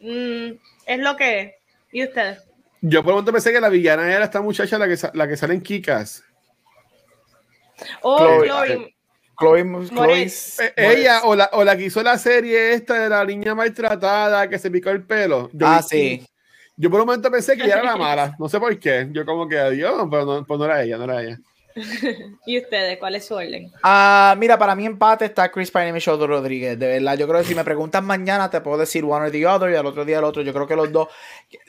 mm, 0.00 0.50
es 0.86 0.98
lo 0.98 1.16
que 1.16 1.40
es. 1.40 1.54
¿Y 1.90 2.04
ustedes? 2.04 2.44
Yo 2.80 3.02
por 3.02 3.12
momento 3.12 3.32
pensé 3.32 3.52
que 3.52 3.60
la 3.60 3.68
villana 3.70 4.12
era 4.14 4.24
esta 4.24 4.40
muchacha 4.42 4.78
la 4.78 4.86
que, 4.86 4.96
la 5.14 5.26
que 5.26 5.36
sale 5.36 5.54
en 5.54 5.62
Kikas. 5.62 6.22
Oh, 8.02 8.18
Chloe, 8.18 8.46
Chloe. 8.46 8.94
Chloe, 9.38 9.64
Chloe. 9.88 10.22
Eh, 10.24 10.72
ella 10.76 11.20
o 11.24 11.34
la, 11.34 11.48
o 11.52 11.64
la 11.64 11.76
que 11.76 11.84
hizo 11.84 12.02
la 12.02 12.18
serie 12.18 12.72
esta 12.74 12.94
de 12.94 13.08
la 13.08 13.24
niña 13.24 13.54
maltratada 13.54 14.48
que 14.48 14.58
se 14.58 14.70
picó 14.70 14.90
el 14.90 15.02
pelo. 15.04 15.48
Yo, 15.52 15.66
Ah, 15.66 15.80
sí. 15.82 16.26
yo 16.76 16.90
por 16.90 17.00
un 17.00 17.06
momento 17.06 17.30
pensé 17.30 17.56
que 17.56 17.64
ella 17.64 17.74
era 17.76 17.84
la 17.84 17.96
mala. 17.96 18.36
No 18.38 18.48
sé 18.48 18.58
por 18.58 18.76
qué. 18.78 19.08
Yo 19.12 19.24
como 19.24 19.48
que 19.48 19.58
adiós, 19.58 20.06
pero 20.10 20.24
no, 20.24 20.44
pues 20.44 20.58
no 20.58 20.64
era 20.64 20.82
ella, 20.82 20.96
no 20.98 21.04
era 21.04 21.22
ella. 21.22 21.38
¿Y 22.46 22.58
ustedes? 22.58 22.98
¿Cuál 22.98 23.14
es 23.14 23.26
su 23.26 23.34
orden? 23.34 23.70
Ah, 23.84 24.34
mira, 24.36 24.58
para 24.58 24.74
mí 24.74 24.84
empate 24.84 25.26
está 25.26 25.48
Chris 25.50 25.70
Pine 25.70 25.90
y 25.90 25.92
Michelle 25.92 26.26
Rodríguez. 26.26 26.76
De 26.76 26.88
verdad, 26.88 27.16
yo 27.16 27.28
creo 27.28 27.40
que 27.40 27.46
si 27.46 27.54
me 27.54 27.62
preguntas 27.62 28.02
mañana 28.02 28.50
te 28.50 28.60
puedo 28.60 28.78
decir 28.78 29.04
one 29.04 29.26
or 29.26 29.30
the 29.30 29.46
other 29.46 29.70
y 29.70 29.76
al 29.76 29.86
otro 29.86 30.04
día 30.04 30.18
el 30.18 30.24
otro. 30.24 30.42
Yo 30.42 30.52
creo 30.52 30.66
que 30.66 30.74
los 30.74 30.90
dos. 30.90 31.06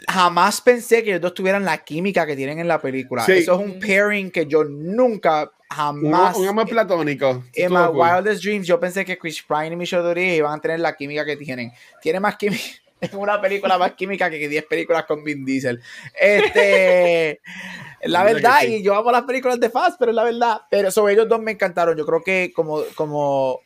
Jamás 0.08 0.62
pensé 0.62 1.04
que 1.04 1.12
los 1.14 1.22
dos 1.22 1.36
tuvieran 1.36 1.64
la 1.64 1.78
química 1.84 2.26
que 2.26 2.36
tienen 2.36 2.58
en 2.58 2.68
la 2.68 2.82
película. 2.82 3.24
Sí. 3.24 3.34
Eso 3.34 3.54
es 3.54 3.60
un 3.60 3.80
pairing 3.80 4.32
que 4.32 4.48
yo 4.48 4.64
nunca, 4.64 5.52
jamás. 5.70 6.36
Un, 6.36 6.44
un 6.44 6.48
amor 6.50 6.68
platónico. 6.68 7.44
En 7.54 7.64
Estuvo 7.66 7.80
my 7.80 7.88
cool. 7.88 7.98
wildest 8.00 8.44
dreams, 8.44 8.68
yo 8.68 8.80
pensé 8.80 9.06
que 9.06 9.18
Chris 9.18 9.44
Pine 9.44 9.68
y 9.68 9.76
Michelle 9.76 10.02
Rodríguez 10.02 10.38
iban 10.38 10.58
a 10.58 10.62
tener 10.62 10.80
la 10.80 10.96
química 10.96 11.26
que 11.26 11.38
tienen. 11.38 11.72
Tiene 12.02 12.20
más 12.20 12.36
química. 12.36 12.64
Es 13.02 13.14
una 13.14 13.40
película 13.40 13.78
más 13.78 13.94
química 13.94 14.30
que 14.30 14.50
10 14.50 14.66
películas 14.66 15.06
con 15.06 15.24
Vin 15.24 15.46
Diesel. 15.46 15.82
Este, 16.20 17.40
la 18.04 18.26
verdad, 18.26 18.64
y 18.64 18.84
yo 18.84 18.94
amo 18.94 19.10
las 19.10 19.24
películas 19.24 19.58
de 19.58 19.70
Fast, 19.70 19.96
pero 19.98 20.12
es 20.12 20.16
la 20.16 20.26
verdad. 20.26 20.62
Pero 20.70 20.92
sobre 20.92 21.14
ellos 21.14 21.30
dos 21.30 21.40
me 21.40 21.52
encantaron. 21.52 21.98
Yo 21.98 22.06
creo 22.06 22.22
que 22.22 22.52
como, 22.54 22.84
como 22.96 23.62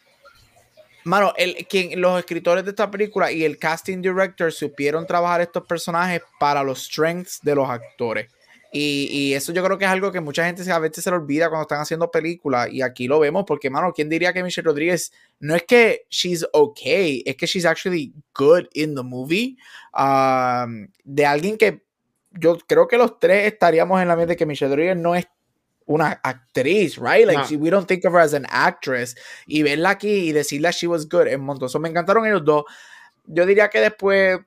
Mano, 1.05 1.33
el, 1.35 1.67
quien, 1.67 1.99
los 1.99 2.17
escritores 2.17 2.63
de 2.63 2.69
esta 2.69 2.89
película 2.89 3.31
y 3.31 3.43
el 3.43 3.57
casting 3.57 4.01
director 4.01 4.51
supieron 4.51 5.05
trabajar 5.05 5.41
estos 5.41 5.65
personajes 5.65 6.21
para 6.39 6.63
los 6.63 6.85
strengths 6.85 7.41
de 7.41 7.55
los 7.55 7.69
actores. 7.69 8.29
Y, 8.75 9.07
y 9.11 9.33
eso 9.35 9.53
yo 9.53 9.63
creo 9.63 9.77
que 9.77 9.85
es 9.85 9.91
algo 9.91 10.11
que 10.11 10.19
mucha 10.19 10.45
gente 10.45 10.69
a 10.71 10.79
veces 10.79 11.03
se 11.03 11.11
le 11.11 11.17
olvida 11.17 11.47
cuando 11.47 11.61
están 11.61 11.79
haciendo 11.79 12.09
películas. 12.09 12.69
Y 12.71 12.81
aquí 12.81 13.07
lo 13.07 13.19
vemos 13.19 13.45
porque, 13.47 13.69
mano, 13.69 13.93
¿quién 13.93 14.09
diría 14.09 14.33
que 14.33 14.43
Michelle 14.43 14.65
Rodríguez 14.65 15.13
no 15.39 15.55
es 15.55 15.63
que 15.63 16.07
she's 16.09 16.43
okay, 16.53 17.21
es 17.25 17.35
que 17.35 17.45
she's 17.45 17.65
actually 17.65 18.11
good 18.33 18.63
in 18.73 18.95
the 18.95 19.03
movie? 19.03 19.57
Um, 19.93 20.87
de 21.03 21.25
alguien 21.25 21.57
que 21.57 21.83
yo 22.31 22.57
creo 22.67 22.87
que 22.87 22.97
los 22.97 23.19
tres 23.19 23.53
estaríamos 23.53 24.01
en 24.01 24.07
la 24.07 24.15
mente 24.15 24.35
que 24.35 24.47
Michelle 24.47 24.69
Rodríguez 24.71 24.97
no 24.97 25.13
es 25.13 25.27
una 25.85 26.19
actriz, 26.23 26.97
right? 26.97 27.27
Like, 27.27 27.53
No. 27.53 27.59
we 27.59 27.69
don't 27.69 27.87
think 27.87 28.05
of 28.05 28.13
her 28.13 28.21
as 28.21 28.33
an 28.33 28.45
actress. 28.49 29.15
Y 29.45 29.63
verla 29.63 29.91
aquí 29.91 30.29
y 30.29 30.31
decirle 30.31 30.71
she 30.71 30.87
was 30.87 31.07
good 31.07 31.27
es 31.27 31.35
un 31.35 31.45
montón. 31.45 31.69
So, 31.69 31.79
me 31.79 31.89
encantaron 31.89 32.25
ellos 32.25 32.43
dos. 32.43 32.63
Yo 33.25 33.45
diría 33.45 33.69
que 33.69 33.81
después 33.81 34.39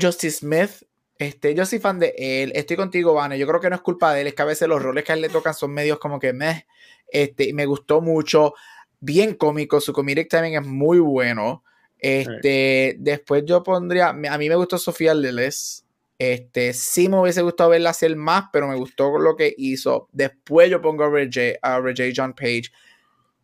Justice 0.00 0.38
Smith, 0.38 0.82
este, 1.18 1.54
yo 1.54 1.66
soy 1.66 1.80
fan 1.80 1.98
de 1.98 2.14
él. 2.16 2.52
Estoy 2.54 2.76
contigo, 2.76 3.12
Vane. 3.14 3.38
Yo 3.38 3.46
creo 3.46 3.60
que 3.60 3.68
no 3.68 3.76
es 3.76 3.82
culpa 3.82 4.14
de 4.14 4.20
él, 4.20 4.26
es 4.28 4.34
que 4.34 4.42
a 4.42 4.46
veces 4.46 4.68
los 4.68 4.82
roles 4.82 5.04
que 5.04 5.12
a 5.12 5.14
él 5.16 5.20
le 5.20 5.28
tocan 5.28 5.54
son 5.54 5.72
medios 5.72 5.98
como 5.98 6.18
que 6.20 6.32
meh. 6.32 6.66
Este, 7.08 7.48
y 7.48 7.52
me 7.52 7.66
gustó 7.66 8.00
mucho. 8.00 8.54
Bien 9.00 9.34
cómico, 9.34 9.80
su 9.80 9.92
comedic 9.92 10.28
timing 10.28 10.54
es 10.54 10.66
muy 10.66 10.98
bueno. 10.98 11.64
Este, 11.98 12.96
después 12.98 13.44
yo 13.44 13.62
pondría, 13.64 14.10
a 14.10 14.12
mí 14.12 14.48
me 14.48 14.54
gustó 14.54 14.78
Sofía 14.78 15.14
Liles. 15.14 15.84
Este, 16.18 16.72
sí 16.72 17.08
me 17.08 17.20
hubiese 17.20 17.42
gustado 17.42 17.70
verla 17.70 17.90
hacer 17.90 18.14
más, 18.16 18.46
pero 18.52 18.68
me 18.68 18.76
gustó 18.76 19.18
lo 19.18 19.36
que 19.36 19.54
hizo. 19.56 20.08
Después 20.12 20.70
yo 20.70 20.80
pongo 20.80 21.04
a 21.04 21.10
Regé, 21.10 21.58
a 21.62 21.80
Regé 21.80 22.12
John 22.14 22.32
Page. 22.34 22.70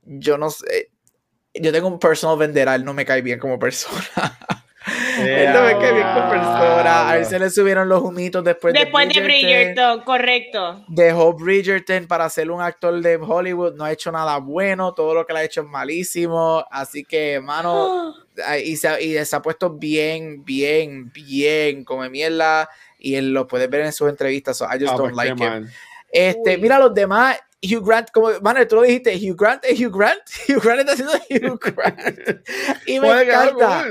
Yo 0.05 0.39
no 0.39 0.51
sé, 0.51 0.91
yo 1.55 1.73
tengo 1.73 1.89
un 1.89 1.99
personal 1.99 2.39
vender, 2.39 2.69
a 2.69 2.75
él 2.75 2.85
no 2.85 2.95
me 2.95 3.05
cae 3.05 3.23
bien 3.23 3.39
como 3.39 3.59
persona. 3.59 4.05
él 5.19 5.53
no 5.53 5.63
me 5.63 5.73
cae 5.79 5.93
bien. 5.93 6.07
A 6.07 7.17
él 7.17 7.25
se 7.27 7.39
le 7.39 7.51
subieron 7.51 7.89
los 7.89 8.03
humitos 8.03 8.45
después, 8.45 8.75
Después 8.75 9.09
de 9.09 9.21
Bridgerton. 9.21 9.49
Bridgerton, 9.49 10.01
correcto. 10.03 10.85
Dejó 10.89 11.33
Bridgerton 11.33 12.07
para 12.07 12.29
ser 12.29 12.51
un 12.51 12.61
actor 12.61 13.01
de 13.01 13.17
Hollywood, 13.17 13.75
no 13.75 13.85
ha 13.85 13.93
hecho 13.93 14.11
nada 14.13 14.37
bueno, 14.39 14.93
todo 14.95 15.15
lo 15.15 15.27
que 15.27 15.33
le 15.33 15.39
ha 15.41 15.45
hecho 15.45 15.63
es 15.63 15.67
malísimo, 15.67 16.65
así 16.71 17.05
que, 17.05 17.41
mano, 17.41 18.15
y 18.65 18.77
se, 18.77 19.03
y 19.03 19.25
se 19.25 19.37
ha 19.37 19.43
puesto 19.43 19.71
bien, 19.71 20.45
bien, 20.45 21.11
bien 21.13 21.85
come 21.85 22.11
mierda 22.11 22.69
y 22.99 23.15
él 23.17 23.33
lo 23.33 23.47
puedes 23.47 23.69
ver 23.71 23.83
en 23.83 23.93
sus 23.93 24.09
entrevistas, 24.09 24.57
so 24.57 24.65
I 24.67 24.79
just 24.79 24.93
Ah, 24.93 24.97
don't 24.97 25.15
pues, 25.15 25.17
like 25.17 25.31
him. 25.43 25.51
mal. 25.51 25.71
Este, 26.11 26.57
Uy. 26.57 26.63
mira 26.63 26.79
los 26.79 26.95
demás, 26.95 27.39
Hugh 27.67 27.85
Grant, 27.85 28.11
como, 28.11 28.29
mano, 28.41 28.67
tú 28.67 28.77
lo 28.77 28.83
dijiste, 28.83 29.15
Hugh 29.17 29.37
Grant 29.37 29.65
es 29.65 29.81
Hugh 29.81 29.97
Grant, 29.97 30.23
Hugh 30.49 30.63
Grant 30.63 30.81
está 30.81 30.93
haciendo 30.93 31.53
Hugh 31.53 31.61
Grant, 31.61 32.47
y 32.87 33.01
me 33.01 33.23
encanta. 33.23 33.87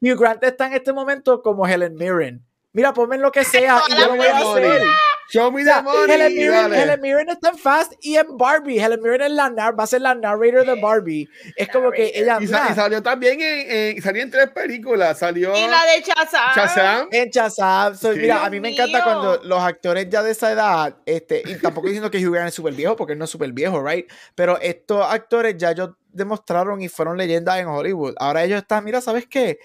Hugh 0.00 0.18
Grant 0.18 0.42
está 0.42 0.66
en 0.66 0.74
este 0.74 0.92
momento 0.92 1.42
como 1.42 1.66
Helen 1.66 1.94
Mirren. 1.94 2.44
Mira, 2.72 2.92
ponme 2.92 3.18
lo 3.18 3.30
que 3.30 3.44
sea 3.44 3.82
y 3.88 3.96
yo 3.96 4.06
lo 4.08 4.16
voy 4.16 4.26
a 4.26 4.38
hacer. 4.38 4.82
Show 5.30 5.50
me 5.50 5.62
O 5.62 5.64
sea, 5.64 5.78
the 5.78 5.82
money. 5.82 6.12
Helen, 6.14 6.34
Mirren. 6.34 6.72
Helen 6.74 7.00
Mirren 7.00 7.28
está 7.30 7.48
en 7.50 7.58
Fast 7.58 7.92
y 8.00 8.16
en 8.16 8.36
Barbie. 8.36 8.78
Helen 8.78 9.00
Mirren 9.02 9.22
es 9.22 9.30
la 9.32 9.48
nar- 9.50 9.78
va 9.78 9.84
a 9.84 9.86
ser 9.86 10.02
la 10.02 10.14
narrator 10.14 10.64
de 10.66 10.80
Barbie. 10.80 11.28
Es 11.56 11.68
como 11.68 11.90
que 11.90 12.12
ella 12.14 12.38
Y, 12.40 12.46
sa- 12.46 12.68
y 12.70 12.74
salió 12.74 13.02
también 13.02 13.40
en, 13.40 13.70
en- 13.96 14.02
salió 14.02 14.22
en 14.22 14.30
tres 14.30 14.50
películas. 14.50 15.18
Salió 15.18 15.56
Y 15.56 15.66
la 15.66 15.84
de 15.86 16.02
Shazam. 16.02 16.54
Shazam. 16.54 17.08
en 17.10 17.30
Shazam. 17.30 17.96
So, 17.96 18.12
Sí. 18.12 18.20
Mira, 18.20 18.44
a 18.44 18.50
mí 18.50 18.60
me 18.60 18.70
encanta 18.72 18.98
mío. 18.98 19.04
cuando 19.04 19.40
los 19.44 19.60
actores 19.62 20.08
ya 20.08 20.22
de 20.22 20.30
esa 20.32 20.52
edad, 20.52 20.96
este, 21.06 21.42
y 21.44 21.54
tampoco 21.56 21.86
diciendo 21.88 22.10
que 22.10 22.18
Hugh 22.24 22.32
Grant 22.34 22.48
es 22.48 22.54
súper 22.54 22.74
viejo, 22.74 22.94
porque 22.96 23.14
él 23.14 23.18
no 23.18 23.24
es 23.24 23.30
súper 23.30 23.50
viejo, 23.52 23.82
right? 23.86 24.06
Pero 24.34 24.58
estos 24.60 25.04
actores 25.10 25.56
ya 25.56 25.70
ellos 25.72 25.90
demostraron 26.12 26.80
y 26.80 26.88
fueron 26.88 27.16
leyendas 27.18 27.58
en 27.58 27.66
Hollywood. 27.66 28.14
Ahora 28.18 28.44
ellos 28.44 28.60
están, 28.62 28.84
mira, 28.84 29.00
¿sabes 29.00 29.26
qué? 29.28 29.58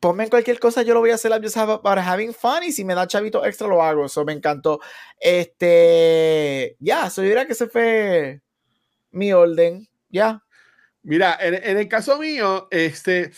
Ponme 0.00 0.24
en 0.24 0.30
cualquier 0.30 0.58
cosa, 0.58 0.82
yo 0.82 0.94
lo 0.94 1.00
voy 1.00 1.10
a 1.10 1.14
hacer 1.14 1.30
I'm 1.32 1.42
just 1.42 1.56
about 1.56 1.98
having 1.98 2.32
fun 2.32 2.64
y 2.64 2.72
si 2.72 2.84
me 2.84 2.94
da 2.94 3.06
chavito 3.06 3.44
extra 3.44 3.68
lo 3.68 3.82
hago. 3.82 4.06
Eso 4.06 4.24
me 4.24 4.32
encantó. 4.32 4.80
Este, 5.20 6.76
ya, 6.80 7.10
so 7.10 7.22
yo 7.22 7.28
diría 7.28 7.46
que 7.46 7.52
ese 7.52 7.68
fue 7.68 8.40
mi 9.10 9.32
orden. 9.32 9.86
Ya. 10.08 10.42
Mira, 11.02 11.36
en, 11.40 11.54
en 11.54 11.78
el 11.78 11.88
caso 11.88 12.18
mío, 12.18 12.68
este. 12.70 13.32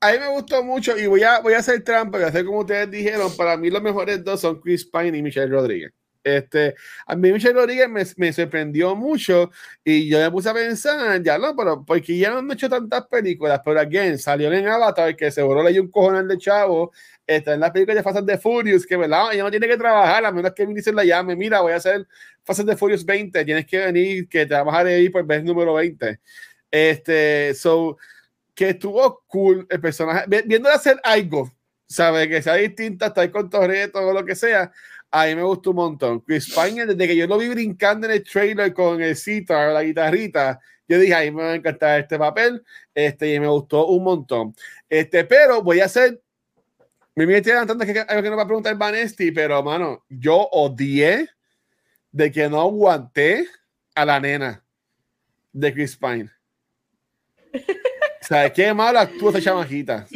A 0.00 0.12
mí 0.12 0.18
me 0.18 0.28
gustó 0.28 0.62
mucho 0.62 0.98
y 0.98 1.06
voy 1.06 1.22
a, 1.22 1.40
voy 1.40 1.54
a 1.54 1.58
hacer 1.58 1.82
trampa, 1.82 2.18
voy 2.18 2.26
a 2.26 2.28
hacer 2.28 2.44
como 2.44 2.58
ustedes 2.60 2.90
dijeron. 2.90 3.34
Para 3.36 3.56
mí, 3.56 3.70
los 3.70 3.82
mejores 3.82 4.22
dos 4.22 4.40
son 4.40 4.60
Chris 4.60 4.84
Pine 4.84 5.16
y 5.16 5.22
Michelle 5.22 5.50
Rodríguez. 5.50 5.92
Este, 6.24 6.74
a 7.06 7.14
mí 7.14 7.30
Michelle 7.32 7.52
Rodríguez 7.52 7.86
me, 7.90 8.02
me 8.16 8.32
sorprendió 8.32 8.96
mucho 8.96 9.50
y 9.84 10.08
yo 10.08 10.18
me 10.18 10.30
puse 10.30 10.48
a 10.48 10.54
pensar, 10.54 11.22
ya 11.22 11.36
no, 11.36 11.54
pero 11.54 11.84
porque 11.84 12.16
ya 12.16 12.30
no 12.30 12.38
han 12.38 12.50
hecho 12.50 12.66
tantas 12.70 13.06
películas, 13.08 13.60
pero 13.62 13.78
again, 13.78 14.18
salió 14.18 14.50
en 14.50 14.66
Avatar, 14.66 15.14
que 15.16 15.30
seguro 15.30 15.62
le 15.62 15.72
dio 15.72 15.82
un 15.82 15.90
cojonal 15.90 16.26
de 16.26 16.38
chavo, 16.38 16.92
está 17.26 17.52
en 17.54 17.60
la 17.60 17.70
película 17.70 17.94
de 17.94 18.02
Fast 18.02 18.26
the 18.26 18.38
Furious, 18.38 18.86
que 18.86 18.96
verdad, 18.96 19.34
ella 19.34 19.42
no 19.44 19.50
tiene 19.50 19.68
que 19.68 19.76
trabajar, 19.76 20.24
a 20.24 20.32
menos 20.32 20.52
que 20.54 20.64
Vin 20.64 20.74
Diesel 20.74 20.96
la 20.96 21.04
llame, 21.04 21.36
mira, 21.36 21.60
voy 21.60 21.72
a 21.72 21.76
hacer 21.76 22.06
Fast 22.42 22.66
the 22.66 22.74
Furious 22.76 23.04
20, 23.04 23.44
tienes 23.44 23.66
que 23.66 23.78
venir, 23.78 24.26
que 24.26 24.46
te 24.46 24.54
vamos 24.54 24.74
a 24.74 24.90
ir 24.90 25.12
por 25.12 25.26
vez 25.26 25.44
número 25.44 25.74
20. 25.74 26.20
Este, 26.70 27.54
so, 27.54 27.96
que 28.54 28.70
estuvo 28.70 29.24
cool 29.26 29.66
el 29.70 29.80
personaje, 29.80 30.24
vi- 30.28 30.42
viéndola 30.46 30.76
hacer 30.76 31.00
algo, 31.04 31.52
sabe, 31.86 32.28
que 32.28 32.42
sea 32.42 32.54
distinta, 32.54 33.06
estar 33.08 33.30
con 33.30 33.50
Toretto 33.50 34.00
o 34.00 34.12
lo 34.12 34.24
que 34.24 34.34
sea, 34.34 34.72
a 35.16 35.26
mí 35.26 35.36
me 35.36 35.44
gustó 35.44 35.70
un 35.70 35.76
montón. 35.76 36.20
Chris 36.22 36.52
Pine, 36.52 36.86
desde 36.86 37.06
que 37.06 37.14
yo 37.14 37.28
lo 37.28 37.38
vi 37.38 37.48
brincando 37.48 38.08
en 38.08 38.14
el 38.14 38.24
trailer 38.24 38.74
con 38.74 39.00
el 39.00 39.14
sitar, 39.14 39.72
la 39.72 39.84
guitarrita, 39.84 40.58
yo 40.88 40.98
dije, 40.98 41.14
ahí 41.14 41.30
me 41.30 41.44
va 41.44 41.50
a 41.52 41.54
encantar 41.54 42.00
este 42.00 42.18
papel, 42.18 42.64
este, 42.92 43.32
y 43.32 43.38
me 43.38 43.46
gustó 43.46 43.86
un 43.86 44.02
montón. 44.02 44.56
Este, 44.88 45.24
pero 45.24 45.62
voy 45.62 45.78
a 45.78 45.84
hacer, 45.84 46.20
me 47.14 47.36
estoy 47.36 47.52
adelantando 47.52 47.86
que 47.86 48.00
algo 48.00 48.22
que 48.24 48.30
no 48.30 48.36
va 48.36 48.42
a 48.42 48.46
preguntar 48.46 48.76
Vanesti, 48.76 49.30
pero 49.30 49.62
mano, 49.62 50.04
yo 50.08 50.48
odié 50.50 51.28
de 52.10 52.32
que 52.32 52.48
no 52.48 52.60
aguanté 52.60 53.46
a 53.94 54.04
la 54.04 54.18
nena 54.18 54.64
de 55.52 55.72
Chris 55.72 55.96
Pine. 55.96 56.28
¿Sabes 58.26 58.52
qué 58.52 58.72
malo 58.74 58.98
actúa 59.00 59.30
esa 59.30 59.40
chamajita? 59.40 60.06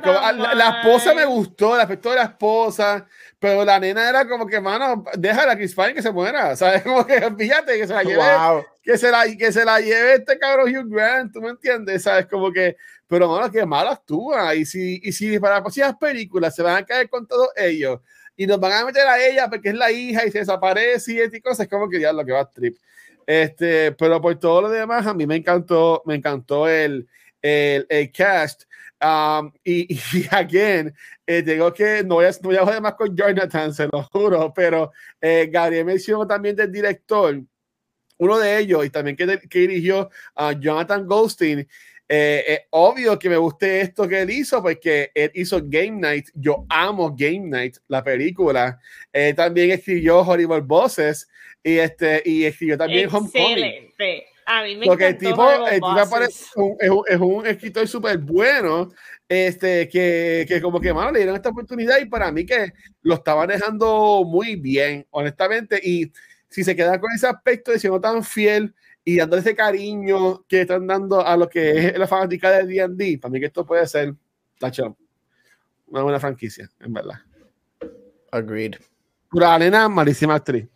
Como- 0.00 0.20
tan 0.20 0.38
la, 0.38 0.54
la 0.54 0.68
esposa 0.80 1.14
me 1.14 1.24
gustó, 1.24 1.74
el 1.74 1.80
aspecto 1.80 2.10
de 2.10 2.16
la 2.16 2.22
esposa, 2.24 3.06
pero 3.38 3.64
la 3.64 3.78
nena 3.78 4.08
era 4.08 4.26
como 4.28 4.46
que, 4.46 4.60
mano, 4.60 5.04
déjala 5.16 5.52
a 5.52 5.56
Chris 5.56 5.74
Pine 5.74 5.94
que 5.94 6.02
se 6.02 6.10
muera, 6.10 6.56
¿sabes? 6.56 6.82
Como 6.84 7.06
que, 7.06 7.20
fíjate, 7.36 7.78
que 7.78 7.86
se 7.86 7.92
la 7.92 8.02
lleve, 8.02 8.16
Wow. 8.22 8.64
que 8.82 8.96
se 8.96 9.10
la, 9.10 9.24
que 9.36 9.52
se 9.52 9.64
la 9.64 9.80
lleve 9.80 10.14
este 10.14 10.38
cabrón 10.38 10.74
Hugh 10.74 10.88
Grant, 10.92 11.32
¿tú 11.32 11.40
me 11.42 11.50
entiendes? 11.50 12.02
¿Sabes? 12.02 12.26
Como 12.26 12.50
que, 12.50 12.76
pero 13.06 13.28
mano, 13.28 13.50
que 13.50 13.64
mal 13.66 13.86
actúa, 13.88 14.54
y 14.54 14.64
si, 14.64 15.00
y 15.02 15.12
si 15.12 15.38
para 15.38 15.54
las 15.56 15.62
próximas 15.62 15.96
películas 15.96 16.54
se 16.54 16.62
van 16.62 16.76
a 16.76 16.86
caer 16.86 17.08
con 17.10 17.26
todos 17.26 17.48
ellos, 17.56 18.00
y 18.36 18.46
nos 18.46 18.58
van 18.58 18.72
a 18.72 18.84
meter 18.84 19.06
a 19.06 19.18
ella 19.24 19.48
porque 19.48 19.68
es 19.70 19.74
la 19.74 19.90
hija 19.90 20.24
y 20.26 20.30
se 20.30 20.38
desaparece 20.40 21.12
y 21.14 21.20
estas 21.20 21.40
cosas, 21.40 21.60
es 21.60 21.68
como 21.68 21.88
que 21.88 22.00
ya 22.00 22.12
lo 22.12 22.24
que 22.24 22.32
va 22.32 22.40
a 22.40 22.50
trip. 22.50 22.76
Este, 23.26 23.92
pero 23.92 24.20
por 24.20 24.38
todo 24.38 24.62
lo 24.62 24.68
demás, 24.70 25.06
a 25.06 25.14
mí 25.14 25.26
me 25.26 25.36
encantó, 25.36 26.02
me 26.06 26.14
encantó 26.14 26.68
el, 26.68 27.08
el, 27.42 27.86
el 27.88 28.12
cast. 28.12 28.62
Um, 29.02 29.52
y, 29.62 29.94
y 30.14 30.26
again, 30.30 30.94
eh, 31.26 31.42
digo 31.42 31.72
que 31.72 32.02
no 32.02 32.16
voy, 32.16 32.26
a, 32.26 32.30
no 32.30 32.38
voy 32.42 32.56
a 32.56 32.64
joder 32.64 32.80
más 32.80 32.94
con 32.94 33.14
Jonathan, 33.14 33.74
se 33.74 33.88
lo 33.92 34.02
juro, 34.04 34.52
pero 34.54 34.92
eh, 35.20 35.48
Gabriel 35.52 35.84
mencionó 35.84 36.26
también 36.26 36.56
del 36.56 36.72
director, 36.72 37.42
uno 38.18 38.38
de 38.38 38.58
ellos, 38.58 38.86
y 38.86 38.90
también 38.90 39.16
que, 39.16 39.40
que 39.48 39.58
dirigió 39.58 40.08
a 40.34 40.52
Jonathan 40.52 41.06
Goldstein. 41.06 41.68
Eh, 42.08 42.44
es 42.46 42.60
obvio 42.70 43.18
que 43.18 43.28
me 43.28 43.36
guste 43.36 43.80
esto 43.80 44.06
que 44.06 44.22
él 44.22 44.30
hizo, 44.30 44.62
porque 44.62 45.10
él 45.14 45.30
hizo 45.34 45.60
Game 45.64 46.00
Night. 46.00 46.28
Yo 46.34 46.64
amo 46.68 47.14
Game 47.16 47.48
Night, 47.48 47.78
la 47.88 48.02
película. 48.04 48.78
Eh, 49.12 49.34
también 49.34 49.72
escribió 49.72 50.20
Horrible 50.20 50.60
Bosses 50.60 51.28
y, 51.62 51.78
este, 51.78 52.22
y 52.24 52.44
escribió 52.44 52.78
también 52.78 53.08
Homecoming. 53.12 53.92
A 54.48 54.62
mí 54.62 54.76
me 54.76 54.86
Porque 54.86 55.08
el 55.08 55.18
tipo, 55.18 55.50
el 55.66 55.80
tipo 55.80 56.16
un- 56.54 56.76
es, 56.80 56.90
un, 56.90 57.04
es 57.08 57.18
un 57.18 57.46
escritor 57.46 57.88
súper 57.88 58.18
bueno, 58.18 58.92
este, 59.28 59.88
que, 59.88 60.46
que 60.46 60.60
como 60.60 60.80
que, 60.80 60.94
mano, 60.94 61.10
le 61.10 61.18
dieron 61.18 61.34
esta 61.34 61.48
oportunidad 61.48 61.98
y 61.98 62.04
para 62.04 62.30
mí 62.30 62.46
que 62.46 62.72
lo 63.02 63.16
está 63.16 63.34
manejando 63.34 64.22
muy 64.24 64.54
bien, 64.54 65.04
honestamente, 65.10 65.80
y 65.82 66.12
si 66.48 66.62
se 66.62 66.76
queda 66.76 67.00
con 67.00 67.10
ese 67.12 67.26
aspecto 67.26 67.72
de 67.72 67.80
siendo 67.80 68.00
tan 68.00 68.22
fiel 68.22 68.72
y 69.08 69.16
dándole 69.18 69.40
ese 69.40 69.54
cariño 69.54 70.44
que 70.48 70.62
están 70.62 70.84
dando 70.84 71.24
a 71.24 71.36
lo 71.36 71.48
que 71.48 71.70
es 71.86 71.96
la 71.98 72.08
fanática 72.08 72.50
de 72.50 72.66
D&D, 72.66 73.18
para 73.22 73.30
mí 73.30 73.38
que 73.38 73.46
esto 73.46 73.64
puede 73.64 73.86
ser, 73.86 74.12
tacho, 74.58 74.96
una 75.86 76.02
buena 76.02 76.18
franquicia, 76.18 76.68
en 76.80 76.92
verdad. 76.92 77.14
Agreed. 78.32 78.74
Pura 79.30 79.56
nena, 79.60 79.88
malísima 79.88 80.34
actriz. 80.34 80.66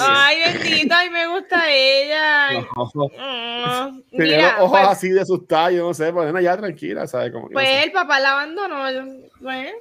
Ay, 0.00 0.38
bendito, 0.40 0.94
ay, 0.96 1.10
me 1.10 1.26
gusta 1.28 1.70
ella. 1.70 2.52
Los 2.52 2.66
ojos- 2.74 3.12
Mm, 3.16 4.00
Tenía 4.16 4.36
Mira, 4.38 4.52
los 4.54 4.60
ojos 4.62 4.78
pues, 4.80 4.88
así 4.88 5.08
de 5.10 5.20
asustado, 5.20 5.70
yo 5.70 5.86
no 5.86 5.94
sé, 5.94 6.12
pues 6.12 6.26
nena, 6.26 6.40
ya 6.40 6.56
tranquila, 6.56 7.06
¿sabes? 7.06 7.30
Como 7.32 7.46
no 7.48 7.52
pues 7.52 7.68
sé. 7.68 7.84
el 7.84 7.92
papá 7.92 8.18
la 8.18 8.32
abandonó. 8.32 8.90
yo- 8.90 9.28
pues. 9.40 9.72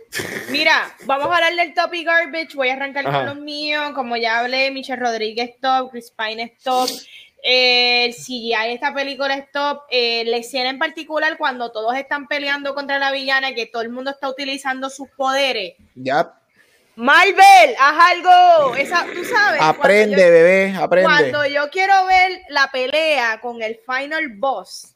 Mira, 0.52 0.96
vamos 1.06 1.28
a 1.30 1.36
hablar 1.36 1.56
del 1.56 1.74
top 1.74 1.94
y 1.96 2.04
garbage. 2.04 2.54
Voy 2.56 2.70
a 2.70 2.74
arrancar 2.74 3.08
Ajá. 3.08 3.18
con 3.20 3.26
los 3.28 3.38
míos. 3.38 3.92
Como 3.96 4.18
ya 4.18 4.40
hablé, 4.42 4.70
Michelle 4.72 5.02
Rodríguez 5.02 5.56
top, 5.62 5.90
Chris 5.92 6.12
Pine 6.16 6.44
es 6.44 6.64
top. 6.64 6.90
Eh, 7.44 8.06
el 8.06 8.14
CGI 8.14 8.74
esta 8.74 8.94
película 8.94 9.36
es 9.36 9.52
top. 9.52 9.82
Eh, 9.90 10.24
la 10.26 10.38
escena 10.38 10.70
en 10.70 10.80
particular, 10.80 11.38
cuando 11.38 11.72
todos 11.72 11.96
están 11.96 12.28
peleando 12.28 12.74
contra 12.76 13.00
la 13.00 13.12
villana, 13.12 13.54
que 13.54 13.66
todo 13.68 13.82
el 13.82 13.90
mundo 13.90 14.12
está 14.12 14.30
utilizando 14.30 14.90
sus 14.90 15.10
poderes. 15.10 15.76
Ya. 15.96 16.34
Marvel, 16.96 17.76
haz 17.80 18.16
algo. 18.16 18.76
Esa, 18.76 19.06
tú 19.14 19.24
sabes. 19.24 19.62
Aprende, 19.62 20.18
yo- 20.18 20.32
bebé, 20.32 20.74
aprende. 20.76 21.08
Cuando 21.08 21.46
yo 21.46 21.70
quiero 21.70 22.06
ver 22.08 22.42
la 22.50 22.72
pelea 22.72 23.40
con 23.40 23.62
el 23.62 23.80
final 23.86 24.30
boss, 24.38 24.96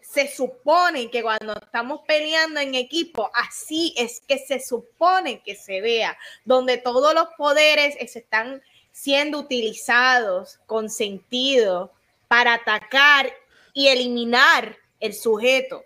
se 0.00 0.28
supone 0.28 1.10
que 1.10 1.22
cuando 1.22 1.54
estamos 1.54 2.00
peleando 2.06 2.60
en 2.60 2.74
equipo, 2.74 3.30
así 3.34 3.94
es 3.96 4.20
que 4.26 4.38
se 4.38 4.60
supone 4.60 5.42
que 5.42 5.54
se 5.54 5.80
vea, 5.80 6.18
donde 6.44 6.76
todos 6.76 7.14
los 7.14 7.28
poderes 7.38 7.94
se 8.12 8.18
están 8.18 8.60
siendo 8.92 9.38
utilizados 9.38 10.60
con 10.66 10.88
sentido 10.90 11.92
para 12.28 12.54
atacar 12.54 13.32
y 13.74 13.88
eliminar 13.88 14.76
el 15.00 15.14
sujeto. 15.14 15.84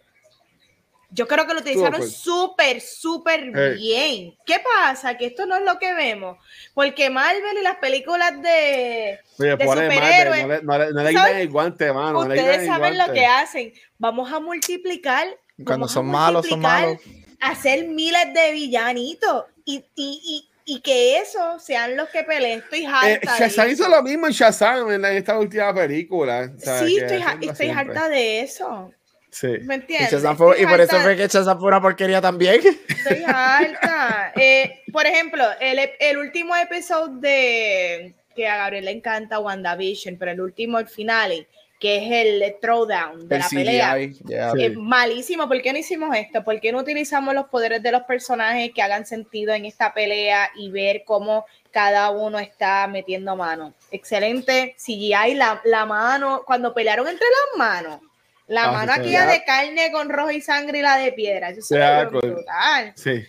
Yo 1.10 1.26
creo 1.26 1.46
que 1.46 1.54
lo 1.54 1.60
utilizaron 1.60 2.06
súper, 2.06 2.80
súper 2.80 3.50
Hey. 3.54 3.74
bien. 3.78 4.36
¿Qué 4.44 4.56
pasa? 4.60 5.16
Que 5.16 5.26
esto 5.26 5.46
no 5.46 5.56
es 5.56 5.62
lo 5.62 5.78
que 5.78 5.94
vemos. 5.94 6.36
Porque 6.74 7.08
Marvel 7.08 7.56
y 7.58 7.62
las 7.62 7.76
películas 7.76 8.32
de, 8.42 9.18
Oye, 9.38 9.56
de 9.56 9.64
superhéroes. 9.66 10.42
no 10.42 10.48
le, 10.48 10.62
no 10.62 10.78
le, 10.78 10.92
no 10.92 11.08
quitan 11.08 11.36
el 11.36 11.48
guante, 11.48 11.92
mano. 11.92 12.12
no 12.12 12.28
ustedes 12.28 12.66
saben 12.66 12.98
lo 12.98 13.12
que 13.12 13.24
hacen. 13.24 13.72
Vamos 13.98 14.30
a 14.30 14.40
multiplicar. 14.40 15.28
Cuando 15.64 15.88
son 15.88 16.06
malos, 16.06 16.46
son 16.48 16.60
malos. 16.60 16.98
Hacer 17.40 17.86
miles 17.86 18.34
de 18.34 18.52
villanitos 18.52 19.44
y, 19.64 19.76
y, 19.94 20.20
y, 20.24 20.50
y 20.68 20.80
que 20.80 21.18
esos 21.18 21.64
sean 21.64 21.96
los 21.96 22.08
que 22.10 22.24
peleen. 22.24 22.58
Estoy 22.58 22.82
Eh, 22.84 22.88
harta. 22.88 23.32
de 23.34 23.38
Shazam 23.38 23.66
eso. 23.68 23.82
hizo 23.84 23.88
lo 23.88 24.02
mismo 24.02 24.26
en 24.26 24.32
Shazam 24.32 24.90
en, 24.90 25.04
esta 25.06 25.38
última 25.38 25.72
película. 25.72 26.50
o 26.54 26.58
sea, 26.60 26.80
Sí, 26.80 26.98
estoy, 26.98 27.22
ha- 27.22 27.38
estoy 27.40 27.70
harta 27.70 28.08
de 28.08 28.40
eso. 28.40 28.92
Sí. 29.30 29.46
¿Me 29.62 29.74
Y, 29.76 29.78
entiendes? 29.78 30.10
Shazam 30.12 30.36
fue- 30.36 30.60
y 30.60 30.66
por 30.66 30.80
eso 30.80 30.98
fue 31.00 31.16
que 31.16 31.28
Shazam 31.28 31.58
fue 31.58 31.68
una 31.68 31.80
porquería 31.80 32.20
también. 32.20 32.60
Estoy 32.88 33.22
harta. 33.26 34.32
Eh, 34.36 34.82
por 34.92 35.06
ejemplo, 35.06 35.44
el, 35.60 35.78
el 36.00 36.18
último 36.18 36.54
episodio 36.56 37.14
de 37.20 38.14
que 38.34 38.46
a 38.48 38.56
Gabriel 38.56 38.84
le 38.86 38.90
encanta 38.90 39.38
WandaVision, 39.38 40.16
pero 40.18 40.32
el 40.32 40.40
último, 40.40 40.78
el 40.78 40.88
final, 40.88 41.46
que 41.78 41.96
es 41.96 42.26
el 42.26 42.56
throwdown 42.60 43.28
de 43.28 43.36
El 43.36 43.40
la 43.42 43.48
pelea. 43.48 43.96
Yeah. 44.26 44.52
Sí. 44.52 44.64
Es 44.64 44.76
malísimo. 44.76 45.46
¿Por 45.46 45.60
qué 45.60 45.72
no 45.72 45.78
hicimos 45.78 46.16
esto? 46.16 46.42
¿Por 46.42 46.58
qué 46.60 46.72
no 46.72 46.78
utilizamos 46.78 47.34
los 47.34 47.46
poderes 47.48 47.82
de 47.82 47.92
los 47.92 48.02
personajes 48.04 48.70
que 48.74 48.80
hagan 48.82 49.04
sentido 49.06 49.52
en 49.52 49.66
esta 49.66 49.92
pelea 49.92 50.50
y 50.56 50.70
ver 50.70 51.02
cómo 51.04 51.44
cada 51.70 52.10
uno 52.10 52.38
está 52.38 52.86
metiendo 52.86 53.36
mano? 53.36 53.74
Excelente. 53.90 54.74
CGI, 54.78 55.34
la, 55.34 55.60
la 55.64 55.84
mano, 55.84 56.42
cuando 56.46 56.72
pelearon 56.72 57.08
entre 57.08 57.26
las 57.26 57.58
manos, 57.58 58.00
la 58.46 58.64
Ah, 58.64 58.72
mano 58.72 58.92
sí, 58.94 59.00
aquí 59.00 59.10
ya. 59.10 59.26
de 59.26 59.44
carne 59.44 59.90
con 59.92 60.08
rojo 60.08 60.30
y 60.30 60.40
sangre 60.40 60.78
y 60.78 60.82
la 60.82 60.96
de 60.96 61.12
piedra. 61.12 61.50
Eso 61.50 61.74
con- 62.10 62.20
brutal. 62.20 62.92
Sí. 62.94 63.22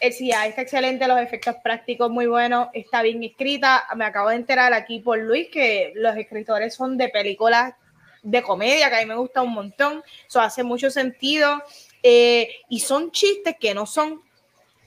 El 0.00 0.12
CGI 0.12 0.48
está 0.48 0.62
excelente, 0.62 1.08
los 1.08 1.18
efectos 1.20 1.56
prácticos 1.64 2.10
muy 2.10 2.26
buenos, 2.26 2.68
está 2.74 3.00
bien 3.02 3.22
escrita. 3.24 3.84
Me 3.96 4.04
acabo 4.04 4.28
de 4.28 4.36
enterar 4.36 4.72
aquí 4.74 5.00
por 5.00 5.18
Luis 5.18 5.48
que 5.50 5.92
los 5.96 6.16
escritores 6.16 6.74
son 6.74 6.96
de 6.98 7.08
películas 7.08 7.72
de 8.30 8.42
comedia, 8.42 8.88
que 8.90 8.96
a 8.96 9.00
mí 9.00 9.06
me 9.06 9.16
gusta 9.16 9.42
un 9.42 9.52
montón. 9.52 10.02
Eso 10.26 10.40
hace 10.40 10.62
mucho 10.62 10.90
sentido. 10.90 11.62
Eh, 12.02 12.48
y 12.68 12.80
son 12.80 13.10
chistes 13.10 13.56
que 13.58 13.74
no 13.74 13.86
son 13.86 14.22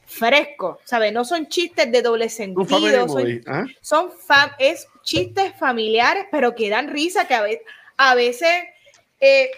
frescos, 0.05 0.77
¿sabes? 0.83 1.13
No 1.13 1.23
son 1.25 1.47
chistes 1.47 1.91
de 1.91 2.01
doble 2.01 2.29
sentido, 2.29 3.07
son, 3.07 3.21
movie. 3.23 3.41
¿ah? 3.47 3.65
son 3.81 4.11
fam- 4.11 4.53
es 4.59 4.87
chistes 5.03 5.53
familiares, 5.57 6.25
pero 6.31 6.53
que 6.53 6.69
dan 6.69 6.89
risa, 6.89 7.27
que 7.27 7.33
a 7.33 7.41
veces, 7.41 7.61
a 7.97 8.15
veces 8.15 8.63
eh, 9.19 9.49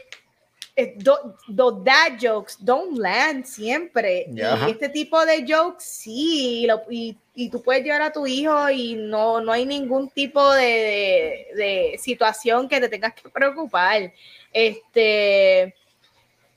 eh, 0.75 0.93
do- 0.97 1.35
los 1.49 1.83
dad 1.83 2.13
jokes 2.19 2.55
don't 2.59 2.97
land 2.97 3.45
siempre. 3.45 4.25
Ya. 4.29 4.57
Y 4.67 4.71
este 4.71 4.89
tipo 4.89 5.23
de 5.25 5.45
jokes 5.47 5.83
sí, 5.85 6.61
y, 6.63 6.67
lo- 6.67 6.81
y- 6.89 7.15
y 7.35 7.49
tú 7.49 7.61
puedes 7.61 7.83
llevar 7.83 8.01
a 8.01 8.11
tu 8.11 8.25
hijo 8.27 8.69
y 8.69 8.95
no, 8.95 9.39
no 9.41 9.51
hay 9.51 9.65
ningún 9.65 10.09
tipo 10.09 10.51
de, 10.53 10.63
de- 10.63 11.47
de 11.55 11.97
situación 11.99 12.67
que 12.67 12.79
te 12.79 12.89
tengas 12.89 13.13
que 13.13 13.29
preocupar. 13.29 14.11
Este, 14.51 15.75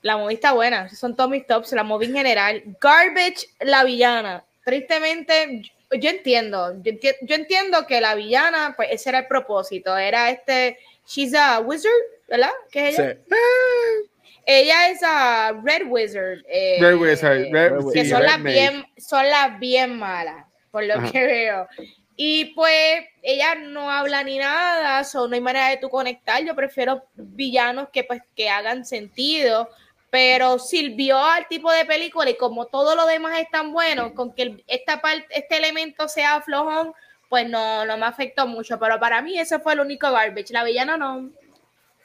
la 0.01 0.17
movie 0.17 0.35
está 0.35 0.53
buena, 0.53 0.85
esos 0.85 0.99
son 0.99 1.15
todos 1.15 1.29
mis 1.29 1.45
tops, 1.45 1.71
la 1.73 1.83
movie 1.83 2.07
en 2.07 2.15
general. 2.15 2.63
Garbage, 2.79 3.47
la 3.59 3.83
villana. 3.83 4.43
Tristemente, 4.63 5.61
yo, 5.91 5.99
yo 5.99 6.09
entiendo, 6.09 6.73
yo, 6.83 6.91
enti- 6.91 7.15
yo 7.21 7.35
entiendo 7.35 7.85
que 7.87 8.01
la 8.01 8.15
villana, 8.15 8.73
pues 8.75 8.89
ese 8.91 9.09
era 9.09 9.19
el 9.19 9.27
propósito, 9.27 9.95
era 9.97 10.29
este, 10.29 10.77
she's 11.07 11.33
a 11.33 11.59
wizard, 11.59 11.91
¿verdad? 12.27 12.51
¿Qué 12.71 12.89
es 12.89 12.99
ella? 12.99 13.13
Sí. 13.29 14.09
Ella 14.45 14.89
es 14.89 14.99
a 15.03 15.53
Red 15.63 15.83
Wizard. 15.87 16.39
eh, 16.47 16.77
Red 16.79 16.95
Wizard, 16.95 17.51
Red- 17.51 17.73
que 17.93 18.03
sí, 18.05 18.09
son 18.09 18.21
Red 18.21 18.27
las 18.27 18.39
Mage. 18.39 18.53
bien, 18.53 18.85
son 18.97 19.27
las 19.29 19.59
bien 19.59 19.97
malas, 19.97 20.45
por 20.71 20.83
lo 20.85 20.95
Ajá. 20.95 21.11
que 21.11 21.25
veo. 21.25 21.67
Y 22.15 22.45
pues 22.55 23.01
ella 23.21 23.55
no 23.55 23.91
habla 23.91 24.23
ni 24.23 24.37
nada, 24.37 25.03
so 25.03 25.27
no 25.27 25.35
hay 25.35 25.41
manera 25.41 25.67
de 25.69 25.77
tú 25.77 25.89
conectar. 25.89 26.41
Yo 26.43 26.55
prefiero 26.55 27.03
villanos 27.15 27.89
que 27.91 28.03
pues 28.03 28.21
que 28.35 28.49
hagan 28.49 28.85
sentido. 28.85 29.69
Pero 30.09 30.57
sirvió 30.57 31.17
al 31.19 31.49
tipo 31.49 31.69
de 31.69 31.83
película 31.83 32.29
y 32.29 32.37
como 32.37 32.67
todo 32.67 32.95
lo 32.95 33.05
demás 33.05 33.37
es 33.41 33.49
tan 33.51 33.73
bueno, 33.73 34.13
con 34.15 34.33
que 34.33 34.43
el- 34.43 34.63
esta 34.65 35.01
parte, 35.01 35.25
este 35.31 35.57
elemento 35.57 36.07
sea 36.07 36.39
flojón, 36.41 36.93
pues 37.27 37.47
no, 37.49 37.85
no 37.85 37.97
me 37.97 38.05
afectó 38.05 38.47
mucho. 38.47 38.79
Pero 38.79 38.97
para 39.01 39.21
mí 39.21 39.37
ese 39.37 39.59
fue 39.59 39.73
el 39.73 39.81
único 39.81 40.09
garbage. 40.09 40.53
La 40.53 40.63
villana 40.63 40.95
no. 40.95 41.29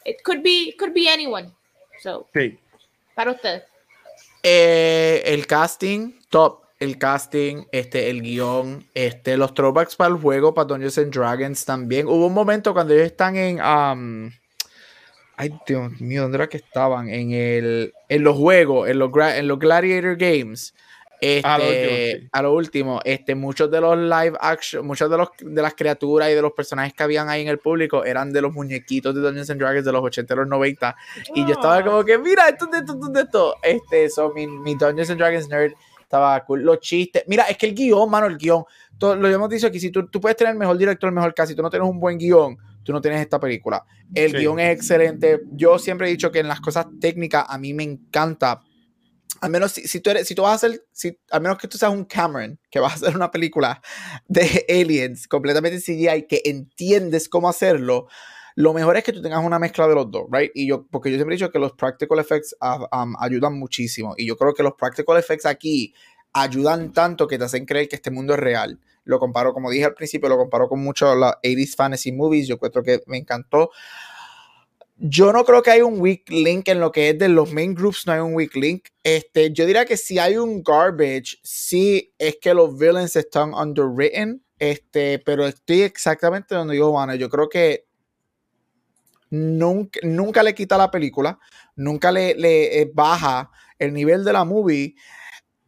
It 0.04 0.22
could 0.24 0.42
be, 0.42 0.74
could 0.78 0.92
be 0.94 1.08
anyone. 1.08 1.50
So, 2.02 2.28
Sí. 2.34 2.58
para 3.14 3.32
ustedes. 3.32 3.62
Eh, 4.42 5.22
el 5.26 5.46
casting, 5.46 6.12
top. 6.30 6.62
El 6.80 6.98
casting, 6.98 7.64
este, 7.70 8.10
el 8.10 8.22
guion, 8.22 8.84
este, 8.92 9.36
los 9.36 9.54
throwbacks 9.54 9.94
para 9.94 10.12
el 10.12 10.20
juego, 10.20 10.52
para 10.52 10.64
Dungeons 10.66 10.98
and 10.98 11.14
Dragons 11.14 11.64
también. 11.64 12.08
Hubo 12.08 12.26
un 12.26 12.34
momento 12.34 12.72
cuando 12.74 12.92
ellos 12.92 13.06
están 13.06 13.36
en. 13.36 13.60
um, 13.60 14.32
ay, 15.36 15.50
Dios 15.64 16.00
mío, 16.00 16.22
¿dónde 16.22 16.38
era 16.38 16.48
que 16.48 16.56
estaban? 16.56 17.08
En, 17.08 17.30
el, 17.30 17.94
en 18.08 18.24
los 18.24 18.36
juegos, 18.36 18.88
en 18.88 18.98
los, 18.98 19.12
en 19.16 19.46
los 19.46 19.60
Gladiator 19.60 20.16
Games. 20.16 20.74
Este, 21.24 21.46
A 21.48 21.56
lo 21.56 21.64
último, 21.68 21.94
sí. 22.20 22.28
a 22.32 22.42
lo 22.42 22.52
último, 22.54 23.00
este, 23.04 23.34
muchos 23.36 23.70
de 23.70 23.80
los 23.80 23.96
live 23.96 24.32
action, 24.40 24.84
muchas 24.84 25.08
de, 25.08 25.16
los, 25.18 25.28
de 25.40 25.62
las 25.62 25.72
criaturas 25.74 26.28
y 26.30 26.34
de 26.34 26.42
los 26.42 26.50
personajes 26.52 26.92
que 26.94 27.02
habían 27.04 27.28
ahí 27.28 27.42
en 27.42 27.48
el 27.48 27.60
público 27.60 28.04
eran 28.04 28.32
de 28.32 28.40
los 28.42 28.52
muñequitos 28.52 29.14
de 29.14 29.20
Dungeons 29.20 29.48
and 29.50 29.60
Dragons 29.60 29.84
de 29.84 29.92
los 29.92 30.02
80 30.02 30.34
y 30.34 30.36
los 30.36 30.48
90. 30.48 30.96
Y 31.36 31.42
yo 31.46 31.52
estaba 31.52 31.84
como 31.84 32.04
que, 32.04 32.18
mira, 32.18 32.48
esto 32.48 32.64
es 32.64 32.70
de 32.72 32.78
esto, 32.78 32.94
esto 33.06 33.20
esto. 33.20 33.54
Este, 33.62 34.10
so, 34.10 34.32
mi, 34.34 34.48
mi 34.48 34.74
Dungeons 34.74 35.10
and 35.10 35.20
Dragons 35.20 35.48
nerd 35.48 35.72
estaba 36.00 36.44
cool. 36.44 36.62
Los 36.62 36.80
chistes. 36.80 37.22
Mira, 37.28 37.44
es 37.44 37.56
que 37.56 37.66
el 37.66 37.74
guion, 37.76 38.10
mano, 38.10 38.26
el 38.26 38.36
guion. 38.36 38.64
todo- 38.98 39.14
lo 39.14 39.28
hemos 39.28 39.48
dicho 39.48 39.68
aquí, 39.68 39.78
si 39.78 39.90
tú, 39.90 40.06
tú 40.08 40.20
puedes 40.20 40.36
tener 40.36 40.52
el 40.54 40.58
mejor 40.58 40.76
director, 40.76 41.08
el 41.08 41.14
mejor 41.14 41.32
casi, 41.34 41.54
tú 41.54 41.62
no 41.62 41.70
tienes 41.70 41.88
un 41.88 41.98
buen 42.00 42.18
guion, 42.18 42.56
tú 42.82 42.92
no 42.92 43.00
tienes 43.00 43.20
esta 43.20 43.38
película. 43.38 43.84
El 44.14 44.32
Sí. 44.32 44.38
guion 44.38 44.58
es 44.58 44.76
excelente. 44.76 45.40
Yo 45.52 45.78
siempre 45.78 46.08
he 46.08 46.10
dicho 46.10 46.32
que 46.32 46.40
en 46.40 46.48
las 46.48 46.60
cosas 46.60 46.86
técnicas 47.00 47.44
a 47.48 47.58
mí 47.58 47.72
me 47.74 47.84
encanta. 47.84 48.60
Al 49.42 49.50
menos 49.50 49.72
si, 49.72 49.86
si 49.86 50.00
tú 50.00 50.10
eres, 50.10 50.26
si 50.26 50.34
tú 50.34 50.42
vas 50.42 50.52
a 50.52 50.54
hacer, 50.54 50.84
si, 50.92 51.18
al 51.30 51.42
menos 51.42 51.58
que 51.58 51.68
tú 51.68 51.76
seas 51.76 51.92
un 51.92 52.04
Cameron, 52.04 52.58
que 52.70 52.78
vas 52.80 52.92
a 52.92 52.94
hacer 52.96 53.16
una 53.16 53.30
película 53.30 53.82
de 54.28 54.64
aliens 54.68 55.28
completamente 55.28 55.78
CGI, 55.80 56.26
que 56.26 56.40
entiendes 56.44 57.28
cómo 57.28 57.48
hacerlo, 57.48 58.06
lo 58.54 58.72
mejor 58.72 58.96
es 58.96 59.04
que 59.04 59.12
tú 59.12 59.22
tengas 59.22 59.44
una 59.44 59.58
mezcla 59.58 59.88
de 59.88 59.94
los 59.94 60.10
dos, 60.10 60.26
right? 60.30 60.50
Y 60.54 60.68
yo, 60.68 60.86
porque 60.90 61.10
yo 61.10 61.16
siempre 61.16 61.34
he 61.34 61.38
dicho 61.38 61.50
que 61.50 61.58
los 61.58 61.72
practical 61.72 62.18
effects 62.18 62.54
ah, 62.60 62.86
um, 63.02 63.14
ayudan 63.18 63.58
muchísimo. 63.58 64.14
Y 64.16 64.26
yo 64.26 64.36
creo 64.36 64.54
que 64.54 64.62
los 64.62 64.74
practical 64.74 65.18
effects 65.18 65.46
aquí 65.46 65.94
ayudan 66.32 66.92
tanto 66.92 67.26
que 67.26 67.38
te 67.38 67.44
hacen 67.44 67.66
creer 67.66 67.88
que 67.88 67.96
este 67.96 68.10
mundo 68.10 68.34
es 68.34 68.40
real. 68.40 68.78
Lo 69.04 69.18
comparo, 69.18 69.52
como 69.52 69.70
dije 69.70 69.84
al 69.84 69.94
principio, 69.94 70.28
lo 70.28 70.36
comparo 70.36 70.68
con 70.68 70.80
mucho 70.80 71.14
las 71.14 71.34
80s 71.42 71.74
fantasy 71.74 72.12
movies. 72.12 72.46
Yo 72.46 72.54
encuentro 72.54 72.82
que 72.82 73.00
me 73.06 73.18
encantó. 73.18 73.70
Yo 74.96 75.32
no 75.32 75.44
creo 75.44 75.62
que 75.62 75.70
hay 75.70 75.80
un 75.80 76.00
weak 76.00 76.28
link 76.28 76.68
en 76.68 76.78
lo 76.78 76.92
que 76.92 77.10
es 77.10 77.18
de 77.18 77.28
los 77.28 77.52
main 77.52 77.74
groups, 77.74 78.06
no 78.06 78.12
hay 78.12 78.20
un 78.20 78.34
weak 78.34 78.54
link. 78.54 78.88
Este, 79.02 79.52
yo 79.52 79.66
diría 79.66 79.84
que 79.84 79.96
si 79.96 80.18
hay 80.18 80.36
un 80.36 80.62
garbage, 80.62 81.38
sí 81.42 82.14
es 82.18 82.36
que 82.40 82.54
los 82.54 82.78
villains 82.78 83.16
están 83.16 83.54
underwritten, 83.54 84.44
este, 84.58 85.18
pero 85.18 85.46
estoy 85.46 85.82
exactamente 85.82 86.54
donde 86.54 86.76
yo, 86.76 86.90
bueno, 86.90 87.14
yo 87.14 87.28
creo 87.28 87.48
que 87.48 87.86
nunca, 89.30 89.98
nunca 90.04 90.42
le 90.42 90.54
quita 90.54 90.78
la 90.78 90.90
película, 90.90 91.38
nunca 91.74 92.12
le, 92.12 92.34
le 92.34 92.82
eh, 92.82 92.90
baja 92.94 93.50
el 93.78 93.92
nivel 93.92 94.24
de 94.24 94.32
la 94.32 94.44
movie. 94.44 94.94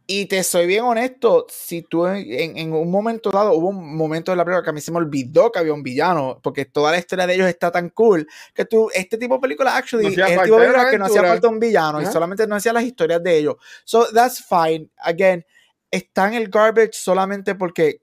Y 0.07 0.27
te 0.27 0.43
soy 0.43 0.67
bien 0.67 0.83
honesto, 0.83 1.47
si 1.49 1.81
tú 1.81 2.05
en, 2.05 2.57
en, 2.57 2.73
un 2.73 2.91
momento 2.91 3.31
dado, 3.31 3.53
hubo 3.53 3.69
un 3.69 3.97
momento 3.97 4.31
de 4.31 4.37
la 4.37 4.45
película 4.45 4.63
que 4.63 4.69
a 4.69 4.73
mí 4.73 4.79
se 4.79 4.91
me 4.91 4.97
olvidó 4.97 5.51
que 5.51 5.57
había 5.57 5.73
un 5.73 5.81
villano, 5.81 6.39
porque 6.43 6.65
toda 6.65 6.91
la 6.91 6.99
historia 6.99 7.25
de 7.25 7.33
ellos 7.33 7.47
está 7.47 7.71
tan 7.71 7.89
cool, 7.89 8.27
que 8.53 8.65
tú, 8.65 8.89
este 8.93 9.17
tipo 9.17 9.35
de 9.35 9.39
película, 9.39 9.75
actually, 9.75 10.15
no 10.15 10.25
es 10.25 10.31
el 10.31 10.43
tipo 10.43 10.59
de 10.59 10.67
película 10.67 10.91
que 10.91 10.97
no 10.99 11.05
hacía 11.05 11.23
falta 11.23 11.47
un 11.47 11.59
villano, 11.59 12.01
y 12.01 12.05
solamente 12.05 12.45
no 12.45 12.55
hacía 12.55 12.71
las 12.71 12.83
historias 12.83 13.23
de 13.23 13.35
ellos. 13.35 13.55
So, 13.83 14.07
that's 14.13 14.43
fine. 14.43 14.89
Again, 14.97 15.43
está 15.89 16.27
en 16.27 16.35
el 16.35 16.49
garbage 16.49 16.93
solamente 16.93 17.55
porque 17.55 18.01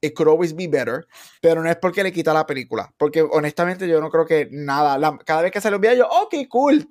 it 0.00 0.14
could 0.14 0.28
always 0.28 0.54
be 0.54 0.66
better, 0.66 1.06
pero 1.40 1.62
no 1.62 1.70
es 1.70 1.76
porque 1.76 2.02
le 2.02 2.12
quita 2.12 2.34
la 2.34 2.46
película, 2.46 2.92
porque 2.98 3.22
honestamente 3.22 3.88
yo 3.88 4.00
no 4.00 4.10
creo 4.10 4.26
que 4.26 4.48
nada, 4.50 4.98
la, 4.98 5.16
cada 5.24 5.42
vez 5.42 5.52
que 5.52 5.60
sale 5.60 5.76
un 5.76 5.82
villano, 5.82 5.98
yo, 6.00 6.08
ok, 6.08 6.34
cool, 6.48 6.86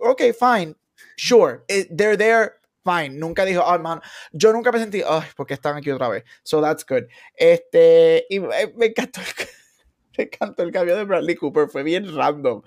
ok, 0.00 0.22
fine, 0.38 0.74
sure, 1.16 1.60
it, 1.68 1.88
they're 1.94 2.16
there, 2.16 2.54
fine. 2.86 3.18
Nunca 3.18 3.44
dijo, 3.44 3.62
oh, 3.64 3.78
man, 3.78 4.00
yo 4.32 4.52
nunca 4.52 4.70
me 4.72 4.78
sentí, 4.78 5.02
ay, 5.06 5.28
porque 5.36 5.54
están 5.54 5.76
aquí 5.76 5.90
otra 5.90 6.08
vez. 6.08 6.24
So 6.42 6.60
that's 6.60 6.86
good. 6.86 7.04
Este, 7.34 8.26
y 8.30 8.40
me, 8.40 8.72
me 8.76 8.86
encantó 8.86 9.20
el, 9.20 9.26
me 10.18 10.24
encantó 10.24 10.62
el 10.62 10.72
cambio 10.72 10.96
de 10.96 11.04
Bradley 11.04 11.34
Cooper, 11.34 11.68
fue 11.68 11.82
bien 11.82 12.14
random. 12.14 12.62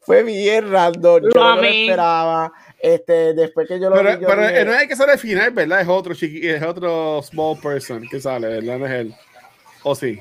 Fue 0.00 0.22
bien 0.22 0.70
random, 0.70 1.22
yo 1.22 1.40
no 1.40 1.56
lo 1.56 1.62
esperaba. 1.62 2.52
Este, 2.78 3.34
después 3.34 3.68
que 3.68 3.78
yo 3.78 3.90
lo 3.90 3.96
pero, 3.96 4.16
vi, 4.16 4.22
yo 4.22 4.28
pero 4.28 4.48
dije, 4.48 4.64
no 4.64 4.72
es 4.74 4.82
el 4.82 4.88
que 4.88 4.96
sale 4.96 5.12
al 5.12 5.18
final, 5.18 5.50
¿verdad? 5.52 5.80
Es 5.82 5.88
otro 5.88 6.14
chiqui, 6.14 6.48
es 6.48 6.62
otro 6.62 7.22
small 7.22 7.58
person 7.60 8.06
que 8.08 8.20
sale, 8.20 8.48
¿verdad? 8.48 8.78
No 8.78 8.86
es 8.86 8.92
él. 8.92 9.14
¿O 9.82 9.94
sí? 9.94 10.20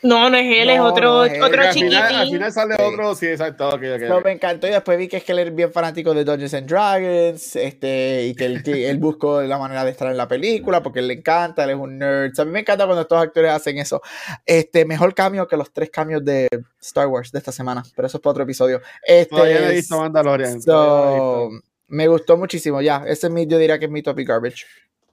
No, 0.00 0.30
no 0.30 0.36
es 0.36 0.44
él, 0.56 0.68
No, 0.68 0.72
es 0.74 0.80
otro, 0.80 1.08
no 1.10 1.24
es 1.24 1.32
él. 1.32 1.42
otro 1.42 1.60
al 1.60 1.68
chiquitín. 1.70 1.88
final, 1.90 2.14
al 2.14 2.28
final 2.28 2.52
sale 2.52 2.76
Sí. 2.76 2.82
otro, 2.82 3.14
sí, 3.16 3.26
exacto. 3.26 3.68
ok, 3.68 3.74
ok, 3.96 4.02
No, 4.08 4.16
ok. 4.18 4.24
me 4.26 4.32
encantó 4.32 4.68
y 4.68 4.70
después 4.70 4.96
vi 4.96 5.08
que 5.08 5.16
es 5.16 5.24
que 5.24 5.32
él 5.32 5.40
es 5.40 5.52
bien 5.54 5.72
fanático 5.72 6.14
de 6.14 6.22
Dungeons 6.24 6.54
and 6.54 6.68
Dragons, 6.70 7.56
este, 7.56 8.26
y 8.26 8.34
que 8.36 8.44
él, 8.44 8.62
que 8.62 8.88
él 8.90 8.98
buscó 9.00 9.42
la 9.42 9.58
manera 9.58 9.84
de 9.84 9.90
estar 9.90 10.08
en 10.08 10.16
la 10.16 10.28
película 10.28 10.82
porque 10.84 11.00
él 11.00 11.08
le 11.08 11.14
encanta, 11.14 11.64
él 11.64 11.70
es 11.70 11.76
un 11.76 11.98
nerd. 11.98 12.30
O 12.30 12.34
sea, 12.34 12.42
a 12.42 12.46
mí 12.46 12.52
me 12.52 12.60
encanta 12.60 12.84
cuando 12.84 13.02
estos 13.02 13.20
actores 13.20 13.50
hacen 13.50 13.78
eso. 13.78 14.00
Este, 14.46 14.84
mejor 14.84 15.14
cambio 15.14 15.48
que 15.48 15.56
los 15.56 15.72
tres 15.72 15.90
cambios 15.90 16.24
de 16.24 16.48
Star 16.80 17.08
Wars 17.08 17.32
de 17.32 17.38
esta 17.40 17.50
semana, 17.50 17.82
pero 17.96 18.06
eso 18.06 18.18
es 18.18 18.22
para 18.22 18.30
otro 18.30 18.44
episodio. 18.44 18.80
Este, 19.02 19.34
Todavía 19.34 19.60
no 19.60 19.66
he 19.66 19.74
visto 19.74 19.98
Mandalorian. 19.98 20.62
so, 20.62 21.50
me 21.88 22.06
gustó 22.06 22.36
muchísimo, 22.36 22.80
ya. 22.82 23.02
Ese 23.06 23.26
es 23.26 23.32
mi, 23.32 23.46
yo 23.46 23.58
diría 23.58 23.78
que 23.80 23.86
es 23.86 23.90
mi 23.90 24.02
topic 24.02 24.28
garbage. 24.28 24.64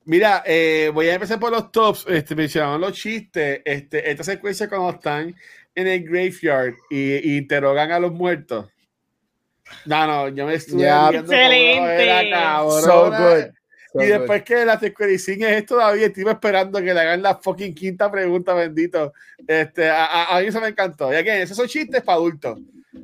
Mira, 0.05 0.43
eh, 0.45 0.91
voy 0.93 1.07
a 1.09 1.15
empezar 1.15 1.39
por 1.39 1.51
los 1.51 1.71
tops. 1.71 2.05
Este, 2.07 2.35
mencionaban 2.35 2.79
los 2.79 2.93
chistes. 2.93 3.61
Este, 3.65 4.09
esta 4.09 4.23
secuencia 4.23 4.69
cuando 4.69 4.91
están 4.91 5.35
en 5.73 5.87
el 5.87 6.03
graveyard 6.03 6.73
y, 6.89 7.15
y 7.33 7.37
interrogan 7.37 7.91
a 7.91 7.99
los 7.99 8.11
muertos. 8.13 8.67
No, 9.85 10.05
no, 10.05 10.29
yo 10.29 10.45
me 10.45 10.53
estuve 10.53 10.83
era 10.83 11.09
Excelente. 11.09 12.31
cabrona. 12.31 12.81
So 12.81 13.05
good. 13.05 13.43
So 13.91 14.01
y 14.03 14.05
good. 14.05 14.13
después 14.19 14.43
que 14.43 14.63
la 14.63 14.79
secuencing 14.79 15.43
es 15.43 15.65
todavía, 15.65 16.05
estoy 16.05 16.23
esperando 16.27 16.79
que 16.79 16.93
le 16.93 16.99
hagan 16.99 17.21
la 17.23 17.35
fucking 17.35 17.73
quinta 17.73 18.11
pregunta, 18.11 18.53
bendito. 18.53 19.11
Este, 19.47 19.89
a, 19.89 20.05
a, 20.05 20.37
a 20.37 20.41
mí 20.41 20.47
eso 20.47 20.61
me 20.61 20.67
encantó. 20.67 21.11
Y 21.11 21.15
aquí, 21.15 21.29
esos 21.29 21.57
son 21.57 21.67
chistes 21.67 22.03
para 22.03 22.17
adultos. 22.17 22.59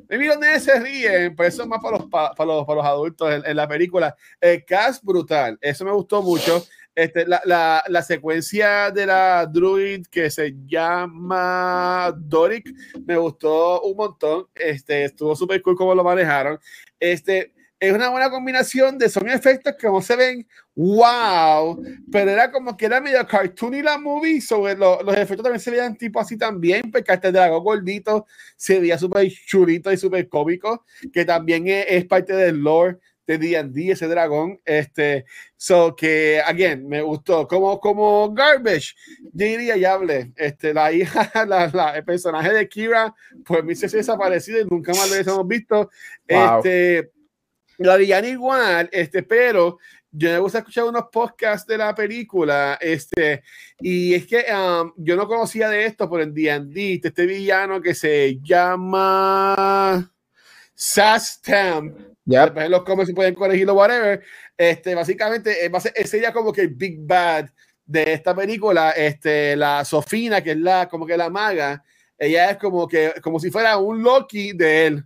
Maybe 0.08 0.26
los 0.26 0.38
nenes 0.38 0.64
se 0.64 0.78
ríen, 0.78 1.34
pero 1.34 1.48
eso 1.48 1.62
es 1.62 1.68
más 1.68 1.80
para 1.82 1.98
los, 1.98 2.06
pa- 2.06 2.32
para 2.32 2.46
los, 2.46 2.64
para 2.64 2.76
los 2.76 2.86
adultos 2.86 3.30
en, 3.32 3.42
en 3.44 3.56
la 3.56 3.66
película. 3.66 4.14
El 4.40 4.64
cast 4.64 5.02
brutal, 5.04 5.58
eso 5.60 5.84
me 5.84 5.90
gustó 5.90 6.22
mucho. 6.22 6.64
Este, 6.94 7.26
la, 7.26 7.40
la, 7.46 7.82
la 7.88 8.02
secuencia 8.02 8.90
de 8.90 9.06
la 9.06 9.46
druid 9.46 10.06
que 10.10 10.30
se 10.30 10.54
llama 10.66 12.14
Doric 12.18 12.70
me 13.06 13.16
gustó 13.16 13.80
un 13.82 13.96
montón. 13.96 14.46
Este, 14.54 15.04
estuvo 15.04 15.34
súper 15.34 15.62
cool 15.62 15.76
cómo 15.76 15.94
lo 15.94 16.04
manejaron. 16.04 16.58
Este, 17.00 17.52
es 17.80 17.92
una 17.92 18.10
buena 18.10 18.30
combinación 18.30 18.96
de 18.98 19.08
son 19.08 19.28
efectos 19.28 19.74
que 19.78 19.88
no 19.88 20.00
se 20.00 20.14
ven 20.16 20.46
wow, 20.74 21.82
pero 22.10 22.30
era 22.30 22.50
como 22.50 22.76
que 22.76 22.86
era 22.86 23.00
medio 23.00 23.26
cartoony 23.26 23.82
la 23.82 23.98
movie, 23.98 24.40
sobre 24.40 24.76
lo- 24.76 25.02
los 25.02 25.16
efectos 25.16 25.42
también 25.42 25.60
se 25.60 25.70
veían 25.70 25.96
tipo 25.96 26.20
así 26.20 26.36
también, 26.38 26.90
porque 26.90 27.12
hasta 27.12 27.28
el 27.28 27.34
dragón 27.34 27.64
gordito 27.64 28.26
se 28.56 28.78
veía 28.80 28.96
súper 28.98 29.28
chulito 29.46 29.92
y 29.92 29.96
súper 29.96 30.28
cómico, 30.28 30.84
que 31.12 31.24
también 31.24 31.66
es, 31.68 31.86
es 31.88 32.04
parte 32.06 32.34
del 32.34 32.58
lore 32.58 32.98
de 33.26 33.38
D&D, 33.38 33.92
ese 33.92 34.08
dragón, 34.08 34.60
este, 34.64 35.24
so 35.56 35.94
que, 35.94 36.40
again, 36.44 36.88
me 36.88 37.00
gustó, 37.02 37.46
como, 37.46 37.78
como 37.78 38.32
garbage, 38.34 38.94
yo 39.32 39.46
diría, 39.46 39.76
ya 39.76 39.92
hablé, 39.94 40.32
este, 40.36 40.74
la 40.74 40.90
hija, 40.92 41.30
la, 41.46 41.70
la- 41.72 41.96
el 41.96 42.04
personaje 42.04 42.52
de 42.52 42.68
Kira, 42.68 43.14
pues 43.44 43.62
me 43.64 43.72
hizo 43.74 43.86
desaparecido 43.86 44.60
y 44.60 44.64
nunca 44.64 44.92
más 44.92 45.08
lo 45.08 45.16
hemos 45.16 45.46
visto, 45.48 45.90
Wow. 46.28 46.58
este, 46.58 47.10
la 47.78 47.96
villana 47.96 48.28
igual, 48.28 48.88
este, 48.92 49.22
pero 49.22 49.78
yo 50.10 50.28
me 50.30 50.38
gusta 50.40 50.58
escuchar 50.58 50.84
unos 50.84 51.04
podcasts 51.10 51.66
de 51.66 51.78
la 51.78 51.94
película, 51.94 52.76
este, 52.80 53.42
y 53.80 54.12
es 54.14 54.26
que 54.26 54.44
um, 54.52 54.92
yo 54.96 55.16
no 55.16 55.26
conocía 55.26 55.68
de 55.70 55.86
esto 55.86 56.08
por 56.08 56.20
el 56.20 56.34
D&D, 56.34 57.00
este 57.02 57.24
villano 57.24 57.80
que 57.80 57.94
se 57.94 58.38
llama 58.42 60.12
Sastam, 60.74 61.94
Yep. 62.24 62.44
después 62.44 62.64
en 62.66 62.70
los 62.70 62.82
comments 62.84 63.12
pueden 63.14 63.34
corregirlo, 63.34 63.74
whatever, 63.74 64.22
este, 64.56 64.94
básicamente, 64.94 65.64
eh, 65.64 65.68
va 65.68 65.78
a 65.78 65.80
ser- 65.80 66.20
ya 66.20 66.32
como 66.32 66.52
que 66.52 66.62
el 66.62 66.68
Big 66.68 66.98
Bad 67.00 67.50
de 67.84 68.12
esta 68.12 68.34
película, 68.34 68.90
este, 68.92 69.56
la 69.56 69.84
Sofina, 69.84 70.40
que 70.40 70.52
es 70.52 70.56
la, 70.58 70.88
como 70.88 71.04
que 71.06 71.16
la 71.16 71.30
maga, 71.30 71.82
ella 72.16 72.50
es 72.50 72.56
como 72.58 72.86
que, 72.86 73.12
como 73.20 73.40
si 73.40 73.50
fuera 73.50 73.76
un 73.78 74.02
Loki 74.02 74.52
de 74.52 74.86
él, 74.86 75.04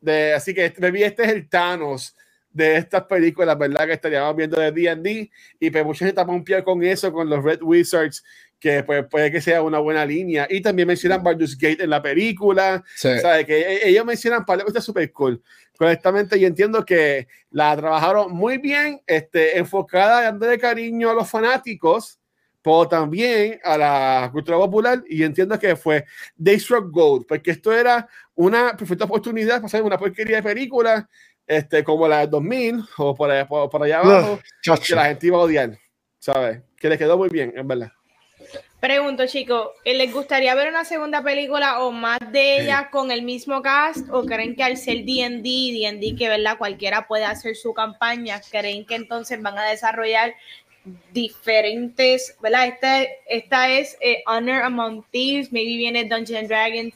de, 0.00 0.34
así 0.34 0.54
que 0.54 0.66
este, 0.66 0.80
maybe 0.80 1.04
este 1.04 1.24
es 1.24 1.30
el 1.30 1.48
Thanos 1.48 2.14
de 2.50 2.76
estas 2.76 3.02
películas, 3.04 3.58
¿verdad? 3.58 3.86
Que 3.86 3.92
estaríamos 3.94 4.34
viendo 4.36 4.60
de 4.60 4.70
D&D 4.72 5.30
y 5.60 5.70
pues 5.70 5.84
mucha 5.84 6.04
gente 6.06 6.20
está 6.20 6.64
con 6.64 6.82
eso, 6.84 7.12
con 7.12 7.28
los 7.28 7.42
Red 7.42 7.62
Wizards, 7.62 8.24
que 8.60 8.82
pues 8.82 9.06
puede 9.08 9.30
que 9.30 9.40
sea 9.40 9.62
una 9.62 9.78
buena 9.78 10.04
línea. 10.04 10.46
Y 10.50 10.60
también 10.60 10.88
mencionan 10.88 11.22
Baldur's 11.22 11.56
Gate 11.56 11.82
en 11.84 11.90
la 11.90 12.02
película, 12.02 12.82
Sí. 12.96 13.08
¿sabes? 13.20 13.46
Que 13.46 13.60
e- 13.60 13.88
ellos 13.88 14.04
mencionan 14.04 14.44
para 14.44 14.64
cosas 14.64 14.84
súper 14.84 15.12
cool. 15.12 15.40
Honestamente, 15.78 16.38
yo 16.40 16.48
entiendo 16.48 16.84
que 16.84 17.28
la 17.50 17.76
trabajaron 17.76 18.32
muy 18.32 18.58
bien, 18.58 19.00
este, 19.06 19.58
enfocada, 19.58 20.22
dándole 20.22 20.58
cariño 20.58 21.10
a 21.10 21.14
los 21.14 21.30
fanáticos, 21.30 22.18
pero 22.60 22.88
también 22.88 23.60
a 23.62 23.78
la 23.78 24.28
cultura 24.32 24.58
popular. 24.58 25.04
Y 25.08 25.22
entiendo 25.22 25.56
que 25.58 25.76
fue 25.76 26.04
They 26.42 26.58
Struck 26.58 26.90
Gold, 26.90 27.26
porque 27.28 27.52
esto 27.52 27.72
era 27.72 28.08
una 28.34 28.76
perfecta 28.76 29.04
oportunidad 29.04 29.56
para 29.56 29.66
hacer 29.66 29.82
una 29.82 29.96
porquería 29.98 30.38
de 30.38 30.42
película, 30.42 31.08
este, 31.46 31.84
como 31.84 32.08
la 32.08 32.18
del 32.20 32.30
2000 32.30 32.84
o 32.98 33.14
por 33.14 33.30
allá, 33.30 33.46
por, 33.46 33.70
por 33.70 33.82
allá 33.84 34.00
abajo, 34.00 34.40
que 34.84 34.94
la 34.96 35.04
gente 35.06 35.28
iba 35.28 35.38
a 35.38 35.42
odiar, 35.42 35.78
¿sabes? 36.18 36.60
Que 36.76 36.88
les 36.88 36.98
quedó 36.98 37.16
muy 37.16 37.28
bien, 37.28 37.52
en 37.56 37.66
verdad. 37.68 37.92
Pregunto, 38.80 39.26
chicos, 39.26 39.70
¿les 39.84 40.12
gustaría 40.12 40.54
ver 40.54 40.68
una 40.68 40.84
segunda 40.84 41.22
película 41.22 41.80
o 41.80 41.90
más 41.90 42.20
de 42.30 42.60
ellas 42.60 42.86
con 42.92 43.10
el 43.10 43.22
mismo 43.22 43.60
cast? 43.60 44.08
¿O 44.10 44.24
creen 44.24 44.54
que 44.54 44.62
al 44.62 44.76
ser 44.76 45.04
D&D, 45.04 45.42
D&D 45.42 46.14
que 46.16 46.28
verdad 46.28 46.58
cualquiera 46.58 47.08
puede 47.08 47.24
hacer 47.24 47.56
su 47.56 47.74
campaña, 47.74 48.40
creen 48.50 48.86
que 48.86 48.94
entonces 48.94 49.42
van 49.42 49.58
a 49.58 49.64
desarrollar 49.64 50.34
diferentes, 51.12 52.36
¿verdad? 52.40 52.68
Esta, 52.68 53.02
esta 53.26 53.68
es 53.70 53.96
eh, 54.00 54.22
Honor 54.26 54.62
Among 54.62 55.04
Thieves, 55.10 55.52
maybe 55.52 55.76
viene 55.76 56.04
Dungeons 56.04 56.38
and 56.38 56.48
Dragons, 56.48 56.94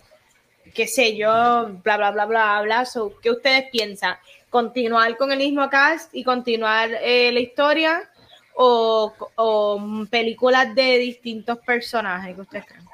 qué 0.74 0.86
sé 0.86 1.16
yo, 1.16 1.68
bla, 1.82 1.96
bla, 1.96 2.10
bla, 2.12 2.26
bla, 2.26 2.62
bla. 2.62 2.84
So, 2.84 3.18
¿Qué 3.20 3.30
ustedes 3.30 3.64
piensan? 3.70 4.16
¿Continuar 4.50 5.16
con 5.16 5.32
el 5.32 5.38
mismo 5.38 5.68
cast 5.68 6.14
y 6.14 6.24
continuar 6.24 6.90
eh, 7.02 7.32
la 7.32 7.40
historia? 7.40 8.08
O, 8.54 9.12
o 9.36 10.06
películas 10.10 10.74
de 10.74 10.98
distintos 10.98 11.58
personajes 11.58 12.34
que 12.34 12.40
ustedes 12.40 12.64
creen? 12.66 12.84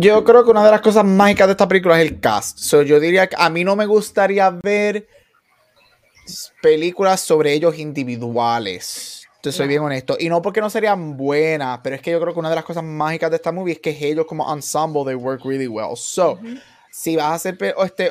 Yo 0.00 0.24
creo 0.24 0.44
que 0.44 0.50
una 0.50 0.64
de 0.64 0.70
las 0.70 0.80
cosas 0.80 1.04
mágicas 1.04 1.46
de 1.46 1.52
esta 1.52 1.68
película 1.68 2.00
es 2.00 2.10
el 2.10 2.20
cast. 2.20 2.58
So, 2.58 2.82
yo 2.82 2.98
diría 2.98 3.28
que 3.28 3.36
a 3.38 3.48
mí 3.48 3.62
no 3.64 3.76
me 3.76 3.86
gustaría 3.86 4.50
ver 4.62 5.06
películas 6.60 7.20
sobre 7.20 7.52
ellos 7.52 7.78
individuales. 7.78 9.28
Te 9.40 9.52
soy 9.52 9.66
No. 9.66 9.68
bien 9.68 9.82
honesto. 9.82 10.16
Y 10.18 10.28
no 10.28 10.42
porque 10.42 10.60
no 10.60 10.70
serían 10.70 11.16
buenas, 11.16 11.80
pero 11.82 11.94
es 11.96 12.02
que 12.02 12.10
yo 12.10 12.20
creo 12.20 12.32
que 12.32 12.40
una 12.40 12.50
de 12.50 12.56
las 12.56 12.64
cosas 12.64 12.82
mágicas 12.82 13.30
de 13.30 13.36
esta 13.36 13.52
movie 13.52 13.74
es 13.74 13.80
que 13.80 13.90
ellos 13.90 14.26
como 14.26 14.52
ensemble, 14.52 15.04
they 15.04 15.14
work 15.14 15.44
really 15.44 15.68
well. 15.68 15.96
So, 15.96 16.32
Ujú. 16.32 16.56
si 16.90 17.14
vas 17.14 17.26
a 17.26 17.34
hacer, 17.34 17.56
este, 17.84 18.10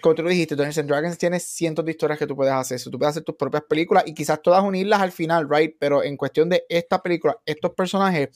como 0.00 0.14
tú 0.14 0.22
lo 0.22 0.30
dijiste, 0.30 0.54
Dungeons 0.54 0.78
and 0.78 0.88
Dragons 0.88 1.18
tiene 1.18 1.40
cientos 1.40 1.84
de 1.84 1.90
historias 1.90 2.18
que 2.18 2.26
tú 2.26 2.36
puedes 2.36 2.52
hacer. 2.52 2.80
Tú 2.82 2.98
puedes 2.98 3.10
hacer 3.10 3.24
tus 3.24 3.36
propias 3.36 3.64
películas 3.68 4.04
y 4.06 4.14
quizás 4.14 4.40
todas 4.42 4.62
unirlas 4.62 5.00
al 5.00 5.12
final, 5.12 5.48
right? 5.48 5.76
Pero 5.78 6.02
en 6.02 6.16
cuestión 6.16 6.48
de 6.48 6.64
esta 6.68 7.02
película, 7.02 7.38
estos 7.44 7.72
personajes, 7.72 8.28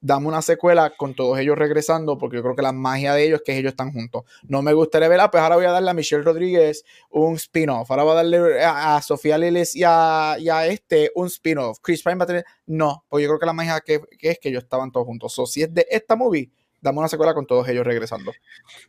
dame 0.00 0.26
una 0.26 0.42
secuela 0.42 0.92
con 0.96 1.14
todos 1.14 1.38
ellos 1.38 1.56
regresando, 1.56 2.18
porque 2.18 2.36
yo 2.36 2.42
creo 2.42 2.54
que 2.54 2.60
la 2.60 2.72
magia 2.72 3.14
de 3.14 3.24
ellos 3.24 3.40
es 3.40 3.42
que 3.42 3.56
ellos 3.56 3.70
están 3.70 3.90
juntos. 3.90 4.24
No 4.46 4.60
me 4.60 4.74
gustaría 4.74 5.08
verla, 5.08 5.30
pues 5.30 5.42
ahora 5.42 5.56
voy 5.56 5.64
a 5.64 5.70
darle 5.70 5.90
a 5.90 5.94
Michelle 5.94 6.22
Rodríguez 6.22 6.84
un 7.10 7.36
spin-off. 7.36 7.90
Ahora 7.90 8.02
voy 8.02 8.12
a 8.12 8.16
darle 8.16 8.62
a, 8.62 9.00
Sofía 9.00 9.38
Liles 9.38 9.74
y 9.74 9.82
a, 9.82 10.36
este 10.66 11.10
un 11.14 11.28
spin-off. 11.28 11.78
Chris 11.80 12.02
Pine 12.02 12.16
va 12.16 12.24
a 12.24 12.26
tener. 12.26 12.44
No, 12.66 13.04
porque 13.08 13.22
yo 13.22 13.30
creo 13.30 13.40
que 13.40 13.46
la 13.46 13.54
magia 13.54 13.80
que, 13.80 14.02
es 14.20 14.38
que 14.38 14.50
ellos 14.50 14.64
estaban 14.64 14.92
todos 14.92 15.06
juntos. 15.06 15.32
So, 15.32 15.46
si 15.46 15.62
es 15.62 15.72
de 15.72 15.86
esta 15.90 16.16
movie, 16.16 16.50
dame 16.84 16.98
una 16.98 17.08
secuela 17.08 17.32
con 17.32 17.46
todos 17.46 17.66
ellos 17.66 17.84
regresando. 17.84 18.32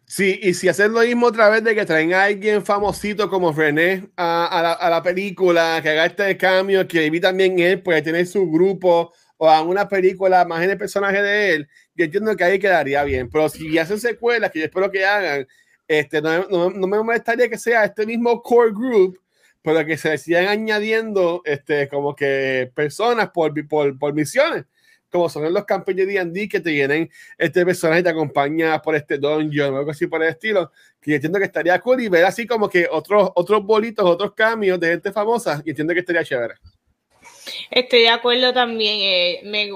Sí, 0.05 0.38
y 0.43 0.53
si 0.53 0.67
hacen 0.67 0.91
lo 0.91 0.99
mismo 0.99 1.27
otra 1.27 1.49
vez 1.49 1.63
de 1.63 1.73
que 1.73 1.85
traen 1.85 2.13
a 2.13 2.26
alguien 2.26 2.63
famosito 2.63 3.30
como 3.30 3.53
René 3.53 4.09
a, 4.17 4.89
la, 4.89 5.01
película, 5.01 5.80
que 5.81 5.89
haga 5.89 6.05
este 6.05 6.35
cambio, 6.35 6.85
que 6.88 7.09
vi 7.09 7.22
también 7.22 7.57
él, 7.57 7.81
pues 7.81 8.03
tiene 8.03 8.26
su 8.26 8.51
grupo 8.51 9.13
o 9.38 9.49
a 9.49 9.61
una 9.61 9.88
película 9.88 10.45
más 10.45 10.63
en 10.63 10.72
el 10.72 10.77
personaje 10.77 11.22
de 11.22 11.55
él, 11.55 11.69
yo 11.93 12.05
entiendo 12.05 12.35
que 12.35 12.43
ahí 12.43 12.59
quedaría 12.59 13.03
bien. 13.03 13.30
Pero 13.30 13.47
si 13.49 13.77
hacen 13.77 13.99
secuelas, 13.99 14.51
que 14.51 14.59
yo 14.59 14.65
espero 14.65 14.91
que 14.91 15.05
hagan, 15.05 15.47
este, 15.88 16.22
no, 16.22 16.47
no, 16.49 16.69
no 16.69 16.88
me 16.88 17.01
molestaría 17.01 17.49
que 17.49 17.57
sea 17.57 17.85
este 17.85 18.05
mismo 18.05 18.41
core 18.41 18.72
group, 18.72 19.19
pero 19.61 19.85
que 19.85 19.97
se 19.97 20.17
sigan 20.17 20.47
añadiendo 20.47 21.41
este, 21.45 21.88
como 21.88 22.13
que 22.15 22.72
personas 22.76 23.30
por, 23.31 23.53
por, 23.67 23.97
por 23.97 24.13
misiones 24.13 24.65
como 25.15 25.29
son 25.29 25.53
los 25.53 25.63
campeones 25.63 26.07
de 26.07 26.13
D&D 26.13 26.49
que 26.49 26.59
te 26.59 26.71
vienen 26.71 27.09
este 27.37 27.65
personaje 27.65 28.03
te 28.03 28.09
acompaña 28.09 28.81
por 28.81 28.95
este 28.95 29.17
dungeon 29.17 29.73
o 29.73 29.77
algo 29.77 29.91
así 29.91 30.07
por 30.07 30.21
el 30.21 30.29
estilo, 30.29 30.71
que 31.01 31.11
yo 31.11 31.15
entiendo 31.15 31.39
que 31.39 31.45
estaría 31.45 31.79
cool 31.79 32.01
y 32.01 32.09
ver 32.09 32.25
así 32.25 32.45
como 32.45 32.69
que 32.69 32.87
otros, 32.91 33.31
otros 33.35 33.63
bolitos, 33.63 34.05
otros 34.05 34.33
cambios 34.33 34.77
de 34.79 34.89
gente 34.89 35.11
famosa, 35.13 35.61
y 35.65 35.69
entiendo 35.69 35.93
que 35.93 36.01
estaría 36.01 36.23
chévere. 36.23 36.55
Estoy 37.71 38.01
de 38.01 38.09
acuerdo 38.09 38.53
también. 38.53 38.97
Eh, 39.01 39.71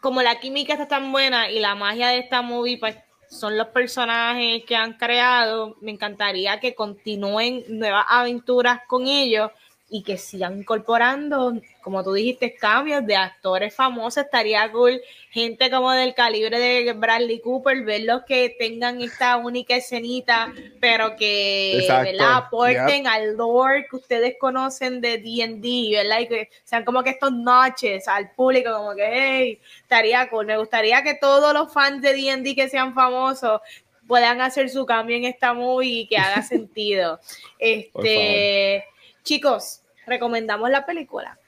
como 0.00 0.22
la 0.22 0.38
química 0.38 0.74
está 0.74 0.88
tan 0.88 1.10
buena 1.10 1.50
y 1.50 1.58
la 1.58 1.74
magia 1.74 2.08
de 2.08 2.18
esta 2.18 2.42
movie 2.42 2.78
pues, 2.78 2.96
son 3.30 3.56
los 3.56 3.68
personajes 3.68 4.64
que 4.66 4.76
han 4.76 4.94
creado, 4.94 5.76
me 5.80 5.90
encantaría 5.90 6.60
que 6.60 6.74
continúen 6.74 7.64
nuevas 7.68 8.04
aventuras 8.08 8.80
con 8.86 9.06
ellos 9.06 9.50
y 9.90 10.04
que 10.04 10.16
sigan 10.16 10.58
incorporando, 10.58 11.60
como 11.82 12.04
tú 12.04 12.12
dijiste, 12.12 12.54
cambios 12.54 13.04
de 13.04 13.16
actores 13.16 13.74
famosos, 13.74 14.24
estaría 14.24 14.70
cool, 14.70 15.00
gente 15.30 15.68
como 15.68 15.90
del 15.90 16.14
calibre 16.14 16.58
de 16.58 16.92
Bradley 16.92 17.40
Cooper, 17.40 17.82
verlos 17.84 18.22
que 18.26 18.54
tengan 18.56 19.00
esta 19.00 19.36
única 19.36 19.74
escenita, 19.74 20.52
pero 20.80 21.16
que 21.16 21.86
aporten 22.20 23.08
al 23.08 23.36
lore 23.36 23.86
que 23.90 23.96
ustedes 23.96 24.36
conocen 24.38 25.00
de 25.00 25.18
D&D, 25.18 25.96
¿verdad? 25.96 26.20
Y 26.20 26.28
que 26.28 26.50
sean 26.62 26.84
como 26.84 27.02
que 27.02 27.10
estos 27.10 27.32
noches 27.32 28.06
al 28.06 28.30
público, 28.30 28.72
como 28.72 28.94
que, 28.94 29.08
hey, 29.12 29.60
estaría 29.82 30.30
cool, 30.30 30.46
me 30.46 30.56
gustaría 30.56 31.02
que 31.02 31.14
todos 31.14 31.52
los 31.52 31.72
fans 31.72 32.00
de 32.00 32.14
D&D 32.14 32.54
que 32.54 32.68
sean 32.68 32.94
famosos 32.94 33.60
puedan 34.06 34.40
hacer 34.40 34.68
su 34.70 34.86
cambio 34.86 35.16
en 35.16 35.24
esta 35.24 35.54
movie 35.54 36.00
y 36.00 36.06
que 36.06 36.16
haga 36.16 36.42
sentido. 36.42 37.20
Este, 37.58 38.84
chicos, 39.22 39.79
recomendamos 40.06 40.70
la 40.70 40.84
película. 40.84 41.38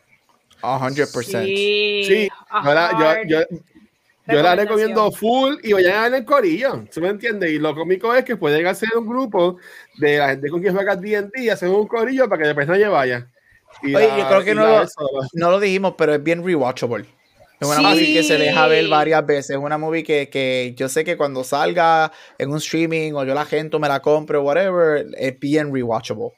100%. 0.63 1.45
Sí, 1.45 2.05
sí 2.07 2.29
yo, 3.27 3.41
yo, 4.27 4.43
la 4.43 4.55
recomiendo 4.55 5.11
full 5.11 5.57
y 5.63 5.73
vayan 5.73 5.97
a 5.97 6.03
ver 6.05 6.15
el 6.21 6.25
corillo, 6.25 6.85
¿se 6.91 7.01
me 7.01 7.09
entiende? 7.09 7.51
Y 7.51 7.59
lo 7.59 7.75
cómico 7.75 8.15
es 8.15 8.25
que 8.25 8.37
pueden 8.37 8.67
hacer 8.67 8.91
un 8.97 9.09
grupo 9.09 9.57
de 9.99 10.19
la 10.19 10.29
gente 10.31 10.49
con 10.49 10.61
quien 10.61 10.75
juega 10.75 10.95
D&D 10.95 11.43
y 11.43 11.49
hacer 11.49 11.69
un 11.69 11.89
corillo 11.89 12.29
para 12.29 12.41
que 12.41 12.47
después 12.49 12.69
nadie 12.69 12.87
vaya. 12.87 13.27
Oye, 13.83 14.09
yo 14.19 14.29
creo 14.29 14.45
que 14.45 14.55
no 14.55 14.67
lo, 14.67 14.87
no 15.33 15.51
lo, 15.51 15.59
dijimos, 15.59 15.95
pero 15.99 16.15
es 16.15 16.23
bien 16.23 16.45
rewatchable. 16.45 17.07
Es 17.59 17.69
una 17.69 17.81
movie 17.81 18.13
que 18.13 18.23
se 18.23 18.39
deja 18.39 18.67
ver 18.67 18.89
varias 18.89 19.25
veces. 19.25 19.51
Es 19.51 19.57
una 19.57 19.79
movie 19.79 20.03
que, 20.03 20.29
que, 20.29 20.75
yo 20.77 20.89
sé 20.89 21.05
que 21.05 21.17
cuando 21.17 21.43
salga 21.43 22.13
en 22.39 22.51
un 22.51 22.59
streaming 22.59 23.13
o 23.13 23.25
yo 23.25 23.35
la 23.35 23.45
gente 23.45 23.79
me 23.79 23.89
la 23.89 24.01
compro 24.01 24.41
o 24.41 24.45
whatever, 24.45 25.07
es 25.17 25.39
bien 25.39 25.73
rewatchable. 25.73 26.33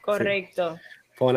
Correcto. 0.00 0.78
Pues 1.16 1.36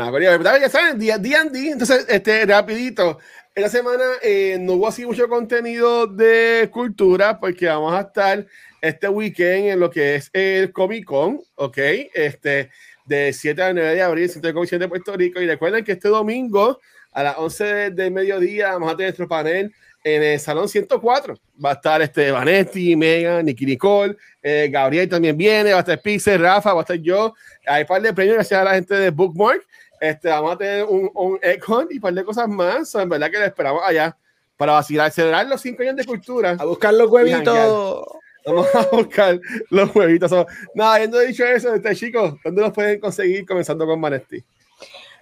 ya 0.61 0.69
saben, 0.69 0.99
D&D. 0.99 1.71
Entonces, 1.71 2.05
este, 2.09 2.45
rapidito. 2.45 3.19
Esta 3.53 3.69
semana 3.69 4.03
eh, 4.21 4.57
no 4.59 4.73
hubo 4.73 4.87
así 4.87 5.05
mucho 5.05 5.27
contenido 5.27 6.05
de 6.05 6.69
cultura 6.71 7.39
porque 7.39 7.65
vamos 7.65 7.93
a 7.93 8.01
estar 8.01 8.45
este 8.81 9.09
weekend 9.09 9.69
en 9.69 9.79
lo 9.79 9.89
que 9.89 10.15
es 10.15 10.29
el 10.33 10.71
Comic 10.71 11.05
Con, 11.05 11.41
¿ok? 11.55 11.77
Este, 12.13 12.69
de 13.05 13.33
7 13.33 13.63
a 13.63 13.73
9 13.73 13.95
de 13.95 14.01
abril, 14.01 14.29
Centro 14.29 14.49
de 14.49 14.53
Comisión 14.53 14.79
de 14.79 14.87
Puerto 14.87 15.15
Rico. 15.15 15.41
Y 15.41 15.47
recuerden 15.47 15.83
que 15.83 15.93
este 15.93 16.09
domingo 16.09 16.79
a 17.11 17.23
las 17.23 17.37
11 17.37 17.91
del 17.91 18.11
mediodía 18.11 18.73
vamos 18.73 18.93
a 18.93 18.97
tener 18.97 19.09
nuestro 19.09 19.27
panel 19.27 19.73
en 20.15 20.23
el 20.23 20.39
Salón 20.39 20.69
104. 20.69 21.37
Va 21.63 21.71
a 21.71 21.73
estar 21.73 22.01
este 22.01 22.31
Vanetti, 22.31 22.95
Megan, 22.95 23.45
Nicky 23.45 23.65
Nicole, 23.65 24.15
eh, 24.41 24.69
Gabriel 24.71 25.09
también 25.09 25.35
viene, 25.35 25.71
va 25.71 25.77
a 25.77 25.79
estar 25.81 26.01
Pixel, 26.01 26.41
Rafa, 26.41 26.73
va 26.73 26.79
a 26.79 26.83
estar 26.83 26.97
yo. 26.97 27.33
Hay 27.65 27.81
un 27.81 27.87
par 27.87 28.01
de 28.01 28.13
premios 28.13 28.35
gracias 28.35 28.59
a 28.59 28.63
la 28.63 28.73
gente 28.75 28.95
de 28.95 29.09
Bookmark. 29.09 29.65
Este, 29.99 30.29
vamos 30.29 30.53
a 30.53 30.57
tener 30.57 30.85
un, 30.85 31.09
un 31.13 31.39
Econ 31.41 31.87
y 31.89 31.95
un 31.95 32.01
par 32.01 32.13
de 32.13 32.23
cosas 32.23 32.47
más. 32.47 32.93
en 32.95 33.09
verdad 33.09 33.29
que 33.29 33.39
le 33.39 33.45
esperamos 33.47 33.81
allá 33.85 34.15
para 34.55 34.73
vacilar, 34.73 35.11
celebrar 35.11 35.45
los 35.47 35.61
cinco 35.61 35.83
años 35.83 35.95
de 35.97 36.05
cultura. 36.05 36.55
A 36.59 36.65
buscar 36.65 36.93
los 36.93 37.09
huevitos. 37.09 38.05
Vamos 38.45 38.67
a 38.73 38.83
buscar 38.95 39.39
los 39.69 39.93
huevitos. 39.93 40.31
Nada, 40.73 40.95
habiendo 40.95 41.19
dicho 41.19 41.43
eso, 41.45 41.73
este, 41.73 41.95
chicos, 41.95 42.35
¿dónde 42.45 42.61
los 42.61 42.71
pueden 42.71 42.99
conseguir 42.99 43.45
comenzando 43.45 43.85
con 43.85 43.99
Vanetti? 43.99 44.41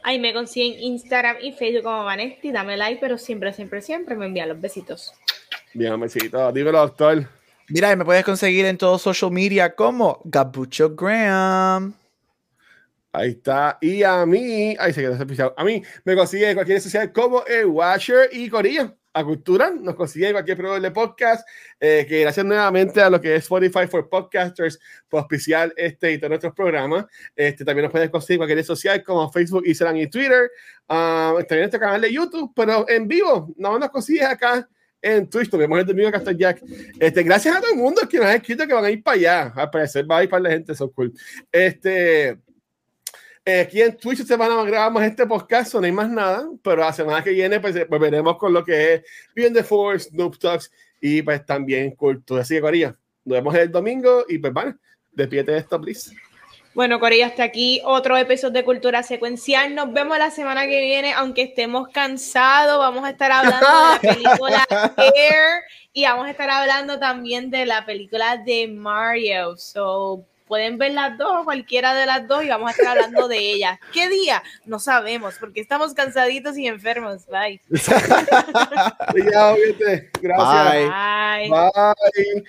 Ahí 0.07 0.19
me 0.19 0.33
consiguen 0.33 0.79
Instagram 0.79 1.37
y 1.41 1.51
Facebook 1.51 1.85
como 1.85 2.03
Vanetti. 2.03 2.51
Dame 2.51 2.77
like, 2.77 2.99
pero 3.01 3.17
siempre, 3.17 3.51
siempre, 3.53 3.81
siempre 3.81 4.15
me 4.15 4.27
envían 4.27 4.49
los 4.49 4.61
besitos. 4.61 5.11
Bien, 5.73 5.99
besitos. 5.99 6.53
Dímelo, 6.53 6.77
doctor. 6.77 7.27
Mira, 7.69 7.95
me 7.95 8.05
puedes 8.05 8.23
conseguir 8.23 8.67
en 8.67 8.77
todo 8.77 8.99
social 8.99 9.31
media 9.31 9.73
como 9.73 10.21
Gabucho 10.25 10.95
Graham. 10.95 11.95
Ahí 13.11 13.31
está. 13.31 13.79
Y 13.81 14.03
a 14.03 14.27
mí, 14.27 14.75
ahí 14.77 14.93
se 14.93 15.01
quedó 15.01 15.53
A 15.57 15.63
mí 15.63 15.81
me 16.03 16.15
consigue 16.15 16.51
en 16.51 16.55
cualquier 16.55 16.81
social 16.81 17.11
como 17.11 17.43
el 17.45 17.65
Washer 17.65 18.29
y 18.31 18.47
Corillo. 18.47 18.95
A 19.15 19.23
Cultura 19.23 19.71
nos 19.71 19.95
consigue 19.95 20.27
en 20.27 20.33
cualquier 20.33 20.57
programa 20.57 20.81
de 20.81 20.91
podcast. 20.91 21.47
Eh, 21.79 22.05
que 22.07 22.19
gracias 22.19 22.45
nuevamente 22.45 23.01
a 23.01 23.09
lo 23.09 23.21
que 23.21 23.33
es 23.33 23.43
Spotify 23.43 23.87
for 23.87 24.09
Podcasters 24.09 24.77
por 25.07 25.21
auspiciar 25.21 25.73
este 25.77 26.11
y 26.11 26.17
todos 26.17 26.31
nuestros 26.31 26.53
programas. 26.53 27.05
Este, 27.33 27.63
también 27.63 27.83
nos 27.83 27.93
puedes 27.93 28.09
conseguir 28.09 28.39
cualquier 28.39 28.57
red 28.57 28.65
social 28.65 29.01
como 29.03 29.31
Facebook, 29.31 29.63
Instagram 29.65 29.95
y 29.95 30.09
Twitter. 30.09 30.51
Uh, 30.89 31.39
también 31.47 31.63
este 31.63 31.79
canal 31.79 32.01
de 32.01 32.11
YouTube, 32.11 32.51
pero 32.53 32.87
en 32.89 33.07
vivo. 33.07 33.53
No 33.57 33.79
nos 33.79 33.89
consigues 33.89 34.25
acá 34.25 34.67
en 35.01 35.29
Twitch. 35.29 35.49
Tuvimos 35.49 35.79
el 35.79 35.85
domingo 35.85 36.11
Castle 36.11 36.35
Jack. 36.37 36.61
Este, 36.99 37.23
gracias 37.23 37.55
a 37.55 37.61
todo 37.61 37.71
el 37.71 37.77
mundo 37.77 38.01
que 38.09 38.17
nos 38.17 38.25
ha 38.25 38.35
escrito 38.35 38.67
que 38.67 38.73
van 38.73 38.83
a 38.83 38.91
ir 38.91 39.01
para 39.01 39.15
allá. 39.15 39.53
Al 39.55 39.69
parecer 39.69 40.11
va 40.11 40.17
a 40.17 40.23
ir 40.25 40.29
para 40.29 40.43
la 40.43 40.49
gente, 40.49 40.75
son 40.75 40.89
cool. 40.89 41.13
Este. 41.49 42.37
Eh, 43.47 43.59
aquí 43.59 43.79
en 43.79 43.95
Twitch 43.95 44.21
esta 44.21 44.33
semana 44.33 44.63
grabamos 44.63 45.03
este 45.03 45.23
podcast, 45.27 45.75
no 45.75 45.85
hay 45.85 45.91
más 45.91 46.09
nada, 46.09 46.49
pero 46.63 46.77
la 46.77 46.91
semana 46.91 47.23
que 47.23 47.29
viene 47.29 47.59
pues, 47.59 47.75
pues 47.87 48.01
veremos 48.01 48.37
con 48.37 48.51
lo 48.51 48.65
que 48.65 48.95
es 48.95 49.03
Bien 49.35 49.53
the 49.53 49.63
Force, 49.63 50.09
Noob 50.13 50.39
Talks 50.39 50.71
y 50.99 51.21
pues 51.21 51.45
también 51.45 51.91
Cultura. 51.91 52.41
Así 52.41 52.55
que, 52.55 52.61
Corilla, 52.61 52.97
nos 53.23 53.37
vemos 53.37 53.53
el 53.53 53.71
domingo 53.71 54.25
y 54.27 54.39
pues 54.39 54.51
vale, 54.51 54.73
despídete 55.11 55.51
de 55.51 55.57
esto, 55.59 55.79
please. 55.79 56.11
Bueno, 56.73 56.99
Corilla, 56.99 57.27
hasta 57.27 57.43
aquí 57.43 57.81
otro 57.85 58.17
episodio 58.17 58.53
de 58.53 58.65
Cultura 58.65 59.03
Secuencial. 59.03 59.75
Nos 59.75 59.93
vemos 59.93 60.17
la 60.17 60.31
semana 60.31 60.65
que 60.65 60.81
viene, 60.81 61.13
aunque 61.13 61.43
estemos 61.43 61.89
cansados. 61.89 62.79
Vamos 62.79 63.05
a 63.05 63.11
estar 63.11 63.31
hablando 63.31 63.67
de 63.67 63.93
la 63.93 63.99
película 64.01 64.67
Air 64.97 65.61
y 65.93 66.03
vamos 66.03 66.25
a 66.25 66.31
estar 66.31 66.49
hablando 66.49 66.97
también 66.97 67.51
de 67.51 67.67
la 67.67 67.85
película 67.85 68.37
de 68.37 68.67
Mario. 68.67 69.55
So, 69.55 70.25
pueden 70.47 70.77
ver 70.77 70.93
las 70.93 71.17
dos, 71.17 71.43
cualquiera 71.43 71.93
de 71.93 72.05
las 72.05 72.27
dos, 72.27 72.43
y 72.43 72.49
vamos 72.49 72.69
a 72.69 72.71
estar 72.71 72.87
hablando 72.87 73.27
de 73.27 73.37
ellas. 73.37 73.79
¿Qué 73.93 74.09
día? 74.09 74.43
No 74.65 74.79
sabemos, 74.79 75.35
porque 75.39 75.61
estamos 75.61 75.93
cansaditos 75.93 76.57
y 76.57 76.67
enfermos. 76.67 77.25
Bye. 77.27 77.61
Gracias. 80.21 80.89
Bye. 81.41 81.49
Bye. 81.49 82.43